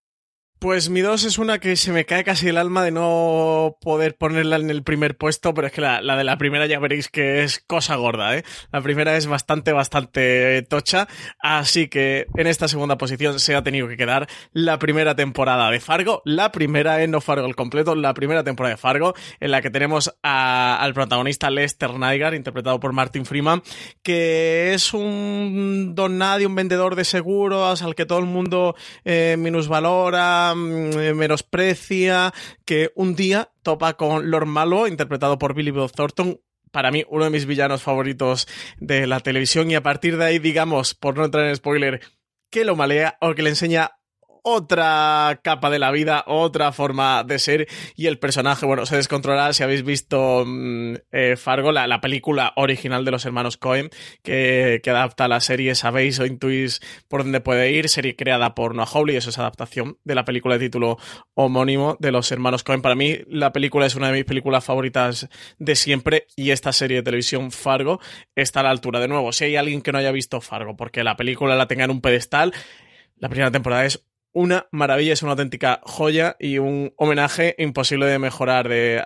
Pues 0.63 0.91
mi 0.91 1.01
dos 1.01 1.25
es 1.25 1.39
una 1.39 1.59
que 1.59 1.75
se 1.75 1.91
me 1.91 2.05
cae 2.05 2.23
casi 2.23 2.47
el 2.47 2.57
alma 2.57 2.85
de 2.85 2.93
no 2.93 3.79
poder 3.81 4.15
ponerla 4.15 4.59
en 4.59 4.71
el 4.71 4.85
primer 4.85 5.17
puesto, 5.17 5.53
pero 5.55 5.67
es 5.67 5.73
que 5.73 5.81
la, 5.81 6.01
de 6.01 6.23
la 6.23 6.39
primera 6.39 6.67
ya 6.67 6.79
veréis 6.79 7.09
que 7.09 7.43
es 7.43 7.59
cosa 7.59 7.97
gorda, 7.97 8.37
¿eh? 8.37 8.45
La 8.71 8.81
primera 8.81 9.17
es 9.17 9.27
bastante, 9.27 9.73
bastante 9.73 10.63
tocha, 10.63 11.09
así 11.41 11.89
que 11.89 12.27
en 12.37 12.47
esta 12.47 12.69
segunda 12.69 12.97
posición 12.97 13.41
se 13.41 13.57
ha 13.57 13.65
tenido 13.65 13.89
que 13.89 13.97
quedar 13.97 14.29
la 14.53 14.79
primera 14.79 15.17
temporada 15.17 15.69
de 15.69 15.81
Fargo, 15.81 16.23
la 16.25 16.53
primera, 16.53 17.03
en 17.03 17.11
no 17.11 17.21
Fargo 17.21 17.49
el 17.49 17.57
completo, 17.57 17.97
la 17.97 18.15
primera 18.15 18.45
temporada 18.45 18.77
de 18.77 18.81
Fargo, 18.81 19.15
en 19.41 19.51
la 19.51 19.63
que 19.63 19.71
tenemos 19.71 20.15
a, 20.23 20.77
al 20.77 20.95
protagonista 20.95 21.51
Lester 21.51 21.91
Nygaard, 21.99 22.35
interpretado 22.35 22.79
por 22.79 22.93
Martin 22.93 23.27
Freeman, 23.27 23.65
que 24.05 24.75
es 24.75 24.95
un 24.95 25.97
don 25.97 26.19
nadie, 26.19 26.47
un 26.47 26.55
vendedor 26.55 26.95
de 26.95 27.05
seguros 27.05 27.83
al 27.83 27.97
que 27.97 28.07
todo 28.07 28.21
el 28.21 28.27
mundo 28.27 28.77
eh, 29.05 29.35
minusvalora, 29.37 30.52
Mm, 30.55 31.15
menosprecia, 31.15 32.33
que 32.65 32.91
un 32.95 33.15
día 33.15 33.51
topa 33.63 33.95
con 33.95 34.31
Lord 34.31 34.47
Malo, 34.47 34.87
interpretado 34.87 35.39
por 35.39 35.55
Billy 35.55 35.71
Bob 35.71 35.93
Thornton, 35.93 36.41
para 36.71 36.91
mí 36.91 37.05
uno 37.09 37.25
de 37.25 37.31
mis 37.31 37.47
villanos 37.47 37.83
favoritos 37.83 38.49
de 38.79 39.07
la 39.07 39.21
televisión. 39.21 39.71
Y 39.71 39.75
a 39.75 39.83
partir 39.83 40.17
de 40.17 40.25
ahí, 40.25 40.39
digamos, 40.39 40.95
por 40.95 41.17
no 41.17 41.25
entrar 41.25 41.47
en 41.47 41.57
spoiler, 41.57 42.01
que 42.51 42.65
lo 42.65 42.77
malea 42.77 43.19
o 43.21 43.35
que 43.35 43.43
le 43.43 43.51
enseña 43.51 43.93
otra 44.43 45.41
capa 45.43 45.71
de 45.71 45.79
la 45.79 45.91
vida, 45.91 46.25
otra 46.27 46.73
forma 46.73 47.25
de 47.25 47.39
ser 47.39 47.69
y 47.97 48.07
el 48.07 48.19
personaje, 48.19 48.67
bueno, 48.67 48.87
se 48.87 48.97
descontrolará 48.97 49.53
si 49.53 49.63
habéis 49.63 49.85
visto 49.85 50.45
mm, 50.47 50.95
eh, 51.13 51.37
Fargo, 51.37 51.73
la, 51.73 52.01
película 52.01 52.53
original 52.57 53.05
de 53.05 53.13
los 53.13 53.25
hermanos 53.25 53.57
Cohen 53.57 53.91
que, 54.23 54.81
que, 54.83 54.91
adapta 54.91 55.29
la 55.29 55.41
serie, 55.41 55.75
sabéis 55.75 56.19
o 56.19 56.27
intuís 56.27 56.81
por 57.09 57.23
dónde 57.23 57.41
puede 57.41 57.71
ir, 57.71 57.89
serie 57.89 58.17
creada 58.17 58.55
por 58.55 58.75
Noah 58.75 58.89
Hawley, 58.93 59.17
eso 59.17 59.31
es 59.31 59.39
adaptación 59.39 59.99
de 60.03 60.15
la 60.17 60.25
película 60.25 60.59
de 60.59 60.67
título 60.67 60.99
homónimo 61.35 61.97
de 62.01 62.11
los 62.11 62.33
hermanos 62.33 62.65
Cohen. 62.65 62.83
Para 62.83 62.95
mí 62.95 63.19
la 63.29 63.53
película 63.53 63.87
es 63.87 63.95
una 63.95 64.09
de 64.09 64.15
mis 64.15 64.25
películas 64.25 64.65
favoritas 64.65 65.29
de 65.59 65.77
siempre 65.77 66.27
y 66.37 66.51
esta 66.51 66.73
serie 66.73 66.99
de 66.99 67.03
televisión 67.03 67.53
Fargo 67.53 68.01
está 68.35 68.61
a 68.61 68.63
la 68.65 68.71
altura. 68.71 69.01
De 69.01 69.09
nuevo, 69.09 69.33
si 69.33 69.45
hay 69.45 69.57
alguien 69.57 69.83
que 69.83 69.93
no 69.93 69.99
haya 69.99 70.13
visto 70.13 70.41
Fargo 70.41 70.77
porque 70.77 71.05
la 71.05 71.17
película 71.17 71.55
la 71.55 71.69
tenga 71.69 71.85
en 71.85 71.91
un 71.91 72.01
pedestal, 72.01 72.53
la 73.17 73.29
primera 73.29 73.53
temporada 73.53 73.85
es 73.85 74.05
una 74.33 74.67
maravilla, 74.71 75.13
es 75.13 75.23
una 75.23 75.33
auténtica 75.33 75.81
joya 75.85 76.37
y 76.39 76.59
un 76.59 76.93
homenaje 76.97 77.55
imposible 77.59 78.07
de 78.07 78.19
mejorar 78.19 78.69
de 78.69 79.03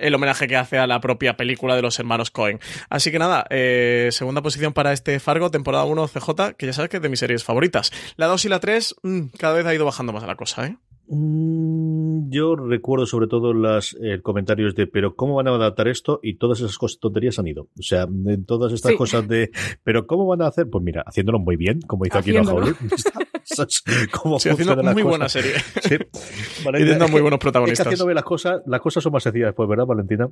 el 0.00 0.14
homenaje 0.14 0.48
que 0.48 0.56
hace 0.56 0.78
a 0.78 0.86
la 0.86 1.00
propia 1.00 1.36
película 1.36 1.76
de 1.76 1.82
los 1.82 1.98
hermanos 1.98 2.30
Cohen. 2.30 2.60
Así 2.88 3.10
que 3.10 3.18
nada, 3.18 3.46
eh, 3.50 4.08
segunda 4.10 4.42
posición 4.42 4.72
para 4.72 4.92
este 4.92 5.20
Fargo, 5.20 5.50
temporada 5.50 5.84
1 5.84 6.08
CJ, 6.08 6.54
que 6.56 6.66
ya 6.66 6.72
sabes 6.72 6.90
que 6.90 6.96
es 6.96 7.02
de 7.02 7.08
mis 7.08 7.20
series 7.20 7.44
favoritas. 7.44 7.92
La 8.16 8.26
2 8.26 8.44
y 8.44 8.48
la 8.48 8.60
3, 8.60 8.96
mm, 9.02 9.20
cada 9.38 9.54
vez 9.54 9.66
ha 9.66 9.74
ido 9.74 9.84
bajando 9.84 10.12
más 10.12 10.24
la 10.26 10.36
cosa, 10.36 10.66
¿eh? 10.66 10.76
Mm, 11.10 12.30
yo 12.30 12.54
recuerdo 12.54 13.06
sobre 13.06 13.28
todo 13.28 13.54
los 13.54 13.96
eh, 14.02 14.20
comentarios 14.20 14.74
de 14.74 14.86
pero 14.86 15.16
cómo 15.16 15.36
van 15.36 15.48
a 15.48 15.54
adaptar 15.54 15.88
esto 15.88 16.20
y 16.22 16.36
todas 16.36 16.60
esas 16.60 16.76
cosas, 16.76 17.00
tonterías 17.00 17.38
han 17.38 17.46
ido. 17.46 17.68
O 17.78 17.82
sea, 17.82 18.02
en 18.02 18.44
todas 18.44 18.72
estas 18.72 18.92
cosas 18.94 19.26
de 19.26 19.50
pero 19.84 20.06
cómo 20.06 20.26
van 20.26 20.42
a 20.42 20.48
hacer, 20.48 20.68
pues 20.68 20.84
mira, 20.84 21.02
haciéndolo 21.06 21.38
muy 21.38 21.56
bien, 21.56 21.80
como 21.80 22.04
hizo 22.04 22.18
aquí 22.18 22.36
en 22.36 22.46
Hollywood. 22.46 22.76
como 24.12 24.38
sí, 24.40 24.48
haciendo 24.48 24.82
muy 24.82 25.02
buena 25.02 25.28
serie. 25.28 25.54
Sí. 25.82 25.96
y 26.60 26.72
teniendo 26.72 27.08
muy 27.08 27.20
buenos 27.20 27.40
protagonistas. 27.40 27.86
Es 27.86 27.88
que 27.88 27.94
haciendo 27.94 28.14
las 28.14 28.24
cosas, 28.24 28.62
las 28.66 28.80
cosas 28.80 29.02
son 29.02 29.12
más 29.12 29.22
sencillas 29.22 29.48
después, 29.48 29.68
¿verdad, 29.68 29.86
Valentina? 29.86 30.28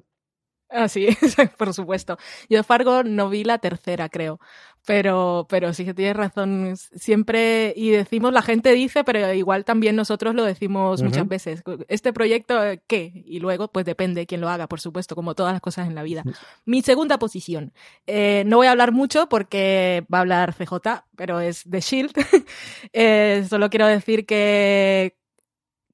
Ah, 0.68 0.88
sí, 0.88 1.08
por 1.58 1.72
supuesto. 1.72 2.18
Yo 2.48 2.62
Fargo 2.64 3.04
no 3.04 3.28
vi 3.28 3.44
la 3.44 3.58
tercera, 3.58 4.08
creo. 4.08 4.40
Pero, 4.86 5.46
pero 5.50 5.74
sí 5.74 5.84
que 5.84 5.94
tienes 5.94 6.16
razón. 6.16 6.76
Siempre, 6.76 7.74
y 7.76 7.90
decimos, 7.90 8.32
la 8.32 8.40
gente 8.40 8.72
dice, 8.72 9.02
pero 9.02 9.32
igual 9.32 9.64
también 9.64 9.96
nosotros 9.96 10.34
lo 10.34 10.44
decimos 10.44 11.02
muchas 11.02 11.26
veces. 11.26 11.64
Este 11.88 12.12
proyecto, 12.12 12.54
¿qué? 12.86 13.24
Y 13.26 13.40
luego, 13.40 13.66
pues 13.66 13.84
depende 13.84 14.20
de 14.20 14.26
quién 14.28 14.40
lo 14.40 14.48
haga, 14.48 14.68
por 14.68 14.80
supuesto, 14.80 15.16
como 15.16 15.34
todas 15.34 15.52
las 15.52 15.60
cosas 15.60 15.88
en 15.88 15.96
la 15.96 16.04
vida. 16.04 16.22
Mi 16.64 16.82
segunda 16.82 17.18
posición. 17.18 17.72
Eh, 18.06 18.44
no 18.46 18.58
voy 18.58 18.68
a 18.68 18.70
hablar 18.70 18.92
mucho 18.92 19.28
porque 19.28 20.06
va 20.12 20.18
a 20.18 20.20
hablar 20.20 20.54
CJ, 20.54 21.02
pero 21.16 21.40
es 21.40 21.64
The 21.68 21.80
Shield. 21.80 22.12
eh, 22.92 23.44
solo 23.48 23.68
quiero 23.68 23.88
decir 23.88 24.24
que 24.24 25.16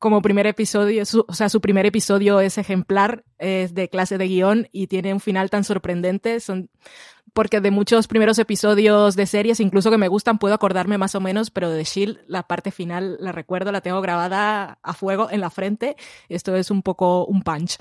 como 0.02 0.20
primer 0.20 0.48
episodio, 0.48 1.04
o 1.28 1.32
sea, 1.32 1.48
su 1.48 1.60
primer 1.60 1.86
episodio 1.86 2.40
es 2.40 2.58
ejemplar, 2.58 3.24
es 3.38 3.72
de 3.72 3.88
clase 3.88 4.18
de 4.18 4.26
guion 4.26 4.68
y 4.72 4.88
tiene 4.88 5.14
un 5.14 5.20
final 5.20 5.48
tan 5.48 5.62
sorprendente. 5.62 6.40
Son, 6.40 6.68
porque 7.32 7.60
de 7.60 7.70
muchos 7.70 8.08
primeros 8.08 8.38
episodios 8.38 9.16
de 9.16 9.26
series, 9.26 9.60
incluso 9.60 9.90
que 9.90 9.98
me 9.98 10.08
gustan, 10.08 10.38
puedo 10.38 10.54
acordarme 10.54 10.98
más 10.98 11.14
o 11.14 11.20
menos, 11.20 11.50
pero 11.50 11.70
de 11.70 11.84
Shield, 11.84 12.20
la 12.26 12.42
parte 12.44 12.70
final 12.70 13.16
la 13.20 13.32
recuerdo, 13.32 13.72
la 13.72 13.80
tengo 13.80 14.00
grabada 14.00 14.78
a 14.82 14.92
fuego 14.94 15.28
en 15.30 15.40
la 15.40 15.50
frente. 15.50 15.96
Esto 16.28 16.56
es 16.56 16.70
un 16.70 16.82
poco 16.82 17.24
un 17.26 17.42
punch. 17.42 17.78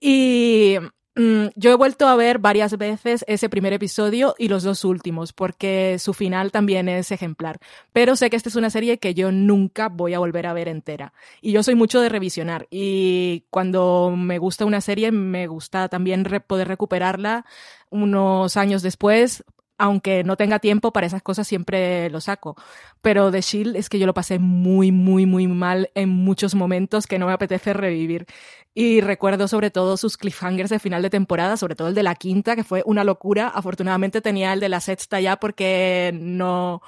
Y 0.00 0.76
Mm, 1.16 1.50
yo 1.54 1.70
he 1.70 1.76
vuelto 1.76 2.08
a 2.08 2.16
ver 2.16 2.40
varias 2.40 2.76
veces 2.76 3.24
ese 3.28 3.48
primer 3.48 3.72
episodio 3.72 4.34
y 4.36 4.48
los 4.48 4.64
dos 4.64 4.84
últimos, 4.84 5.32
porque 5.32 5.96
su 6.00 6.12
final 6.12 6.50
también 6.50 6.88
es 6.88 7.12
ejemplar. 7.12 7.60
Pero 7.92 8.16
sé 8.16 8.30
que 8.30 8.36
esta 8.36 8.48
es 8.48 8.56
una 8.56 8.68
serie 8.70 8.98
que 8.98 9.14
yo 9.14 9.30
nunca 9.30 9.88
voy 9.88 10.14
a 10.14 10.18
volver 10.18 10.46
a 10.48 10.52
ver 10.52 10.66
entera. 10.66 11.12
Y 11.40 11.52
yo 11.52 11.62
soy 11.62 11.76
mucho 11.76 12.00
de 12.00 12.08
revisionar. 12.08 12.66
Y 12.68 13.44
cuando 13.50 14.12
me 14.16 14.38
gusta 14.38 14.64
una 14.64 14.80
serie, 14.80 15.12
me 15.12 15.46
gusta 15.46 15.88
también 15.88 16.24
poder 16.48 16.66
recuperarla 16.66 17.44
unos 17.90 18.56
años 18.56 18.82
después 18.82 19.44
aunque 19.78 20.24
no 20.24 20.36
tenga 20.36 20.58
tiempo 20.58 20.92
para 20.92 21.06
esas 21.06 21.22
cosas, 21.22 21.48
siempre 21.48 22.08
lo 22.10 22.20
saco. 22.20 22.56
Pero 23.02 23.30
The 23.30 23.40
Shield 23.40 23.76
es 23.76 23.88
que 23.88 23.98
yo 23.98 24.06
lo 24.06 24.14
pasé 24.14 24.38
muy, 24.38 24.92
muy, 24.92 25.26
muy 25.26 25.46
mal 25.48 25.90
en 25.94 26.08
muchos 26.10 26.54
momentos 26.54 27.06
que 27.06 27.18
no 27.18 27.26
me 27.26 27.32
apetece 27.32 27.72
revivir. 27.72 28.26
Y 28.74 29.00
recuerdo 29.00 29.48
sobre 29.48 29.70
todo 29.70 29.96
sus 29.96 30.16
cliffhangers 30.16 30.70
de 30.70 30.78
final 30.78 31.02
de 31.02 31.10
temporada, 31.10 31.56
sobre 31.56 31.76
todo 31.76 31.88
el 31.88 31.94
de 31.94 32.02
la 32.02 32.14
quinta, 32.14 32.56
que 32.56 32.64
fue 32.64 32.82
una 32.86 33.04
locura. 33.04 33.48
Afortunadamente 33.48 34.20
tenía 34.20 34.52
el 34.52 34.60
de 34.60 34.68
la 34.68 34.80
sexta 34.80 35.20
ya 35.20 35.36
porque 35.36 36.12
no 36.14 36.82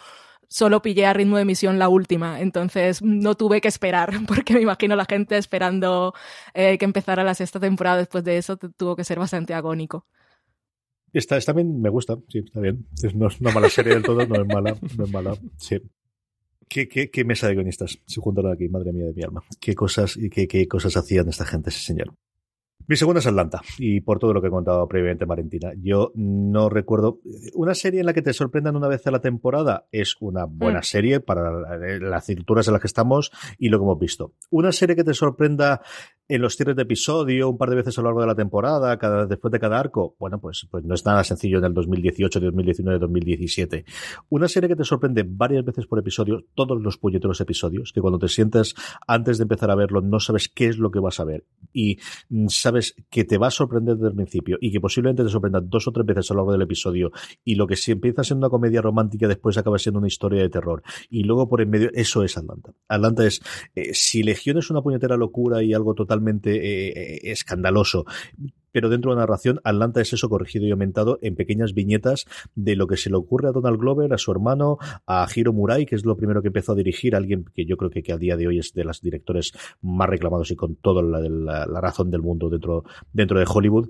solo 0.48 0.82
pillé 0.82 1.06
a 1.06 1.12
ritmo 1.12 1.36
de 1.36 1.42
emisión 1.42 1.78
la 1.78 1.88
última, 1.88 2.40
entonces 2.40 3.02
no 3.02 3.34
tuve 3.34 3.60
que 3.60 3.68
esperar, 3.68 4.12
porque 4.28 4.54
me 4.54 4.60
imagino 4.62 4.96
la 4.96 5.04
gente 5.04 5.36
esperando 5.38 6.14
eh, 6.54 6.78
que 6.78 6.84
empezara 6.84 7.24
la 7.24 7.34
sexta 7.34 7.60
temporada 7.60 7.98
después 7.98 8.24
de 8.24 8.38
eso 8.38 8.56
tuvo 8.56 8.96
que 8.96 9.04
ser 9.04 9.18
bastante 9.18 9.54
agónico. 9.54 10.06
Esta, 11.16 11.38
esta 11.38 11.54
también 11.54 11.80
me 11.80 11.88
gusta, 11.88 12.18
sí, 12.28 12.40
está 12.44 12.60
bien. 12.60 12.86
No 13.14 13.28
es 13.28 13.40
una 13.40 13.50
mala 13.50 13.70
serie 13.70 13.94
del 13.94 14.02
todo, 14.02 14.26
no 14.26 14.34
es 14.34 14.46
mala, 14.46 14.76
no 14.98 15.04
es 15.04 15.10
mala, 15.10 15.34
sí. 15.56 15.80
¿Qué, 16.68 16.86
qué, 16.88 17.10
qué 17.10 17.24
mesa 17.24 17.48
de 17.48 17.54
guionistas 17.54 17.98
se 18.04 18.20
juntaron 18.20 18.52
aquí, 18.52 18.68
madre 18.68 18.92
mía 18.92 19.06
de 19.06 19.14
mi 19.14 19.22
alma? 19.22 19.42
¿Qué 19.58 19.74
cosas 19.74 20.18
y 20.18 20.28
qué, 20.28 20.46
qué 20.46 20.68
cosas 20.68 20.94
hacían 20.94 21.26
esta 21.30 21.46
gente, 21.46 21.70
ese 21.70 21.80
señor? 21.80 22.12
Mi 22.88 22.94
segunda 22.94 23.18
es 23.18 23.26
Atlanta, 23.26 23.62
y 23.78 24.00
por 24.00 24.20
todo 24.20 24.32
lo 24.32 24.40
que 24.40 24.46
he 24.46 24.50
contado 24.50 24.86
previamente, 24.86 25.24
Valentina. 25.24 25.72
Yo 25.82 26.12
no 26.14 26.68
recuerdo. 26.68 27.18
Una 27.54 27.74
serie 27.74 28.00
en 28.00 28.06
la 28.06 28.12
que 28.12 28.22
te 28.22 28.32
sorprendan 28.32 28.76
una 28.76 28.86
vez 28.86 29.04
a 29.06 29.10
la 29.10 29.20
temporada 29.20 29.88
es 29.90 30.16
una 30.20 30.44
buena 30.44 30.80
mm. 30.80 30.84
serie 30.84 31.20
para 31.20 31.50
las 31.98 32.26
cinturas 32.26 32.68
en 32.68 32.74
las 32.74 32.80
que 32.80 32.86
estamos 32.86 33.32
y 33.58 33.70
lo 33.70 33.78
que 33.78 33.84
hemos 33.84 33.98
visto. 33.98 34.34
Una 34.50 34.70
serie 34.70 34.94
que 34.94 35.02
te 35.02 35.14
sorprenda 35.14 35.80
en 36.28 36.42
los 36.42 36.56
cierres 36.56 36.76
de 36.76 36.82
episodio, 36.82 37.48
un 37.48 37.58
par 37.58 37.70
de 37.70 37.76
veces 37.76 37.98
a 37.98 38.02
lo 38.02 38.08
largo 38.08 38.20
de 38.20 38.26
la 38.26 38.34
temporada, 38.34 38.98
cada, 38.98 39.26
después 39.26 39.52
de 39.52 39.60
cada 39.60 39.78
arco, 39.78 40.16
bueno, 40.18 40.40
pues, 40.40 40.66
pues 40.70 40.84
no 40.84 40.94
es 40.94 41.04
nada 41.04 41.22
sencillo 41.24 41.58
en 41.58 41.64
el 41.64 41.74
2018, 41.74 42.40
2019, 42.40 42.98
2017. 42.98 43.84
Una 44.28 44.48
serie 44.48 44.68
que 44.68 44.76
te 44.76 44.84
sorprende 44.84 45.24
varias 45.26 45.64
veces 45.64 45.86
por 45.86 45.98
episodio, 45.98 46.44
todos 46.54 46.80
los 46.80 46.98
puñeteros 46.98 47.40
episodios, 47.40 47.92
que 47.92 48.00
cuando 48.00 48.18
te 48.18 48.28
sientes 48.28 48.74
antes 49.06 49.38
de 49.38 49.42
empezar 49.42 49.70
a 49.70 49.74
verlo 49.74 50.00
no 50.00 50.20
sabes 50.20 50.48
qué 50.48 50.66
es 50.66 50.78
lo 50.78 50.90
que 50.90 50.98
vas 50.98 51.20
a 51.20 51.24
ver 51.24 51.44
y 51.72 51.98
sabes 52.48 52.94
que 53.10 53.24
te 53.24 53.38
va 53.38 53.48
a 53.48 53.50
sorprender 53.50 53.96
desde 53.96 54.08
el 54.08 54.14
principio 54.14 54.58
y 54.60 54.72
que 54.72 54.80
posiblemente 54.80 55.22
te 55.22 55.28
sorprenda 55.28 55.60
dos 55.60 55.86
o 55.88 55.92
tres 55.92 56.06
veces 56.06 56.30
a 56.30 56.34
lo 56.34 56.40
largo 56.40 56.52
del 56.52 56.62
episodio 56.62 57.12
y 57.44 57.54
lo 57.54 57.66
que 57.66 57.76
si 57.76 57.92
empieza 57.92 58.24
siendo 58.24 58.46
una 58.46 58.50
comedia 58.50 58.80
romántica 58.80 59.28
después 59.28 59.56
acaba 59.58 59.78
siendo 59.78 59.98
una 59.98 60.08
historia 60.08 60.42
de 60.42 60.48
terror 60.48 60.82
y 61.10 61.24
luego 61.24 61.48
por 61.48 61.60
en 61.60 61.70
medio, 61.70 61.90
eso 61.92 62.22
es 62.22 62.36
Atlanta. 62.36 62.72
Atlanta 62.88 63.26
es, 63.26 63.40
eh, 63.74 63.94
si 63.94 64.22
Legión 64.22 64.58
es 64.58 64.70
una 64.70 64.82
puñetera 64.82 65.16
locura 65.16 65.62
y 65.62 65.74
algo 65.74 65.94
total 65.94 66.15
eh, 66.24 66.92
eh, 66.94 67.20
escandaloso. 67.24 68.04
Pero 68.72 68.90
dentro 68.90 69.10
de 69.10 69.16
la 69.16 69.22
narración, 69.22 69.58
Atlanta 69.64 70.02
es 70.02 70.12
eso 70.12 70.28
corregido 70.28 70.66
y 70.66 70.70
aumentado 70.70 71.18
en 71.22 71.34
pequeñas 71.34 71.72
viñetas 71.72 72.26
de 72.54 72.76
lo 72.76 72.86
que 72.86 72.98
se 72.98 73.08
le 73.08 73.16
ocurre 73.16 73.48
a 73.48 73.52
Donald 73.52 73.78
Glover, 73.78 74.12
a 74.12 74.18
su 74.18 74.30
hermano, 74.30 74.76
a 75.06 75.26
Hiro 75.34 75.54
Murai, 75.54 75.86
que 75.86 75.94
es 75.94 76.04
lo 76.04 76.14
primero 76.14 76.42
que 76.42 76.48
empezó 76.48 76.72
a 76.72 76.74
dirigir, 76.74 77.16
alguien 77.16 77.46
que 77.54 77.64
yo 77.64 77.78
creo 77.78 77.90
que, 77.90 78.02
que 78.02 78.12
a 78.12 78.18
día 78.18 78.36
de 78.36 78.46
hoy 78.46 78.58
es 78.58 78.74
de 78.74 78.84
los 78.84 79.00
directores 79.00 79.52
más 79.80 80.10
reclamados 80.10 80.50
y 80.50 80.56
con 80.56 80.76
toda 80.76 81.02
la, 81.02 81.66
la 81.66 81.80
razón 81.80 82.10
del 82.10 82.20
mundo 82.20 82.50
dentro, 82.50 82.84
dentro 83.14 83.38
de 83.38 83.46
Hollywood 83.48 83.88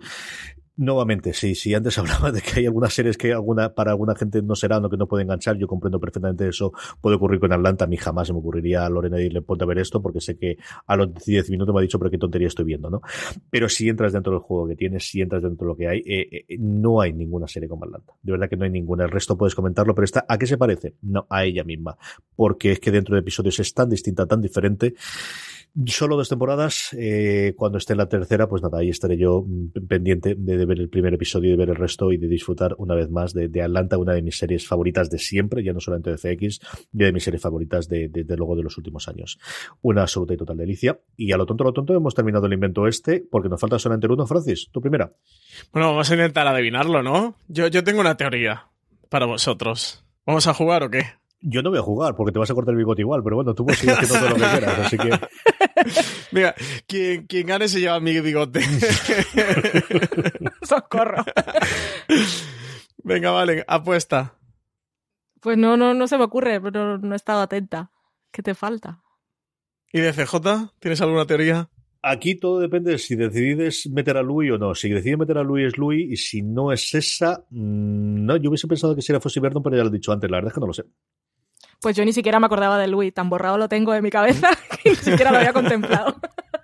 Nuevamente, 0.78 1.32
sí, 1.32 1.54
sí, 1.54 1.72
antes 1.72 1.96
hablaba 1.98 2.30
de 2.30 2.42
que 2.42 2.60
hay 2.60 2.66
algunas 2.66 2.92
series 2.92 3.16
que 3.16 3.32
alguna, 3.32 3.74
para 3.74 3.92
alguna 3.92 4.14
gente 4.14 4.42
no 4.42 4.54
serán 4.54 4.84
o 4.84 4.90
que 4.90 4.98
no 4.98 5.08
puede 5.08 5.22
enganchar, 5.22 5.56
yo 5.56 5.66
comprendo 5.66 5.98
perfectamente 5.98 6.46
eso, 6.48 6.72
puede 7.00 7.16
ocurrir 7.16 7.40
con 7.40 7.50
Atlanta, 7.50 7.86
a 7.86 7.88
mí 7.88 7.96
jamás 7.96 8.26
se 8.26 8.34
me 8.34 8.40
ocurriría 8.40 8.84
a 8.84 8.90
Lorena 8.90 9.16
le 9.16 9.40
ponte 9.40 9.64
a 9.64 9.66
ver 9.66 9.78
esto, 9.78 10.02
porque 10.02 10.20
sé 10.20 10.36
que 10.36 10.58
a 10.86 10.96
los 10.96 11.14
10 11.24 11.48
minutos 11.50 11.74
me 11.74 11.80
ha 11.80 11.82
dicho, 11.82 11.98
pero 11.98 12.10
qué 12.10 12.18
tontería 12.18 12.48
estoy 12.48 12.66
viendo, 12.66 12.90
¿no? 12.90 13.00
Pero 13.48 13.70
si 13.70 13.88
entras 13.88 14.12
dentro 14.12 14.34
del 14.34 14.42
juego 14.42 14.68
que 14.68 14.76
tienes, 14.76 15.08
si 15.08 15.22
entras 15.22 15.42
dentro 15.42 15.66
de 15.66 15.72
lo 15.72 15.76
que 15.76 15.88
hay, 15.88 15.98
eh, 16.00 16.44
eh, 16.48 16.56
no 16.58 17.00
hay 17.00 17.14
ninguna 17.14 17.48
serie 17.48 17.70
como 17.70 17.86
Atlanta, 17.86 18.12
de 18.22 18.32
verdad 18.32 18.48
que 18.50 18.56
no 18.56 18.64
hay 18.64 18.70
ninguna, 18.70 19.04
el 19.04 19.10
resto 19.10 19.38
puedes 19.38 19.54
comentarlo, 19.54 19.94
pero 19.94 20.04
esta, 20.04 20.26
¿a 20.28 20.36
qué 20.36 20.46
se 20.46 20.58
parece? 20.58 20.96
No, 21.00 21.26
a 21.30 21.44
ella 21.44 21.64
misma, 21.64 21.96
porque 22.34 22.72
es 22.72 22.80
que 22.80 22.90
dentro 22.90 23.14
de 23.14 23.20
episodios 23.20 23.58
es 23.60 23.72
tan 23.72 23.88
distinta, 23.88 24.26
tan 24.26 24.42
diferente, 24.42 24.94
Solo 25.84 26.16
dos 26.16 26.30
temporadas. 26.30 26.96
Eh, 26.98 27.52
cuando 27.54 27.76
esté 27.76 27.92
en 27.92 27.98
la 27.98 28.08
tercera, 28.08 28.48
pues 28.48 28.62
nada, 28.62 28.78
ahí 28.78 28.88
estaré 28.88 29.18
yo 29.18 29.44
mm, 29.46 29.86
pendiente 29.86 30.34
de, 30.34 30.64
ver 30.64 30.80
el 30.80 30.88
primer 30.88 31.12
episodio 31.12 31.48
y 31.48 31.50
de 31.52 31.58
ver 31.58 31.68
el 31.68 31.76
resto 31.76 32.12
y 32.12 32.16
de 32.16 32.28
disfrutar 32.28 32.74
una 32.78 32.94
vez 32.94 33.10
más 33.10 33.34
de, 33.34 33.50
Atlanta, 33.62 33.98
una 33.98 34.14
de 34.14 34.22
mis 34.22 34.38
series 34.38 34.66
favoritas 34.66 35.10
de 35.10 35.18
siempre, 35.18 35.62
ya 35.62 35.74
no 35.74 35.80
solamente 35.80 36.10
de 36.10 36.16
FX, 36.16 36.60
y 36.94 36.98
de 36.98 37.12
mis 37.12 37.24
series 37.24 37.42
favoritas 37.42 37.88
de, 37.88 38.08
de, 38.08 38.36
luego 38.36 38.56
de 38.56 38.62
los 38.62 38.78
últimos 38.78 39.06
años. 39.08 39.38
Una 39.82 40.02
absoluta 40.02 40.32
y 40.32 40.38
total 40.38 40.56
delicia. 40.56 40.98
Y 41.14 41.32
a 41.32 41.36
lo 41.36 41.44
tonto, 41.44 41.64
a 41.64 41.66
lo 41.66 41.72
tonto, 41.74 41.94
hemos 41.94 42.14
terminado 42.14 42.46
el 42.46 42.54
invento 42.54 42.86
este, 42.86 43.22
porque 43.30 43.50
nos 43.50 43.60
falta 43.60 43.78
solamente 43.78 44.06
el 44.06 44.12
uno, 44.12 44.26
Francis. 44.26 44.70
Tu 44.72 44.80
primera. 44.80 45.12
Bueno, 45.72 45.90
vamos 45.90 46.10
a 46.10 46.14
intentar 46.14 46.46
adivinarlo, 46.46 47.02
¿no? 47.02 47.36
Yo, 47.48 47.66
yo 47.66 47.84
tengo 47.84 48.00
una 48.00 48.16
teoría 48.16 48.68
para 49.10 49.26
vosotros. 49.26 50.04
¿Vamos 50.24 50.46
a 50.46 50.54
jugar 50.54 50.84
o 50.84 50.90
qué? 50.90 51.02
Yo 51.40 51.62
no 51.62 51.68
voy 51.68 51.78
a 51.78 51.82
jugar 51.82 52.16
porque 52.16 52.32
te 52.32 52.38
vas 52.38 52.50
a 52.50 52.54
cortar 52.54 52.72
el 52.72 52.78
bigote 52.78 53.02
igual, 53.02 53.22
pero 53.22 53.36
bueno, 53.36 53.54
tú 53.54 53.64
puedes 53.64 53.78
seguir 53.78 53.94
haciendo 53.94 54.18
todo 54.18 54.30
lo 54.30 54.36
que 54.36 54.50
quieras, 54.50 54.78
así 54.78 54.96
que. 54.96 55.10
Mira, 56.32 56.54
quien, 56.86 57.26
quien 57.26 57.46
gane 57.46 57.68
se 57.68 57.80
lleva 57.80 58.00
mi 58.00 58.20
bigote. 58.20 58.60
Socorro. 60.62 61.24
Venga, 63.04 63.30
vale, 63.30 63.64
apuesta. 63.68 64.34
Pues 65.40 65.56
no, 65.56 65.76
no, 65.76 65.94
no 65.94 66.08
se 66.08 66.18
me 66.18 66.24
ocurre, 66.24 66.60
pero 66.60 66.98
no 66.98 67.12
he 67.12 67.16
estado 67.16 67.40
atenta. 67.40 67.92
¿Qué 68.32 68.42
te 68.42 68.54
falta? 68.54 69.02
¿Y 69.92 70.00
de 70.00 70.12
CJ? 70.12 70.72
¿Tienes 70.80 71.00
alguna 71.00 71.26
teoría? 71.26 71.70
Aquí 72.02 72.36
todo 72.36 72.60
depende 72.60 72.92
de 72.92 72.98
si 72.98 73.16
decides 73.16 73.88
meter 73.88 74.16
a 74.16 74.22
Louis 74.22 74.52
o 74.52 74.58
no. 74.58 74.74
Si 74.74 74.88
decides 74.88 75.18
meter 75.18 75.38
a 75.38 75.42
Louis 75.42 75.66
es 75.66 75.78
Louis 75.78 76.06
y 76.10 76.16
si 76.16 76.42
no 76.42 76.72
es 76.72 76.94
esa, 76.94 77.44
mm, 77.50 78.24
no, 78.26 78.36
yo 78.36 78.50
hubiese 78.50 78.68
pensado 78.68 78.94
que 78.94 79.02
sería 79.02 79.20
Fossi 79.20 79.40
Verdon, 79.40 79.62
pero 79.62 79.76
ya 79.76 79.82
lo 79.82 79.88
he 79.88 79.92
dicho 79.92 80.12
antes, 80.12 80.30
la 80.30 80.36
verdad 80.38 80.50
es 80.50 80.54
que 80.54 80.60
no 80.60 80.66
lo 80.66 80.72
sé. 80.72 80.84
Pues 81.80 81.96
yo 81.96 82.04
ni 82.04 82.12
siquiera 82.12 82.40
me 82.40 82.46
acordaba 82.46 82.78
de 82.78 82.88
Louis, 82.88 83.12
tan 83.12 83.28
borrado 83.28 83.58
lo 83.58 83.68
tengo 83.68 83.92
de 83.92 84.02
mi 84.02 84.10
cabeza 84.10 84.48
que 84.82 84.90
ni 84.90 84.96
siquiera 84.96 85.30
lo 85.30 85.38
había 85.38 85.52
contemplado. 85.52 86.16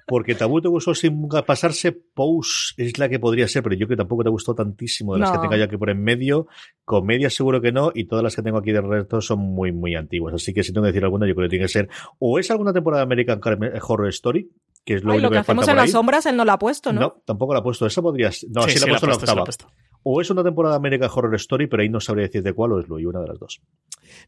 Porque 0.06 0.34
Tabú 0.34 0.60
te 0.60 0.68
gustó 0.68 0.94
sin 0.94 1.26
pasarse, 1.46 1.92
Pose 1.92 2.74
es 2.76 2.98
la 2.98 3.08
que 3.08 3.18
podría 3.18 3.48
ser, 3.48 3.62
pero 3.62 3.74
yo 3.76 3.88
que 3.88 3.96
tampoco 3.96 4.22
te 4.22 4.28
gustó 4.28 4.54
tantísimo 4.54 5.14
de 5.14 5.20
las 5.20 5.30
que 5.30 5.38
tengo 5.38 5.56
yo 5.56 5.64
aquí 5.64 5.78
por 5.78 5.88
en 5.88 6.02
medio. 6.02 6.48
Comedia 6.84 7.30
seguro 7.30 7.62
que 7.62 7.72
no, 7.72 7.92
y 7.94 8.04
todas 8.04 8.22
las 8.22 8.36
que 8.36 8.42
tengo 8.42 8.58
aquí 8.58 8.72
de 8.72 8.82
resto 8.82 9.22
son 9.22 9.38
muy, 9.38 9.72
muy 9.72 9.94
antiguas. 9.94 10.34
Así 10.34 10.52
que 10.52 10.62
si 10.62 10.72
tengo 10.72 10.84
que 10.84 10.88
decir 10.88 11.04
alguna, 11.04 11.26
yo 11.26 11.34
creo 11.34 11.46
que 11.46 11.50
tiene 11.50 11.64
que 11.64 11.72
ser 11.72 11.88
o 12.18 12.38
es 12.38 12.50
alguna 12.50 12.74
temporada 12.74 13.00
de 13.00 13.04
American 13.04 13.40
Horror 13.42 14.08
Story, 14.08 14.50
que 14.84 14.94
es 14.94 15.04
lo, 15.04 15.18
lo 15.18 15.30
que, 15.30 15.38
hacemos 15.38 15.68
en 15.68 15.76
las 15.76 15.90
sombras, 15.90 16.26
él 16.26 16.36
no 16.36 16.44
lo 16.44 16.52
ha 16.52 16.58
puesto, 16.58 16.92
¿no? 16.92 17.00
No, 17.00 17.22
tampoco 17.24 17.52
lo 17.52 17.60
ha 17.60 17.62
puesto. 17.62 17.86
Esa 17.86 18.02
podría 18.02 18.30
No, 18.48 18.62
sí, 18.62 18.70
sí, 18.72 18.80
la 18.80 18.96
ha 18.96 19.00
puesto 19.00 19.06
en 19.06 19.36
la 19.36 19.42
octava. 19.42 19.72
O 20.04 20.20
es 20.20 20.30
una 20.30 20.42
temporada 20.42 20.74
de 20.74 20.78
American 20.78 21.08
Horror 21.12 21.34
Story, 21.36 21.68
pero 21.68 21.82
ahí 21.82 21.88
no 21.88 22.00
sabría 22.00 22.26
decir 22.26 22.42
de 22.42 22.52
cuál 22.52 22.72
o 22.72 22.80
es 22.80 22.88
Louis, 22.88 23.06
una 23.06 23.20
de 23.20 23.28
las 23.28 23.38
dos. 23.38 23.62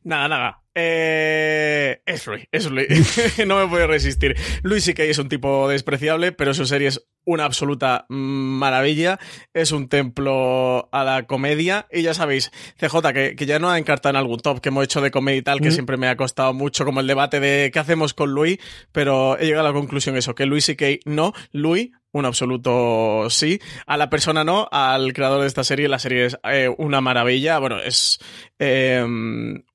Nada, 0.05 0.28
nada. 0.28 0.62
Eh, 0.72 2.01
es 2.06 2.26
Louis, 2.28 2.47
es 2.52 2.70
Louis. 2.70 3.39
no 3.47 3.59
me 3.59 3.68
puedo 3.68 3.86
resistir. 3.89 4.36
Louis 4.62 4.85
sí 4.85 4.94
que 4.94 5.10
es 5.10 5.18
un 5.18 5.28
tipo 5.28 5.68
despreciable, 5.68 6.31
pero 6.31 6.55
su 6.55 6.64
serie 6.64 6.89
es 6.89 7.09
una 7.24 7.44
absoluta 7.44 8.06
maravilla. 8.09 9.18
Es 9.52 9.72
un 9.72 9.88
templo 9.88 10.88
a 10.92 11.05
la 11.05 11.26
comedia. 11.26 11.86
Y 11.92 12.02
ya 12.02 12.14
sabéis, 12.14 12.51
CJ, 12.78 13.12
que, 13.12 13.36
que 13.36 13.46
ya 13.46 13.59
no 13.59 13.70
ha 13.70 13.78
encartado 13.78 14.10
en 14.10 14.16
algún 14.16 14.40
top 14.40 14.60
que 14.60 14.68
hemos 14.68 14.84
hecho 14.84 15.01
de 15.01 15.10
comedia 15.10 15.38
y 15.38 15.42
tal, 15.42 15.60
que 15.60 15.70
siempre 15.70 15.96
me 15.96 16.09
ha 16.09 16.16
costado 16.16 16.52
mucho, 16.55 16.84
como 16.84 17.01
el 17.01 17.06
debate 17.06 17.40
de 17.40 17.70
qué 17.72 17.78
hacemos 17.78 18.14
con 18.14 18.32
Louis, 18.32 18.59
pero 18.92 19.38
he 19.38 19.46
llegado 19.46 19.66
a 19.66 19.70
la 19.70 19.74
conclusión 19.78 20.16
eso, 20.16 20.34
que 20.34 20.46
Louis 20.46 20.64
sí 20.64 20.76
que 20.76 21.01
no. 21.05 21.32
Louis 21.52 21.90
un 22.14 22.26
absoluto 22.26 23.28
sí. 23.28 23.60
A 23.86 23.96
la 23.96 24.09
persona 24.09 24.44
no, 24.44 24.68
al 24.70 25.12
creador 25.12 25.40
de 25.40 25.48
esta 25.48 25.64
serie, 25.64 25.88
la 25.88 25.98
serie 25.98 26.26
es 26.26 26.38
eh, 26.44 26.72
una 26.78 27.01
maravilla. 27.01 27.59
Bueno, 27.59 27.80
es 27.80 28.20
eh, 28.60 29.05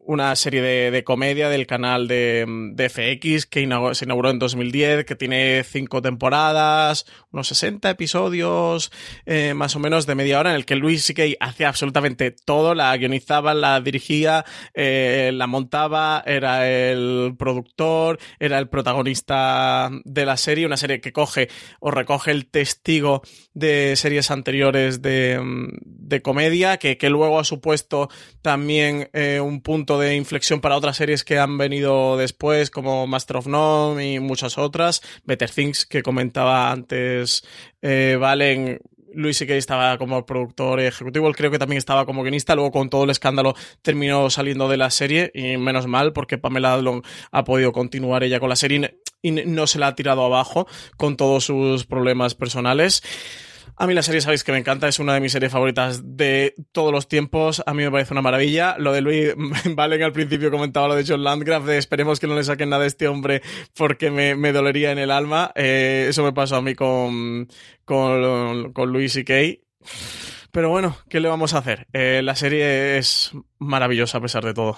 una 0.09 0.35
serie 0.35 0.63
de, 0.63 1.03
comedia 1.03 1.49
del 1.49 1.67
canal 1.67 2.07
de, 2.07 2.43
FX 2.75 3.45
que 3.45 3.69
se 3.93 4.05
inauguró 4.05 4.31
en 4.31 4.39
2010, 4.39 5.05
que 5.05 5.15
tiene 5.15 5.63
cinco 5.63 6.01
temporadas, 6.01 7.05
unos 7.31 7.47
60 7.49 7.91
episodios, 7.91 8.91
eh, 9.27 9.53
más 9.53 9.75
o 9.75 9.79
menos 9.79 10.07
de 10.07 10.15
media 10.15 10.39
hora, 10.39 10.49
en 10.49 10.55
el 10.55 10.65
que 10.65 10.75
Luis 10.75 11.05
C.K. 11.05 11.37
hacía 11.39 11.67
absolutamente 11.69 12.31
todo, 12.31 12.73
la 12.73 12.97
guionizaba, 12.97 13.53
la 13.53 13.79
dirigía, 13.81 14.45
eh, 14.73 15.29
la 15.31 15.45
montaba, 15.45 16.23
era 16.25 16.67
el 16.67 17.35
productor, 17.37 18.17
era 18.39 18.57
el 18.57 18.67
protagonista 18.67 19.91
de 20.05 20.25
la 20.25 20.37
serie, 20.37 20.65
una 20.65 20.77
serie 20.77 21.01
que 21.01 21.13
coge 21.13 21.49
o 21.79 21.91
recoge 21.91 22.31
el 22.31 22.49
testigo 22.49 23.21
de 23.53 23.95
series 23.95 24.31
anteriores 24.31 25.03
de, 25.03 25.39
comedia, 26.23 26.77
que, 26.77 26.97
que, 26.97 27.11
luego 27.11 27.39
ha 27.39 27.43
supuesto 27.43 28.09
también 28.41 29.09
eh, 29.13 29.39
un 29.39 29.61
punto 29.61 29.98
de 29.99 30.15
inflexión 30.15 30.61
para 30.61 30.75
otras 30.75 30.97
series 30.97 31.23
que 31.23 31.39
han 31.39 31.57
venido 31.57 32.17
después, 32.17 32.69
como 32.69 33.07
Master 33.07 33.37
of 33.37 33.47
None 33.47 34.13
y 34.13 34.19
muchas 34.19 34.57
otras. 34.57 35.01
Better 35.25 35.49
Things, 35.49 35.85
que 35.85 36.03
comentaba 36.03 36.71
antes 36.71 37.43
eh, 37.81 38.17
Valen. 38.19 38.79
Luis 39.13 39.37
C.K. 39.37 39.55
estaba 39.55 39.97
como 39.97 40.23
productor 40.25 40.79
ejecutivo, 40.79 41.31
creo 41.31 41.49
que 41.49 41.57
también 41.57 41.79
estaba 41.79 42.05
como 42.05 42.21
guionista, 42.21 42.53
luego 42.53 42.71
con 42.71 42.91
todo 42.91 43.05
el 43.05 43.09
escándalo 43.09 43.55
terminó 43.81 44.29
saliendo 44.29 44.69
de 44.69 44.77
la 44.77 44.91
serie 44.91 45.31
y 45.33 45.57
menos 45.57 45.87
mal 45.87 46.13
porque 46.13 46.37
Pamela 46.37 46.73
Adlon 46.73 47.01
ha 47.31 47.43
podido 47.43 47.71
continuar 47.71 48.23
ella 48.23 48.39
con 48.39 48.49
la 48.49 48.55
serie 48.55 48.99
y 49.21 49.31
no 49.31 49.67
se 49.67 49.79
la 49.79 49.87
ha 49.87 49.95
tirado 49.95 50.23
abajo 50.23 50.67
con 50.95 51.17
todos 51.17 51.45
sus 51.45 51.85
problemas 51.85 52.35
personales. 52.35 53.01
A 53.75 53.87
mí 53.87 53.93
la 53.93 54.03
serie 54.03 54.21
sabéis 54.21 54.43
que 54.43 54.51
me 54.51 54.57
encanta, 54.57 54.87
es 54.87 54.99
una 54.99 55.13
de 55.13 55.19
mis 55.19 55.31
series 55.31 55.51
favoritas 55.51 56.01
de 56.17 56.53
todos 56.71 56.91
los 56.91 57.07
tiempos. 57.07 57.63
A 57.65 57.73
mí 57.73 57.83
me 57.83 57.91
parece 57.91 58.13
una 58.13 58.21
maravilla. 58.21 58.75
Lo 58.77 58.91
de 58.91 59.01
Luis 59.01 59.33
Valen 59.75 60.03
al 60.03 60.11
principio 60.11 60.51
comentaba 60.51 60.87
lo 60.87 60.95
de 60.95 61.05
John 61.07 61.23
Landgraf, 61.23 61.67
esperemos 61.69 62.19
que 62.19 62.27
no 62.27 62.35
le 62.35 62.43
saquen 62.43 62.69
nada 62.69 62.83
a 62.83 62.87
este 62.87 63.07
hombre 63.07 63.41
porque 63.75 64.11
me, 64.11 64.51
dolería 64.51 64.91
en 64.91 64.99
el 64.99 65.11
alma. 65.11 65.51
Eh, 65.55 66.07
eso 66.09 66.23
me 66.23 66.33
pasó 66.33 66.57
a 66.57 66.61
mí 66.61 66.75
con, 66.75 67.47
con, 67.85 68.73
con 68.73 68.91
Luis 68.91 69.15
y 69.15 69.23
Kay. 69.23 69.63
Pero 70.51 70.69
bueno, 70.69 70.97
¿qué 71.09 71.19
le 71.19 71.29
vamos 71.29 71.53
a 71.53 71.59
hacer? 71.59 71.87
Eh, 71.93 72.21
la 72.23 72.35
serie 72.35 72.97
es 72.97 73.31
maravillosa 73.59 74.17
a 74.17 74.21
pesar 74.21 74.43
de 74.43 74.53
todo. 74.53 74.77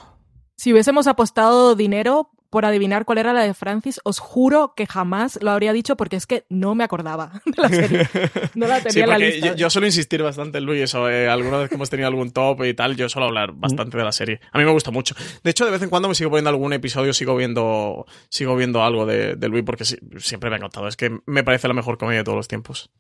Si 0.58 0.74
hubiésemos 0.74 1.08
apostado 1.08 1.76
dinero, 1.76 2.32
por 2.52 2.66
adivinar 2.66 3.06
cuál 3.06 3.18
era 3.18 3.32
la 3.32 3.44
de 3.44 3.54
Francis, 3.54 4.02
os 4.04 4.20
juro 4.20 4.74
que 4.76 4.86
jamás 4.86 5.40
lo 5.42 5.52
habría 5.52 5.72
dicho 5.72 5.96
porque 5.96 6.18
es 6.18 6.28
que 6.28 6.44
no 6.50 6.76
me 6.76 6.84
acordaba 6.84 7.32
de 7.46 7.62
la 7.62 7.70
serie. 7.70 8.10
No 8.56 8.68
la 8.68 8.82
tenía 8.82 9.06
en 9.06 9.10
la 9.10 9.18
lista. 9.18 9.56
Yo, 9.56 9.70
suelo 9.70 9.88
insistir 9.88 10.22
bastante 10.22 10.58
en 10.58 10.66
Luis, 10.66 10.82
eso, 10.82 11.10
eh, 11.10 11.30
alguna 11.30 11.58
vez 11.58 11.70
que 11.70 11.76
hemos 11.76 11.90
tenido 11.90 12.10
algún 12.10 12.32
top 12.32 12.66
y 12.66 12.74
tal, 12.74 12.98
yo 12.98 13.08
suelo 13.08 13.28
hablar 13.28 13.54
bastante 13.54 13.98
de 13.98 14.04
la 14.04 14.12
serie. 14.12 14.42
A 14.52 14.58
mí 14.58 14.66
me 14.66 14.72
gusta 14.72 14.92
mucho. 14.92 15.16
De 15.44 15.50
hecho, 15.50 15.64
de 15.64 15.72
vez 15.72 15.82
en 15.82 15.90
cuando 15.90 16.10
me 16.10 16.14
sigo 16.14 16.30
poniendo 16.30 16.50
algún 16.50 16.74
episodio, 16.74 17.14
sigo 17.14 17.38
viendo, 17.38 18.06
sigo 18.28 18.58
viendo 18.58 18.84
algo 18.84 19.06
de, 19.06 19.36
de 19.36 19.48
Luis 19.48 19.64
porque 19.64 19.86
siempre 19.86 20.50
me 20.50 20.58
ha 20.58 20.58
encantado. 20.58 20.90
Es 20.90 20.98
que 20.98 21.20
me 21.26 21.46
parece 21.46 21.70
la 21.70 21.74
mejor 21.74 21.98
comedia 21.98 22.20
de 22.20 22.26
todos 22.26 22.36
los 22.36 22.50
tiempos. 22.50 22.92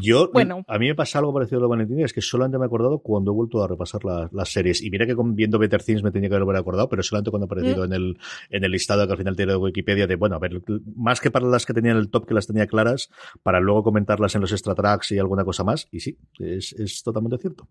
Yo, 0.00 0.30
bueno. 0.32 0.64
a 0.66 0.78
mí 0.78 0.88
me 0.88 0.94
pasa 0.94 1.18
algo 1.18 1.32
parecido 1.32 1.58
a 1.58 1.60
lo 1.60 1.66
de 1.66 1.70
Valentina, 1.70 2.04
es 2.04 2.12
que 2.12 2.20
solamente 2.20 2.58
me 2.58 2.64
he 2.64 2.66
acordado 2.66 3.00
cuando 3.00 3.32
he 3.32 3.34
vuelto 3.34 3.62
a 3.62 3.68
repasar 3.68 4.00
las 4.04 4.52
series. 4.52 4.82
Y 4.82 4.90
mira 4.90 5.06
que 5.06 5.14
viendo 5.18 5.58
Better 5.58 5.82
Things 5.82 6.02
me 6.02 6.10
tenía 6.10 6.28
que 6.28 6.36
haber 6.36 6.56
acordado, 6.56 6.88
pero 6.88 7.02
solamente 7.02 7.30
cuando 7.30 7.44
ha 7.44 7.46
aparecido 7.46 7.82
mm. 7.82 7.84
en, 7.84 7.92
el, 7.92 8.18
en 8.50 8.64
el 8.64 8.70
listado 8.70 9.06
que 9.06 9.12
al 9.12 9.18
final 9.18 9.36
tiene 9.36 9.52
de 9.52 9.58
Wikipedia 9.58 10.06
de, 10.06 10.16
bueno, 10.16 10.36
a 10.36 10.38
ver, 10.38 10.62
más 10.96 11.20
que 11.20 11.30
para 11.30 11.46
las 11.46 11.66
que 11.66 11.74
tenían 11.74 11.96
el 11.96 12.10
top 12.10 12.26
que 12.26 12.34
las 12.34 12.46
tenía 12.46 12.66
claras, 12.66 13.10
para 13.42 13.60
luego 13.60 13.82
comentarlas 13.82 14.34
en 14.34 14.40
los 14.40 14.52
extra 14.52 14.74
tracks 14.74 15.12
y 15.12 15.18
alguna 15.18 15.44
cosa 15.44 15.64
más. 15.64 15.88
Y 15.90 16.00
sí, 16.00 16.18
es, 16.38 16.72
es 16.72 17.02
totalmente 17.02 17.38
cierto. 17.38 17.68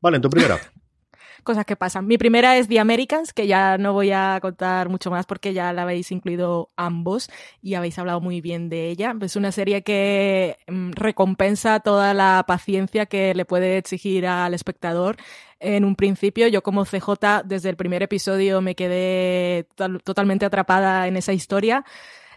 Vale, 0.00 0.16
en 0.16 0.22
tu 0.22 0.30
primera. 0.30 0.58
cosas 1.42 1.64
que 1.64 1.76
pasan. 1.76 2.06
Mi 2.06 2.18
primera 2.18 2.56
es 2.56 2.68
The 2.68 2.80
Americans, 2.80 3.32
que 3.32 3.46
ya 3.46 3.78
no 3.78 3.92
voy 3.92 4.10
a 4.12 4.38
contar 4.40 4.88
mucho 4.88 5.10
más 5.10 5.26
porque 5.26 5.52
ya 5.52 5.72
la 5.72 5.82
habéis 5.82 6.10
incluido 6.12 6.70
ambos 6.76 7.30
y 7.62 7.74
habéis 7.74 7.98
hablado 7.98 8.20
muy 8.20 8.40
bien 8.40 8.68
de 8.68 8.88
ella. 8.88 9.14
Es 9.20 9.36
una 9.36 9.52
serie 9.52 9.82
que 9.82 10.58
mm, 10.68 10.92
recompensa 10.92 11.80
toda 11.80 12.14
la 12.14 12.44
paciencia 12.46 13.06
que 13.06 13.34
le 13.34 13.44
puede 13.44 13.78
exigir 13.78 14.26
al 14.26 14.54
espectador. 14.54 15.16
En 15.58 15.84
un 15.84 15.94
principio, 15.94 16.48
yo 16.48 16.62
como 16.62 16.84
CJ, 16.84 17.42
desde 17.44 17.68
el 17.68 17.76
primer 17.76 18.02
episodio 18.02 18.60
me 18.62 18.74
quedé 18.74 19.66
totalmente 20.04 20.46
atrapada 20.46 21.06
en 21.06 21.16
esa 21.16 21.32
historia 21.32 21.84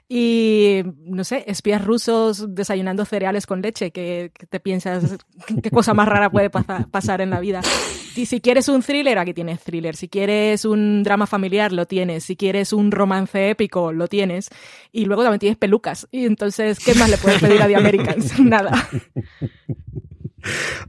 y, 0.10 0.84
no 1.06 1.24
sé, 1.24 1.44
espías 1.48 1.84
rusos 1.84 2.54
desayunando 2.54 3.06
cereales 3.06 3.48
con 3.48 3.62
leche, 3.62 3.92
que, 3.92 4.32
te 4.50 4.60
piensas 4.60 5.18
qué 5.64 5.72
cosa 5.72 5.94
más 5.94 6.08
rara 6.08 6.30
puede 6.30 6.50
pasar 6.50 7.22
en 7.22 7.30
la 7.30 7.40
vida. 7.40 7.62
Y 8.16 8.28
si 8.28 8.42
quieres 8.42 8.70
un 8.70 8.84
thriller, 8.84 9.18
aquí 9.18 9.34
tienes 9.34 9.64
thriller. 9.64 9.96
Si 9.96 10.08
quieres 10.08 10.66
un 10.66 11.04
drama 11.04 11.26
familiar, 11.26 11.72
lo 11.72 11.88
tienes. 11.88 12.24
Si 12.24 12.36
quieres 12.36 12.72
un 12.74 12.92
romance 12.92 13.50
épico, 13.50 13.92
lo 13.92 14.08
tienes. 14.08 14.50
Y 14.92 15.06
luego 15.06 15.24
también 15.24 15.40
tienes 15.40 15.58
pelucas. 15.58 16.08
Y 16.12 16.26
entonces, 16.26 16.80
¿qué 16.80 16.94
más 16.94 17.10
le 17.10 17.18
puedes 17.18 17.42
pedir 17.42 17.62
a 17.62 17.68
The 17.68 17.76
Americans? 17.76 18.40
Nada. 18.44 18.88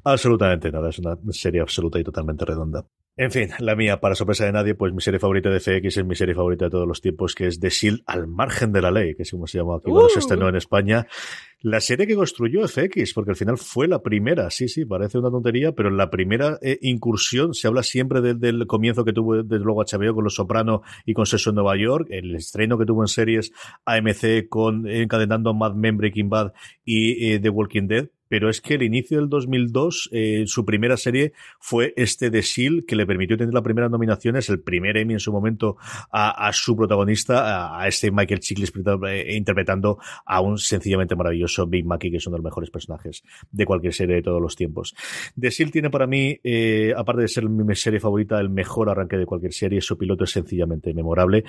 Absolutamente 0.03 0.70
nada, 0.70 0.91
es 0.91 0.99
una 0.99 1.16
serie 1.31 1.61
absoluta 1.61 1.99
y 1.99 2.05
totalmente 2.05 2.45
redonda. 2.45 2.85
En 3.16 3.31
fin, 3.31 3.51
la 3.61 3.77
mía, 3.77 4.01
para 4.01 4.16
sorpresa 4.16 4.45
de 4.45 4.51
nadie, 4.51 4.74
pues 4.74 4.93
mi 4.93 5.01
serie 5.01 5.20
favorita 5.20 5.49
de 5.49 5.61
FX 5.61 5.99
es 5.99 6.05
mi 6.05 6.16
serie 6.16 6.35
favorita 6.35 6.65
de 6.65 6.73
todos 6.73 6.89
los 6.89 7.01
tiempos, 7.01 7.36
que 7.36 7.47
es 7.47 7.61
The 7.61 7.70
Shield 7.70 8.03
al 8.07 8.27
margen 8.27 8.73
de 8.73 8.82
la 8.82 8.91
ley, 8.91 9.15
que 9.15 9.23
es 9.23 9.31
como 9.31 9.47
se 9.47 9.59
llama 9.59 9.77
aquí 9.77 9.85
cuando 9.85 10.09
se 10.09 10.19
estrenó 10.19 10.49
en 10.49 10.57
España. 10.57 11.07
La 11.61 11.81
serie 11.81 12.09
que 12.09 12.16
construyó 12.16 12.66
FX, 12.66 13.15
porque 13.15 13.31
al 13.31 13.36
final 13.36 13.57
fue 13.57 13.86
la 13.86 14.03
primera, 14.03 14.51
sí, 14.51 14.66
sí, 14.66 14.85
parece 14.85 15.19
una 15.19 15.31
tontería, 15.31 15.70
pero 15.70 15.91
la 15.91 16.11
primera 16.11 16.59
eh, 16.61 16.77
incursión, 16.82 17.55
se 17.55 17.69
habla 17.69 17.85
siempre 17.85 18.20
del, 18.20 18.66
comienzo 18.66 19.05
que 19.05 19.12
tuvo 19.12 19.45
desde 19.45 19.65
luego 19.65 19.85
HBO 19.85 20.12
con 20.12 20.24
Los 20.24 20.35
Soprano 20.35 20.82
y 21.07 21.15
con 21.15 21.24
Session 21.24 21.55
Nueva 21.55 21.77
York, 21.77 22.09
el 22.11 22.35
estreno 22.35 22.78
que 22.78 22.85
tuvo 22.85 23.05
en 23.05 23.09
series 23.09 23.53
AMC 23.85 24.49
con 24.49 24.89
encadenando 24.89 25.55
Mad 25.55 25.74
Men, 25.74 25.99
Breaking 25.99 26.28
Bad 26.28 26.53
y 26.85 27.31
eh, 27.31 27.39
The 27.39 27.49
Walking 27.49 27.86
Dead, 27.86 28.09
pero 28.35 28.51
es 28.51 28.61
que 28.61 28.74
el 28.74 28.82
inicio 28.82 29.19
del 29.19 29.28
2002, 29.28 30.09
eh, 30.11 30.43
su 30.48 30.65
primera 30.65 30.97
serie 30.97 31.35
fue 31.61 31.94
este 31.97 32.31
de 32.31 32.40
S.H.I.E.L.D., 32.40 32.85
que 32.85 32.97
le 32.97 33.06
permitió 33.06 33.36
tener 33.36 33.55
las 33.55 33.62
primeras 33.62 33.93
nominaciones, 33.93 34.48
el 34.48 34.61
primer 34.61 34.97
Emmy 34.97 35.12
en 35.12 35.20
su 35.20 35.31
momento 35.31 35.77
a, 36.11 36.51
su 36.52 36.74
protagonista, 36.74 37.78
a, 37.78 37.86
este 37.86 38.11
Michael 38.11 38.40
Chiklis 38.40 38.73
eh, 39.06 39.36
interpretando 39.36 40.01
a 40.27 40.40
un 40.40 40.59
sencillamente 40.59 41.15
maravilloso 41.15 41.69
Big 41.69 41.86
Mackey, 41.86 42.11
que 42.11 42.16
es 42.16 42.27
uno 42.27 42.35
de 42.35 42.39
los 42.39 42.44
mejores 42.44 42.70
personajes 42.70 43.23
de 43.52 43.65
cualquier 43.66 43.94
serie 43.94 44.16
de 44.16 44.23
todos 44.23 44.43
los 44.43 44.56
tiempos. 44.56 44.97
The 45.39 45.47
S.H.I.E.L.D. 45.47 45.73
tiene 45.73 45.90
para 45.90 46.09
mí, 46.09 46.36
eh, 46.43 46.93
aparte 46.97 47.23
de 47.23 47.28
ser 47.28 47.48
mi 47.48 47.77
serie 47.77 48.01
favorita, 48.01 48.40
el 48.40 48.51
mejor 48.51 48.90
arranque 48.90 49.16
de 49.16 49.27
cualquier 49.27 49.52
serie, 49.52 49.81
su 49.81 49.97
piloto 49.97 50.24
es 50.24 50.32
sencillamente 50.32 50.93
memorable 50.93 51.44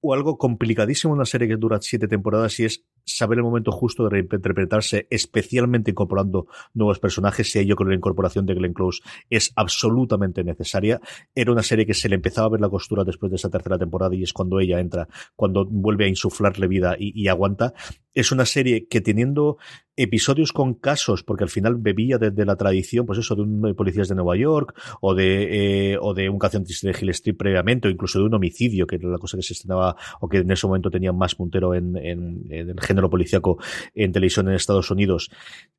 o 0.00 0.14
algo 0.14 0.38
complicadísimo 0.38 1.12
en 1.12 1.18
una 1.18 1.26
serie 1.26 1.48
que 1.48 1.56
dura 1.56 1.78
siete 1.80 2.08
temporadas 2.08 2.58
y 2.60 2.64
es 2.64 2.84
saber 3.04 3.38
el 3.38 3.44
momento 3.44 3.72
justo 3.72 4.04
de 4.04 4.10
reinterpretarse, 4.10 5.06
especialmente 5.10 5.90
incorporando 5.90 6.46
nuevos 6.74 6.98
personajes, 6.98 7.54
y 7.56 7.60
ello 7.60 7.76
con 7.76 7.88
la 7.88 7.94
incorporación 7.94 8.46
de 8.46 8.54
Glenn 8.54 8.74
Close 8.74 9.02
es 9.30 9.52
absolutamente 9.56 10.44
necesaria. 10.44 11.00
Era 11.34 11.52
una 11.52 11.62
serie 11.62 11.86
que 11.86 11.94
se 11.94 12.08
le 12.08 12.16
empezaba 12.16 12.46
a 12.46 12.50
ver 12.50 12.60
la 12.60 12.68
costura 12.68 13.04
después 13.04 13.30
de 13.30 13.36
esa 13.36 13.50
tercera 13.50 13.78
temporada 13.78 14.14
y 14.14 14.22
es 14.22 14.32
cuando 14.32 14.60
ella 14.60 14.78
entra, 14.80 15.08
cuando 15.36 15.64
vuelve 15.64 16.04
a 16.04 16.08
insuflarle 16.08 16.68
vida 16.68 16.96
y 16.98 17.28
aguanta. 17.28 17.72
Es 18.14 18.32
una 18.32 18.44
serie 18.44 18.86
que 18.88 19.00
teniendo 19.00 19.58
episodios 19.98 20.52
con 20.52 20.74
casos, 20.74 21.24
porque 21.24 21.44
al 21.44 21.50
final 21.50 21.74
bebía 21.76 22.18
desde 22.18 22.46
la 22.46 22.56
tradición, 22.56 23.04
pues 23.04 23.18
eso, 23.18 23.34
de 23.34 23.42
un 23.42 23.74
policías 23.74 24.08
de 24.08 24.14
Nueva 24.14 24.36
York, 24.36 24.78
o 25.00 25.14
de, 25.14 25.92
eh, 25.92 25.98
o 26.00 26.14
de 26.14 26.28
un 26.28 26.38
canción 26.38 26.64
de 26.64 26.96
Hill 26.98 27.10
Street 27.10 27.36
previamente, 27.36 27.88
o 27.88 27.90
incluso 27.90 28.18
de 28.18 28.24
un 28.26 28.34
homicidio, 28.34 28.86
que 28.86 28.96
era 28.96 29.08
la 29.08 29.18
cosa 29.18 29.36
que 29.36 29.42
se 29.42 29.54
estrenaba, 29.54 29.96
o 30.20 30.28
que 30.28 30.38
en 30.38 30.50
ese 30.50 30.66
momento 30.66 30.90
tenía 30.90 31.12
más 31.12 31.34
puntero 31.34 31.74
en, 31.74 31.96
en, 31.96 32.46
en 32.50 32.70
el 32.70 32.80
género 32.80 33.10
policíaco 33.10 33.58
en 33.94 34.12
televisión 34.12 34.48
en 34.48 34.54
Estados 34.54 34.90
Unidos, 34.90 35.30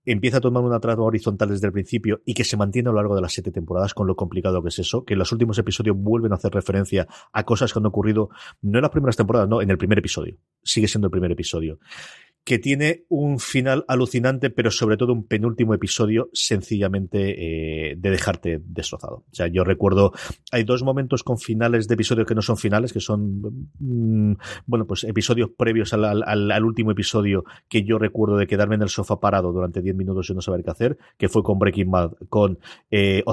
empieza 0.06 0.38
a 0.38 0.42
tomar 0.42 0.64
una 0.64 0.80
trama 0.80 1.04
horizontal 1.04 1.50
desde 1.50 1.68
el 1.68 1.74
principio 1.74 2.22
y 2.26 2.34
que 2.34 2.44
se 2.44 2.58
mantiene 2.58 2.90
a 2.90 2.92
lo 2.92 2.98
largo 2.98 3.16
de 3.16 3.22
las 3.22 3.32
siete 3.32 3.52
temporadas 3.52 3.94
con 3.94 4.08
lo 4.08 4.16
complicado 4.16 4.62
que 4.62 4.70
es 4.70 4.80
eso, 4.80 5.06
que 5.06 5.14
en 5.14 5.20
los 5.20 5.32
últimos 5.32 5.58
episodios 5.58 5.96
vuelven 5.98 6.34
a 6.34 6.36
hacer 6.36 6.52
referencia 6.52 7.08
a 7.32 7.44
cosas 7.44 7.72
que 7.72 7.80
han 7.80 7.86
ocurrido 7.86 8.30
no 8.62 8.80
en 8.80 8.82
las 8.82 8.92
primeras 8.92 9.16
temporadas, 9.16 9.48
no, 9.48 9.62
en 9.62 9.70
el 9.70 9.78
primer 9.78 10.00
episodio. 10.00 10.38
Sigue 10.64 10.88
siendo 10.88 11.08
el 11.08 11.12
primer 11.12 11.32
episodio 11.32 11.80
que 12.50 12.58
tiene 12.58 13.06
un 13.10 13.38
final 13.38 13.86
alucinante, 13.88 14.50
pero 14.50 14.72
sobre 14.72 14.98
todo 14.98 15.14
un 15.14 15.28
penúltimo 15.28 15.76
episodio 15.76 16.32
sencillamente 16.34 17.92
eh, 17.92 17.96
de 17.96 18.10
dejarte 18.10 18.60
destrozado. 18.66 19.18
O 19.32 19.36
sea, 19.36 19.46
yo 19.46 19.64
recuerdo, 19.64 20.14
hay 20.52 20.64
dos 20.64 20.82
momentos 20.82 21.24
con 21.24 21.38
finales 21.38 21.88
de 21.88 21.94
episodios 21.94 22.26
que 22.26 22.34
no 22.34 22.42
son 22.42 22.58
finales, 22.58 22.92
que 22.92 23.02
son, 23.02 23.68
mm, 23.78 24.34
bueno, 24.66 24.88
pues 24.88 25.04
episodios 25.04 25.52
previos 25.56 25.94
al, 25.94 26.06
al, 26.06 26.52
al, 26.52 26.66
último 26.66 26.90
episodio 26.90 27.44
que 27.68 27.84
yo 27.84 28.00
recuerdo 28.00 28.36
de 28.36 28.48
quedarme 28.48 28.74
en 28.74 28.82
el 28.82 28.90
sofá 28.90 29.20
parado 29.20 29.52
durante 29.52 29.84
10 29.84 29.96
minutos 29.96 30.28
y 30.32 30.34
no 30.34 30.42
saber 30.42 30.64
qué 30.64 30.72
hacer, 30.72 30.98
que 31.20 31.30
fue 31.30 31.44
con 31.44 31.60
Breaking 31.60 31.92
Bad, 31.92 32.14
con 32.30 32.58
eh, 32.90 33.24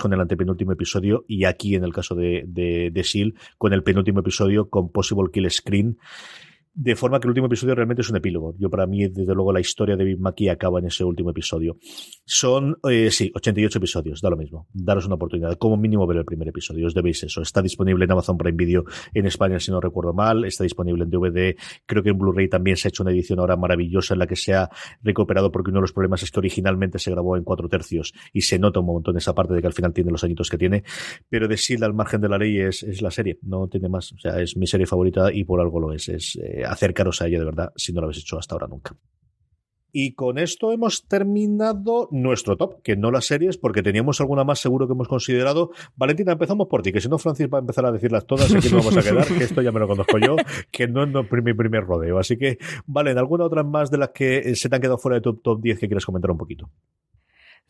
con 0.00 0.12
el 0.14 0.20
antepenúltimo 0.22 0.72
episodio, 0.72 1.26
y 1.28 1.44
aquí 1.44 1.74
en 1.74 1.84
el 1.84 1.92
caso 1.92 2.14
de, 2.14 2.44
de, 2.46 2.90
de 2.90 3.04
Seal, 3.04 3.34
con 3.58 3.74
el 3.74 3.82
penúltimo 3.82 4.20
episodio, 4.20 4.70
con 4.70 4.90
Possible 4.90 5.28
Kill 5.30 5.50
Screen. 5.50 5.98
De 6.74 6.96
forma 6.96 7.20
que 7.20 7.26
el 7.26 7.30
último 7.30 7.48
episodio 7.48 7.74
realmente 7.74 8.00
es 8.00 8.08
un 8.08 8.16
epílogo. 8.16 8.54
Yo, 8.58 8.70
para 8.70 8.86
mí, 8.86 9.06
desde 9.06 9.34
luego, 9.34 9.52
la 9.52 9.60
historia 9.60 9.94
de 9.94 10.04
Big 10.04 10.18
Mackey 10.18 10.48
acaba 10.48 10.78
en 10.78 10.86
ese 10.86 11.04
último 11.04 11.30
episodio. 11.30 11.76
Son, 12.24 12.78
eh, 12.88 13.10
sí, 13.10 13.30
88 13.34 13.78
episodios, 13.78 14.22
da 14.22 14.30
lo 14.30 14.38
mismo. 14.38 14.68
Daros 14.72 15.04
una 15.04 15.16
oportunidad. 15.16 15.58
Como 15.58 15.76
mínimo 15.76 16.06
ver 16.06 16.18
el 16.18 16.24
primer 16.24 16.48
episodio. 16.48 16.86
Os 16.86 16.94
debéis 16.94 17.22
eso. 17.24 17.42
Está 17.42 17.60
disponible 17.60 18.06
en 18.06 18.12
Amazon 18.12 18.38
Prime 18.38 18.56
Video 18.56 18.84
en 19.12 19.26
España, 19.26 19.60
si 19.60 19.70
no 19.70 19.82
recuerdo 19.82 20.14
mal. 20.14 20.46
Está 20.46 20.64
disponible 20.64 21.04
en 21.04 21.10
DVD. 21.10 21.54
Creo 21.84 22.02
que 22.02 22.08
en 22.08 22.18
Blu-ray 22.18 22.48
también 22.48 22.78
se 22.78 22.88
ha 22.88 22.90
hecho 22.90 23.02
una 23.02 23.12
edición 23.12 23.38
ahora 23.40 23.56
maravillosa 23.56 24.14
en 24.14 24.20
la 24.20 24.26
que 24.26 24.36
se 24.36 24.54
ha 24.54 24.70
recuperado, 25.02 25.52
porque 25.52 25.70
uno 25.70 25.80
de 25.80 25.82
los 25.82 25.92
problemas 25.92 26.22
es 26.22 26.30
que 26.30 26.40
originalmente 26.40 26.98
se 26.98 27.10
grabó 27.10 27.36
en 27.36 27.44
cuatro 27.44 27.68
tercios 27.68 28.14
y 28.32 28.40
se 28.40 28.58
nota 28.58 28.80
un 28.80 28.86
montón 28.86 29.16
esa 29.18 29.34
parte 29.34 29.52
de 29.52 29.60
que 29.60 29.66
al 29.66 29.74
final 29.74 29.92
tiene 29.92 30.10
los 30.10 30.24
añitos 30.24 30.48
que 30.48 30.56
tiene. 30.56 30.84
Pero 31.28 31.48
de 31.48 31.56
Shield 31.56 31.84
al 31.84 31.92
margen 31.92 32.22
de 32.22 32.30
la 32.30 32.38
ley 32.38 32.58
es, 32.60 32.82
es 32.82 33.02
la 33.02 33.10
serie. 33.10 33.38
No 33.42 33.68
tiene 33.68 33.90
más. 33.90 34.12
O 34.12 34.18
sea, 34.18 34.40
es 34.40 34.56
mi 34.56 34.66
serie 34.66 34.86
favorita 34.86 35.30
y 35.30 35.44
por 35.44 35.60
algo 35.60 35.78
lo 35.78 35.92
es. 35.92 36.08
Es, 36.08 36.36
eh, 36.36 36.61
acercaros 36.64 37.22
a 37.22 37.26
ella 37.26 37.38
de 37.38 37.44
verdad 37.44 37.72
si 37.76 37.92
no 37.92 38.00
lo 38.00 38.06
habéis 38.06 38.22
hecho 38.22 38.38
hasta 38.38 38.54
ahora 38.54 38.66
nunca. 38.66 38.96
Y 39.94 40.14
con 40.14 40.38
esto 40.38 40.72
hemos 40.72 41.06
terminado 41.06 42.08
nuestro 42.10 42.56
top, 42.56 42.80
que 42.82 42.96
no 42.96 43.10
las 43.10 43.26
series, 43.26 43.58
porque 43.58 43.82
teníamos 43.82 44.22
alguna 44.22 44.42
más 44.42 44.58
seguro 44.58 44.86
que 44.86 44.94
hemos 44.94 45.06
considerado. 45.06 45.70
Valentina, 45.96 46.32
empezamos 46.32 46.66
por 46.68 46.80
ti, 46.80 46.92
que 46.92 47.00
si 47.02 47.10
no, 47.10 47.18
Francis 47.18 47.48
va 47.52 47.58
a 47.58 47.60
empezar 47.60 47.84
a 47.84 47.92
decirlas 47.92 48.26
todas, 48.26 48.54
aquí 48.54 48.70
no 48.70 48.78
vamos 48.78 48.96
a 48.96 49.02
quedar, 49.02 49.26
que 49.26 49.44
esto 49.44 49.60
ya 49.60 49.70
me 49.70 49.80
lo 49.80 49.88
conozco 49.88 50.16
yo, 50.18 50.36
que 50.70 50.88
no 50.88 51.04
es 51.04 51.44
mi 51.44 51.52
primer 51.52 51.84
rodeo. 51.84 52.18
Así 52.18 52.38
que, 52.38 52.56
vale, 52.86 53.10
¿alguna 53.10 53.44
otra 53.44 53.64
más 53.64 53.90
de 53.90 53.98
las 53.98 54.08
que 54.10 54.56
se 54.56 54.70
te 54.70 54.76
han 54.76 54.80
quedado 54.80 54.96
fuera 54.96 55.16
de 55.16 55.20
tu 55.20 55.34
top 55.34 55.60
10 55.60 55.78
que 55.78 55.88
quieres 55.88 56.06
comentar 56.06 56.30
un 56.30 56.38
poquito? 56.38 56.70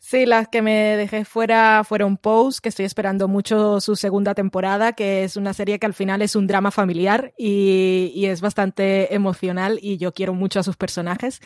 Sí, 0.05 0.25
las 0.25 0.49
que 0.49 0.61
me 0.61 0.97
dejé 0.97 1.23
fuera 1.23 1.81
fueron 1.85 2.17
Pose, 2.17 2.59
que 2.61 2.67
estoy 2.67 2.83
esperando 2.83 3.29
mucho 3.29 3.79
su 3.79 3.95
segunda 3.95 4.35
temporada, 4.35 4.91
que 4.91 5.23
es 5.23 5.37
una 5.37 5.53
serie 5.53 5.79
que 5.79 5.85
al 5.85 5.93
final 5.93 6.21
es 6.21 6.35
un 6.35 6.45
drama 6.45 6.71
familiar 6.71 7.33
y, 7.37 8.25
es 8.25 8.41
bastante 8.41 9.15
emocional 9.15 9.79
y 9.81 9.95
yo 9.95 10.11
quiero 10.13 10.33
mucho 10.33 10.59
a 10.59 10.63
sus 10.63 10.75
personajes. 10.75 11.39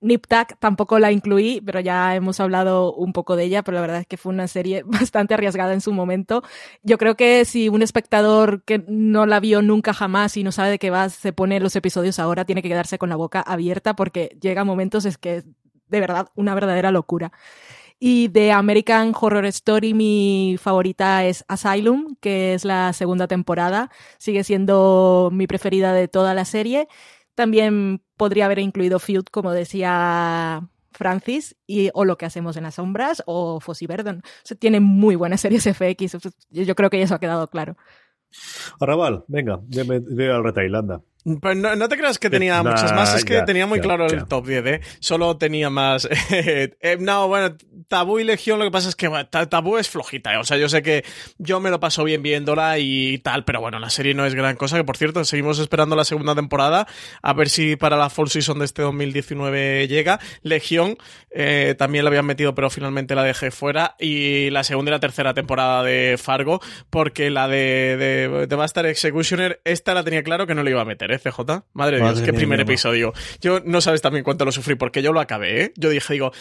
Nip 0.00 0.26
Tuck 0.28 0.56
tampoco 0.60 1.00
la 1.00 1.10
incluí, 1.10 1.60
pero 1.66 1.80
ya 1.80 2.14
hemos 2.14 2.38
hablado 2.38 2.94
un 2.94 3.12
poco 3.12 3.34
de 3.34 3.44
ella, 3.44 3.64
pero 3.64 3.74
la 3.74 3.80
verdad 3.80 4.00
es 4.02 4.06
que 4.06 4.16
fue 4.16 4.32
una 4.32 4.46
serie 4.46 4.82
bastante 4.86 5.34
arriesgada 5.34 5.74
en 5.74 5.80
su 5.80 5.92
momento. 5.92 6.44
Yo 6.84 6.98
creo 6.98 7.16
que 7.16 7.44
si 7.44 7.68
un 7.68 7.82
espectador 7.82 8.62
que 8.62 8.84
no 8.86 9.26
la 9.26 9.40
vio 9.40 9.60
nunca 9.60 9.92
jamás 9.92 10.36
y 10.36 10.44
no 10.44 10.52
sabe 10.52 10.70
de 10.70 10.78
qué 10.78 10.90
va, 10.90 11.08
se 11.08 11.32
pone 11.32 11.58
los 11.58 11.74
episodios 11.74 12.20
ahora, 12.20 12.44
tiene 12.44 12.62
que 12.62 12.68
quedarse 12.68 12.96
con 12.96 13.08
la 13.08 13.16
boca 13.16 13.40
abierta 13.40 13.96
porque 13.96 14.36
llega 14.40 14.62
momentos 14.62 15.04
es 15.04 15.18
que 15.18 15.42
de 15.88 16.00
verdad 16.00 16.28
una 16.36 16.54
verdadera 16.54 16.92
locura. 16.92 17.32
Y 18.06 18.28
de 18.28 18.52
American 18.52 19.14
Horror 19.18 19.46
Story 19.46 19.94
mi 19.94 20.56
favorita 20.60 21.24
es 21.24 21.42
Asylum, 21.48 22.16
que 22.20 22.52
es 22.52 22.66
la 22.66 22.92
segunda 22.92 23.28
temporada. 23.28 23.90
Sigue 24.18 24.44
siendo 24.44 25.30
mi 25.32 25.46
preferida 25.46 25.94
de 25.94 26.06
toda 26.06 26.34
la 26.34 26.44
serie. 26.44 26.86
También 27.34 28.02
podría 28.18 28.44
haber 28.44 28.58
incluido 28.58 28.98
Feud, 28.98 29.24
como 29.30 29.52
decía 29.52 30.68
Francis, 30.92 31.56
y, 31.66 31.88
o 31.94 32.04
Lo 32.04 32.18
que 32.18 32.26
hacemos 32.26 32.58
en 32.58 32.64
las 32.64 32.74
sombras, 32.74 33.22
o 33.24 33.58
Fossi 33.58 33.86
Verdon. 33.86 34.22
O 34.50 34.54
tiene 34.56 34.80
muy 34.80 35.16
buenas 35.16 35.40
series 35.40 35.64
FX. 35.64 36.18
Yo 36.50 36.74
creo 36.74 36.90
que 36.90 37.00
eso 37.00 37.14
ha 37.14 37.20
quedado 37.20 37.48
claro. 37.48 37.78
Arrabal, 38.80 39.24
venga, 39.28 39.60
de, 39.62 40.30
al 40.30 40.44
Retailanda. 40.44 41.00
Pues 41.40 41.56
no, 41.56 41.88
te 41.88 41.96
creas 41.96 42.18
que 42.18 42.28
tenía 42.28 42.62
muchas 42.62 42.92
más, 42.92 43.14
es 43.14 43.24
que 43.24 43.40
tenía 43.42 43.66
muy 43.66 43.80
claro 43.80 44.06
el 44.06 44.26
top 44.26 44.46
10, 44.46 44.66
¿eh? 44.66 44.80
Solo 45.00 45.36
tenía 45.38 45.70
más. 45.70 46.08
Eh, 46.34 46.98
no, 47.00 47.28
bueno, 47.28 47.56
Tabú 47.88 48.18
y 48.18 48.24
Legión, 48.24 48.58
lo 48.58 48.64
que 48.64 48.70
pasa 48.70 48.88
es 48.88 48.96
que 48.96 49.08
Tabú 49.48 49.78
es 49.78 49.88
flojita, 49.88 50.34
¿eh? 50.34 50.36
O 50.36 50.44
sea, 50.44 50.56
yo 50.56 50.68
sé 50.68 50.82
que 50.82 51.04
yo 51.38 51.60
me 51.60 51.70
lo 51.70 51.80
paso 51.80 52.04
bien 52.04 52.22
viéndola 52.22 52.78
y 52.78 53.18
tal, 53.18 53.44
pero 53.44 53.60
bueno, 53.60 53.78
la 53.78 53.88
serie 53.90 54.14
no 54.14 54.26
es 54.26 54.34
gran 54.34 54.56
cosa. 54.56 54.76
Que 54.76 54.84
por 54.84 54.96
cierto, 54.96 55.24
seguimos 55.24 55.58
esperando 55.58 55.96
la 55.96 56.04
segunda 56.04 56.34
temporada, 56.34 56.86
a 57.22 57.32
ver 57.32 57.48
si 57.48 57.76
para 57.76 57.96
la 57.96 58.10
Fall 58.10 58.28
Season 58.28 58.58
de 58.58 58.64
este 58.64 58.82
2019 58.82 59.88
llega. 59.88 60.20
Legión 60.42 60.96
eh, 61.30 61.74
también 61.78 62.04
la 62.04 62.08
habían 62.08 62.26
metido, 62.26 62.54
pero 62.54 62.68
finalmente 62.68 63.14
la 63.14 63.22
dejé 63.22 63.50
fuera. 63.50 63.96
Y 63.98 64.50
la 64.50 64.64
segunda 64.64 64.90
y 64.90 64.92
la 64.92 65.00
tercera 65.00 65.32
temporada 65.32 65.82
de 65.82 66.16
Fargo, 66.18 66.60
porque 66.90 67.30
la 67.30 67.48
de, 67.48 67.96
de, 67.96 68.46
de 68.46 68.56
Bastard 68.56 68.86
Executioner, 68.86 69.60
esta 69.64 69.94
la 69.94 70.04
tenía 70.04 70.22
claro 70.22 70.46
que 70.46 70.54
no 70.54 70.62
le 70.62 70.70
iba 70.70 70.82
a 70.82 70.86
meter, 70.86 71.13
¿eh? 71.14 71.18
CJ. 71.18 71.40
Madre, 71.72 71.98
de 71.98 72.02
Dios, 72.02 72.22
qué 72.22 72.32
primer 72.32 72.60
episodio. 72.60 73.12
Yo 73.40 73.60
no 73.60 73.80
sabes 73.80 74.02
también 74.02 74.24
cuánto 74.24 74.44
lo 74.44 74.52
sufrí, 74.52 74.74
porque 74.74 75.02
yo 75.02 75.12
lo 75.12 75.20
acabé, 75.20 75.62
¿eh? 75.62 75.72
Yo 75.76 75.90
dije, 75.90 76.12
digo, 76.12 76.32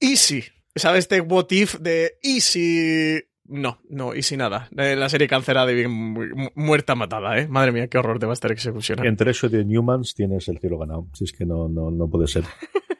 easy. 0.00 0.44
¿Sabes 0.74 1.00
este 1.00 1.20
what 1.20 1.46
if 1.50 1.76
de 1.80 2.18
easy? 2.22 3.22
No, 3.44 3.80
no, 3.88 4.14
easy 4.14 4.36
nada. 4.36 4.68
Eh, 4.76 4.94
la 4.94 5.08
serie 5.08 5.26
cancelada 5.26 5.66
de 5.66 5.74
bien 5.74 5.90
muerta 6.54 6.94
matada, 6.94 7.38
¿eh? 7.38 7.48
Madre 7.48 7.72
mía, 7.72 7.88
qué 7.88 7.98
horror 7.98 8.20
de 8.20 8.26
Buster 8.26 8.52
Executioner. 8.52 9.06
Entre 9.06 9.32
eso 9.32 9.48
de 9.48 9.64
Newmans 9.64 10.14
tienes 10.14 10.46
el 10.48 10.58
cielo 10.58 10.78
ganado. 10.78 11.08
Si 11.12 11.24
es 11.24 11.32
que 11.32 11.44
no, 11.44 11.68
no, 11.68 11.90
no 11.90 12.08
puede 12.08 12.28
ser. 12.28 12.44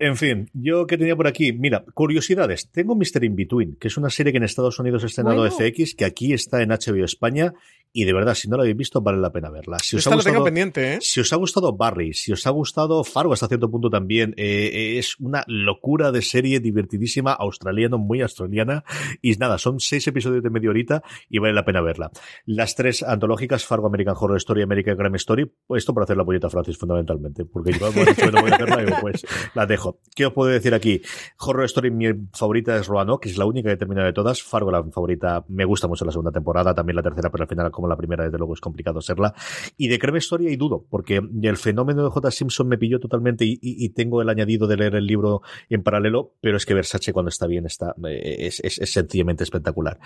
En 0.00 0.16
fin, 0.16 0.48
yo 0.54 0.86
que 0.86 0.96
tenía 0.96 1.14
por 1.14 1.26
aquí, 1.26 1.52
mira, 1.52 1.84
curiosidades. 1.92 2.70
Tengo 2.70 2.94
Mr. 2.94 3.22
In 3.22 3.36
Between, 3.36 3.76
que 3.76 3.88
es 3.88 3.98
una 3.98 4.08
serie 4.08 4.32
que 4.32 4.38
en 4.38 4.44
Estados 4.44 4.78
Unidos 4.78 5.04
ha 5.04 5.06
estrenado 5.06 5.36
bueno. 5.36 5.54
FX, 5.54 5.94
que 5.94 6.06
aquí 6.06 6.32
está 6.32 6.62
en 6.62 6.70
HBO 6.70 7.04
España, 7.04 7.52
y 7.92 8.04
de 8.04 8.12
verdad, 8.12 8.34
si 8.34 8.48
no 8.48 8.56
la 8.56 8.62
habéis 8.62 8.76
visto, 8.76 9.00
vale 9.00 9.18
la 9.18 9.32
pena 9.32 9.50
verla. 9.50 9.78
Si 9.80 9.96
os, 9.96 10.00
Esta 10.00 10.14
ha 10.14 10.16
la 10.16 10.22
tengo 10.22 10.38
gustado, 10.38 10.44
pendiente, 10.44 10.94
¿eh? 10.94 10.98
si 11.00 11.20
os 11.20 11.32
ha 11.32 11.36
gustado 11.36 11.76
Barry, 11.76 12.12
si 12.12 12.32
os 12.32 12.46
ha 12.46 12.50
gustado 12.50 13.02
Fargo 13.04 13.32
hasta 13.32 13.48
cierto 13.48 13.70
punto 13.70 13.90
también, 13.90 14.34
eh, 14.36 14.98
es 14.98 15.16
una 15.18 15.44
locura 15.46 16.12
de 16.12 16.22
serie 16.22 16.60
divertidísima, 16.60 17.32
australiana, 17.32 17.96
muy 17.96 18.20
australiana, 18.20 18.84
y 19.22 19.32
nada, 19.32 19.58
son 19.58 19.80
seis 19.80 20.06
episodios 20.06 20.42
de 20.42 20.50
media 20.50 20.70
horita 20.70 21.02
y 21.28 21.38
vale 21.38 21.54
la 21.54 21.64
pena 21.64 21.80
verla. 21.80 22.10
Las 22.44 22.74
tres 22.74 23.02
antológicas, 23.02 23.64
Fargo, 23.64 23.88
American 23.88 24.14
Horror 24.18 24.36
Story, 24.36 24.62
American 24.62 24.96
Crime 24.96 25.16
Story, 25.16 25.50
esto 25.70 25.94
para 25.94 26.04
hacer 26.04 26.16
la 26.16 26.24
polleta 26.24 26.48
Francis 26.48 26.78
fundamentalmente, 26.78 27.44
porque 27.44 27.72
yo 27.72 27.92
como 27.92 28.04
dicho 28.04 28.30
no 28.30 28.40
voy 28.40 28.50
a 28.50 28.54
hacerla, 28.54 28.84
digo, 28.84 28.96
pues 29.00 29.26
la 29.54 29.66
dejo. 29.66 30.00
¿Qué 30.14 30.26
os 30.26 30.32
puedo 30.32 30.50
decir 30.50 30.74
aquí? 30.74 31.00
Horror 31.38 31.64
Story, 31.64 31.90
mi 31.90 32.06
favorita 32.32 32.76
es 32.76 32.86
Roanoke, 32.86 33.24
que 33.24 33.30
es 33.30 33.38
la 33.38 33.46
única 33.46 33.68
que 33.68 33.74
he 33.74 33.76
terminado 33.76 34.06
de 34.06 34.12
todas. 34.12 34.42
Fargo, 34.42 34.70
la 34.70 34.84
favorita, 34.84 35.44
me 35.48 35.64
gusta 35.64 35.88
mucho 35.88 36.04
la 36.04 36.12
segunda 36.12 36.30
temporada, 36.30 36.74
también 36.74 36.96
la 36.96 37.02
tercera, 37.02 37.30
pero 37.30 37.44
al 37.44 37.48
final, 37.48 37.70
como 37.80 37.88
la 37.88 37.96
primera, 37.96 38.24
desde 38.24 38.38
luego 38.38 38.54
es 38.54 38.60
complicado 38.60 39.00
serla. 39.00 39.34
Y 39.76 39.88
de 39.88 39.98
Creme 39.98 40.18
Story 40.18 40.48
y 40.48 40.56
dudo, 40.56 40.84
porque 40.90 41.20
el 41.42 41.56
fenómeno 41.56 42.04
de 42.04 42.10
J. 42.10 42.30
Simpson 42.30 42.68
me 42.68 42.78
pilló 42.78 43.00
totalmente 43.00 43.44
y, 43.46 43.88
tengo 43.90 44.22
el 44.22 44.28
añadido 44.28 44.66
de 44.68 44.76
leer 44.76 44.94
el 44.94 45.06
libro 45.06 45.42
en 45.68 45.82
paralelo, 45.82 46.34
pero 46.40 46.56
es 46.56 46.66
que 46.66 46.74
Versace 46.74 47.12
cuando 47.12 47.28
está 47.30 47.46
bien 47.46 47.66
está, 47.66 47.94
eh, 48.08 48.50
es, 48.62 48.80
sencillamente 48.84 49.42
espectacular. 49.42 49.98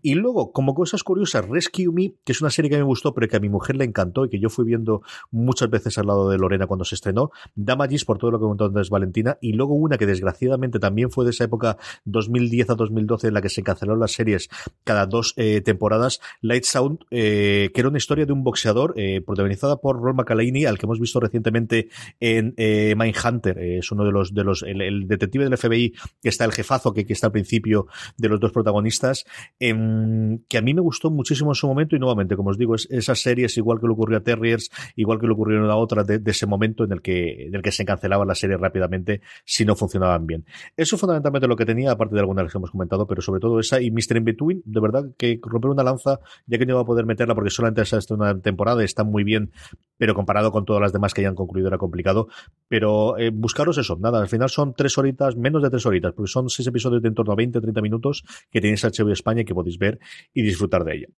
Y 0.00 0.14
luego, 0.14 0.52
como 0.52 0.74
cosas 0.74 1.02
curiosas, 1.02 1.48
Rescue 1.48 1.90
Me, 1.92 2.14
que 2.24 2.32
es 2.32 2.40
una 2.40 2.50
serie 2.50 2.70
que 2.70 2.76
me 2.76 2.82
gustó, 2.82 3.14
pero 3.14 3.26
que 3.28 3.36
a 3.36 3.40
mi 3.40 3.48
mujer 3.48 3.76
le 3.76 3.84
encantó 3.84 4.24
y 4.24 4.28
que 4.28 4.38
yo 4.38 4.48
fui 4.48 4.64
viendo 4.64 5.02
muchas 5.30 5.70
veces 5.70 5.98
al 5.98 6.06
lado 6.06 6.28
de 6.28 6.38
Lorena 6.38 6.66
cuando 6.66 6.84
se 6.84 6.94
estrenó, 6.94 7.30
Damages 7.54 8.04
por 8.04 8.18
todo 8.18 8.30
lo 8.30 8.38
que 8.38 8.42
comentó 8.42 8.66
antes 8.66 8.90
Valentina, 8.90 9.38
y 9.40 9.54
luego 9.54 9.74
una 9.74 9.98
que 9.98 10.06
desgraciadamente 10.06 10.78
también 10.78 11.10
fue 11.10 11.24
de 11.24 11.30
esa 11.30 11.44
época 11.44 11.78
2010 12.04 12.70
a 12.70 12.74
2012 12.74 13.28
en 13.28 13.34
la 13.34 13.42
que 13.42 13.48
se 13.48 13.62
cancelaron 13.62 14.00
las 14.00 14.12
series 14.12 14.48
cada 14.84 15.06
dos 15.06 15.34
eh, 15.36 15.60
temporadas, 15.60 16.20
Light 16.40 16.64
Sound, 16.64 17.00
eh, 17.10 17.21
que 17.22 17.80
era 17.80 17.88
una 17.88 17.98
historia 17.98 18.26
de 18.26 18.32
un 18.32 18.42
boxeador 18.42 18.94
eh, 18.96 19.20
protagonizada 19.24 19.76
por 19.76 20.00
Ron 20.00 20.16
McAlaney, 20.16 20.64
al 20.64 20.78
que 20.78 20.86
hemos 20.86 21.00
visto 21.00 21.20
recientemente 21.20 21.88
en 22.20 22.54
eh, 22.56 22.94
Mindhunter, 22.96 23.58
eh, 23.58 23.78
es 23.78 23.92
uno 23.92 24.04
de 24.04 24.12
los, 24.12 24.34
de 24.34 24.42
el, 24.66 25.06
detective 25.06 25.44
del 25.44 25.56
FBI 25.56 25.92
que 26.22 26.28
está 26.28 26.44
el 26.44 26.52
jefazo 26.52 26.92
que, 26.92 27.04
que 27.04 27.12
está 27.12 27.28
al 27.28 27.32
principio 27.32 27.86
de 28.16 28.28
los 28.28 28.40
dos 28.40 28.52
protagonistas, 28.52 29.24
em, 29.58 30.38
que 30.48 30.58
a 30.58 30.62
mí 30.62 30.74
me 30.74 30.80
gustó 30.80 31.10
muchísimo 31.10 31.50
en 31.50 31.54
su 31.54 31.66
momento 31.66 31.96
y 31.96 31.98
nuevamente, 31.98 32.36
como 32.36 32.50
os 32.50 32.58
digo, 32.58 32.74
es, 32.74 32.88
esas 32.90 33.20
series 33.20 33.56
igual 33.56 33.80
que 33.80 33.86
le 33.86 33.92
ocurrió 33.92 34.18
a 34.18 34.20
Terriers, 34.20 34.70
igual 34.96 35.18
que 35.18 35.26
le 35.26 35.32
ocurrió 35.32 35.58
en 35.58 35.68
la 35.68 35.76
otra 35.76 36.04
de, 36.04 36.20
ese 36.24 36.46
momento 36.46 36.84
en 36.84 36.92
el 36.92 37.02
que, 37.02 37.46
en 37.46 37.54
el 37.54 37.62
que 37.62 37.72
se 37.72 37.84
cancelaban 37.84 38.26
las 38.26 38.38
series 38.38 38.58
rápidamente 38.58 39.20
si 39.44 39.64
no 39.64 39.76
funcionaban 39.76 40.26
bien. 40.26 40.44
Eso 40.76 40.96
es 40.96 41.00
fundamentalmente 41.00 41.46
lo 41.46 41.56
que 41.56 41.66
tenía, 41.66 41.92
aparte 41.92 42.14
de 42.14 42.20
algunas 42.20 42.50
que 42.50 42.58
hemos 42.58 42.70
comentado, 42.70 43.06
pero 43.06 43.22
sobre 43.22 43.40
todo 43.40 43.60
esa 43.60 43.80
y 43.80 43.90
Mr. 43.90 44.16
In 44.16 44.24
Between, 44.24 44.62
de 44.64 44.80
verdad 44.80 45.04
que 45.16 45.38
romper 45.42 45.70
una 45.70 45.82
lanza, 45.82 46.20
ya 46.46 46.58
que 46.58 46.66
no 46.66 46.74
iba 46.74 46.80
a 46.80 46.84
poder 46.84 47.06
meterla 47.12 47.34
porque 47.34 47.50
solamente 47.50 47.82
es 47.82 48.10
una 48.10 48.38
temporada, 48.40 48.82
está 48.84 49.04
muy 49.04 49.24
bien, 49.24 49.52
pero 49.96 50.14
comparado 50.14 50.50
con 50.50 50.64
todas 50.64 50.82
las 50.82 50.92
demás 50.92 51.14
que 51.14 51.22
ya 51.22 51.28
han 51.28 51.34
concluido 51.34 51.68
era 51.68 51.78
complicado. 51.78 52.28
Pero 52.68 53.18
eh, 53.18 53.30
buscaros 53.30 53.78
eso, 53.78 53.96
nada, 54.00 54.20
al 54.20 54.28
final 54.28 54.50
son 54.50 54.74
tres 54.74 54.96
horitas, 54.98 55.36
menos 55.36 55.62
de 55.62 55.70
tres 55.70 55.86
horitas, 55.86 56.12
porque 56.12 56.30
son 56.30 56.48
seis 56.48 56.66
episodios 56.66 57.02
de 57.02 57.08
en 57.08 57.14
torno 57.14 57.32
a 57.32 57.36
20-30 57.36 57.82
minutos 57.82 58.24
que 58.50 58.60
tenéis 58.60 58.84
HBO 58.84 59.12
España 59.12 59.42
y 59.42 59.44
que 59.44 59.54
podéis 59.54 59.78
ver 59.78 59.98
y 60.32 60.42
disfrutar 60.42 60.84
de 60.84 60.96
ella. 60.96 61.08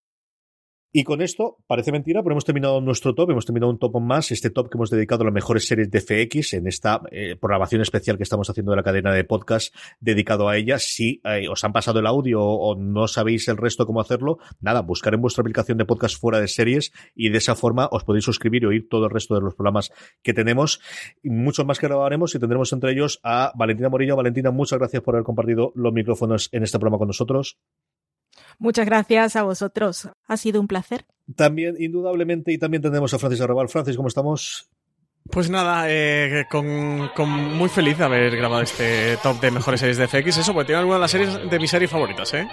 Y 0.96 1.02
con 1.02 1.22
esto, 1.22 1.56
parece 1.66 1.90
mentira, 1.90 2.22
pero 2.22 2.34
hemos 2.34 2.44
terminado 2.44 2.80
nuestro 2.80 3.16
top, 3.16 3.32
hemos 3.32 3.44
terminado 3.44 3.68
un 3.68 3.80
top 3.80 3.98
más, 3.98 4.30
este 4.30 4.50
top 4.50 4.70
que 4.70 4.78
hemos 4.78 4.90
dedicado 4.90 5.22
a 5.22 5.24
las 5.24 5.34
mejores 5.34 5.66
series 5.66 5.90
de 5.90 6.00
FX 6.00 6.54
en 6.54 6.68
esta 6.68 7.00
eh, 7.10 7.34
programación 7.34 7.82
especial 7.82 8.16
que 8.16 8.22
estamos 8.22 8.48
haciendo 8.48 8.70
de 8.70 8.76
la 8.76 8.84
cadena 8.84 9.12
de 9.12 9.24
podcast 9.24 9.74
dedicado 9.98 10.48
a 10.48 10.56
ella. 10.56 10.78
Si 10.78 11.20
eh, 11.24 11.48
os 11.48 11.64
han 11.64 11.72
pasado 11.72 11.98
el 11.98 12.06
audio 12.06 12.40
o, 12.40 12.70
o 12.70 12.76
no 12.76 13.08
sabéis 13.08 13.48
el 13.48 13.56
resto 13.56 13.86
cómo 13.86 14.00
hacerlo, 14.00 14.38
nada, 14.60 14.82
buscar 14.82 15.14
en 15.14 15.20
vuestra 15.20 15.40
aplicación 15.40 15.78
de 15.78 15.84
podcast 15.84 16.16
fuera 16.16 16.38
de 16.38 16.46
series 16.46 16.92
y 17.16 17.30
de 17.30 17.38
esa 17.38 17.56
forma 17.56 17.88
os 17.90 18.04
podéis 18.04 18.24
suscribir 18.24 18.62
y 18.62 18.66
oír 18.66 18.88
todo 18.88 19.06
el 19.06 19.10
resto 19.10 19.34
de 19.34 19.40
los 19.40 19.56
programas 19.56 19.90
que 20.22 20.32
tenemos. 20.32 20.80
Muchos 21.24 21.66
más 21.66 21.80
que 21.80 21.88
grabaremos 21.88 22.36
y 22.36 22.38
tendremos 22.38 22.72
entre 22.72 22.92
ellos 22.92 23.18
a 23.24 23.50
Valentina 23.56 23.88
Morillo. 23.88 24.14
Valentina, 24.14 24.52
muchas 24.52 24.78
gracias 24.78 25.02
por 25.02 25.16
haber 25.16 25.24
compartido 25.24 25.72
los 25.74 25.92
micrófonos 25.92 26.50
en 26.52 26.62
este 26.62 26.78
programa 26.78 26.98
con 26.98 27.08
nosotros. 27.08 27.58
Muchas 28.58 28.86
gracias 28.86 29.36
a 29.36 29.42
vosotros. 29.42 30.08
Ha 30.26 30.36
sido 30.36 30.60
un 30.60 30.68
placer. 30.68 31.04
También, 31.36 31.76
indudablemente, 31.78 32.52
y 32.52 32.58
también 32.58 32.82
tenemos 32.82 33.12
a 33.14 33.18
Francis 33.18 33.40
Arrabal. 33.40 33.68
Francis, 33.68 33.96
¿cómo 33.96 34.08
estamos? 34.08 34.68
Pues 35.30 35.48
nada, 35.48 35.86
eh, 35.88 36.44
con, 36.50 37.08
con 37.16 37.30
muy 37.30 37.70
feliz 37.70 37.96
de 37.96 38.04
haber 38.04 38.36
grabado 38.36 38.62
este 38.62 39.16
top 39.22 39.40
de 39.40 39.50
mejores 39.50 39.80
series 39.80 39.96
de 39.96 40.06
FX. 40.06 40.38
Eso, 40.38 40.52
porque 40.52 40.66
tiene 40.66 40.80
algunas 40.80 40.98
de 40.98 41.00
las 41.00 41.10
series 41.10 41.50
de 41.50 41.58
mis 41.58 41.70
series 41.70 41.90
favoritas, 41.90 42.34
¿eh? 42.34 42.46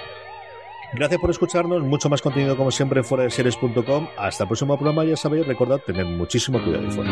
Gracias 0.94 1.20
por 1.20 1.30
escucharnos. 1.30 1.84
Mucho 1.84 2.10
más 2.10 2.22
contenido, 2.22 2.56
como 2.56 2.72
siempre, 2.72 3.00
en 3.00 3.06
fuera 3.06 3.26
de 3.26 3.30
series.com. 3.30 4.08
Hasta 4.18 4.44
el 4.44 4.48
próximo 4.48 4.78
programa. 4.78 5.06
Ya 5.06 5.18
sabéis, 5.18 5.46
recordad, 5.46 5.80
tener 5.80 6.06
muchísimo 6.06 6.62
cuidado 6.64 6.86
y 6.86 6.92
fuera. 6.92 7.12